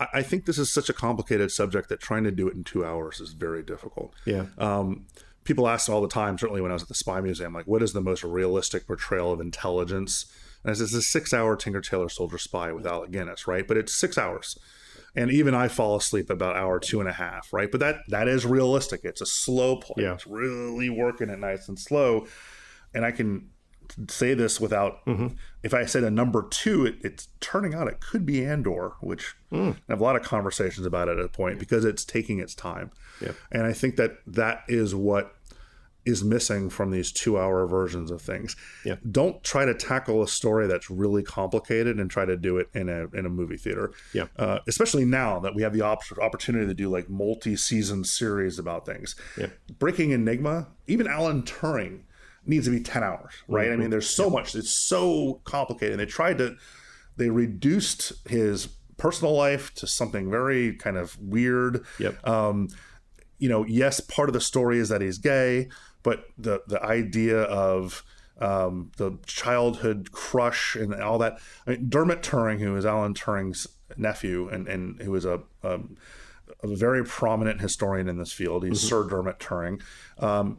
I, 0.00 0.06
I 0.14 0.22
think 0.22 0.46
this 0.46 0.58
is 0.58 0.72
such 0.72 0.88
a 0.88 0.92
complicated 0.92 1.50
subject 1.50 1.88
that 1.88 2.00
trying 2.00 2.24
to 2.24 2.30
do 2.30 2.48
it 2.48 2.54
in 2.54 2.64
two 2.64 2.84
hours 2.84 3.20
is 3.20 3.32
very 3.32 3.62
difficult. 3.62 4.14
Yeah. 4.24 4.46
Um, 4.58 5.06
people 5.44 5.68
ask 5.68 5.88
all 5.88 6.00
the 6.00 6.08
time, 6.08 6.38
certainly 6.38 6.60
when 6.60 6.70
I 6.70 6.74
was 6.74 6.82
at 6.82 6.88
the 6.88 6.94
Spy 6.94 7.20
Museum, 7.20 7.52
like, 7.52 7.66
what 7.66 7.82
is 7.82 7.92
the 7.92 8.00
most 8.00 8.22
realistic 8.22 8.86
portrayal 8.86 9.32
of 9.32 9.40
intelligence? 9.40 10.26
And 10.62 10.70
I 10.70 10.74
said, 10.74 10.84
it's 10.84 10.94
a 10.94 11.02
six 11.02 11.34
hour 11.34 11.56
Tinker 11.56 11.80
Tailor 11.80 12.08
Soldier 12.08 12.38
Spy 12.38 12.72
with 12.72 12.86
Alec 12.86 13.10
Guinness, 13.10 13.46
right? 13.46 13.66
But 13.66 13.76
it's 13.76 13.94
six 13.94 14.16
hours. 14.16 14.58
And 15.16 15.30
even 15.30 15.54
I 15.54 15.68
fall 15.68 15.96
asleep 15.96 16.28
about 16.28 16.56
hour 16.56 16.78
two 16.78 17.00
and 17.00 17.08
a 17.08 17.12
half, 17.12 17.52
right? 17.52 17.70
But 17.70 17.80
that 17.80 17.96
that 18.08 18.28
is 18.28 18.44
realistic. 18.44 19.00
It's 19.04 19.20
a 19.20 19.26
slow 19.26 19.76
play. 19.76 20.04
Yeah. 20.04 20.14
It's 20.14 20.26
really 20.26 20.90
working 20.90 21.30
it 21.30 21.38
nice 21.38 21.68
and 21.68 21.78
slow. 21.78 22.26
And 22.94 23.04
I 23.04 23.12
can 23.12 23.50
say 24.08 24.34
this 24.34 24.60
without 24.60 25.04
mm-hmm. 25.06 25.28
if 25.62 25.72
I 25.72 25.84
said 25.86 26.04
a 26.04 26.10
number 26.10 26.46
two, 26.50 26.86
it, 26.86 26.96
it's 27.02 27.28
turning 27.40 27.74
out 27.74 27.88
it 27.88 28.00
could 28.00 28.26
be 28.26 28.44
Andor, 28.44 28.94
which 29.00 29.34
mm. 29.52 29.72
I 29.72 29.92
have 29.92 30.00
a 30.00 30.04
lot 30.04 30.16
of 30.16 30.22
conversations 30.22 30.86
about 30.86 31.08
it 31.08 31.18
at 31.18 31.24
a 31.24 31.28
point 31.28 31.58
because 31.58 31.84
it's 31.84 32.04
taking 32.04 32.38
its 32.38 32.54
time. 32.54 32.90
Yeah. 33.20 33.32
And 33.52 33.62
I 33.62 33.72
think 33.72 33.96
that 33.96 34.18
that 34.26 34.64
is 34.68 34.94
what 34.94 35.35
is 36.06 36.24
missing 36.24 36.70
from 36.70 36.90
these 36.92 37.12
two 37.12 37.38
hour 37.38 37.66
versions 37.66 38.10
of 38.10 38.22
things. 38.22 38.56
Yeah. 38.84 38.96
Don't 39.10 39.42
try 39.42 39.64
to 39.64 39.74
tackle 39.74 40.22
a 40.22 40.28
story 40.28 40.66
that's 40.66 40.88
really 40.88 41.22
complicated 41.22 41.98
and 41.98 42.10
try 42.10 42.24
to 42.24 42.36
do 42.36 42.56
it 42.56 42.68
in 42.72 42.88
a 42.88 43.08
in 43.12 43.26
a 43.26 43.28
movie 43.28 43.56
theater. 43.56 43.92
Yeah. 44.14 44.26
Uh, 44.36 44.60
especially 44.68 45.04
now 45.04 45.40
that 45.40 45.54
we 45.54 45.62
have 45.62 45.72
the 45.72 45.82
op- 45.82 46.02
opportunity 46.22 46.66
to 46.66 46.74
do 46.74 46.88
like 46.88 47.10
multi 47.10 47.56
season 47.56 48.04
series 48.04 48.58
about 48.58 48.86
things. 48.86 49.16
Yeah. 49.36 49.48
Breaking 49.78 50.12
Enigma, 50.12 50.68
even 50.86 51.06
Alan 51.08 51.42
Turing 51.42 52.02
needs 52.46 52.66
to 52.66 52.70
be 52.70 52.80
10 52.80 53.02
hours, 53.02 53.34
right? 53.48 53.72
I 53.72 53.76
mean, 53.76 53.90
there's 53.90 54.08
so 54.08 54.30
much, 54.30 54.54
it's 54.54 54.70
so 54.70 55.40
complicated. 55.44 55.94
And 55.94 56.00
They 56.00 56.06
tried 56.06 56.38
to, 56.38 56.56
they 57.16 57.28
reduced 57.28 58.12
his 58.28 58.68
personal 58.96 59.34
life 59.34 59.74
to 59.74 59.86
something 59.86 60.30
very 60.30 60.74
kind 60.74 60.96
of 60.96 61.20
weird. 61.20 61.84
Yep. 61.98 62.26
Um, 62.26 62.68
you 63.38 63.48
know, 63.48 63.64
yes, 63.66 64.00
part 64.00 64.28
of 64.28 64.32
the 64.32 64.40
story 64.40 64.78
is 64.78 64.88
that 64.88 65.00
he's 65.00 65.18
gay, 65.18 65.68
but 66.06 66.26
the 66.38 66.62
the 66.68 66.80
idea 66.84 67.42
of 67.42 68.04
um, 68.40 68.92
the 68.96 69.18
childhood 69.26 70.12
crush 70.12 70.76
and 70.76 70.94
all 70.94 71.18
that. 71.18 71.40
I 71.66 71.70
mean, 71.70 71.88
Dermot 71.88 72.22
Turing, 72.22 72.60
who 72.60 72.76
is 72.76 72.86
Alan 72.86 73.12
Turing's 73.12 73.66
nephew 73.96 74.48
and 74.48 74.68
and 74.68 75.02
who 75.02 75.12
is 75.16 75.24
a, 75.24 75.40
a 75.64 75.80
a 76.62 76.68
very 76.68 77.04
prominent 77.04 77.60
historian 77.60 78.08
in 78.08 78.18
this 78.18 78.32
field. 78.32 78.64
He's 78.64 78.80
Sir 78.80 79.02
Dermot 79.08 79.40
Turing. 79.40 79.82
Um, 80.18 80.58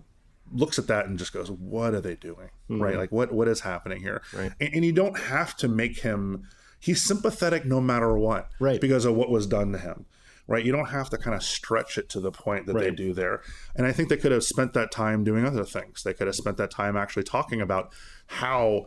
looks 0.51 0.77
at 0.77 0.87
that 0.87 1.05
and 1.05 1.17
just 1.17 1.31
goes, 1.31 1.49
"What 1.49 1.93
are 1.93 2.01
they 2.01 2.15
doing? 2.15 2.49
Right? 2.67 2.97
Like 2.97 3.13
what 3.13 3.31
what 3.31 3.47
is 3.47 3.61
happening 3.61 4.01
here?" 4.01 4.21
Right. 4.33 4.51
And, 4.59 4.73
and 4.75 4.85
you 4.85 4.91
don't 4.91 5.17
have 5.17 5.55
to 5.57 5.69
make 5.69 5.99
him. 6.01 6.45
He's 6.77 7.01
sympathetic 7.01 7.65
no 7.65 7.79
matter 7.79 8.17
what, 8.17 8.49
Right. 8.59 8.81
Because 8.81 9.05
of 9.05 9.15
what 9.15 9.31
was 9.31 9.47
done 9.47 9.71
to 9.71 9.77
him, 9.79 10.05
right? 10.47 10.65
You 10.65 10.71
don't 10.71 10.89
have 10.89 11.09
to 11.09 11.17
kind 11.17 11.35
of 11.35 11.43
stretch 11.43 11.97
it 11.97 12.09
to 12.09 12.19
the 12.19 12.31
point 12.31 12.65
that 12.67 12.77
they 12.77 12.91
do 12.91 13.13
there. 13.13 13.41
And 13.75 13.85
I 13.85 13.91
think 13.91 14.09
they 14.09 14.17
could 14.17 14.31
have 14.31 14.43
spent 14.43 14.73
that 14.73 14.91
time 14.91 15.23
doing 15.23 15.45
other 15.45 15.63
things. 15.63 16.03
They 16.03 16.13
could 16.13 16.27
have 16.27 16.35
spent 16.35 16.57
that 16.57 16.71
time 16.71 16.95
actually 16.95 17.23
talking 17.23 17.61
about 17.61 17.93
how 18.27 18.85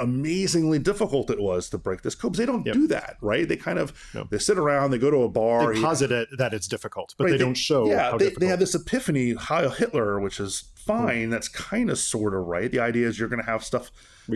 amazingly 0.00 0.78
difficult 0.78 1.30
it 1.30 1.40
was 1.40 1.68
to 1.70 1.78
break 1.78 2.02
this 2.02 2.14
code. 2.14 2.32
Because 2.32 2.38
they 2.38 2.50
don't 2.50 2.64
do 2.64 2.86
that, 2.88 3.16
right? 3.20 3.48
They 3.48 3.56
kind 3.56 3.78
of 3.78 3.92
they 4.30 4.38
sit 4.38 4.58
around, 4.58 4.90
they 4.90 4.98
go 4.98 5.10
to 5.10 5.22
a 5.22 5.28
bar, 5.28 5.74
They 5.74 5.80
posit 5.80 6.10
it 6.10 6.28
that 6.38 6.52
it's 6.52 6.66
difficult, 6.66 7.14
but 7.16 7.24
Right, 7.24 7.32
they, 7.32 7.38
don't 7.38 7.54
show 7.54 7.86
Yeah, 7.86 8.10
how 8.10 8.18
they, 8.18 8.30
they 8.30 8.46
have 8.46 8.58
this 8.58 8.74
epiphany, 8.74 9.34
Heil 9.34 9.70
Hitler, 9.70 10.20
which 10.20 10.40
is 10.40 10.64
hmm. 10.86 10.92
fine. 10.92 11.30
That's 11.30 11.48
kind 11.48 11.90
of 11.90 11.98
sort 11.98 12.34
of 12.34 12.46
right. 12.46 12.70
The 12.70 12.80
idea 12.80 13.06
is 13.06 13.18
you're 13.18 13.28
going 13.28 13.42
to 13.42 13.50
have 13.50 13.62
stuff 13.62 13.90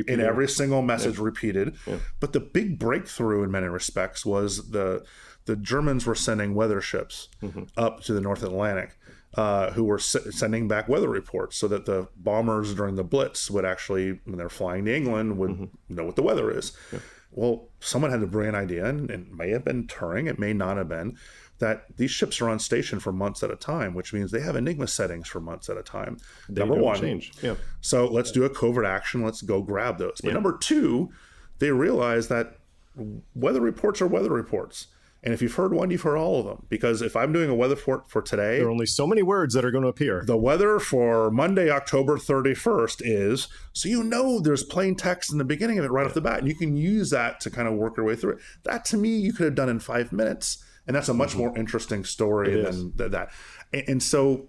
in 0.07 0.21
every 0.21 0.49
single 0.49 0.83
message 0.83 1.19
repeated. 1.19 1.75
But 2.21 2.33
the 2.33 2.41
big 2.41 2.79
breakthrough 2.79 3.43
in 3.43 3.51
many 3.51 3.69
respects 3.69 4.25
was 4.25 4.71
the 4.71 5.05
the 5.49 5.57
Germans 5.57 6.07
were 6.07 6.15
sending 6.15 6.55
weather 6.55 6.81
ships 6.81 7.29
Mm-hmm. 7.43 7.65
up 7.77 8.03
to 8.05 8.13
the 8.13 8.21
North 8.21 8.43
Atlantic. 8.45 8.97
Uh, 9.35 9.71
who 9.73 9.85
were 9.85 9.99
s- 9.99 10.17
sending 10.31 10.67
back 10.67 10.89
weather 10.89 11.09
reports 11.09 11.55
so 11.59 11.69
that 11.69 11.85
the 11.85 12.09
bombers 12.17 12.75
during 12.75 12.95
the 12.97 13.05
Blitz 13.05 13.51
would 13.51 13.65
actually, 13.65 14.19
when 14.25 14.39
they're 14.39 14.49
flying 14.49 14.87
to 14.87 14.97
England, 14.97 15.37
would 15.37 15.51
Mm-hmm. 15.51 15.95
know 15.95 16.05
what 16.05 16.17
the 16.17 16.23
weather 16.23 16.51
is. 16.51 16.73
Well, 17.31 17.69
someone 17.79 18.11
had 18.11 18.23
a 18.23 18.27
brilliant 18.27 18.57
idea, 18.57 18.87
and 18.87 19.11
it 19.11 19.31
may 19.31 19.51
have 19.51 19.65
been 19.67 19.87
Turing, 19.87 20.29
it 20.31 20.39
may 20.39 20.55
not 20.55 20.79
have 20.79 20.89
been, 20.89 21.19
that 21.59 21.85
these 21.99 22.11
ships 22.11 22.41
are 22.41 22.49
on 22.49 22.59
station 22.59 23.01
for 23.01 23.13
months 23.13 23.43
at 23.43 23.51
a 23.51 23.57
time, 23.57 23.93
which 23.95 24.15
means 24.15 24.31
they 24.31 24.41
have 24.41 24.57
Enigma 24.57 24.87
settings 24.87 25.29
for 25.29 25.41
months 25.41 25.69
at 25.69 25.77
a 25.77 25.83
time. 25.83 26.17
They 26.49 26.61
number 26.63 26.77
one, 26.77 26.99
change. 26.99 27.33
Yeah. 27.43 27.57
so 27.83 28.07
let's 28.07 28.33
do 28.33 28.45
a 28.45 28.51
covert 28.51 28.87
action. 28.87 29.23
Let's 29.23 29.43
go 29.43 29.61
grab 29.61 29.99
those. 29.99 30.23
But 30.25 30.33
number 30.33 30.57
two, 30.57 31.11
they 31.59 31.71
realize 31.71 32.29
that 32.29 32.57
weather 33.35 33.61
reports 33.61 34.01
are 34.01 34.07
weather 34.07 34.31
reports. 34.31 34.87
And 35.23 35.35
if 35.35 35.43
you've 35.43 35.55
heard 35.55 35.73
one, 35.75 35.91
you've 35.91 36.03
heard 36.03 36.17
all 36.17 36.39
of 36.41 36.47
them. 36.47 36.67
Because 36.69 37.03
if 37.03 37.17
I'm 37.17 37.33
doing 37.33 37.51
a 37.51 37.55
weather 37.55 37.75
report 37.75 38.09
for 38.09 38.23
today, 38.23 38.59
There 38.59 38.69
are 38.69 38.71
only 38.71 38.87
so 38.87 39.07
many 39.07 39.23
words 39.23 39.53
that 39.55 39.65
are 39.65 39.71
going 39.73 39.83
to 39.83 39.89
appear. 39.89 40.23
the 40.25 40.37
weather 40.37 40.79
for 40.79 41.31
Monday, 41.31 41.71
October 41.71 42.17
31st 42.19 43.03
is 43.05 43.49
so 43.73 43.89
you 43.89 44.05
know 44.05 44.39
there's 44.41 44.63
plain 44.63 44.95
text 44.95 45.33
in 45.33 45.39
the 45.39 45.45
beginning 45.45 45.79
of 45.79 45.85
it 45.85 45.91
right 45.91 46.07
off 46.07 46.15
the 46.15 46.21
bat, 46.21 46.39
and 46.39 46.47
you 46.49 46.55
can 46.55 46.77
use 46.77 47.11
that 47.11 47.41
to 47.41 47.51
kind 47.51 47.67
of 47.67 47.75
work 47.75 47.97
your 47.97 48.07
way 48.07 48.15
through 48.15 48.35
it. 48.35 48.39
That 48.63 48.85
to 48.87 48.97
me, 48.97 49.17
you 49.19 49.33
could 49.33 49.45
have 49.47 49.55
done 49.57 49.69
in 49.69 49.81
five 49.81 50.13
minutes, 50.13 50.63
and 50.87 50.95
that's 50.95 51.09
a 51.09 51.15
much 51.15 51.35
more 51.35 51.57
interesting 51.59 52.05
story 52.05 52.53
It 52.61 52.63
than 52.65 52.93
th- 52.93 53.11
that. 53.11 53.31
And, 53.73 53.85
and 53.89 54.03
so 54.03 54.47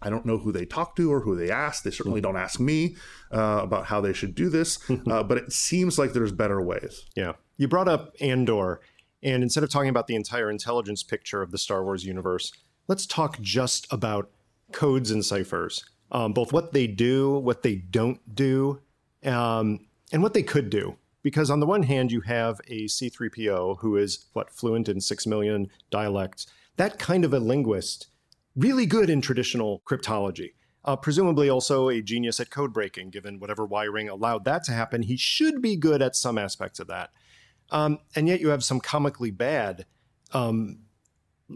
I 0.00 0.10
don't 0.10 0.24
know 0.24 0.38
who 0.38 0.52
they 0.52 0.64
talked 0.64 0.96
to 0.98 1.12
or 1.12 1.20
who 1.22 1.34
they 1.34 1.50
asked. 1.50 1.82
They 1.82 1.90
certainly 1.90 2.20
don't 2.20 2.36
ask 2.36 2.60
me 2.60 2.94
uh, 3.34 3.60
about 3.64 3.86
how 3.86 4.00
they 4.00 4.12
should 4.12 4.36
do 4.36 4.48
this, 4.48 4.78
uh, 5.10 5.24
but 5.24 5.38
it 5.38 5.52
seems 5.52 5.98
like 5.98 6.12
there's 6.12 6.30
better 6.30 6.62
ways. 6.62 7.04
Yeah. 7.16 7.32
You 7.56 7.66
brought 7.66 7.88
up 7.88 8.14
Andor, 8.20 8.80
and 9.22 9.42
instead 9.42 9.64
of 9.64 9.70
talking 9.70 9.88
about 9.88 10.06
the 10.06 10.14
entire 10.14 10.50
intelligence 10.50 11.02
picture 11.02 11.42
of 11.42 11.50
the 11.50 11.58
Star 11.58 11.82
Wars 11.84 12.04
universe, 12.04 12.52
let's 12.86 13.06
talk 13.06 13.40
just 13.40 13.86
about 13.92 14.30
codes 14.72 15.10
and 15.10 15.24
ciphers, 15.24 15.84
um, 16.12 16.32
both 16.32 16.52
what 16.52 16.72
they 16.72 16.86
do, 16.86 17.38
what 17.38 17.62
they 17.62 17.76
don't 17.76 18.34
do, 18.34 18.80
um, 19.24 19.86
and 20.12 20.22
what 20.22 20.34
they 20.34 20.42
could 20.42 20.70
do. 20.70 20.96
Because 21.22 21.50
on 21.50 21.60
the 21.60 21.66
one 21.66 21.82
hand, 21.82 22.12
you 22.12 22.20
have 22.22 22.60
a 22.68 22.84
C3PO 22.84 23.80
who 23.80 23.96
is, 23.96 24.26
what, 24.32 24.50
fluent 24.50 24.88
in 24.88 25.00
six 25.00 25.26
million 25.26 25.68
dialects. 25.90 26.46
That 26.76 26.98
kind 26.98 27.24
of 27.24 27.34
a 27.34 27.40
linguist, 27.40 28.06
really 28.54 28.86
good 28.86 29.10
in 29.10 29.20
traditional 29.20 29.82
cryptology. 29.84 30.52
Uh, 30.84 30.96
presumably 30.96 31.50
also 31.50 31.88
a 31.88 32.00
genius 32.00 32.40
at 32.40 32.50
code 32.50 32.72
breaking, 32.72 33.10
given 33.10 33.40
whatever 33.40 33.66
wiring 33.66 34.08
allowed 34.08 34.44
that 34.44 34.64
to 34.64 34.72
happen. 34.72 35.02
He 35.02 35.16
should 35.16 35.60
be 35.60 35.76
good 35.76 36.00
at 36.00 36.16
some 36.16 36.38
aspects 36.38 36.78
of 36.78 36.86
that. 36.86 37.10
Um, 37.70 37.98
and 38.14 38.28
yet 38.28 38.40
you 38.40 38.48
have 38.48 38.64
some 38.64 38.80
comically 38.80 39.30
bad, 39.30 39.86
um, 40.32 40.80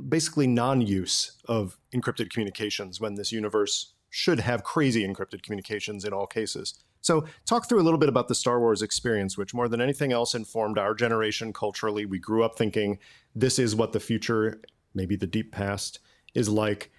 basically 0.08 0.46
non 0.46 0.80
use 0.80 1.40
of 1.46 1.78
encrypted 1.94 2.30
communications 2.30 3.00
when 3.00 3.14
this 3.14 3.32
universe 3.32 3.94
should 4.10 4.40
have 4.40 4.62
crazy 4.62 5.06
encrypted 5.06 5.42
communications 5.42 6.04
in 6.04 6.12
all 6.12 6.26
cases. 6.26 6.74
So, 7.00 7.24
talk 7.46 7.68
through 7.68 7.80
a 7.80 7.82
little 7.82 7.98
bit 7.98 8.08
about 8.08 8.28
the 8.28 8.34
Star 8.34 8.60
Wars 8.60 8.82
experience, 8.82 9.36
which 9.36 9.54
more 9.54 9.68
than 9.68 9.80
anything 9.80 10.12
else 10.12 10.34
informed 10.34 10.78
our 10.78 10.94
generation 10.94 11.52
culturally. 11.52 12.06
We 12.06 12.18
grew 12.18 12.44
up 12.44 12.56
thinking 12.56 12.98
this 13.34 13.58
is 13.58 13.74
what 13.74 13.92
the 13.92 14.00
future, 14.00 14.60
maybe 14.94 15.16
the 15.16 15.26
deep 15.26 15.50
past, 15.50 15.98
is 16.34 16.48
like. 16.48 16.92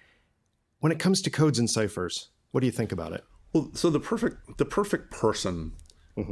When 0.80 0.92
it 0.92 0.98
comes 0.98 1.22
to 1.22 1.30
codes 1.30 1.58
and 1.58 1.70
ciphers, 1.70 2.28
what 2.50 2.60
do 2.60 2.66
you 2.66 2.72
think 2.72 2.92
about 2.92 3.14
it? 3.14 3.24
Well, 3.54 3.70
so 3.72 3.88
the 3.88 4.00
perfect 4.00 4.58
the 4.58 4.66
perfect 4.66 5.10
person 5.10 5.72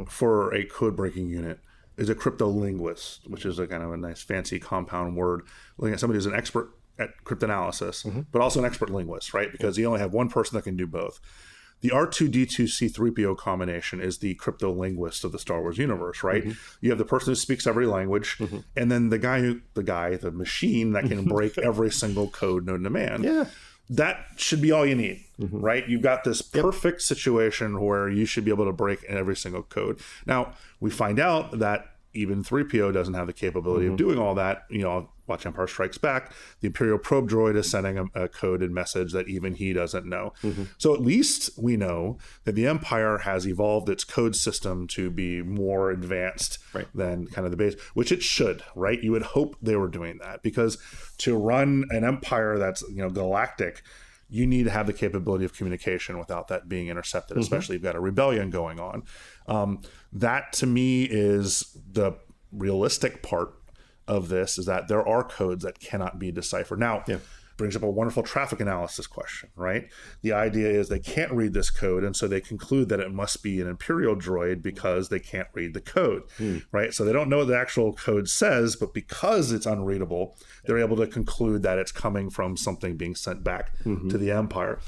for 0.07 0.53
a 0.53 0.65
code 0.65 0.95
breaking 0.95 1.29
unit 1.29 1.59
is 1.97 2.09
a 2.09 2.15
cryptolinguist, 2.15 3.27
which 3.29 3.45
is 3.45 3.59
a 3.59 3.67
kind 3.67 3.83
of 3.83 3.91
a 3.91 3.97
nice 3.97 4.21
fancy 4.21 4.59
compound 4.59 5.15
word, 5.15 5.41
looking 5.77 5.93
at 5.93 5.99
somebody 5.99 6.17
who's 6.17 6.25
an 6.25 6.35
expert 6.35 6.71
at 6.99 7.23
cryptanalysis, 7.23 8.05
mm-hmm. 8.05 8.21
but 8.31 8.41
also 8.41 8.59
an 8.59 8.65
expert 8.65 8.89
linguist, 8.89 9.33
right? 9.33 9.51
Because 9.51 9.77
you 9.77 9.85
only 9.85 9.99
have 9.99 10.13
one 10.13 10.29
person 10.29 10.55
that 10.55 10.63
can 10.63 10.75
do 10.75 10.87
both. 10.87 11.19
The 11.81 11.89
R2D2 11.89 12.61
C3PO 12.61 13.35
combination 13.37 13.99
is 13.99 14.19
the 14.19 14.35
cryptolinguist 14.35 15.25
of 15.25 15.33
the 15.33 15.39
Star 15.39 15.59
Wars 15.59 15.77
universe, 15.77 16.23
right? 16.23 16.43
Mm-hmm. 16.43 16.77
You 16.79 16.91
have 16.91 16.97
the 16.97 17.05
person 17.05 17.31
who 17.31 17.35
speaks 17.35 17.67
every 17.67 17.85
language, 17.85 18.37
mm-hmm. 18.37 18.59
and 18.77 18.89
then 18.89 19.09
the 19.09 19.19
guy 19.19 19.41
who, 19.41 19.59
the 19.73 19.83
guy, 19.83 20.15
the 20.15 20.31
machine 20.31 20.93
that 20.93 21.05
can 21.05 21.25
break 21.25 21.57
every 21.57 21.91
single 21.91 22.29
code 22.29 22.65
known 22.65 22.83
to 22.83 22.89
man. 22.89 23.23
Yeah. 23.23 23.45
That 23.95 24.25
should 24.37 24.61
be 24.61 24.71
all 24.71 24.85
you 24.85 24.95
need, 24.95 25.23
mm-hmm. 25.39 25.59
right? 25.59 25.87
You've 25.87 26.01
got 26.01 26.23
this 26.23 26.41
perfect 26.41 27.01
situation 27.01 27.79
where 27.79 28.09
you 28.09 28.25
should 28.25 28.43
be 28.43 28.51
able 28.51 28.65
to 28.65 28.73
break 28.73 29.03
every 29.03 29.35
single 29.35 29.63
code. 29.63 29.99
Now, 30.25 30.53
we 30.79 30.89
find 30.89 31.19
out 31.19 31.59
that 31.59 31.91
even 32.13 32.43
3PO 32.43 32.93
doesn't 32.93 33.13
have 33.13 33.27
the 33.27 33.33
capability 33.33 33.85
of 33.85 33.91
mm-hmm. 33.91 33.97
doing 33.97 34.19
all 34.19 34.35
that. 34.35 34.65
You 34.69 34.81
know, 34.81 35.09
watch 35.27 35.45
Empire 35.45 35.67
Strikes 35.67 35.97
Back. 35.97 36.31
The 36.59 36.67
Imperial 36.67 36.97
probe 36.97 37.29
droid 37.29 37.55
is 37.55 37.69
sending 37.71 37.97
a, 37.97 38.05
a 38.23 38.27
coded 38.27 38.71
message 38.71 39.13
that 39.13 39.27
even 39.27 39.55
he 39.55 39.71
doesn't 39.73 40.05
know. 40.05 40.33
So 40.77 40.93
at 40.93 41.01
least 41.01 41.51
we 41.57 41.77
know 41.77 42.17
that 42.43 42.55
the 42.55 42.67
Empire 42.67 43.19
has 43.19 43.47
evolved 43.47 43.89
its 43.89 44.03
code 44.03 44.35
system 44.35 44.87
to 44.89 45.09
be 45.09 45.41
more 45.41 45.91
advanced 45.91 46.59
Right. 46.73 46.87
than 46.95 47.27
kind 47.27 47.45
of 47.45 47.51
the 47.51 47.57
base, 47.57 47.75
which 47.93 48.11
it 48.11 48.23
should, 48.23 48.63
right? 48.75 49.01
You 49.01 49.11
would 49.11 49.21
hope 49.23 49.55
they 49.61 49.75
were 49.75 49.87
doing 49.87 50.17
that 50.23 50.41
because 50.43 50.77
to 51.19 51.37
run 51.37 51.85
an 51.91 52.03
empire 52.03 52.57
that's 52.57 52.81
you 52.89 52.97
know 52.97 53.09
galactic, 53.09 53.83
you 54.29 54.47
need 54.47 54.63
to 54.63 54.71
have 54.71 54.87
the 54.87 54.93
capability 54.93 55.45
of 55.45 55.53
communication 55.53 56.17
without 56.17 56.47
that 56.47 56.67
being 56.67 56.87
intercepted. 56.87 57.37
Especially 57.37 57.75
if 57.75 57.81
you've 57.83 57.91
got 57.91 57.95
a 57.95 57.99
rebellion 57.99 58.49
going 58.49 58.79
on. 58.79 59.03
Um, 59.47 59.81
that 60.11 60.51
to 60.53 60.65
me 60.65 61.03
is 61.03 61.77
the 61.91 62.13
realistic 62.51 63.21
part 63.21 63.53
of 64.07 64.29
this 64.29 64.57
is 64.57 64.65
that 64.65 64.87
there 64.87 65.07
are 65.07 65.23
codes 65.23 65.63
that 65.63 65.79
cannot 65.79 66.19
be 66.19 66.31
deciphered. 66.31 66.79
Now, 66.79 67.03
brings 67.57 67.75
up 67.75 67.83
a 67.83 67.89
wonderful 67.89 68.23
traffic 68.23 68.59
analysis 68.59 69.07
question, 69.07 69.49
right? 69.55 69.87
The 70.21 70.33
idea 70.33 70.69
is 70.69 70.89
they 70.89 70.99
can't 70.99 71.31
read 71.31 71.53
this 71.53 71.69
code, 71.69 72.03
and 72.03 72.15
so 72.15 72.27
they 72.27 72.41
conclude 72.41 72.89
that 72.89 72.99
it 72.99 73.13
must 73.13 73.43
be 73.43 73.61
an 73.61 73.67
Imperial 73.67 74.15
droid 74.15 74.61
because 74.61 75.09
they 75.09 75.19
can't 75.19 75.47
read 75.53 75.73
the 75.73 75.81
code, 75.81 76.23
hmm. 76.37 76.59
right? 76.71 76.93
So 76.93 77.05
they 77.05 77.13
don't 77.13 77.29
know 77.29 77.39
what 77.39 77.47
the 77.47 77.57
actual 77.57 77.93
code 77.93 78.29
says, 78.29 78.75
but 78.75 78.93
because 78.93 79.51
it's 79.51 79.65
unreadable, 79.65 80.35
they're 80.65 80.79
able 80.79 80.97
to 80.97 81.07
conclude 81.07 81.63
that 81.63 81.77
it's 81.77 81.91
coming 81.91 82.29
from 82.29 82.57
something 82.57 82.97
being 82.97 83.15
sent 83.15 83.43
back 83.43 83.77
mm-hmm. 83.83 84.09
to 84.09 84.17
the 84.17 84.31
Empire. 84.31 84.79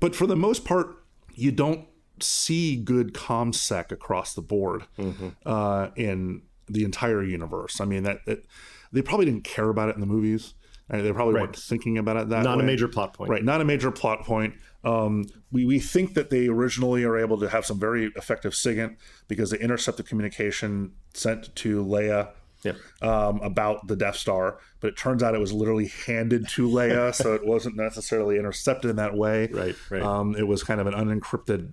But 0.00 0.16
for 0.16 0.26
the 0.26 0.36
most 0.36 0.64
part, 0.64 0.96
you 1.34 1.52
don't 1.52 1.86
see 2.22 2.76
good 2.76 3.14
comsec 3.14 3.92
across 3.92 4.34
the 4.34 4.42
board 4.42 4.84
mm-hmm. 4.98 5.28
uh, 5.46 5.88
in 5.96 6.42
the 6.72 6.84
entire 6.84 7.22
universe. 7.22 7.80
I 7.80 7.84
mean, 7.84 8.02
that, 8.04 8.24
that 8.26 8.44
they 8.92 9.02
probably 9.02 9.26
didn't 9.26 9.44
care 9.44 9.68
about 9.68 9.88
it 9.88 9.94
in 9.94 10.00
the 10.00 10.06
movies. 10.06 10.54
And 10.92 11.06
they 11.06 11.12
probably 11.12 11.34
Right. 11.34 11.42
weren't 11.42 11.56
thinking 11.56 11.98
about 11.98 12.16
it 12.16 12.28
that 12.30 12.42
Not 12.42 12.58
way. 12.58 12.64
a 12.64 12.66
major 12.66 12.88
plot 12.88 13.14
point. 13.14 13.30
Right, 13.30 13.44
not 13.44 13.60
a 13.60 13.64
major 13.64 13.92
plot 13.92 14.24
point. 14.24 14.54
Um, 14.82 15.24
we, 15.52 15.64
we 15.64 15.78
think 15.78 16.14
that 16.14 16.30
they 16.30 16.48
originally 16.48 17.04
are 17.04 17.16
able 17.16 17.38
to 17.38 17.48
have 17.48 17.64
some 17.64 17.78
very 17.78 18.10
effective 18.16 18.54
SIGINT 18.54 18.96
because 19.28 19.50
they 19.50 19.58
intercept 19.60 19.98
the 19.98 20.02
communication 20.02 20.90
sent 21.14 21.54
to 21.54 21.84
Leia 21.84 22.30
Yeah. 22.64 22.72
um, 23.02 23.40
about 23.40 23.86
the 23.86 23.94
Death 23.94 24.16
Star, 24.16 24.58
but 24.80 24.88
it 24.88 24.96
turns 24.96 25.22
out 25.22 25.32
it 25.36 25.38
was 25.40 25.52
literally 25.52 25.92
handed 26.06 26.48
to 26.56 26.68
Leia, 26.68 27.14
so 27.22 27.34
it 27.34 27.46
wasn't 27.46 27.76
necessarily 27.76 28.36
intercepted 28.36 28.90
in 28.90 28.96
that 28.96 29.14
way. 29.16 29.46
Right, 29.52 29.76
right. 29.90 30.02
Um, 30.02 30.34
it 30.34 30.48
was 30.48 30.64
kind 30.64 30.80
of 30.80 30.88
an 30.88 30.94
unencrypted 30.94 31.70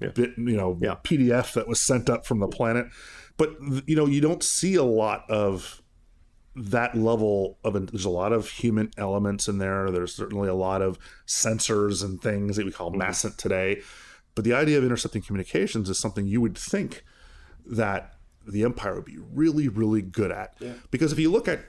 bit, 0.00 0.32
you 0.36 0.56
know, 0.56 0.76
Yeah. 0.82 0.96
PDF 1.04 1.52
that 1.54 1.68
was 1.68 1.80
sent 1.80 2.10
up 2.10 2.26
from 2.26 2.40
the 2.40 2.48
planet. 2.48 2.86
But 3.36 3.56
you 3.86 3.96
know, 3.96 4.06
you 4.06 4.20
don't 4.20 4.42
see 4.42 4.74
a 4.74 4.84
lot 4.84 5.28
of 5.30 5.82
that 6.56 6.96
level 6.96 7.58
of 7.64 7.74
there's 7.92 8.06
a 8.06 8.10
lot 8.10 8.32
of 8.32 8.48
human 8.48 8.90
elements 8.96 9.46
in 9.46 9.58
there. 9.58 9.90
There's 9.90 10.14
certainly 10.14 10.48
a 10.48 10.54
lot 10.54 10.80
of 10.80 10.98
sensors 11.26 12.02
and 12.02 12.20
things 12.20 12.56
that 12.56 12.64
we 12.64 12.72
call 12.72 12.90
mm-hmm. 12.90 13.02
MASINT 13.02 13.36
today. 13.36 13.82
But 14.34 14.44
the 14.44 14.54
idea 14.54 14.78
of 14.78 14.84
intercepting 14.84 15.22
communications 15.22 15.88
is 15.90 15.98
something 15.98 16.26
you 16.26 16.40
would 16.40 16.56
think 16.56 17.04
that 17.66 18.14
the 18.46 18.62
empire 18.62 18.94
would 18.94 19.04
be 19.04 19.18
really, 19.18 19.68
really 19.68 20.02
good 20.02 20.30
at. 20.30 20.56
Because 20.90 21.12
if 21.12 21.18
you 21.18 21.30
look 21.30 21.48
at 21.48 21.60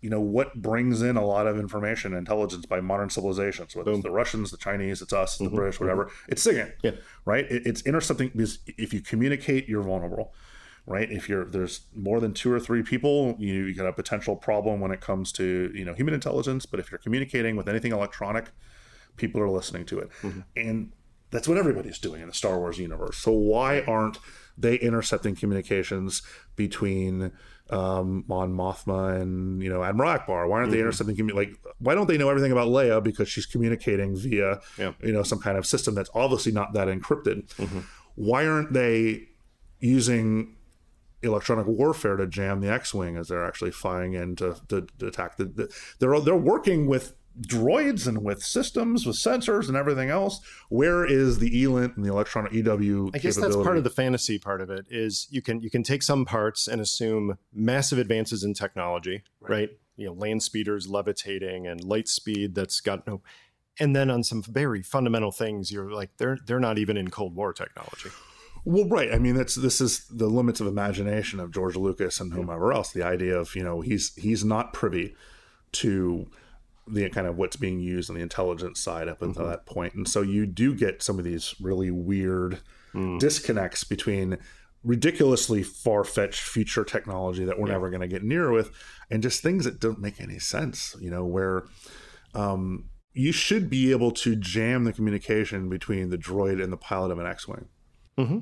you 0.00 0.10
know 0.10 0.20
what 0.20 0.54
brings 0.60 1.00
in 1.00 1.16
a 1.16 1.24
lot 1.24 1.46
of 1.46 1.58
information 1.58 2.12
and 2.12 2.18
intelligence 2.18 2.66
by 2.66 2.78
modern 2.78 3.08
civilizations 3.08 3.74
whether 3.74 3.90
it's 3.90 4.02
the 4.02 4.10
russians 4.10 4.50
the 4.50 4.58
chinese 4.58 5.00
it's 5.00 5.14
us 5.14 5.38
the 5.38 5.46
mm-hmm. 5.46 5.56
british 5.56 5.76
mm-hmm. 5.76 5.84
whatever 5.84 6.10
it's 6.28 6.46
SIGINT 6.46 6.72
Yeah. 6.82 6.90
right 7.24 7.50
it, 7.50 7.66
it's 7.66 7.80
intercepting 7.86 8.28
because 8.28 8.58
if 8.66 8.92
you 8.92 9.00
communicate 9.00 9.66
you're 9.66 9.82
vulnerable 9.82 10.34
right 10.86 11.10
if 11.10 11.28
you're 11.28 11.44
there's 11.44 11.82
more 11.94 12.20
than 12.20 12.32
two 12.32 12.52
or 12.52 12.60
three 12.60 12.82
people 12.82 13.36
you, 13.38 13.64
you 13.64 13.74
got 13.74 13.86
a 13.86 13.92
potential 13.92 14.36
problem 14.36 14.80
when 14.80 14.90
it 14.90 15.00
comes 15.00 15.32
to 15.32 15.70
you 15.74 15.84
know 15.84 15.94
human 15.94 16.14
intelligence 16.14 16.66
but 16.66 16.78
if 16.80 16.90
you're 16.90 16.98
communicating 16.98 17.56
with 17.56 17.68
anything 17.68 17.92
electronic 17.92 18.46
people 19.16 19.40
are 19.40 19.48
listening 19.48 19.84
to 19.84 19.98
it 19.98 20.10
mm-hmm. 20.22 20.40
and 20.56 20.92
that's 21.30 21.48
what 21.48 21.56
everybody's 21.56 21.98
doing 21.98 22.20
in 22.20 22.28
the 22.28 22.34
star 22.34 22.58
wars 22.58 22.78
universe 22.78 23.16
so 23.16 23.32
why 23.32 23.80
aren't 23.82 24.18
they 24.56 24.76
intercepting 24.76 25.34
communications 25.34 26.22
between 26.54 27.32
um, 27.70 28.24
Mon 28.28 28.52
Mothma 28.52 29.20
and 29.20 29.62
you 29.62 29.70
know 29.70 29.82
Admiral 29.82 30.18
Ackbar? 30.18 30.48
Why 30.48 30.58
aren't 30.58 30.70
they 30.70 30.76
mm-hmm. 30.76 30.86
intercepting 30.86 31.16
commu- 31.16 31.34
like? 31.34 31.50
Why 31.78 31.94
don't 31.94 32.06
they 32.06 32.18
know 32.18 32.28
everything 32.28 32.52
about 32.52 32.68
Leia 32.68 33.02
because 33.02 33.28
she's 33.28 33.46
communicating 33.46 34.16
via 34.16 34.60
Yeah. 34.78 34.92
you 35.02 35.12
know 35.12 35.22
some 35.22 35.40
kind 35.40 35.56
of 35.56 35.66
system 35.66 35.94
that's 35.94 36.10
obviously 36.14 36.52
not 36.52 36.74
that 36.74 36.88
encrypted? 36.88 37.48
Mm-hmm. 37.56 37.80
Why 38.16 38.46
aren't 38.46 38.72
they 38.72 39.28
using 39.80 40.56
electronic 41.24 41.66
warfare 41.66 42.16
to 42.16 42.26
jam 42.26 42.60
the 42.60 42.70
X-wing 42.70 43.16
as 43.16 43.28
they're 43.28 43.44
actually 43.44 43.72
flying 43.72 44.14
in 44.14 44.36
to, 44.36 44.56
to, 44.68 44.86
to 44.98 45.06
attack 45.06 45.36
the, 45.36 45.44
the? 45.44 45.74
They're 45.98 46.20
they're 46.20 46.36
working 46.36 46.86
with 46.86 47.14
droids 47.40 48.06
and 48.06 48.22
with 48.22 48.42
systems 48.42 49.06
with 49.06 49.16
sensors 49.16 49.68
and 49.68 49.76
everything 49.76 50.08
else. 50.08 50.40
Where 50.68 51.04
is 51.04 51.38
the 51.38 51.62
ELINT 51.62 51.96
and 51.96 52.04
the 52.04 52.10
electronic 52.10 52.52
EW? 52.52 53.10
I 53.12 53.18
guess 53.18 53.36
that's 53.36 53.56
part 53.56 53.76
of 53.76 53.84
the 53.84 53.90
fantasy 53.90 54.38
part 54.38 54.60
of 54.60 54.70
it 54.70 54.86
is 54.88 55.26
you 55.30 55.42
can 55.42 55.60
you 55.60 55.70
can 55.70 55.82
take 55.82 56.02
some 56.02 56.24
parts 56.24 56.68
and 56.68 56.80
assume 56.80 57.38
massive 57.52 57.98
advances 57.98 58.44
in 58.44 58.54
technology, 58.54 59.22
right? 59.40 59.70
You 59.96 60.06
know, 60.06 60.12
land 60.12 60.42
speeders 60.42 60.88
levitating 60.88 61.66
and 61.66 61.82
light 61.82 62.08
speed 62.08 62.54
that's 62.54 62.80
got 62.80 63.06
no 63.06 63.22
and 63.80 63.94
then 63.94 64.10
on 64.10 64.22
some 64.22 64.42
very 64.42 64.82
fundamental 64.82 65.32
things 65.32 65.72
you're 65.72 65.90
like 65.90 66.10
they're 66.18 66.38
they're 66.46 66.60
not 66.60 66.78
even 66.78 66.96
in 66.96 67.10
Cold 67.10 67.34
War 67.34 67.52
technology. 67.52 68.10
Well, 68.64 68.88
right. 68.88 69.12
I 69.12 69.18
mean, 69.18 69.34
that's 69.34 69.54
this 69.54 69.80
is 69.80 70.06
the 70.08 70.26
limits 70.26 70.60
of 70.60 70.66
imagination 70.66 71.38
of 71.38 71.52
George 71.52 71.76
Lucas 71.76 72.20
and 72.20 72.32
whomever 72.32 72.72
else. 72.72 72.92
The 72.92 73.02
idea 73.02 73.38
of 73.38 73.54
you 73.54 73.62
know 73.62 73.80
he's 73.80 74.14
he's 74.14 74.44
not 74.44 74.72
privy 74.72 75.14
to 75.72 76.30
the 76.86 77.08
kind 77.10 77.26
of 77.26 77.36
what's 77.36 77.56
being 77.56 77.80
used 77.80 78.10
on 78.10 78.16
the 78.16 78.22
intelligence 78.22 78.80
side 78.80 79.08
up 79.08 79.22
until 79.22 79.42
mm-hmm. 79.42 79.50
that 79.50 79.66
point, 79.66 79.94
and 79.94 80.08
so 80.08 80.22
you 80.22 80.46
do 80.46 80.74
get 80.74 81.02
some 81.02 81.18
of 81.18 81.24
these 81.24 81.54
really 81.60 81.90
weird 81.90 82.60
mm. 82.94 83.18
disconnects 83.18 83.84
between 83.84 84.38
ridiculously 84.84 85.62
far-fetched 85.62 86.42
future 86.42 86.84
technology 86.84 87.44
that 87.44 87.58
we're 87.58 87.68
never 87.68 87.88
going 87.88 88.02
to 88.02 88.08
get 88.08 88.22
near 88.22 88.50
with 88.50 88.70
and 89.10 89.22
just 89.22 89.42
things 89.42 89.64
that 89.64 89.80
don't 89.80 89.98
make 89.98 90.20
any 90.20 90.38
sense 90.38 90.94
you 91.00 91.10
know 91.10 91.24
where 91.24 91.64
um, 92.34 92.84
you 93.14 93.32
should 93.32 93.70
be 93.70 93.90
able 93.90 94.10
to 94.10 94.36
jam 94.36 94.84
the 94.84 94.92
communication 94.92 95.70
between 95.70 96.10
the 96.10 96.18
droid 96.18 96.62
and 96.62 96.70
the 96.70 96.76
pilot 96.76 97.10
of 97.10 97.18
an 97.18 97.26
x-wing 97.26 97.66
mm-hmm. 98.18 98.40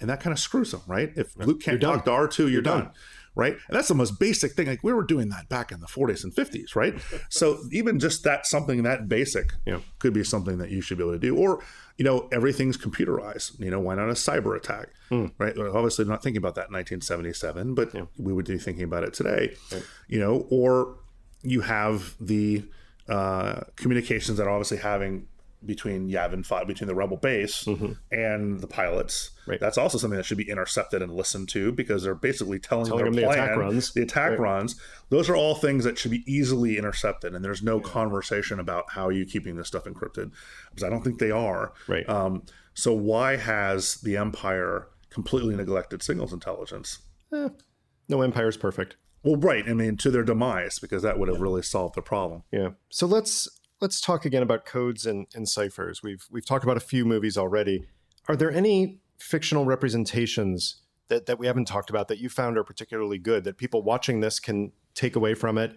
And 0.00 0.08
that 0.10 0.20
kind 0.20 0.32
of 0.32 0.38
screws 0.38 0.70
them, 0.72 0.82
right? 0.86 1.12
If 1.16 1.36
Luke 1.36 1.60
can't 1.62 1.80
You're 1.80 1.92
talk 1.96 2.04
to. 2.04 2.10
R2, 2.10 2.50
you're, 2.50 2.62
done. 2.62 2.84
done. 2.84 2.92
Right. 3.36 3.52
And 3.52 3.76
that's 3.76 3.86
the 3.88 3.94
most 3.94 4.18
basic 4.18 4.52
thing. 4.52 4.66
Like 4.66 4.82
we 4.82 4.92
were 4.92 5.04
doing 5.04 5.28
that 5.28 5.48
back 5.48 5.70
in 5.70 5.78
the 5.80 5.86
40s 5.86 6.24
and 6.24 6.34
50s, 6.34 6.74
right? 6.74 6.94
so 7.28 7.60
even 7.70 8.00
just 8.00 8.24
that 8.24 8.44
something 8.44 8.82
that 8.82 9.08
basic 9.08 9.52
Yeah. 9.64 9.78
could 10.00 10.12
be 10.12 10.24
something 10.24 10.58
that 10.58 10.70
you 10.70 10.80
should 10.80 10.98
be 10.98 11.04
able 11.04 11.12
to 11.12 11.18
do. 11.18 11.36
Or, 11.36 11.62
you 11.96 12.04
know, 12.04 12.28
everything's 12.32 12.76
computerized. 12.76 13.58
You 13.60 13.70
know, 13.70 13.78
why 13.78 13.94
not 13.94 14.08
a 14.10 14.14
cyber 14.14 14.56
attack? 14.56 14.88
Right. 15.12 15.56
We're 15.56 15.74
obviously 15.74 16.04
not 16.06 16.22
thinking 16.24 16.38
about 16.38 16.56
that 16.56 16.68
in 16.68 16.74
1977, 16.74 17.74
but 17.74 17.94
we 18.18 18.32
would 18.32 18.46
be 18.46 18.58
thinking 18.58 18.84
about 18.84 19.04
it 19.04 19.14
today. 19.14 19.54
You 20.08 20.18
know, 20.18 20.46
or 20.50 20.96
you 21.42 21.60
have 21.62 22.14
the 22.20 22.64
uh, 23.08 23.60
communications 23.76 24.38
that 24.38 24.46
are 24.46 24.50
obviously 24.50 24.78
having 24.78 25.26
between 25.64 26.08
Yavin 26.08 26.44
5, 26.44 26.66
between 26.66 26.88
the 26.88 26.94
rebel 26.94 27.16
base 27.16 27.66
and 28.10 28.60
the 28.60 28.66
pilots. 28.66 29.30
Right. 29.46 29.60
That's 29.60 29.76
also 29.76 29.98
something 29.98 30.16
that 30.16 30.24
should 30.24 30.38
be 30.38 30.48
intercepted 30.48 31.02
and 31.02 31.12
listened 31.12 31.48
to 31.50 31.72
because 31.72 32.02
they're 32.02 32.14
basically 32.14 32.58
telling, 32.58 32.86
Telling 32.86 33.04
their 33.04 33.12
them 33.12 33.20
the 33.20 33.26
plan, 33.26 33.38
attack 33.38 33.56
runs. 33.56 33.92
The 33.92 34.02
attack 34.02 34.38
runs. 34.38 34.80
Those 35.10 35.28
are 35.28 35.36
all 35.36 35.54
things 35.54 35.84
that 35.84 35.98
should 35.98 36.10
be 36.10 36.24
easily 36.26 36.78
intercepted, 36.78 37.34
and 37.34 37.44
there's 37.44 37.62
no 37.62 37.80
conversation 37.80 38.58
about 38.58 38.90
how 38.90 39.06
are 39.08 39.12
you 39.12 39.26
keeping 39.26 39.56
this 39.56 39.68
stuff 39.68 39.84
encrypted 39.84 40.32
because 40.70 40.84
I 40.84 40.88
don't 40.88 41.02
think 41.02 41.18
they 41.18 41.30
are. 41.30 41.72
Right. 41.88 42.08
Um, 42.08 42.44
so 42.74 42.92
why 42.94 43.36
has 43.36 43.96
the 43.96 44.16
Empire 44.16 44.88
completely 45.10 45.56
neglected 45.56 46.02
signals 46.02 46.32
intelligence? 46.32 47.00
No 48.08 48.22
empire's 48.22 48.56
perfect. 48.56 48.96
Well, 49.22 49.36
right. 49.36 49.68
I 49.68 49.74
mean, 49.74 49.96
to 49.98 50.10
their 50.10 50.22
demise, 50.22 50.78
because 50.78 51.02
that 51.02 51.18
would 51.18 51.28
have 51.28 51.40
really 51.40 51.62
solved 51.62 51.94
the 51.94 52.02
problem. 52.02 52.44
Yeah. 52.50 52.70
So 52.88 53.06
let's 53.06 53.48
let's 53.80 54.00
talk 54.00 54.24
again 54.24 54.42
about 54.42 54.64
codes 54.64 55.06
and, 55.06 55.26
and 55.34 55.48
ciphers. 55.48 56.02
We've 56.02 56.26
we've 56.30 56.46
talked 56.46 56.64
about 56.64 56.76
a 56.76 56.80
few 56.80 57.04
movies 57.04 57.36
already. 57.36 57.86
Are 58.28 58.36
there 58.36 58.50
any 58.50 59.00
fictional 59.18 59.64
representations 59.64 60.82
that, 61.08 61.26
that 61.26 61.38
we 61.38 61.46
haven't 61.46 61.66
talked 61.66 61.90
about 61.90 62.08
that 62.08 62.18
you 62.18 62.28
found 62.28 62.56
are 62.56 62.64
particularly 62.64 63.18
good 63.18 63.44
that 63.44 63.58
people 63.58 63.82
watching 63.82 64.20
this 64.20 64.38
can 64.38 64.72
take 64.94 65.16
away 65.16 65.34
from 65.34 65.58
it? 65.58 65.76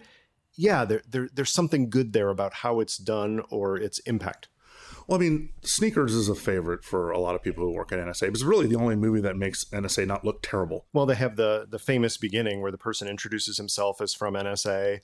Yeah, 0.54 0.84
there, 0.84 1.02
there 1.08 1.28
there's 1.32 1.50
something 1.50 1.90
good 1.90 2.12
there 2.12 2.28
about 2.28 2.54
how 2.54 2.80
it's 2.80 2.96
done 2.96 3.42
or 3.50 3.76
its 3.76 3.98
impact. 4.00 4.48
Well, 5.06 5.18
I 5.18 5.20
mean, 5.20 5.50
Sneakers 5.62 6.14
is 6.14 6.30
a 6.30 6.34
favorite 6.34 6.82
for 6.82 7.10
a 7.10 7.18
lot 7.18 7.34
of 7.34 7.42
people 7.42 7.64
who 7.64 7.72
work 7.72 7.92
at 7.92 7.98
NSA. 7.98 8.28
It's 8.28 8.42
really 8.42 8.66
the 8.66 8.76
only 8.76 8.96
movie 8.96 9.20
that 9.20 9.36
makes 9.36 9.64
NSA 9.66 10.06
not 10.06 10.24
look 10.24 10.40
terrible. 10.42 10.86
Well, 10.94 11.06
they 11.06 11.14
have 11.16 11.36
the 11.36 11.66
the 11.68 11.78
famous 11.78 12.16
beginning 12.16 12.60
where 12.62 12.70
the 12.70 12.78
person 12.78 13.08
introduces 13.08 13.56
himself 13.56 14.00
as 14.00 14.14
from 14.14 14.34
NSA. 14.34 15.00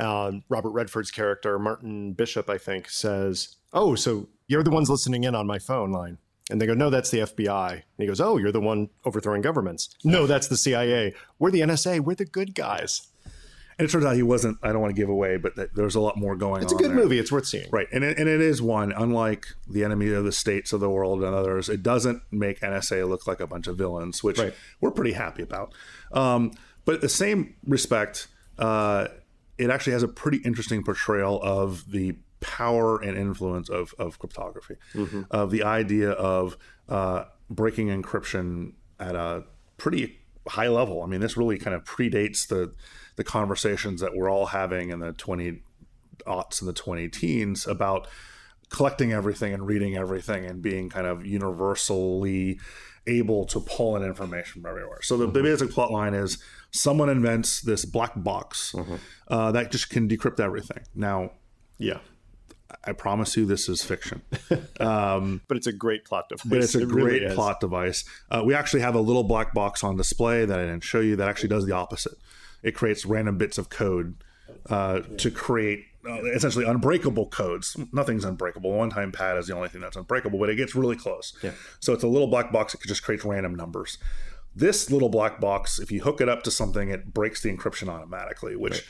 Um, 0.00 0.42
Robert 0.48 0.70
Redford's 0.70 1.10
character, 1.10 1.58
Martin 1.58 2.12
Bishop, 2.14 2.48
I 2.50 2.58
think, 2.58 2.88
says, 2.88 3.56
"Oh, 3.72 3.94
so 3.94 4.28
you're 4.48 4.62
the 4.62 4.70
ones 4.70 4.88
listening 4.90 5.24
in 5.24 5.34
on 5.34 5.46
my 5.46 5.58
phone 5.58 5.92
line." 5.92 6.18
And 6.50 6.60
they 6.60 6.66
go, 6.66 6.74
"No, 6.74 6.90
that's 6.90 7.10
the 7.10 7.18
FBI." 7.20 7.72
And 7.72 7.82
he 7.98 8.06
goes, 8.06 8.20
"Oh, 8.20 8.36
you're 8.38 8.50
the 8.52 8.60
one 8.60 8.88
overthrowing 9.04 9.42
governments." 9.42 9.90
No, 10.02 10.26
that's 10.26 10.48
the 10.48 10.56
CIA. 10.56 11.14
We're 11.38 11.50
the 11.50 11.60
NSA. 11.60 12.00
We're 12.00 12.14
the 12.16 12.24
good 12.24 12.54
guys. 12.54 13.02
And 13.78 13.88
it 13.88 13.92
turns 13.92 14.04
out 14.04 14.14
he 14.14 14.22
wasn't. 14.22 14.58
I 14.62 14.72
don't 14.72 14.80
want 14.82 14.94
to 14.94 15.00
give 15.00 15.08
away, 15.08 15.38
but 15.38 15.56
that 15.56 15.74
there's 15.74 15.94
a 15.94 16.00
lot 16.00 16.18
more 16.18 16.36
going 16.36 16.56
on. 16.58 16.62
It's 16.64 16.72
a 16.72 16.76
good 16.76 16.90
there. 16.90 16.96
movie. 16.96 17.18
It's 17.18 17.32
worth 17.32 17.46
seeing. 17.46 17.66
Right, 17.70 17.86
and 17.92 18.04
it, 18.04 18.18
and 18.18 18.28
it 18.28 18.40
is 18.42 18.60
one. 18.60 18.92
Unlike 18.92 19.46
the 19.68 19.84
enemy 19.84 20.12
of 20.12 20.24
the 20.24 20.32
states 20.32 20.72
of 20.74 20.80
the 20.80 20.90
world 20.90 21.22
and 21.24 21.34
others, 21.34 21.68
it 21.70 21.82
doesn't 21.82 22.22
make 22.30 22.60
NSA 22.60 23.08
look 23.08 23.26
like 23.26 23.40
a 23.40 23.46
bunch 23.46 23.66
of 23.68 23.78
villains, 23.78 24.22
which 24.22 24.38
Right. 24.38 24.54
we're 24.82 24.90
pretty 24.90 25.12
happy 25.12 25.42
about. 25.42 25.72
Um, 26.12 26.50
but 26.84 27.00
the 27.00 27.08
same 27.08 27.54
respect, 27.66 28.26
uh, 28.58 29.06
it 29.60 29.70
actually 29.70 29.92
has 29.92 30.02
a 30.02 30.08
pretty 30.08 30.38
interesting 30.38 30.82
portrayal 30.82 31.40
of 31.42 31.90
the 31.90 32.16
power 32.40 32.98
and 33.02 33.18
influence 33.18 33.68
of, 33.68 33.94
of 33.98 34.18
cryptography, 34.18 34.76
of 35.30 35.50
the 35.50 35.62
idea 35.62 36.10
of 36.12 36.56
uh, 36.88 37.24
breaking 37.50 37.88
encryption 37.88 38.72
at 38.98 39.14
a 39.14 39.44
pretty 39.76 40.18
high 40.48 40.68
level. 40.68 41.02
I 41.02 41.06
mean, 41.06 41.20
this 41.20 41.36
really 41.36 41.58
kind 41.58 41.76
of 41.76 41.84
predates 41.84 42.48
the 42.48 42.74
the 43.16 43.24
conversations 43.24 44.00
that 44.00 44.16
we're 44.16 44.30
all 44.30 44.46
having 44.46 44.88
in 44.88 45.00
the 45.00 45.12
20 45.12 45.60
aughts 46.26 46.60
and 46.60 46.68
the 46.68 46.72
20 46.72 47.08
teens 47.08 47.66
about 47.66 48.08
collecting 48.70 49.12
everything 49.12 49.52
and 49.52 49.66
reading 49.66 49.96
everything 49.96 50.46
and 50.46 50.62
being 50.62 50.88
kind 50.88 51.06
of 51.06 51.26
universally 51.26 52.58
able 53.06 53.44
to 53.46 53.60
pull 53.60 53.96
in 53.96 54.02
information 54.02 54.62
from 54.62 54.70
everywhere. 54.70 55.00
So 55.02 55.16
the, 55.16 55.26
the 55.30 55.42
basic 55.42 55.70
plot 55.70 55.90
line 55.90 56.14
is 56.14 56.38
someone 56.70 57.08
invents 57.08 57.60
this 57.60 57.84
black 57.84 58.12
box 58.16 58.74
uh, 59.28 59.52
that 59.52 59.70
just 59.72 59.90
can 59.90 60.08
decrypt 60.08 60.38
everything. 60.40 60.82
Now, 60.94 61.32
Yeah, 61.78 61.98
I 62.84 62.92
promise 62.92 63.36
you 63.36 63.46
this 63.46 63.68
is 63.68 63.82
fiction. 63.82 64.22
but 65.48 65.56
it's 65.56 65.66
a 65.66 65.72
great 65.72 66.04
plot 66.04 66.28
device. 66.28 66.46
but 66.46 66.58
it's 66.58 66.74
a 66.74 66.82
It 66.82 66.88
great 66.88 67.22
is. 67.22 67.34
plot 67.34 67.60
device. 67.60 68.04
Uh, 68.30 68.42
we 68.44 68.54
actually 68.54 68.80
have 68.80 68.94
a 68.94 69.00
little 69.00 69.24
black 69.24 69.52
box 69.54 69.82
on 69.82 69.96
display 69.96 70.44
that 70.44 70.58
I 70.58 70.62
didn't 70.62 70.84
show 70.84 71.00
you 71.00 71.16
that 71.16 71.28
actually 71.28 71.48
does 71.48 71.66
the 71.66 71.72
opposite. 71.72 72.14
It 72.62 72.72
creates 72.74 73.04
random 73.06 73.38
bits 73.38 73.58
of 73.58 73.70
code 73.70 74.22
uh, 74.68 75.00
to 75.18 75.30
create 75.30 75.84
uh, 76.08 76.24
essentially 76.24 76.64
unbreakable 76.64 77.26
codes. 77.28 77.76
Nothing's 77.92 78.24
unbreakable. 78.24 78.72
One 78.72 78.90
time 78.90 79.12
pad 79.12 79.36
is 79.36 79.46
the 79.46 79.54
only 79.54 79.68
thing 79.68 79.80
that's 79.80 79.96
unbreakable, 79.96 80.38
but 80.38 80.48
it 80.48 80.56
gets 80.56 80.74
really 80.74 80.96
close. 80.96 81.36
Yeah. 81.42 81.52
So 81.80 81.92
it's 81.92 82.04
a 82.04 82.08
little 82.08 82.28
black 82.28 82.52
box 82.52 82.72
that 82.72 82.80
just 82.82 83.02
creates 83.02 83.24
random 83.24 83.54
numbers. 83.54 83.98
This 84.54 84.90
little 84.90 85.08
black 85.08 85.40
box, 85.40 85.78
if 85.78 85.92
you 85.92 86.00
hook 86.00 86.20
it 86.20 86.28
up 86.28 86.42
to 86.44 86.50
something, 86.50 86.88
it 86.88 87.12
breaks 87.12 87.42
the 87.42 87.54
encryption 87.54 87.88
automatically, 87.88 88.56
which 88.56 88.72
right. 88.72 88.82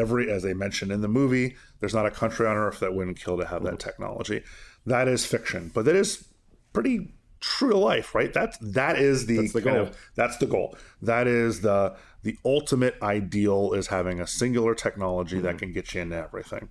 every, 0.00 0.30
as 0.30 0.42
they 0.42 0.54
mentioned 0.54 0.90
in 0.90 1.02
the 1.02 1.08
movie, 1.08 1.56
there's 1.80 1.94
not 1.94 2.06
a 2.06 2.10
country 2.10 2.46
on 2.46 2.56
earth 2.56 2.80
that 2.80 2.94
wouldn't 2.94 3.20
kill 3.20 3.38
to 3.38 3.46
have 3.46 3.62
mm-hmm. 3.62 3.72
that 3.72 3.78
technology. 3.78 4.42
That 4.86 5.06
is 5.06 5.24
fiction, 5.24 5.70
but 5.74 5.84
that 5.84 5.94
is 5.94 6.26
pretty 6.72 7.12
true 7.40 7.70
to 7.70 7.78
life, 7.78 8.14
right? 8.14 8.32
That's 8.32 8.58
that 8.58 8.98
is 8.98 9.26
the, 9.26 9.36
that's 9.36 9.52
the 9.52 9.60
goal. 9.60 9.76
Of, 9.76 9.96
that's 10.16 10.36
the 10.38 10.46
goal. 10.46 10.76
That 11.02 11.26
is 11.26 11.60
the 11.60 11.94
the 12.28 12.36
ultimate 12.44 12.94
ideal 13.00 13.72
is 13.72 13.86
having 13.86 14.20
a 14.20 14.26
singular 14.26 14.74
technology 14.74 15.36
mm-hmm. 15.36 15.46
that 15.46 15.56
can 15.56 15.72
get 15.72 15.94
you 15.94 16.02
into 16.02 16.14
everything. 16.14 16.68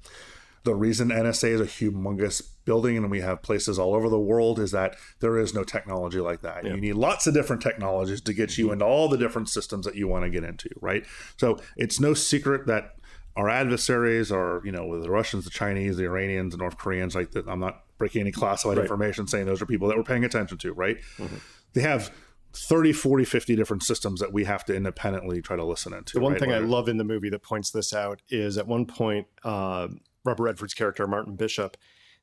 The 0.66 0.76
reason 0.76 1.10
NSA 1.10 1.50
is 1.50 1.62
a 1.62 1.66
humongous 1.66 2.48
building 2.64 2.96
and 2.96 3.10
we 3.10 3.22
have 3.22 3.42
places 3.42 3.80
all 3.80 3.96
over 3.96 4.08
the 4.08 4.20
world 4.20 4.60
is 4.60 4.70
that 4.70 4.98
there 5.20 5.40
is 5.40 5.56
no 5.56 5.64
technology 5.64 6.20
like 6.20 6.42
that. 6.42 6.64
Yeah. 6.64 6.76
You 6.76 6.82
need 6.82 6.94
lots 6.94 7.26
of 7.26 7.34
different 7.34 7.64
technologies 7.64 8.22
to 8.22 8.34
get 8.36 8.56
you 8.56 8.66
mm-hmm. 8.66 8.74
into 8.74 8.86
all 8.86 9.10
the 9.10 9.18
different 9.18 9.50
systems 9.50 9.88
that 9.88 9.96
you 9.96 10.08
want 10.08 10.26
to 10.26 10.30
get 10.30 10.44
into, 10.44 10.70
right? 10.80 11.08
So 11.38 11.58
it's 11.76 12.00
no 12.00 12.14
secret 12.14 12.68
that 12.68 12.94
our 13.36 13.50
adversaries 13.50 14.32
are, 14.32 14.62
you 14.64 14.72
know, 14.72 15.02
the 15.02 15.10
Russians, 15.10 15.44
the 15.44 15.50
Chinese, 15.50 15.98
the 15.98 16.04
Iranians, 16.04 16.52
the 16.52 16.60
North 16.60 16.78
Koreans, 16.78 17.16
like 17.16 17.32
that. 17.32 17.48
I'm 17.48 17.60
not 17.60 17.82
breaking 17.98 18.22
any 18.22 18.32
classified 18.32 18.78
right. 18.78 18.84
information 18.84 19.26
saying 19.26 19.48
those 19.48 19.64
are 19.64 19.66
people 19.66 19.88
that 19.88 19.98
we're 19.98 20.04
paying 20.04 20.24
attention 20.24 20.60
to, 20.60 20.74
right? 20.74 20.98
Mm-hmm. 21.18 21.38
They 21.74 21.82
have 21.82 22.12
30, 22.58 22.94
40, 22.94 23.26
50 23.26 23.56
different 23.56 23.84
systems 23.84 24.20
that 24.20 24.34
we 24.34 24.46
have 24.46 24.66
to 24.66 24.76
independently 24.76 25.42
try 25.42 25.56
to 25.56 25.64
listen 25.64 25.94
into. 25.94 26.14
The 26.14 26.20
one 26.20 26.34
right? 26.34 26.42
thing 26.42 26.54
I 26.54 26.60
love 26.60 26.90
in 26.90 26.98
the 26.98 27.04
movie 27.04 27.30
that 27.30 27.44
points 27.44 27.72
this 27.72 27.94
out 27.94 28.22
is 28.30 28.58
at 28.58 28.68
one 28.68 28.86
point, 28.86 29.28
uh, 29.44 29.88
Robert 30.24 30.44
Redford's 30.44 30.74
character, 30.74 31.08
Martin 31.08 31.36
Bishop, 31.36 31.78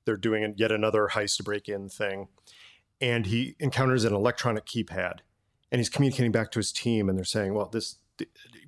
they're 0.05 0.17
doing 0.17 0.55
yet 0.57 0.71
another 0.73 1.09
heist 1.13 1.43
break 1.45 1.69
in 1.69 1.89
thing. 1.89 2.29
And 3.01 3.27
he 3.27 3.57
encounters 3.59 4.05
an 4.05 4.13
electronic 4.13 4.67
keypad 4.67 5.21
and 5.71 5.79
he's 5.79 5.89
communicating 5.89 6.33
back 6.33 6.51
to 6.53 6.59
his 6.59 6.73
team 6.73 7.09
and 7.09 7.19
they're 7.19 7.25
saying, 7.25 7.55
well, 7.55 7.67
this, 7.67 7.97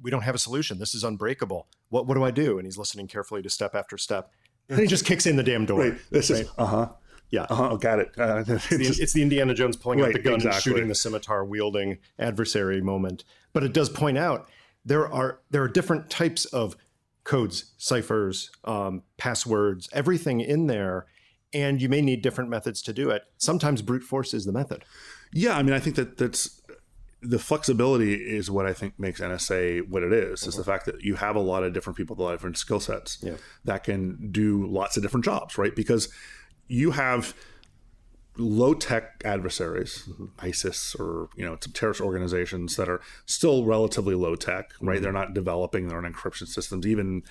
we 0.02 0.10
don't 0.10 0.22
have 0.22 0.34
a 0.34 0.38
solution. 0.38 0.78
This 0.78 0.94
is 0.94 1.04
unbreakable. 1.04 1.68
What, 1.88 2.06
what 2.06 2.14
do 2.14 2.24
I 2.24 2.30
do? 2.30 2.58
And 2.58 2.66
he's 2.66 2.78
listening 2.78 3.06
carefully 3.06 3.42
to 3.42 3.50
step 3.50 3.74
after 3.74 3.96
step. 3.98 4.30
And 4.68 4.80
he 4.80 4.86
just 4.86 5.04
kicks 5.04 5.26
in 5.26 5.36
the 5.36 5.42
damn 5.42 5.66
door. 5.66 5.80
Right. 5.80 5.98
This 6.10 6.30
right? 6.30 6.40
is, 6.40 6.50
uh 6.58 6.66
huh. 6.66 6.88
Yeah. 7.30 7.46
Uh-huh, 7.48 7.76
got 7.76 7.98
it. 7.98 8.12
Uh, 8.16 8.44
it's, 8.46 8.68
the, 8.68 9.02
it's, 9.02 9.12
the, 9.12 9.22
Indiana 9.22 9.54
Jones 9.54 9.76
pulling 9.76 10.00
right, 10.00 10.08
out 10.08 10.12
the 10.12 10.20
gun 10.20 10.34
exactly. 10.34 10.56
and 10.56 10.62
shooting 10.62 10.88
the 10.88 10.94
scimitar 10.94 11.44
wielding 11.44 11.98
adversary 12.18 12.80
moment. 12.80 13.24
But 13.52 13.64
it 13.64 13.72
does 13.72 13.88
point 13.88 14.18
out 14.18 14.48
there 14.84 15.12
are 15.12 15.40
there 15.50 15.62
are 15.62 15.68
different 15.68 16.10
types 16.10 16.44
of 16.46 16.76
codes, 17.24 17.72
ciphers, 17.76 18.50
um, 18.64 19.02
passwords, 19.16 19.88
everything 19.92 20.40
in 20.40 20.68
there, 20.68 21.06
and 21.52 21.82
you 21.82 21.88
may 21.88 22.00
need 22.00 22.22
different 22.22 22.48
methods 22.48 22.80
to 22.82 22.92
do 22.92 23.10
it. 23.10 23.22
Sometimes 23.36 23.82
brute 23.82 24.04
force 24.04 24.32
is 24.32 24.46
the 24.46 24.52
method. 24.52 24.84
Yeah, 25.32 25.56
I 25.56 25.62
mean, 25.62 25.74
I 25.74 25.80
think 25.80 25.96
that 25.96 26.18
that's 26.18 26.62
the 27.22 27.38
flexibility 27.38 28.14
is 28.14 28.50
what 28.50 28.66
I 28.66 28.72
think 28.72 28.98
makes 28.98 29.20
NSA 29.20 29.88
what 29.88 30.02
it 30.02 30.12
is, 30.12 30.40
mm-hmm. 30.40 30.50
is 30.50 30.56
the 30.56 30.64
fact 30.64 30.86
that 30.86 31.02
you 31.02 31.16
have 31.16 31.34
a 31.34 31.40
lot 31.40 31.64
of 31.64 31.72
different 31.72 31.96
people 31.96 32.14
with 32.14 32.20
a 32.20 32.22
lot 32.22 32.34
of 32.34 32.38
different 32.38 32.58
skill 32.58 32.78
sets 32.78 33.18
yeah. 33.22 33.34
that 33.64 33.84
can 33.84 34.30
do 34.30 34.66
lots 34.66 34.96
of 34.96 35.02
different 35.02 35.24
jobs, 35.24 35.58
right? 35.58 35.74
Because 35.74 36.08
you 36.68 36.92
have 36.92 37.34
low 38.38 38.74
tech 38.74 39.22
adversaries, 39.24 40.04
mm-hmm. 40.08 40.26
ISIS 40.38 40.94
or 40.98 41.28
you 41.36 41.44
know 41.44 41.56
some 41.60 41.72
terrorist 41.72 42.00
organizations 42.00 42.76
that 42.76 42.88
are 42.88 43.00
still 43.24 43.64
relatively 43.64 44.14
low 44.14 44.34
tech, 44.34 44.70
right? 44.80 44.96
Mm-hmm. 44.96 45.02
They're 45.02 45.12
not 45.12 45.34
developing 45.34 45.88
their 45.88 45.98
own 45.98 46.10
encryption 46.12 46.46
systems. 46.46 46.86
Even 46.86 47.22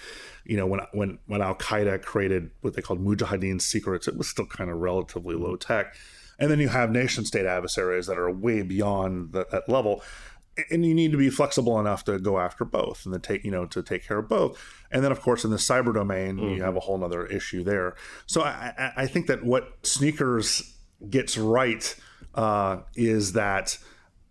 you 0.45 0.57
know 0.57 0.65
when 0.65 0.81
when 0.93 1.19
when 1.27 1.41
Al 1.41 1.55
Qaeda 1.55 2.01
created 2.03 2.51
what 2.61 2.75
they 2.75 2.81
called 2.81 3.03
Mujahideen 3.03 3.61
secrets, 3.61 4.07
it 4.07 4.17
was 4.17 4.27
still 4.27 4.45
kind 4.45 4.69
of 4.69 4.77
relatively 4.77 5.35
low 5.35 5.55
tech. 5.55 5.95
And 6.37 6.51
then 6.51 6.59
you 6.59 6.67
have 6.67 6.91
nation 6.91 7.23
state 7.23 7.45
adversaries 7.45 8.07
that 8.07 8.17
are 8.17 8.29
way 8.29 8.61
beyond 8.61 9.31
the, 9.31 9.47
that 9.51 9.69
level 9.69 10.03
and 10.69 10.85
you 10.85 10.93
need 10.93 11.11
to 11.11 11.17
be 11.17 11.29
flexible 11.29 11.79
enough 11.79 12.03
to 12.05 12.19
go 12.19 12.39
after 12.39 12.63
both 12.63 13.05
and 13.05 13.13
to 13.13 13.19
take 13.19 13.43
you 13.43 13.51
know 13.51 13.65
to 13.65 13.83
take 13.83 14.05
care 14.05 14.19
of 14.19 14.29
both 14.29 14.57
and 14.91 15.03
then 15.03 15.11
of 15.11 15.21
course 15.21 15.43
in 15.43 15.51
the 15.51 15.57
cyber 15.57 15.93
domain 15.93 16.37
mm-hmm. 16.37 16.55
you 16.55 16.63
have 16.63 16.75
a 16.75 16.79
whole 16.79 17.03
other 17.03 17.25
issue 17.25 17.63
there 17.63 17.95
so 18.25 18.41
I, 18.41 18.91
I, 18.95 19.07
think 19.07 19.27
that 19.27 19.43
what 19.43 19.85
sneakers 19.85 20.77
gets 21.09 21.37
right 21.37 21.95
uh, 22.35 22.79
is 22.95 23.33
that 23.33 23.77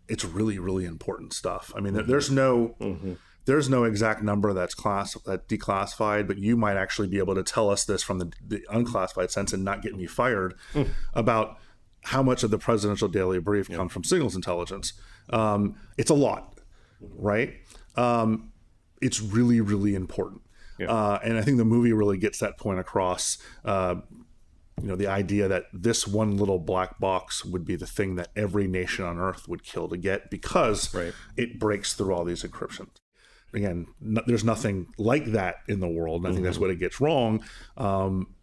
it's 0.09 0.24
really 0.24 0.59
really 0.59 0.84
important 0.84 1.32
stuff 1.32 1.72
i 1.76 1.80
mean 1.80 1.94
mm-hmm. 1.94 2.09
there's 2.09 2.30
no 2.30 2.74
mm-hmm. 2.80 3.14
there's 3.44 3.68
no 3.68 3.84
exact 3.84 4.22
number 4.22 4.52
that's 4.52 4.74
class 4.74 5.14
that 5.26 5.48
declassified 5.48 6.26
but 6.26 6.38
you 6.38 6.56
might 6.56 6.76
actually 6.76 7.09
be 7.09 7.18
able 7.18 7.34
to 7.34 7.42
tell 7.42 7.70
us 7.70 7.84
this 7.84 8.02
from 8.02 8.18
the, 8.18 8.32
the 8.46 8.62
unclassified 8.70 9.30
sense 9.30 9.52
and 9.52 9.64
not 9.64 9.82
get 9.82 9.94
me 9.96 10.06
fired 10.06 10.55
mm. 10.72 10.88
about 11.14 11.59
how 12.05 12.22
much 12.22 12.43
of 12.43 12.51
the 12.51 12.59
presidential 12.59 13.09
daily 13.09 13.39
brief 13.40 13.68
yeah. 13.68 13.76
comes 13.76 13.93
from 13.93 14.05
signals 14.05 14.36
intelligence 14.36 14.93
um, 15.31 15.76
it's 15.97 16.10
a 16.10 16.14
lot, 16.14 16.59
right? 17.01 17.55
Um, 17.97 18.52
it's 19.01 19.20
really, 19.20 19.60
really 19.60 19.94
important. 19.94 20.43
Yeah. 20.78 20.90
Uh, 20.90 21.18
and 21.22 21.39
I 21.39 21.43
think 21.43 21.59
the 21.59 21.64
movie 21.64 21.93
really 21.93 22.18
gets 22.18 22.39
that 22.40 22.59
point 22.59 22.81
across. 22.81 23.39
Uh, 23.64 23.97
you 24.82 24.89
know, 24.89 24.97
the 24.97 25.06
idea 25.06 25.47
that 25.47 25.66
this 25.72 26.06
one 26.06 26.36
little 26.36 26.59
black 26.59 26.98
box 26.98 27.44
would 27.44 27.64
be 27.64 27.76
the 27.76 27.86
thing 27.86 28.16
that 28.16 28.28
every 28.35 28.66
nation 28.66 29.05
on 29.05 29.18
earth 29.18 29.48
would 29.48 29.62
kill 29.62 29.89
to 29.89 29.97
get 29.97 30.31
because 30.31 30.93
right. 30.93 31.14
it 31.36 31.60
breaks 31.60 31.94
through 31.94 32.12
all 32.12 32.24
these 32.24 32.43
encryptions. 32.43 32.97
Again, 33.52 33.86
no, 34.01 34.20
there's 34.26 34.43
nothing 34.43 34.89
like 34.98 35.26
that 35.26 35.56
in 35.68 35.78
the 35.78 35.86
world. 35.86 36.22
And 36.22 36.26
I 36.26 36.31
think 36.31 36.39
mm-hmm. 36.39 36.47
that's 36.47 36.59
what 36.59 36.70
it 36.70 36.81
gets 36.81 37.01
wrong. 37.01 37.44
Um, 37.76 38.34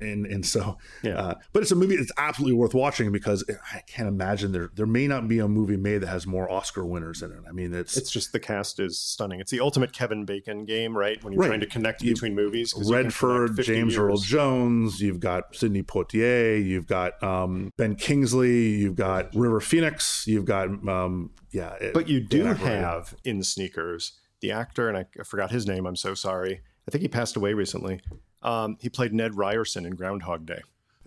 and 0.00 0.26
and 0.26 0.44
so 0.44 0.76
yeah. 1.02 1.18
uh, 1.18 1.34
but 1.52 1.62
it's 1.62 1.70
a 1.70 1.76
movie 1.76 1.96
that's 1.96 2.12
absolutely 2.18 2.56
worth 2.56 2.74
watching 2.74 3.10
because 3.12 3.44
i 3.72 3.80
can't 3.86 4.08
imagine 4.08 4.52
there 4.52 4.70
there 4.74 4.86
may 4.86 5.06
not 5.06 5.28
be 5.28 5.38
a 5.38 5.48
movie 5.48 5.76
made 5.76 5.98
that 5.98 6.08
has 6.08 6.26
more 6.26 6.50
oscar 6.50 6.84
winners 6.84 7.22
in 7.22 7.30
it. 7.30 7.38
I 7.48 7.52
mean 7.52 7.74
it's 7.74 7.96
it's 7.96 8.10
just 8.10 8.32
the 8.32 8.40
cast 8.40 8.80
is 8.80 8.98
stunning. 8.98 9.40
It's 9.40 9.50
the 9.50 9.60
ultimate 9.60 9.92
kevin 9.92 10.24
bacon 10.24 10.64
game 10.64 10.96
right? 10.96 11.22
When 11.22 11.32
you're 11.32 11.40
right. 11.40 11.48
trying 11.48 11.60
to 11.60 11.66
connect 11.66 12.02
you, 12.02 12.12
between 12.12 12.34
movies 12.34 12.74
redford 12.76 13.56
james 13.62 13.94
years. 13.94 13.98
earl 13.98 14.16
jones 14.16 15.00
you've 15.00 15.20
got 15.20 15.54
sidney 15.54 15.82
poitier 15.82 16.62
you've 16.64 16.86
got 16.86 17.22
um, 17.22 17.72
ben 17.76 17.94
kingsley 17.94 18.70
you've 18.76 18.96
got 18.96 19.34
river 19.34 19.60
phoenix 19.60 20.26
you've 20.26 20.44
got 20.44 20.68
um, 20.88 21.30
yeah 21.50 21.74
it, 21.80 21.94
but 21.94 22.08
you 22.08 22.20
do 22.20 22.44
have 22.44 23.14
in 23.24 23.42
sneakers 23.42 24.18
the 24.40 24.52
actor 24.52 24.88
and 24.88 24.96
I, 24.96 25.06
I 25.18 25.22
forgot 25.24 25.50
his 25.50 25.66
name 25.66 25.86
i'm 25.86 25.96
so 25.96 26.14
sorry. 26.14 26.60
I 26.88 26.90
think 26.90 27.02
he 27.02 27.08
passed 27.08 27.36
away 27.36 27.54
recently 27.54 28.00
um, 28.42 28.76
he 28.80 28.88
played 28.88 29.12
Ned 29.12 29.36
Ryerson 29.36 29.84
in 29.84 29.94
Groundhog 29.94 30.46
Day, 30.46 30.60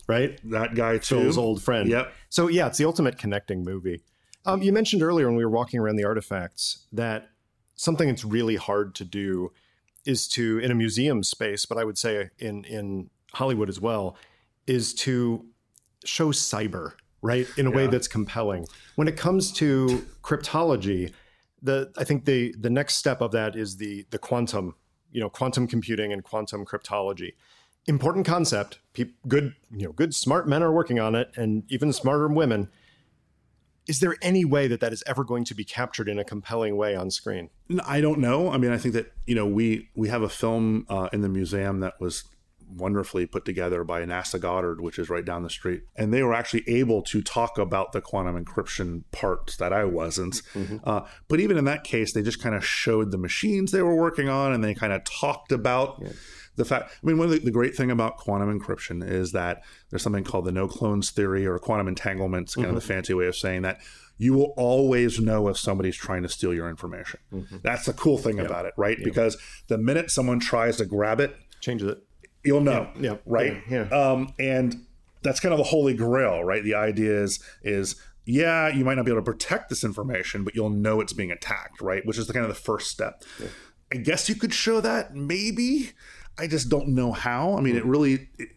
right? 0.07 0.39
That 0.49 0.75
guy 0.75 0.97
too. 0.97 1.21
Phil's 1.21 1.37
old 1.37 1.61
friend. 1.61 1.89
Yep. 1.89 2.13
So 2.29 2.47
yeah, 2.47 2.67
it's 2.67 2.77
the 2.77 2.85
ultimate 2.85 3.17
connecting 3.17 3.63
movie. 3.63 4.03
Um, 4.45 4.61
you 4.61 4.73
mentioned 4.73 5.01
earlier 5.01 5.27
when 5.27 5.37
we 5.37 5.45
were 5.45 5.51
walking 5.51 5.79
around 5.79 5.95
the 5.95 6.03
artifacts 6.03 6.85
that 6.91 7.29
something 7.75 8.07
that's 8.07 8.25
really 8.25 8.55
hard 8.55 8.93
to 8.95 9.05
do 9.05 9.51
is 10.05 10.27
to 10.27 10.59
in 10.59 10.69
a 10.69 10.75
museum 10.75 11.23
space, 11.23 11.65
but 11.65 11.77
I 11.77 11.83
would 11.83 11.97
say 11.97 12.29
in 12.37 12.63
in 12.65 13.09
Hollywood 13.33 13.69
as 13.69 13.79
well, 13.79 14.17
is 14.67 14.93
to 14.95 15.45
show 16.05 16.31
cyber 16.31 16.93
right 17.21 17.47
in 17.57 17.67
a 17.67 17.69
yeah. 17.69 17.75
way 17.75 17.87
that's 17.87 18.07
compelling. 18.07 18.67
When 18.95 19.07
it 19.07 19.15
comes 19.17 19.51
to 19.53 20.05
cryptology, 20.21 21.13
the 21.61 21.91
I 21.97 22.03
think 22.03 22.25
the 22.25 22.53
the 22.59 22.69
next 22.69 22.95
step 22.95 23.21
of 23.21 23.31
that 23.31 23.55
is 23.55 23.77
the 23.77 24.05
the 24.11 24.19
quantum 24.19 24.75
you 25.13 25.21
know 25.21 25.29
quantum 25.29 25.67
computing 25.67 26.11
and 26.11 26.23
quantum 26.23 26.65
cryptology. 26.65 27.33
Important 27.85 28.25
concept. 28.25 28.79
Pe- 28.93 29.11
good 29.27 29.53
you 29.71 29.85
know 29.85 29.93
good 29.93 30.13
smart 30.13 30.47
men 30.47 30.61
are 30.61 30.71
working 30.71 30.99
on 30.99 31.15
it 31.15 31.31
and 31.35 31.63
even 31.69 31.93
smarter 31.93 32.27
women. 32.27 32.69
Is 33.85 33.99
there 33.99 34.15
any 34.21 34.45
way 34.45 34.67
that 34.67 34.79
that 34.79 34.93
is 34.93 35.03
ever 35.05 35.25
going 35.25 35.43
to 35.43 35.53
be 35.53 35.65
captured 35.65 36.07
in 36.07 36.17
a 36.17 36.23
compelling 36.23 36.77
way 36.77 36.95
on 36.95 37.11
screen? 37.11 37.49
I 37.85 37.99
don't 37.99 38.19
know. 38.19 38.49
I 38.49 38.57
mean 38.57 38.71
i 38.71 38.77
think 38.77 38.93
that 38.95 39.13
you 39.25 39.35
know 39.35 39.45
we 39.45 39.89
we 39.95 40.09
have 40.09 40.21
a 40.21 40.29
film 40.29 40.85
uh, 40.89 41.09
in 41.13 41.21
the 41.21 41.29
museum 41.29 41.79
that 41.81 41.99
was 41.99 42.23
wonderfully 42.77 43.25
put 43.25 43.45
together 43.45 43.83
by 43.83 44.03
NASA 44.05 44.39
Goddard, 44.39 44.81
which 44.81 44.99
is 44.99 45.09
right 45.09 45.25
down 45.25 45.43
the 45.43 45.49
street. 45.49 45.83
And 45.95 46.13
they 46.13 46.23
were 46.23 46.33
actually 46.33 46.63
able 46.67 47.01
to 47.03 47.21
talk 47.21 47.57
about 47.57 47.91
the 47.91 48.01
quantum 48.01 48.43
encryption 48.43 49.03
parts 49.11 49.57
that 49.57 49.73
I 49.73 49.85
wasn't. 49.85 50.35
Mm-hmm. 50.53 50.77
Uh, 50.83 51.01
but 51.27 51.39
even 51.39 51.57
in 51.57 51.65
that 51.65 51.83
case, 51.83 52.13
they 52.13 52.21
just 52.21 52.41
kind 52.41 52.55
of 52.55 52.65
showed 52.65 53.11
the 53.11 53.17
machines 53.17 53.71
they 53.71 53.81
were 53.81 53.95
working 53.95 54.29
on 54.29 54.53
and 54.53 54.63
they 54.63 54.73
kind 54.73 54.93
of 54.93 55.03
talked 55.03 55.51
about. 55.51 55.99
Yeah. 56.01 56.09
The 56.55 56.65
fact, 56.65 56.91
I 56.91 57.07
mean, 57.07 57.17
one 57.17 57.25
of 57.25 57.31
the, 57.31 57.39
the, 57.39 57.51
great 57.51 57.75
thing 57.75 57.89
about 57.89 58.17
quantum 58.17 58.59
encryption 58.59 59.03
is 59.03 59.31
that 59.31 59.63
there's 59.89 60.03
something 60.03 60.23
called 60.23 60.45
the 60.45 60.51
no 60.51 60.67
clones 60.67 61.09
theory 61.09 61.47
or 61.47 61.57
quantum 61.57 61.87
entanglement. 61.87 62.43
It's 62.43 62.55
kind 62.55 62.67
mm-hmm. 62.67 62.77
of 62.77 62.83
the 62.83 62.87
fancy 62.87 63.15
way 63.15 63.25
of 63.25 63.35
saying 63.35 63.63
that 63.63 63.79
you 64.19 64.33
will 64.33 64.53
always 64.55 65.19
know 65.19 65.47
if 65.47 65.57
somebody's 65.57 65.95
trying 65.95 66.21
to 66.21 66.29
steal 66.29 66.53
your 66.53 66.69
information. 66.69 67.19
Mm-hmm. 67.33 67.57
That's 67.63 67.85
the 67.85 67.93
cool 67.93 68.19
thing 68.19 68.39
about 68.39 68.65
it, 68.65 68.73
right? 68.77 68.97
Because 69.03 69.35
the 69.67 69.79
minute 69.79 70.11
someone 70.11 70.39
tries 70.39 70.77
to 70.77 70.85
grab 70.85 71.19
it, 71.19 71.35
changes 71.59 71.89
it 71.89 72.03
you'll 72.43 72.61
know. 72.61 72.89
Yeah. 72.99 73.11
yeah 73.11 73.17
right. 73.25 73.61
Yeah. 73.69 73.83
Um, 73.89 74.33
and 74.39 74.85
that's 75.21 75.39
kind 75.39 75.53
of 75.53 75.57
the 75.57 75.63
holy 75.65 75.93
grail, 75.93 76.43
right? 76.43 76.63
The 76.63 76.75
idea 76.75 77.23
is 77.23 77.39
is 77.61 77.95
yeah, 78.25 78.69
you 78.69 78.85
might 78.85 78.95
not 78.95 79.05
be 79.05 79.11
able 79.11 79.21
to 79.21 79.25
protect 79.31 79.69
this 79.69 79.83
information, 79.83 80.43
but 80.45 80.55
you'll 80.55 80.69
know 80.69 81.01
it's 81.01 81.11
being 81.13 81.31
attacked, 81.31 81.81
right? 81.81 82.05
Which 82.05 82.17
is 82.17 82.27
the 82.27 82.33
kind 82.33 82.45
of 82.45 82.49
the 82.49 82.61
first 82.61 82.89
step. 82.89 83.21
Yeah. 83.39 83.47
I 83.91 83.97
guess 83.97 84.29
you 84.29 84.35
could 84.35 84.53
show 84.53 84.79
that, 84.81 85.13
maybe. 85.13 85.91
I 86.37 86.47
just 86.47 86.69
don't 86.69 86.89
know 86.89 87.11
how. 87.11 87.57
I 87.57 87.61
mean, 87.61 87.75
it 87.75 87.85
really. 87.85 88.29
It, 88.39 88.49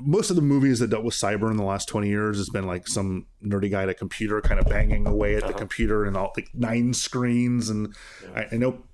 most 0.00 0.30
of 0.30 0.36
the 0.36 0.42
movies 0.42 0.78
that 0.78 0.90
dealt 0.90 1.02
with 1.04 1.14
cyber 1.14 1.50
in 1.50 1.56
the 1.56 1.64
last 1.64 1.88
20 1.88 2.08
years 2.08 2.36
has 2.36 2.48
been 2.50 2.66
like 2.66 2.86
some 2.86 3.26
nerdy 3.44 3.68
guy 3.68 3.82
at 3.82 3.88
a 3.88 3.94
computer 3.94 4.40
kind 4.40 4.60
of 4.60 4.66
banging 4.66 5.06
away 5.08 5.34
at 5.34 5.40
the 5.40 5.48
Uh-huh. 5.48 5.58
computer 5.58 6.04
and 6.04 6.16
all 6.16 6.32
like 6.36 6.48
nine 6.54 6.94
screens 6.94 7.68
and 7.68 7.92
I, 8.36 8.46
I 8.52 8.56
know 8.58 8.84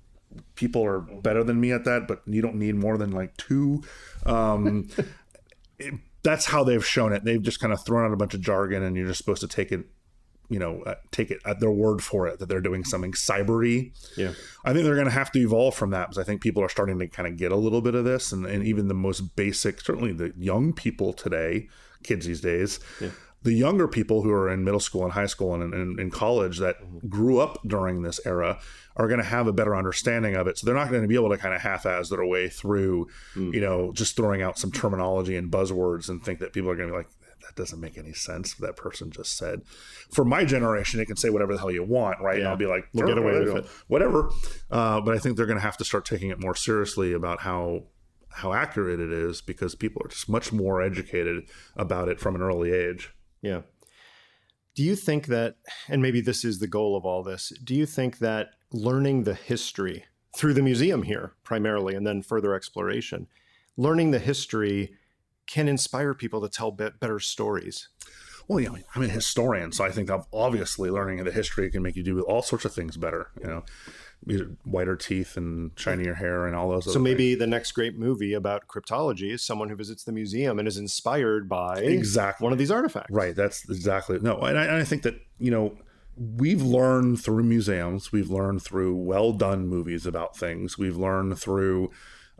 people 0.55 0.83
are 0.85 0.99
better 0.99 1.43
than 1.43 1.59
me 1.59 1.71
at 1.71 1.85
that 1.85 2.07
but 2.07 2.21
you 2.25 2.41
don't 2.41 2.55
need 2.55 2.75
more 2.75 2.97
than 2.97 3.11
like 3.11 3.35
two. 3.37 3.83
Um 4.25 4.87
it- 5.79 5.93
that's 6.23 6.47
how 6.47 6.63
they've 6.63 6.83
shown 6.85 7.13
it. 7.13 7.23
They've 7.23 7.41
just 7.41 7.59
kind 7.59 7.71
of 7.71 7.85
thrown 7.85 8.03
out 8.03 8.11
a 8.11 8.17
bunch 8.17 8.33
of 8.33 8.41
jargon 8.41 8.81
and 8.81 8.97
you're 8.97 9.05
just 9.05 9.19
supposed 9.19 9.41
to 9.41 9.47
take 9.47 9.71
it 9.71 9.85
you 10.49 10.59
know 10.59 10.81
uh, 10.83 10.95
take 11.11 11.31
it 11.31 11.39
at 11.45 11.59
their 11.59 11.71
word 11.71 12.03
for 12.03 12.27
it 12.27 12.37
that 12.39 12.47
they're 12.49 12.61
doing 12.61 12.83
something 12.83 13.11
cybery. 13.13 13.91
Yeah. 14.17 14.33
I 14.63 14.73
think 14.73 14.85
they're 14.85 14.95
going 14.95 15.05
to 15.05 15.11
have 15.11 15.31
to 15.33 15.39
evolve 15.39 15.75
from 15.75 15.89
that 15.91 16.09
because 16.09 16.17
I 16.17 16.23
think 16.23 16.41
people 16.41 16.63
are 16.63 16.69
starting 16.69 16.97
to 16.99 17.07
kind 17.07 17.27
of 17.27 17.37
get 17.37 17.51
a 17.51 17.55
little 17.55 17.81
bit 17.81 17.95
of 17.95 18.05
this, 18.05 18.31
and, 18.31 18.45
and 18.45 18.63
even 18.65 18.87
the 18.87 18.93
most 18.93 19.35
basic, 19.35 19.81
certainly 19.81 20.13
the 20.13 20.33
young 20.37 20.73
people 20.73 21.13
today, 21.13 21.67
kids 22.03 22.25
these 22.27 22.41
days, 22.41 22.79
the 23.45 23.53
younger 23.53 23.87
people 23.87 24.23
who 24.23 24.31
are 24.31 24.49
in 24.49 24.63
middle 24.63 24.79
school 24.79 25.03
and 25.03 25.13
high 25.13 25.27
school 25.27 25.53
and 25.53 25.71
in, 25.73 25.99
in 25.99 26.09
college 26.09 26.57
that 26.57 26.77
grew 27.07 27.39
up 27.39 27.59
during 27.65 28.01
this 28.01 28.19
era 28.25 28.59
are 28.97 29.07
going 29.07 29.19
to 29.19 29.25
have 29.25 29.45
a 29.45 29.53
better 29.53 29.75
understanding 29.75 30.35
of 30.35 30.47
it. 30.47 30.57
So 30.57 30.65
they're 30.65 30.75
not 30.75 30.89
going 30.89 31.03
to 31.03 31.07
be 31.07 31.13
able 31.15 31.29
to 31.29 31.37
kind 31.37 31.53
of 31.53 31.61
half-ass 31.61 32.09
their 32.09 32.25
way 32.25 32.49
through, 32.49 33.07
you 33.35 33.61
know, 33.61 33.91
just 33.93 34.15
throwing 34.15 34.41
out 34.41 34.57
some 34.57 34.71
terminology 34.71 35.35
and 35.37 35.51
buzzwords 35.51 36.09
and 36.09 36.23
think 36.25 36.39
that 36.39 36.53
people 36.53 36.71
are 36.71 36.75
going 36.75 36.89
to 36.89 36.93
be 36.93 36.97
like, 36.97 37.09
that 37.41 37.55
doesn't 37.55 37.79
make 37.79 37.97
any 37.99 38.13
sense. 38.13 38.55
That 38.55 38.75
person 38.75 39.11
just 39.11 39.37
said. 39.37 39.61
For 40.11 40.25
my 40.25 40.43
generation, 40.45 40.99
it 40.99 41.05
can 41.05 41.15
say 41.15 41.29
whatever 41.29 41.53
the 41.53 41.59
hell 41.59 41.69
you 41.69 41.83
want, 41.83 42.19
right? 42.21 42.39
And 42.39 42.47
I'll 42.47 42.57
be 42.57 42.65
like, 42.65 42.87
We'll 42.93 43.05
get 43.07 43.19
away 43.19 43.33
with 43.39 43.57
it. 43.57 43.65
whatever. 43.87 44.31
Uh, 44.71 45.01
but 45.01 45.13
I 45.13 45.19
think 45.19 45.37
they're 45.37 45.45
going 45.45 45.59
to 45.59 45.63
have 45.63 45.77
to 45.77 45.85
start 45.85 46.05
taking 46.05 46.31
it 46.31 46.39
more 46.41 46.55
seriously 46.55 47.13
about 47.13 47.41
how 47.41 47.83
how 48.29 48.51
accurate 48.51 48.99
it 48.99 49.13
is 49.13 49.39
because 49.41 49.75
people 49.75 50.01
are 50.03 50.09
just 50.09 50.27
much 50.27 50.51
more 50.51 50.81
educated 50.81 51.43
about 51.77 52.09
it 52.09 52.19
from 52.19 52.35
an 52.35 52.41
early 52.41 52.73
age. 52.73 53.13
Yeah. 53.45 53.61
Do 54.73 54.83
you 54.83 54.95
think 54.95 55.27
that, 55.27 55.57
and 55.87 56.01
maybe 56.01 56.19
this 56.19 56.43
is 56.43 56.59
the 56.59 56.67
goal 56.67 56.97
of 56.97 57.05
all 57.05 57.21
this, 57.21 57.53
do 57.63 57.75
you 57.75 57.85
think 57.85 58.17
that 58.17 58.49
learning 58.71 59.23
the 59.23 59.35
history 59.35 60.05
through 60.35 60.55
the 60.55 60.63
museum 60.63 61.03
here 61.03 61.33
primarily 61.43 61.93
and 61.95 62.07
then 62.07 62.23
further 62.23 62.55
exploration, 62.55 63.27
learning 63.77 64.09
the 64.11 64.19
history 64.19 64.95
can 65.45 65.67
inspire 65.67 66.15
people 66.15 66.41
to 66.41 66.49
tell 66.49 66.71
be- 66.71 66.89
better 66.99 67.19
stories? 67.19 67.87
Well, 68.47 68.59
yeah, 68.59 68.69
I'm 68.95 69.03
a 69.03 69.07
historian, 69.07 69.71
so 69.71 69.85
I 69.85 69.91
think 69.91 70.07
that 70.07 70.25
obviously 70.33 70.89
learning 70.89 71.23
the 71.23 71.31
history 71.31 71.69
can 71.69 71.83
make 71.83 71.95
you 71.95 72.03
do 72.03 72.21
all 72.21 72.41
sorts 72.41 72.65
of 72.65 72.73
things 72.73 72.97
better. 72.97 73.29
You 73.39 73.47
know, 73.47 73.63
whiter 74.63 74.95
teeth 74.95 75.37
and 75.37 75.71
shinier 75.75 76.15
hair 76.15 76.47
and 76.47 76.55
all 76.55 76.69
those. 76.69 76.91
So 76.91 76.99
maybe 76.99 77.35
the 77.35 77.47
next 77.47 77.73
great 77.73 77.97
movie 77.97 78.33
about 78.33 78.67
cryptology 78.67 79.31
is 79.31 79.41
someone 79.43 79.69
who 79.69 79.75
visits 79.75 80.03
the 80.03 80.11
museum 80.11 80.59
and 80.59 80.67
is 80.67 80.77
inspired 80.77 81.47
by 81.47 81.79
Exactly. 81.79 82.43
one 82.43 82.51
of 82.51 82.59
these 82.59 82.71
artifacts. 82.71 83.11
Right. 83.11 83.35
That's 83.35 83.69
exactly 83.69 84.19
no. 84.19 84.39
And 84.39 84.57
I, 84.57 84.63
and 84.65 84.75
I 84.75 84.83
think 84.83 85.03
that 85.03 85.15
you 85.37 85.51
know 85.51 85.77
we've 86.17 86.61
learned 86.61 87.21
through 87.21 87.43
museums, 87.43 88.11
we've 88.11 88.29
learned 88.29 88.61
through 88.61 88.95
well 88.95 89.33
done 89.33 89.67
movies 89.67 90.05
about 90.05 90.35
things, 90.37 90.77
we've 90.77 90.97
learned 90.97 91.37
through 91.37 91.91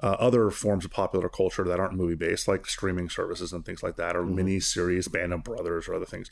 uh, 0.04 0.16
other 0.20 0.50
forms 0.50 0.84
of 0.86 0.92
popular 0.92 1.30
culture 1.30 1.64
that 1.64 1.80
aren't 1.80 1.94
movie 1.94 2.16
based, 2.16 2.48
like 2.48 2.66
streaming 2.66 3.10
services 3.10 3.54
and 3.54 3.66
things 3.66 3.82
like 3.82 3.96
that, 3.96 4.16
or 4.16 4.26
mini 4.26 4.60
series, 4.60 5.08
Band 5.08 5.34
of 5.34 5.44
Brothers, 5.44 5.88
or 5.88 5.94
other 5.96 6.06
things. 6.06 6.30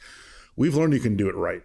We've 0.56 0.76
learned 0.76 0.94
you 0.94 1.00
can 1.00 1.16
do 1.16 1.28
it 1.30 1.36
right. 1.36 1.64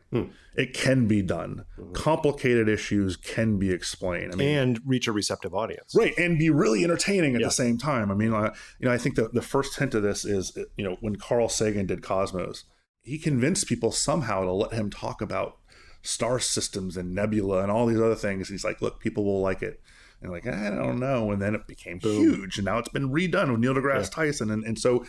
It 0.56 0.72
can 0.74 1.06
be 1.06 1.20
done. 1.22 1.64
Complicated 1.92 2.68
issues 2.68 3.16
can 3.16 3.58
be 3.58 3.70
explained. 3.70 4.32
I 4.32 4.36
mean, 4.36 4.56
And 4.58 4.80
reach 4.86 5.06
a 5.06 5.12
receptive 5.12 5.54
audience. 5.54 5.94
right 5.94 6.14
and 6.18 6.38
be 6.38 6.48
really 6.50 6.84
entertaining 6.84 7.34
at 7.34 7.40
Yeah. 7.40 7.48
the 7.48 7.52
same 7.52 7.76
time 7.78 8.10
i 8.10 8.14
mean 8.14 8.32
uh, 8.32 8.54
you 8.78 8.86
know 8.88 8.92
i 8.92 8.98
think 8.98 9.14
the, 9.16 9.28
the 9.32 9.42
first 9.42 9.78
hint 9.78 9.94
of 9.94 10.02
this 10.02 10.24
is 10.24 10.56
you 10.76 10.84
know 10.84 10.96
when 11.00 11.16
carl 11.16 11.48
sagan 11.48 11.86
did 11.86 12.02
cosmos 12.02 12.64
he 13.02 13.18
convinced 13.18 13.66
people 13.66 13.90
somehow 13.92 14.42
to 14.44 14.52
let 14.52 14.72
him 14.72 14.90
talk 14.90 15.20
about 15.20 15.58
star 16.02 16.38
systems 16.38 16.96
and 16.96 17.14
nebula 17.14 17.62
and 17.62 17.70
all 17.70 17.86
these 17.86 18.00
other 18.00 18.14
things 18.14 18.48
he's 18.48 18.64
like 18.64 18.80
look 18.80 19.00
people 19.00 19.24
will 19.24 19.40
like 19.40 19.62
it 19.62 19.80
and 20.22 20.30
like 20.30 20.46
i 20.46 20.70
don't 20.70 20.98
know 21.00 21.30
and 21.30 21.40
then 21.42 21.54
it 21.54 21.66
became 21.66 21.98
huge 22.00 22.58
and 22.58 22.64
now 22.64 22.78
it's 22.78 22.88
been 22.88 23.10
redone 23.10 23.50
with 23.50 23.60
neil 23.60 23.74
degrasse 23.74 24.10
tyson 24.10 24.50
and, 24.50 24.64
and 24.64 24.78
so 24.78 25.04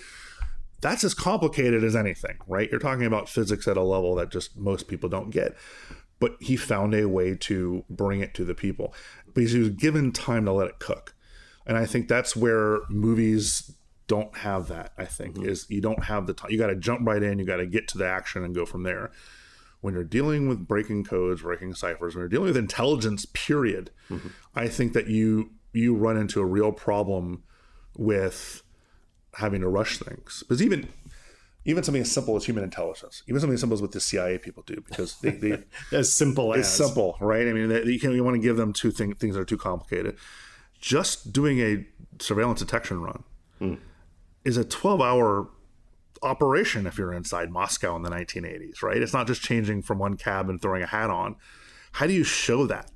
that's 0.81 1.03
as 1.03 1.13
complicated 1.13 1.83
as 1.83 1.95
anything 1.95 2.37
right? 2.47 2.69
You're 2.69 2.79
talking 2.79 3.05
about 3.05 3.29
physics 3.29 3.67
at 3.67 3.77
a 3.77 3.83
level 3.83 4.15
that 4.15 4.31
just 4.31 4.57
most 4.57 4.87
people 4.87 5.09
don't 5.09 5.29
get. 5.29 5.55
But 6.19 6.35
he 6.41 6.57
found 6.57 6.93
a 6.93 7.07
way 7.07 7.35
to 7.35 7.85
bring 7.89 8.19
it 8.19 8.33
to 8.33 8.43
the 8.43 8.53
people. 8.53 8.93
Because 9.33 9.53
he 9.53 9.59
was 9.59 9.69
given 9.69 10.11
time 10.11 10.43
to 10.45 10.51
let 10.51 10.67
it 10.67 10.79
cook. 10.79 11.15
And 11.65 11.77
i 11.77 11.85
think 11.85 12.07
that's 12.07 12.35
where 12.35 12.79
movies 12.89 13.75
don't 14.07 14.37
have 14.37 14.67
that 14.69 14.91
i 14.97 15.05
think 15.05 15.35
mm-hmm. 15.35 15.47
is 15.47 15.67
you 15.69 15.81
don't 15.81 16.05
have 16.05 16.25
the 16.25 16.33
time 16.33 16.49
you 16.49 16.57
got 16.57 16.67
to 16.67 16.75
jump 16.75 17.07
right 17.07 17.21
in 17.21 17.37
you 17.37 17.45
got 17.45 17.57
to 17.57 17.67
get 17.67 17.87
to 17.87 17.97
the 17.99 18.07
action 18.07 18.43
and 18.43 18.55
go 18.55 18.65
from 18.65 18.83
there. 18.83 19.11
When 19.81 19.93
you're 19.93 20.03
dealing 20.03 20.49
with 20.49 20.67
breaking 20.67 21.03
codes 21.03 21.43
breaking 21.43 21.75
ciphers 21.75 22.15
when 22.15 22.23
you're 22.23 22.29
dealing 22.29 22.47
with 22.47 22.57
intelligence 22.57 23.25
period 23.33 23.91
mm-hmm. 24.09 24.29
i 24.55 24.67
think 24.67 24.93
that 24.93 25.07
you 25.07 25.51
you 25.71 25.95
run 25.95 26.17
into 26.17 26.41
a 26.41 26.45
real 26.45 26.71
problem 26.71 27.43
with 27.95 28.63
having 29.35 29.61
to 29.61 29.67
rush 29.67 29.97
things 29.97 30.43
because 30.47 30.61
even 30.61 30.87
even 31.65 31.83
something 31.83 32.01
as 32.01 32.11
simple 32.11 32.35
as 32.35 32.45
human 32.45 32.63
intelligence 32.63 33.21
even 33.27 33.39
something 33.39 33.53
as 33.53 33.59
simple 33.59 33.75
as 33.75 33.81
what 33.81 33.91
the 33.91 33.99
cia 33.99 34.37
people 34.37 34.63
do 34.65 34.81
because 34.87 35.19
they, 35.19 35.31
they 35.31 35.63
As 35.91 36.11
simple 36.11 36.53
as 36.53 36.61
it's 36.61 36.69
simple, 36.69 37.17
right? 37.19 37.47
I 37.47 37.53
mean, 37.53 37.69
you, 37.87 37.99
can, 37.99 38.11
you 38.11 38.23
want 38.23 38.35
to 38.35 38.41
give 38.41 38.57
them 38.57 38.73
two 38.73 38.91
thing, 38.91 39.13
things 39.15 39.35
that 39.35 39.41
are 39.41 39.45
too 39.45 39.57
complicated. 39.57 40.17
Just 40.79 41.33
doing 41.33 41.59
a 41.59 41.85
surveillance 42.19 42.59
detection 42.59 43.01
run 43.01 43.23
hmm. 43.59 43.75
is 44.45 44.57
a 44.57 44.63
12 44.63 45.01
hour 45.01 45.49
operation 46.21 46.85
if 46.85 46.97
you're 46.97 47.13
inside 47.13 47.51
Moscow 47.51 47.95
in 47.95 48.03
the 48.03 48.09
1980s, 48.09 48.81
right? 48.81 48.97
It's 48.97 49.13
not 49.13 49.27
just 49.27 49.41
changing 49.41 49.83
from 49.83 49.99
one 49.99 50.17
cab 50.17 50.49
and 50.49 50.61
throwing 50.61 50.83
a 50.83 50.87
hat 50.87 51.09
on. 51.09 51.35
How 51.93 52.07
do 52.07 52.13
you 52.13 52.23
show 52.23 52.65
that, 52.67 52.91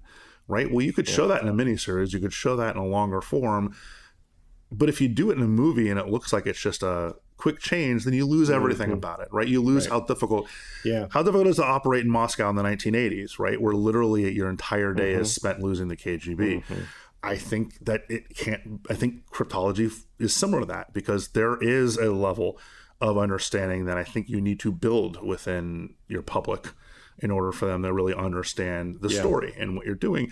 right? 0.47 0.72
Well, 0.72 0.85
you 0.85 0.93
could 0.93 1.07
show 1.07 1.27
that 1.27 1.41
in 1.41 1.47
a 1.47 1.53
miniseries, 1.53 2.14
you 2.14 2.19
could 2.19 2.34
show 2.34 2.55
that 2.57 2.76
in 2.76 2.81
a 2.81 2.85
longer 2.85 3.22
form. 3.22 3.76
But 4.73 4.89
if 4.89 4.99
you 4.99 5.07
do 5.07 5.31
it 5.31 5.37
in 5.37 5.43
a 5.43 5.47
movie 5.47 5.89
and 5.89 5.99
it 5.99 6.07
looks 6.07 6.33
like 6.33 6.47
it's 6.47 6.59
just 6.59 6.83
a 6.83 7.15
quick 7.37 7.59
change, 7.59 8.05
then 8.05 8.13
you 8.13 8.25
lose 8.25 8.49
everything 8.49 8.87
mm-hmm. 8.87 8.93
about 8.97 9.19
it, 9.19 9.27
right? 9.31 9.47
You 9.47 9.61
lose 9.61 9.85
how 9.87 10.01
difficult 10.01 10.47
Yeah. 10.85 11.07
how 11.09 11.23
difficult 11.23 11.47
it 11.47 11.51
is 11.51 11.55
to 11.57 11.65
operate 11.65 12.05
in 12.05 12.09
Moscow 12.09 12.49
in 12.49 12.55
the 12.55 12.63
1980s, 12.63 13.37
right? 13.39 13.61
Where 13.61 13.73
literally 13.73 14.33
your 14.33 14.49
entire 14.49 14.93
day 14.93 15.11
is 15.11 15.27
mm-hmm. 15.27 15.47
spent 15.47 15.59
losing 15.59 15.87
the 15.89 15.97
KGB. 15.97 16.63
Mm-hmm. 16.63 16.81
I 17.21 17.37
think 17.37 17.79
that 17.79 18.03
it 18.09 18.35
can't. 18.35 18.81
I 18.89 18.95
think 18.95 19.29
cryptology 19.31 19.93
is 20.19 20.35
similar 20.35 20.61
to 20.61 20.65
that 20.67 20.93
because 20.93 21.29
there 21.29 21.57
is 21.61 21.97
a 21.97 22.11
level 22.11 22.59
of 22.99 23.17
understanding 23.17 23.85
that 23.85 23.97
I 23.97 24.03
think 24.03 24.29
you 24.29 24.41
need 24.41 24.59
to 24.61 24.71
build 24.71 25.25
within 25.25 25.95
your 26.07 26.21
public 26.21 26.69
in 27.19 27.31
order 27.31 27.51
for 27.51 27.65
them 27.65 27.83
to 27.83 27.93
really 27.93 28.13
understand 28.13 28.97
the 29.01 29.09
story 29.09 29.53
and 29.57 29.75
what 29.75 29.85
you're 29.85 29.95
doing. 29.95 30.31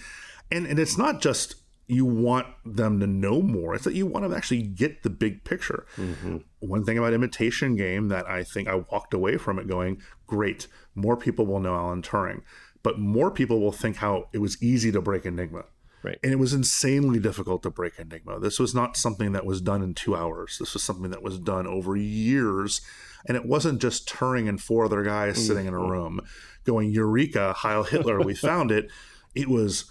And 0.49 0.65
and 0.65 0.79
it's 0.79 0.97
not 0.97 1.21
just 1.21 1.60
you 1.91 2.05
want 2.05 2.47
them 2.65 2.99
to 2.99 3.07
know 3.07 3.41
more; 3.41 3.75
it's 3.75 3.83
that 3.83 3.93
you 3.93 4.05
want 4.05 4.23
them 4.23 4.31
to 4.31 4.37
actually 4.37 4.63
get 4.63 5.03
the 5.03 5.09
big 5.09 5.43
picture. 5.43 5.85
Mm-hmm. 5.97 6.37
One 6.59 6.85
thing 6.85 6.97
about 6.97 7.13
Imitation 7.13 7.75
Game 7.75 8.07
that 8.07 8.27
I 8.27 8.43
think 8.43 8.67
I 8.67 8.75
walked 8.75 9.13
away 9.13 9.37
from 9.37 9.59
it 9.59 9.67
going, 9.67 10.01
great, 10.27 10.67
more 10.95 11.17
people 11.17 11.45
will 11.45 11.59
know 11.59 11.75
Alan 11.75 12.01
Turing, 12.01 12.41
but 12.83 12.99
more 12.99 13.31
people 13.31 13.59
will 13.59 13.71
think 13.71 13.97
how 13.97 14.29
it 14.33 14.39
was 14.39 14.61
easy 14.61 14.91
to 14.91 15.01
break 15.01 15.25
Enigma. 15.25 15.65
Right. 16.03 16.17
And 16.23 16.31
it 16.31 16.39
was 16.39 16.53
insanely 16.53 17.19
difficult 17.19 17.61
to 17.63 17.69
break 17.69 17.99
Enigma. 17.99 18.39
This 18.39 18.59
was 18.59 18.73
not 18.73 18.97
something 18.97 19.33
that 19.33 19.45
was 19.45 19.61
done 19.61 19.83
in 19.83 19.93
two 19.93 20.15
hours. 20.15 20.57
This 20.59 20.73
was 20.73 20.81
something 20.81 21.11
that 21.11 21.21
was 21.21 21.37
done 21.37 21.67
over 21.67 21.95
years. 21.95 22.81
And 23.27 23.37
it 23.37 23.45
wasn't 23.45 23.81
just 23.81 24.09
Turing 24.09 24.49
and 24.49 24.59
four 24.59 24.85
other 24.85 25.03
guys 25.03 25.45
sitting 25.45 25.67
in 25.67 25.75
a 25.75 25.77
mm-hmm. 25.77 25.91
room 25.91 26.21
going, 26.63 26.89
Eureka, 26.89 27.53
Heil 27.53 27.83
Hitler, 27.83 28.19
we 28.19 28.33
found 28.35 28.71
it. 28.71 28.89
It 29.35 29.47
was 29.47 29.85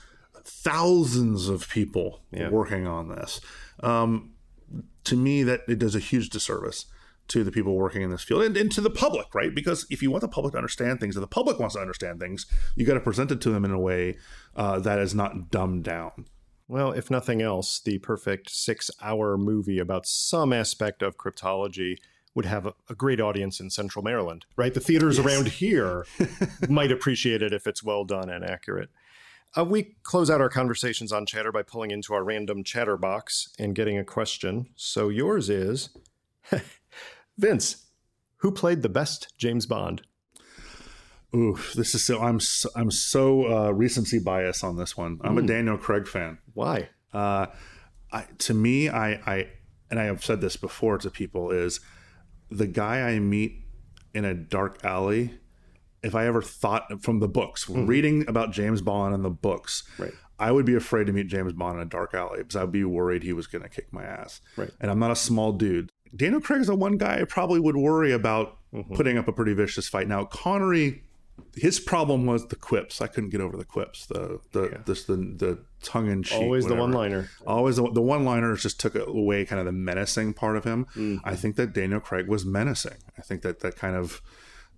thousands 0.45 1.49
of 1.49 1.69
people 1.69 2.23
working 2.51 2.87
on 2.87 3.09
this. 3.09 3.41
Um, 3.83 4.33
to 5.05 5.17
me, 5.17 5.43
that 5.43 5.63
it 5.69 5.79
does 5.79 5.95
a 5.95 6.01
huge 6.01 6.31
disservice 6.31 6.87
to 7.29 7.45
the 7.45 7.53
people 7.53 7.77
working 7.77 8.03
in 8.03 8.11
this 8.11 8.25
field 8.25 8.43
and, 8.43 8.57
and 8.57 8.73
to 8.73 8.81
the 8.81 8.91
public, 8.91 9.35
right? 9.35 9.55
Because 9.55 9.87
if 9.89 10.03
you 10.03 10.11
want 10.11 10.21
the 10.23 10.29
public 10.29 10.53
to 10.53 10.59
understand 10.59 10.99
things, 10.99 11.17
if 11.17 11.21
the 11.21 11.29
public 11.29 11.61
wants 11.61 11.77
to 11.77 11.81
understand 11.81 12.19
things, 12.19 12.45
you 12.75 12.85
got 12.85 12.95
to 12.95 13.01
present 13.01 13.31
it 13.31 13.41
to 13.43 13.51
them 13.51 13.65
in 13.65 13.71
a 13.71 13.79
way 13.79 14.17
uh, 14.57 14.81
that 14.81 14.99
is 14.99 15.15
not 15.15 15.51
dumbed 15.51 15.85
down. 15.85 16.27
Well, 16.67 16.93
if 16.93 17.11
nothing 17.11 17.41
else, 17.41 17.81
the 17.81 17.99
perfect 17.99 18.51
six 18.51 18.91
hour 19.01 19.39
movie 19.39 19.79
about 19.79 20.07
some 20.07 20.53
aspect 20.53 21.03
of 21.03 21.17
cryptology 21.17 21.99
would 22.35 22.47
have 22.47 22.67
a, 22.67 22.75
a 22.89 22.95
great 22.95 23.21
audience 23.21 23.61
in 23.61 23.71
central 23.71 24.05
Maryland, 24.05 24.47
right? 24.57 24.73
The 24.73 24.81
theaters 24.81 25.19
around 25.19 25.49
here 25.49 26.07
might 26.69 26.93
appreciate 26.93 27.43
it 27.43 27.53
if 27.53 27.67
it's 27.67 27.83
well 27.83 28.05
done 28.05 28.29
and 28.29 28.45
accurate. 28.45 28.91
Uh, 29.57 29.65
we 29.65 29.97
close 30.05 30.31
out 30.31 30.41
our 30.41 30.49
conversations 30.49 31.13
on 31.13 31.27
chatter 31.27 31.51
by 31.51 31.63
pulling 31.63 31.91
into 31.91 32.15
our 32.15 32.23
random 32.23 32.63
chatter 32.63 32.97
box 32.97 33.53
and 33.59 33.75
getting 33.75 33.99
a 33.99 34.05
question. 34.05 34.67
So 34.77 35.09
yours 35.09 35.51
is 35.51 35.91
Vince, 37.39 37.87
who 38.37 38.53
played 38.53 38.83
the 38.83 38.89
best 38.89 39.35
James 39.39 39.67
Bond? 39.67 40.03
Ooh, 41.35 41.59
this 41.77 41.95
is 41.95 42.05
so. 42.05 42.21
I'm 42.21 42.41
so, 42.41 42.69
I'm 42.75 42.91
so 42.91 43.47
uh, 43.47 43.71
recency 43.71 44.19
bias 44.19 44.65
on 44.65 44.77
this 44.77 44.97
one. 44.97 45.21
I'm 45.23 45.39
a 45.39 45.43
Daniel 45.43 45.79
Craig 45.79 46.09
fan. 46.09 46.39
Why? 46.55 46.89
Uh, 47.13 47.47
I, 48.13 48.27
to 48.39 48.55
me, 48.55 48.89
I, 48.89 49.13
I, 49.13 49.49
and 49.91 50.01
I 50.01 50.05
have 50.05 50.25
said 50.25 50.41
this 50.41 50.57
before 50.57 50.99
to 50.99 51.11
people 51.11 51.53
is 51.53 51.81
the 52.51 52.67
guy 52.67 53.03
I 53.03 53.21
meet 53.21 53.65
in 54.13 54.25
a 54.25 54.35
dark 54.35 54.85
alley. 54.85 55.39
If 56.03 56.15
I 56.15 56.27
ever 56.27 56.41
thought 56.43 57.03
from 57.03 57.21
the 57.21 57.29
books, 57.29 57.69
reading 57.69 58.25
about 58.29 58.53
James 58.53 58.81
Bond 58.81 59.15
in 59.15 59.23
the 59.23 59.31
books, 59.31 59.83
Right. 59.99 60.13
I 60.39 60.53
would 60.53 60.65
be 60.65 60.75
afraid 60.75 61.07
to 61.07 61.13
meet 61.13 61.27
James 61.27 61.53
Bond 61.53 61.77
in 61.77 61.83
a 61.83 61.91
dark 61.91 62.15
alley 62.15 62.39
because 62.39 62.57
I'd 62.57 62.73
be 62.73 62.83
worried 62.85 63.23
he 63.23 63.35
was 63.35 63.47
going 63.47 63.61
to 63.63 63.69
kick 63.69 63.93
my 63.93 64.05
ass. 64.05 64.41
Right. 64.57 64.71
And 64.81 64.91
I'm 64.91 64.99
not 64.99 65.11
a 65.11 65.17
small 65.17 65.53
dude. 65.53 65.91
Daniel 66.17 66.41
Craig's 66.41 66.69
the 66.69 66.75
one 66.75 66.97
guy 66.97 67.21
I 67.21 67.25
probably 67.25 67.61
would 67.61 67.77
worry 67.77 68.13
about 68.13 68.57
Mm-hmm. 68.73 68.95
putting 68.95 69.19
up 69.19 69.27
a 69.27 69.33
pretty 69.33 69.53
vicious 69.53 69.89
fight. 69.89 70.07
Now 70.07 70.25
Connery, 70.25 71.03
his 71.57 71.81
problem 71.81 72.25
was 72.25 72.47
the 72.47 72.55
quips. 72.55 73.01
I 73.01 73.09
couldn't 73.09 73.31
get 73.31 73.41
over 73.41 73.57
the 73.57 73.65
quips. 73.65 74.07
The 74.07 74.39
the 74.53 74.81
this 74.87 75.03
the 75.07 75.17
the 75.17 75.59
tongue 75.83 76.09
in 76.09 76.23
cheek. 76.23 76.39
Always 76.41 76.67
the 76.67 76.77
one-liner. 76.77 77.29
Always 77.45 77.75
the, 77.79 77.91
the 77.91 78.01
one 78.01 78.25
liners 78.25 78.63
just 78.63 78.79
took 78.79 78.95
away 78.95 79.45
kind 79.45 79.59
of 79.59 79.67
the 79.67 79.73
menacing 79.73 80.35
part 80.35 80.57
of 80.57 80.63
him. 80.63 80.85
Mm-hmm. 80.95 81.17
I 81.25 81.35
think 81.35 81.57
that 81.57 81.73
Daniel 81.73 81.99
Craig 81.99 82.29
was 82.29 82.45
menacing. 82.47 82.99
I 83.19 83.23
think 83.23 83.43
that 83.43 83.59
that 83.59 83.75
kind 83.75 83.97
of 83.97 84.23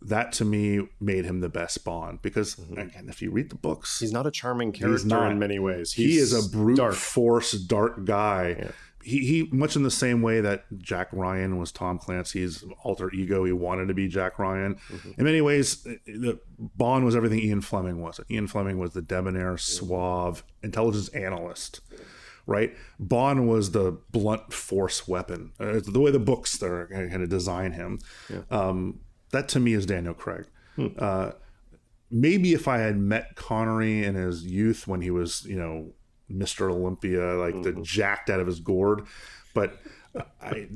that 0.08 0.32
to 0.32 0.44
me 0.44 0.88
made 1.00 1.24
him 1.24 1.40
the 1.40 1.48
best 1.48 1.84
Bond 1.84 2.20
because 2.22 2.58
again, 2.76 3.06
if 3.08 3.20
you 3.22 3.30
read 3.30 3.50
the 3.50 3.56
books, 3.56 3.96
Mm-hmm. 3.96 4.04
He's 4.04 4.12
not 4.12 4.26
a 4.26 4.30
charming 4.30 4.72
He's 4.72 4.82
character 4.82 5.06
not. 5.08 5.32
in 5.32 5.38
many 5.38 5.58
ways. 5.58 5.92
he 5.92 6.16
is 6.18 6.32
a 6.32 6.48
brute 6.48 6.76
dark. 6.76 6.94
force, 6.94 7.52
dark 7.52 8.04
guy. 8.04 8.70
He, 9.04 9.18
he 9.26 9.48
much 9.50 9.74
in 9.74 9.82
the 9.82 9.90
same 9.90 10.22
way 10.22 10.40
that 10.40 10.64
Jack 10.78 11.08
Ryan 11.12 11.58
was 11.58 11.72
Tom 11.72 11.98
Clancy's 11.98 12.62
alter 12.84 13.10
ego. 13.12 13.44
He 13.44 13.52
wanted 13.52 13.88
to 13.88 13.94
be 13.94 14.06
Jack 14.06 14.38
Ryan. 14.38 14.76
Mm-hmm. 14.76 15.10
In 15.18 15.24
many 15.24 15.40
ways, 15.40 15.82
the 15.82 16.38
Bond 16.58 17.04
was 17.04 17.16
everything 17.16 17.40
Ian 17.40 17.62
Fleming 17.62 18.00
was. 18.00 18.20
Ian 18.30 18.46
Fleming 18.46 18.78
was 18.78 18.92
the 18.92 19.02
debonair, 19.02 19.58
suave, 19.58 20.44
intelligence 20.62 21.08
analyst. 21.08 21.80
Right, 22.44 22.74
Bond 22.98 23.48
was 23.48 23.70
the 23.70 23.98
blunt 24.10 24.52
force 24.52 25.06
weapon. 25.06 25.52
Uh, 25.60 25.78
the 25.84 26.00
way 26.00 26.10
the 26.10 26.18
books 26.18 26.60
are 26.60 26.88
kind 26.88 27.22
of 27.22 27.28
design 27.28 27.70
him. 27.72 28.00
Um, 28.50 28.98
that 29.32 29.48
to 29.50 29.60
me 29.60 29.72
is 29.74 29.84
Daniel 29.86 30.14
Craig. 30.14 30.46
Uh, 30.98 31.32
maybe 32.10 32.54
if 32.54 32.66
I 32.68 32.78
had 32.78 32.96
met 32.96 33.34
Connery 33.36 34.04
in 34.04 34.14
his 34.14 34.44
youth 34.44 34.86
when 34.86 35.00
he 35.02 35.10
was, 35.10 35.44
you 35.44 35.56
know, 35.56 35.92
Mr. 36.30 36.70
Olympia, 36.70 37.34
like 37.34 37.62
the 37.62 37.72
jacked 37.82 38.30
out 38.30 38.40
of 38.40 38.46
his 38.46 38.60
gourd, 38.60 39.02
but 39.54 39.78
I, 40.40 40.68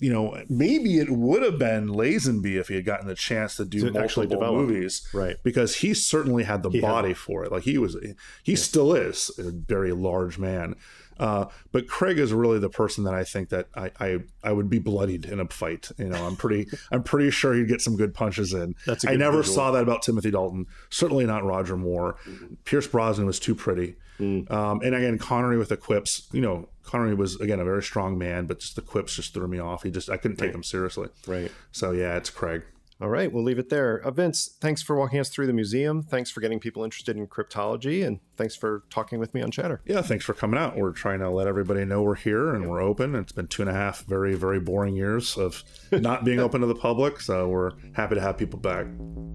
you 0.00 0.12
know, 0.12 0.42
maybe 0.48 0.98
it 0.98 1.10
would 1.10 1.42
have 1.42 1.58
been 1.58 1.88
Lazenby 1.88 2.56
if 2.58 2.68
he 2.68 2.74
had 2.74 2.84
gotten 2.84 3.06
the 3.08 3.14
chance 3.14 3.56
to 3.56 3.64
do 3.64 3.90
To 3.90 3.98
actually 3.98 4.26
multiple 4.26 4.46
develop. 4.52 4.68
movies, 4.68 5.08
Right. 5.14 5.36
Because 5.42 5.76
he 5.76 5.94
certainly 5.94 6.44
had 6.44 6.62
the 6.62 6.70
had 6.70 6.82
body 6.82 7.14
for 7.14 7.44
it. 7.44 7.50
Like 7.50 7.62
he 7.64 7.78
was, 7.78 7.96
he 8.42 8.54
still 8.54 8.94
is 8.94 9.30
a 9.38 9.50
very 9.50 9.92
large 9.92 10.38
man. 10.38 10.76
Uh, 11.18 11.46
but 11.72 11.86
Craig 11.88 12.18
is 12.18 12.32
really 12.32 12.58
the 12.58 12.68
person 12.70 13.04
that 13.04 13.14
I 13.14 13.24
think 13.24 13.48
that 13.50 13.68
I, 13.74 13.90
I 14.00 14.18
I 14.42 14.52
would 14.52 14.70
be 14.70 14.78
bloodied 14.78 15.24
in 15.26 15.40
a 15.40 15.46
fight. 15.46 15.90
You 15.98 16.06
know, 16.06 16.26
I'm 16.26 16.36
pretty 16.36 16.68
I'm 16.92 17.02
pretty 17.02 17.30
sure 17.30 17.54
he'd 17.54 17.68
get 17.68 17.80
some 17.80 17.96
good 17.96 18.14
punches 18.14 18.52
in. 18.54 18.74
That's 18.86 19.04
a 19.04 19.10
I 19.10 19.16
never 19.16 19.38
visual. 19.38 19.54
saw 19.54 19.70
that 19.72 19.82
about 19.82 20.02
Timothy 20.02 20.30
Dalton. 20.30 20.66
Certainly 20.90 21.26
not 21.26 21.44
Roger 21.44 21.76
Moore. 21.76 22.16
Pierce 22.64 22.86
Brosnan 22.86 23.26
was 23.26 23.38
too 23.38 23.54
pretty. 23.54 23.96
Um, 24.20 24.80
and 24.82 24.94
again, 24.96 25.16
Connery 25.16 25.58
with 25.58 25.68
the 25.68 25.76
quips. 25.76 26.26
You 26.32 26.40
know, 26.40 26.68
Connery 26.82 27.14
was 27.14 27.40
again 27.40 27.60
a 27.60 27.64
very 27.64 27.82
strong 27.84 28.18
man, 28.18 28.46
but 28.46 28.58
just 28.58 28.74
the 28.74 28.82
quips 28.82 29.14
just 29.14 29.32
threw 29.32 29.46
me 29.46 29.60
off. 29.60 29.84
He 29.84 29.90
just 29.92 30.10
I 30.10 30.16
couldn't 30.16 30.38
take 30.38 30.52
him 30.52 30.64
seriously. 30.64 31.08
Right. 31.26 31.52
So 31.70 31.92
yeah, 31.92 32.16
it's 32.16 32.28
Craig. 32.30 32.62
All 33.00 33.08
right, 33.08 33.32
we'll 33.32 33.44
leave 33.44 33.60
it 33.60 33.68
there. 33.68 34.00
Uh, 34.04 34.10
Vince, 34.10 34.56
thanks 34.60 34.82
for 34.82 34.96
walking 34.96 35.20
us 35.20 35.28
through 35.28 35.46
the 35.46 35.52
museum. 35.52 36.02
Thanks 36.02 36.32
for 36.32 36.40
getting 36.40 36.58
people 36.58 36.82
interested 36.82 37.16
in 37.16 37.28
cryptology, 37.28 38.04
and 38.04 38.18
thanks 38.36 38.56
for 38.56 38.82
talking 38.90 39.20
with 39.20 39.32
me 39.34 39.40
on 39.40 39.52
Chatter. 39.52 39.80
Yeah, 39.86 40.02
thanks 40.02 40.24
for 40.24 40.34
coming 40.34 40.58
out. 40.58 40.76
We're 40.76 40.90
trying 40.90 41.20
to 41.20 41.30
let 41.30 41.46
everybody 41.46 41.84
know 41.84 42.02
we're 42.02 42.16
here 42.16 42.52
and 42.52 42.68
we're 42.68 42.82
open. 42.82 43.14
It's 43.14 43.30
been 43.30 43.46
two 43.46 43.62
and 43.62 43.70
a 43.70 43.74
half 43.74 44.04
very, 44.06 44.34
very 44.34 44.58
boring 44.58 44.96
years 44.96 45.38
of 45.38 45.62
not 45.92 46.24
being 46.24 46.40
open 46.40 46.60
to 46.60 46.66
the 46.66 46.74
public. 46.74 47.20
So 47.20 47.48
we're 47.48 47.70
happy 47.92 48.16
to 48.16 48.20
have 48.20 48.36
people 48.36 48.58
back. 48.58 48.86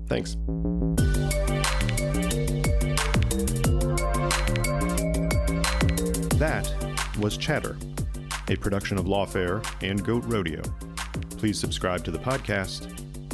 Thanks. 0.08 0.36
That 6.38 6.70
was 7.18 7.38
Chatter, 7.38 7.78
a 8.50 8.58
production 8.58 8.98
of 8.98 9.06
Lawfare 9.06 9.66
and 9.82 10.04
Goat 10.04 10.26
Rodeo. 10.26 10.62
Please 11.38 11.58
subscribe 11.58 12.04
to 12.04 12.12
the 12.12 12.20
podcast 12.20 13.03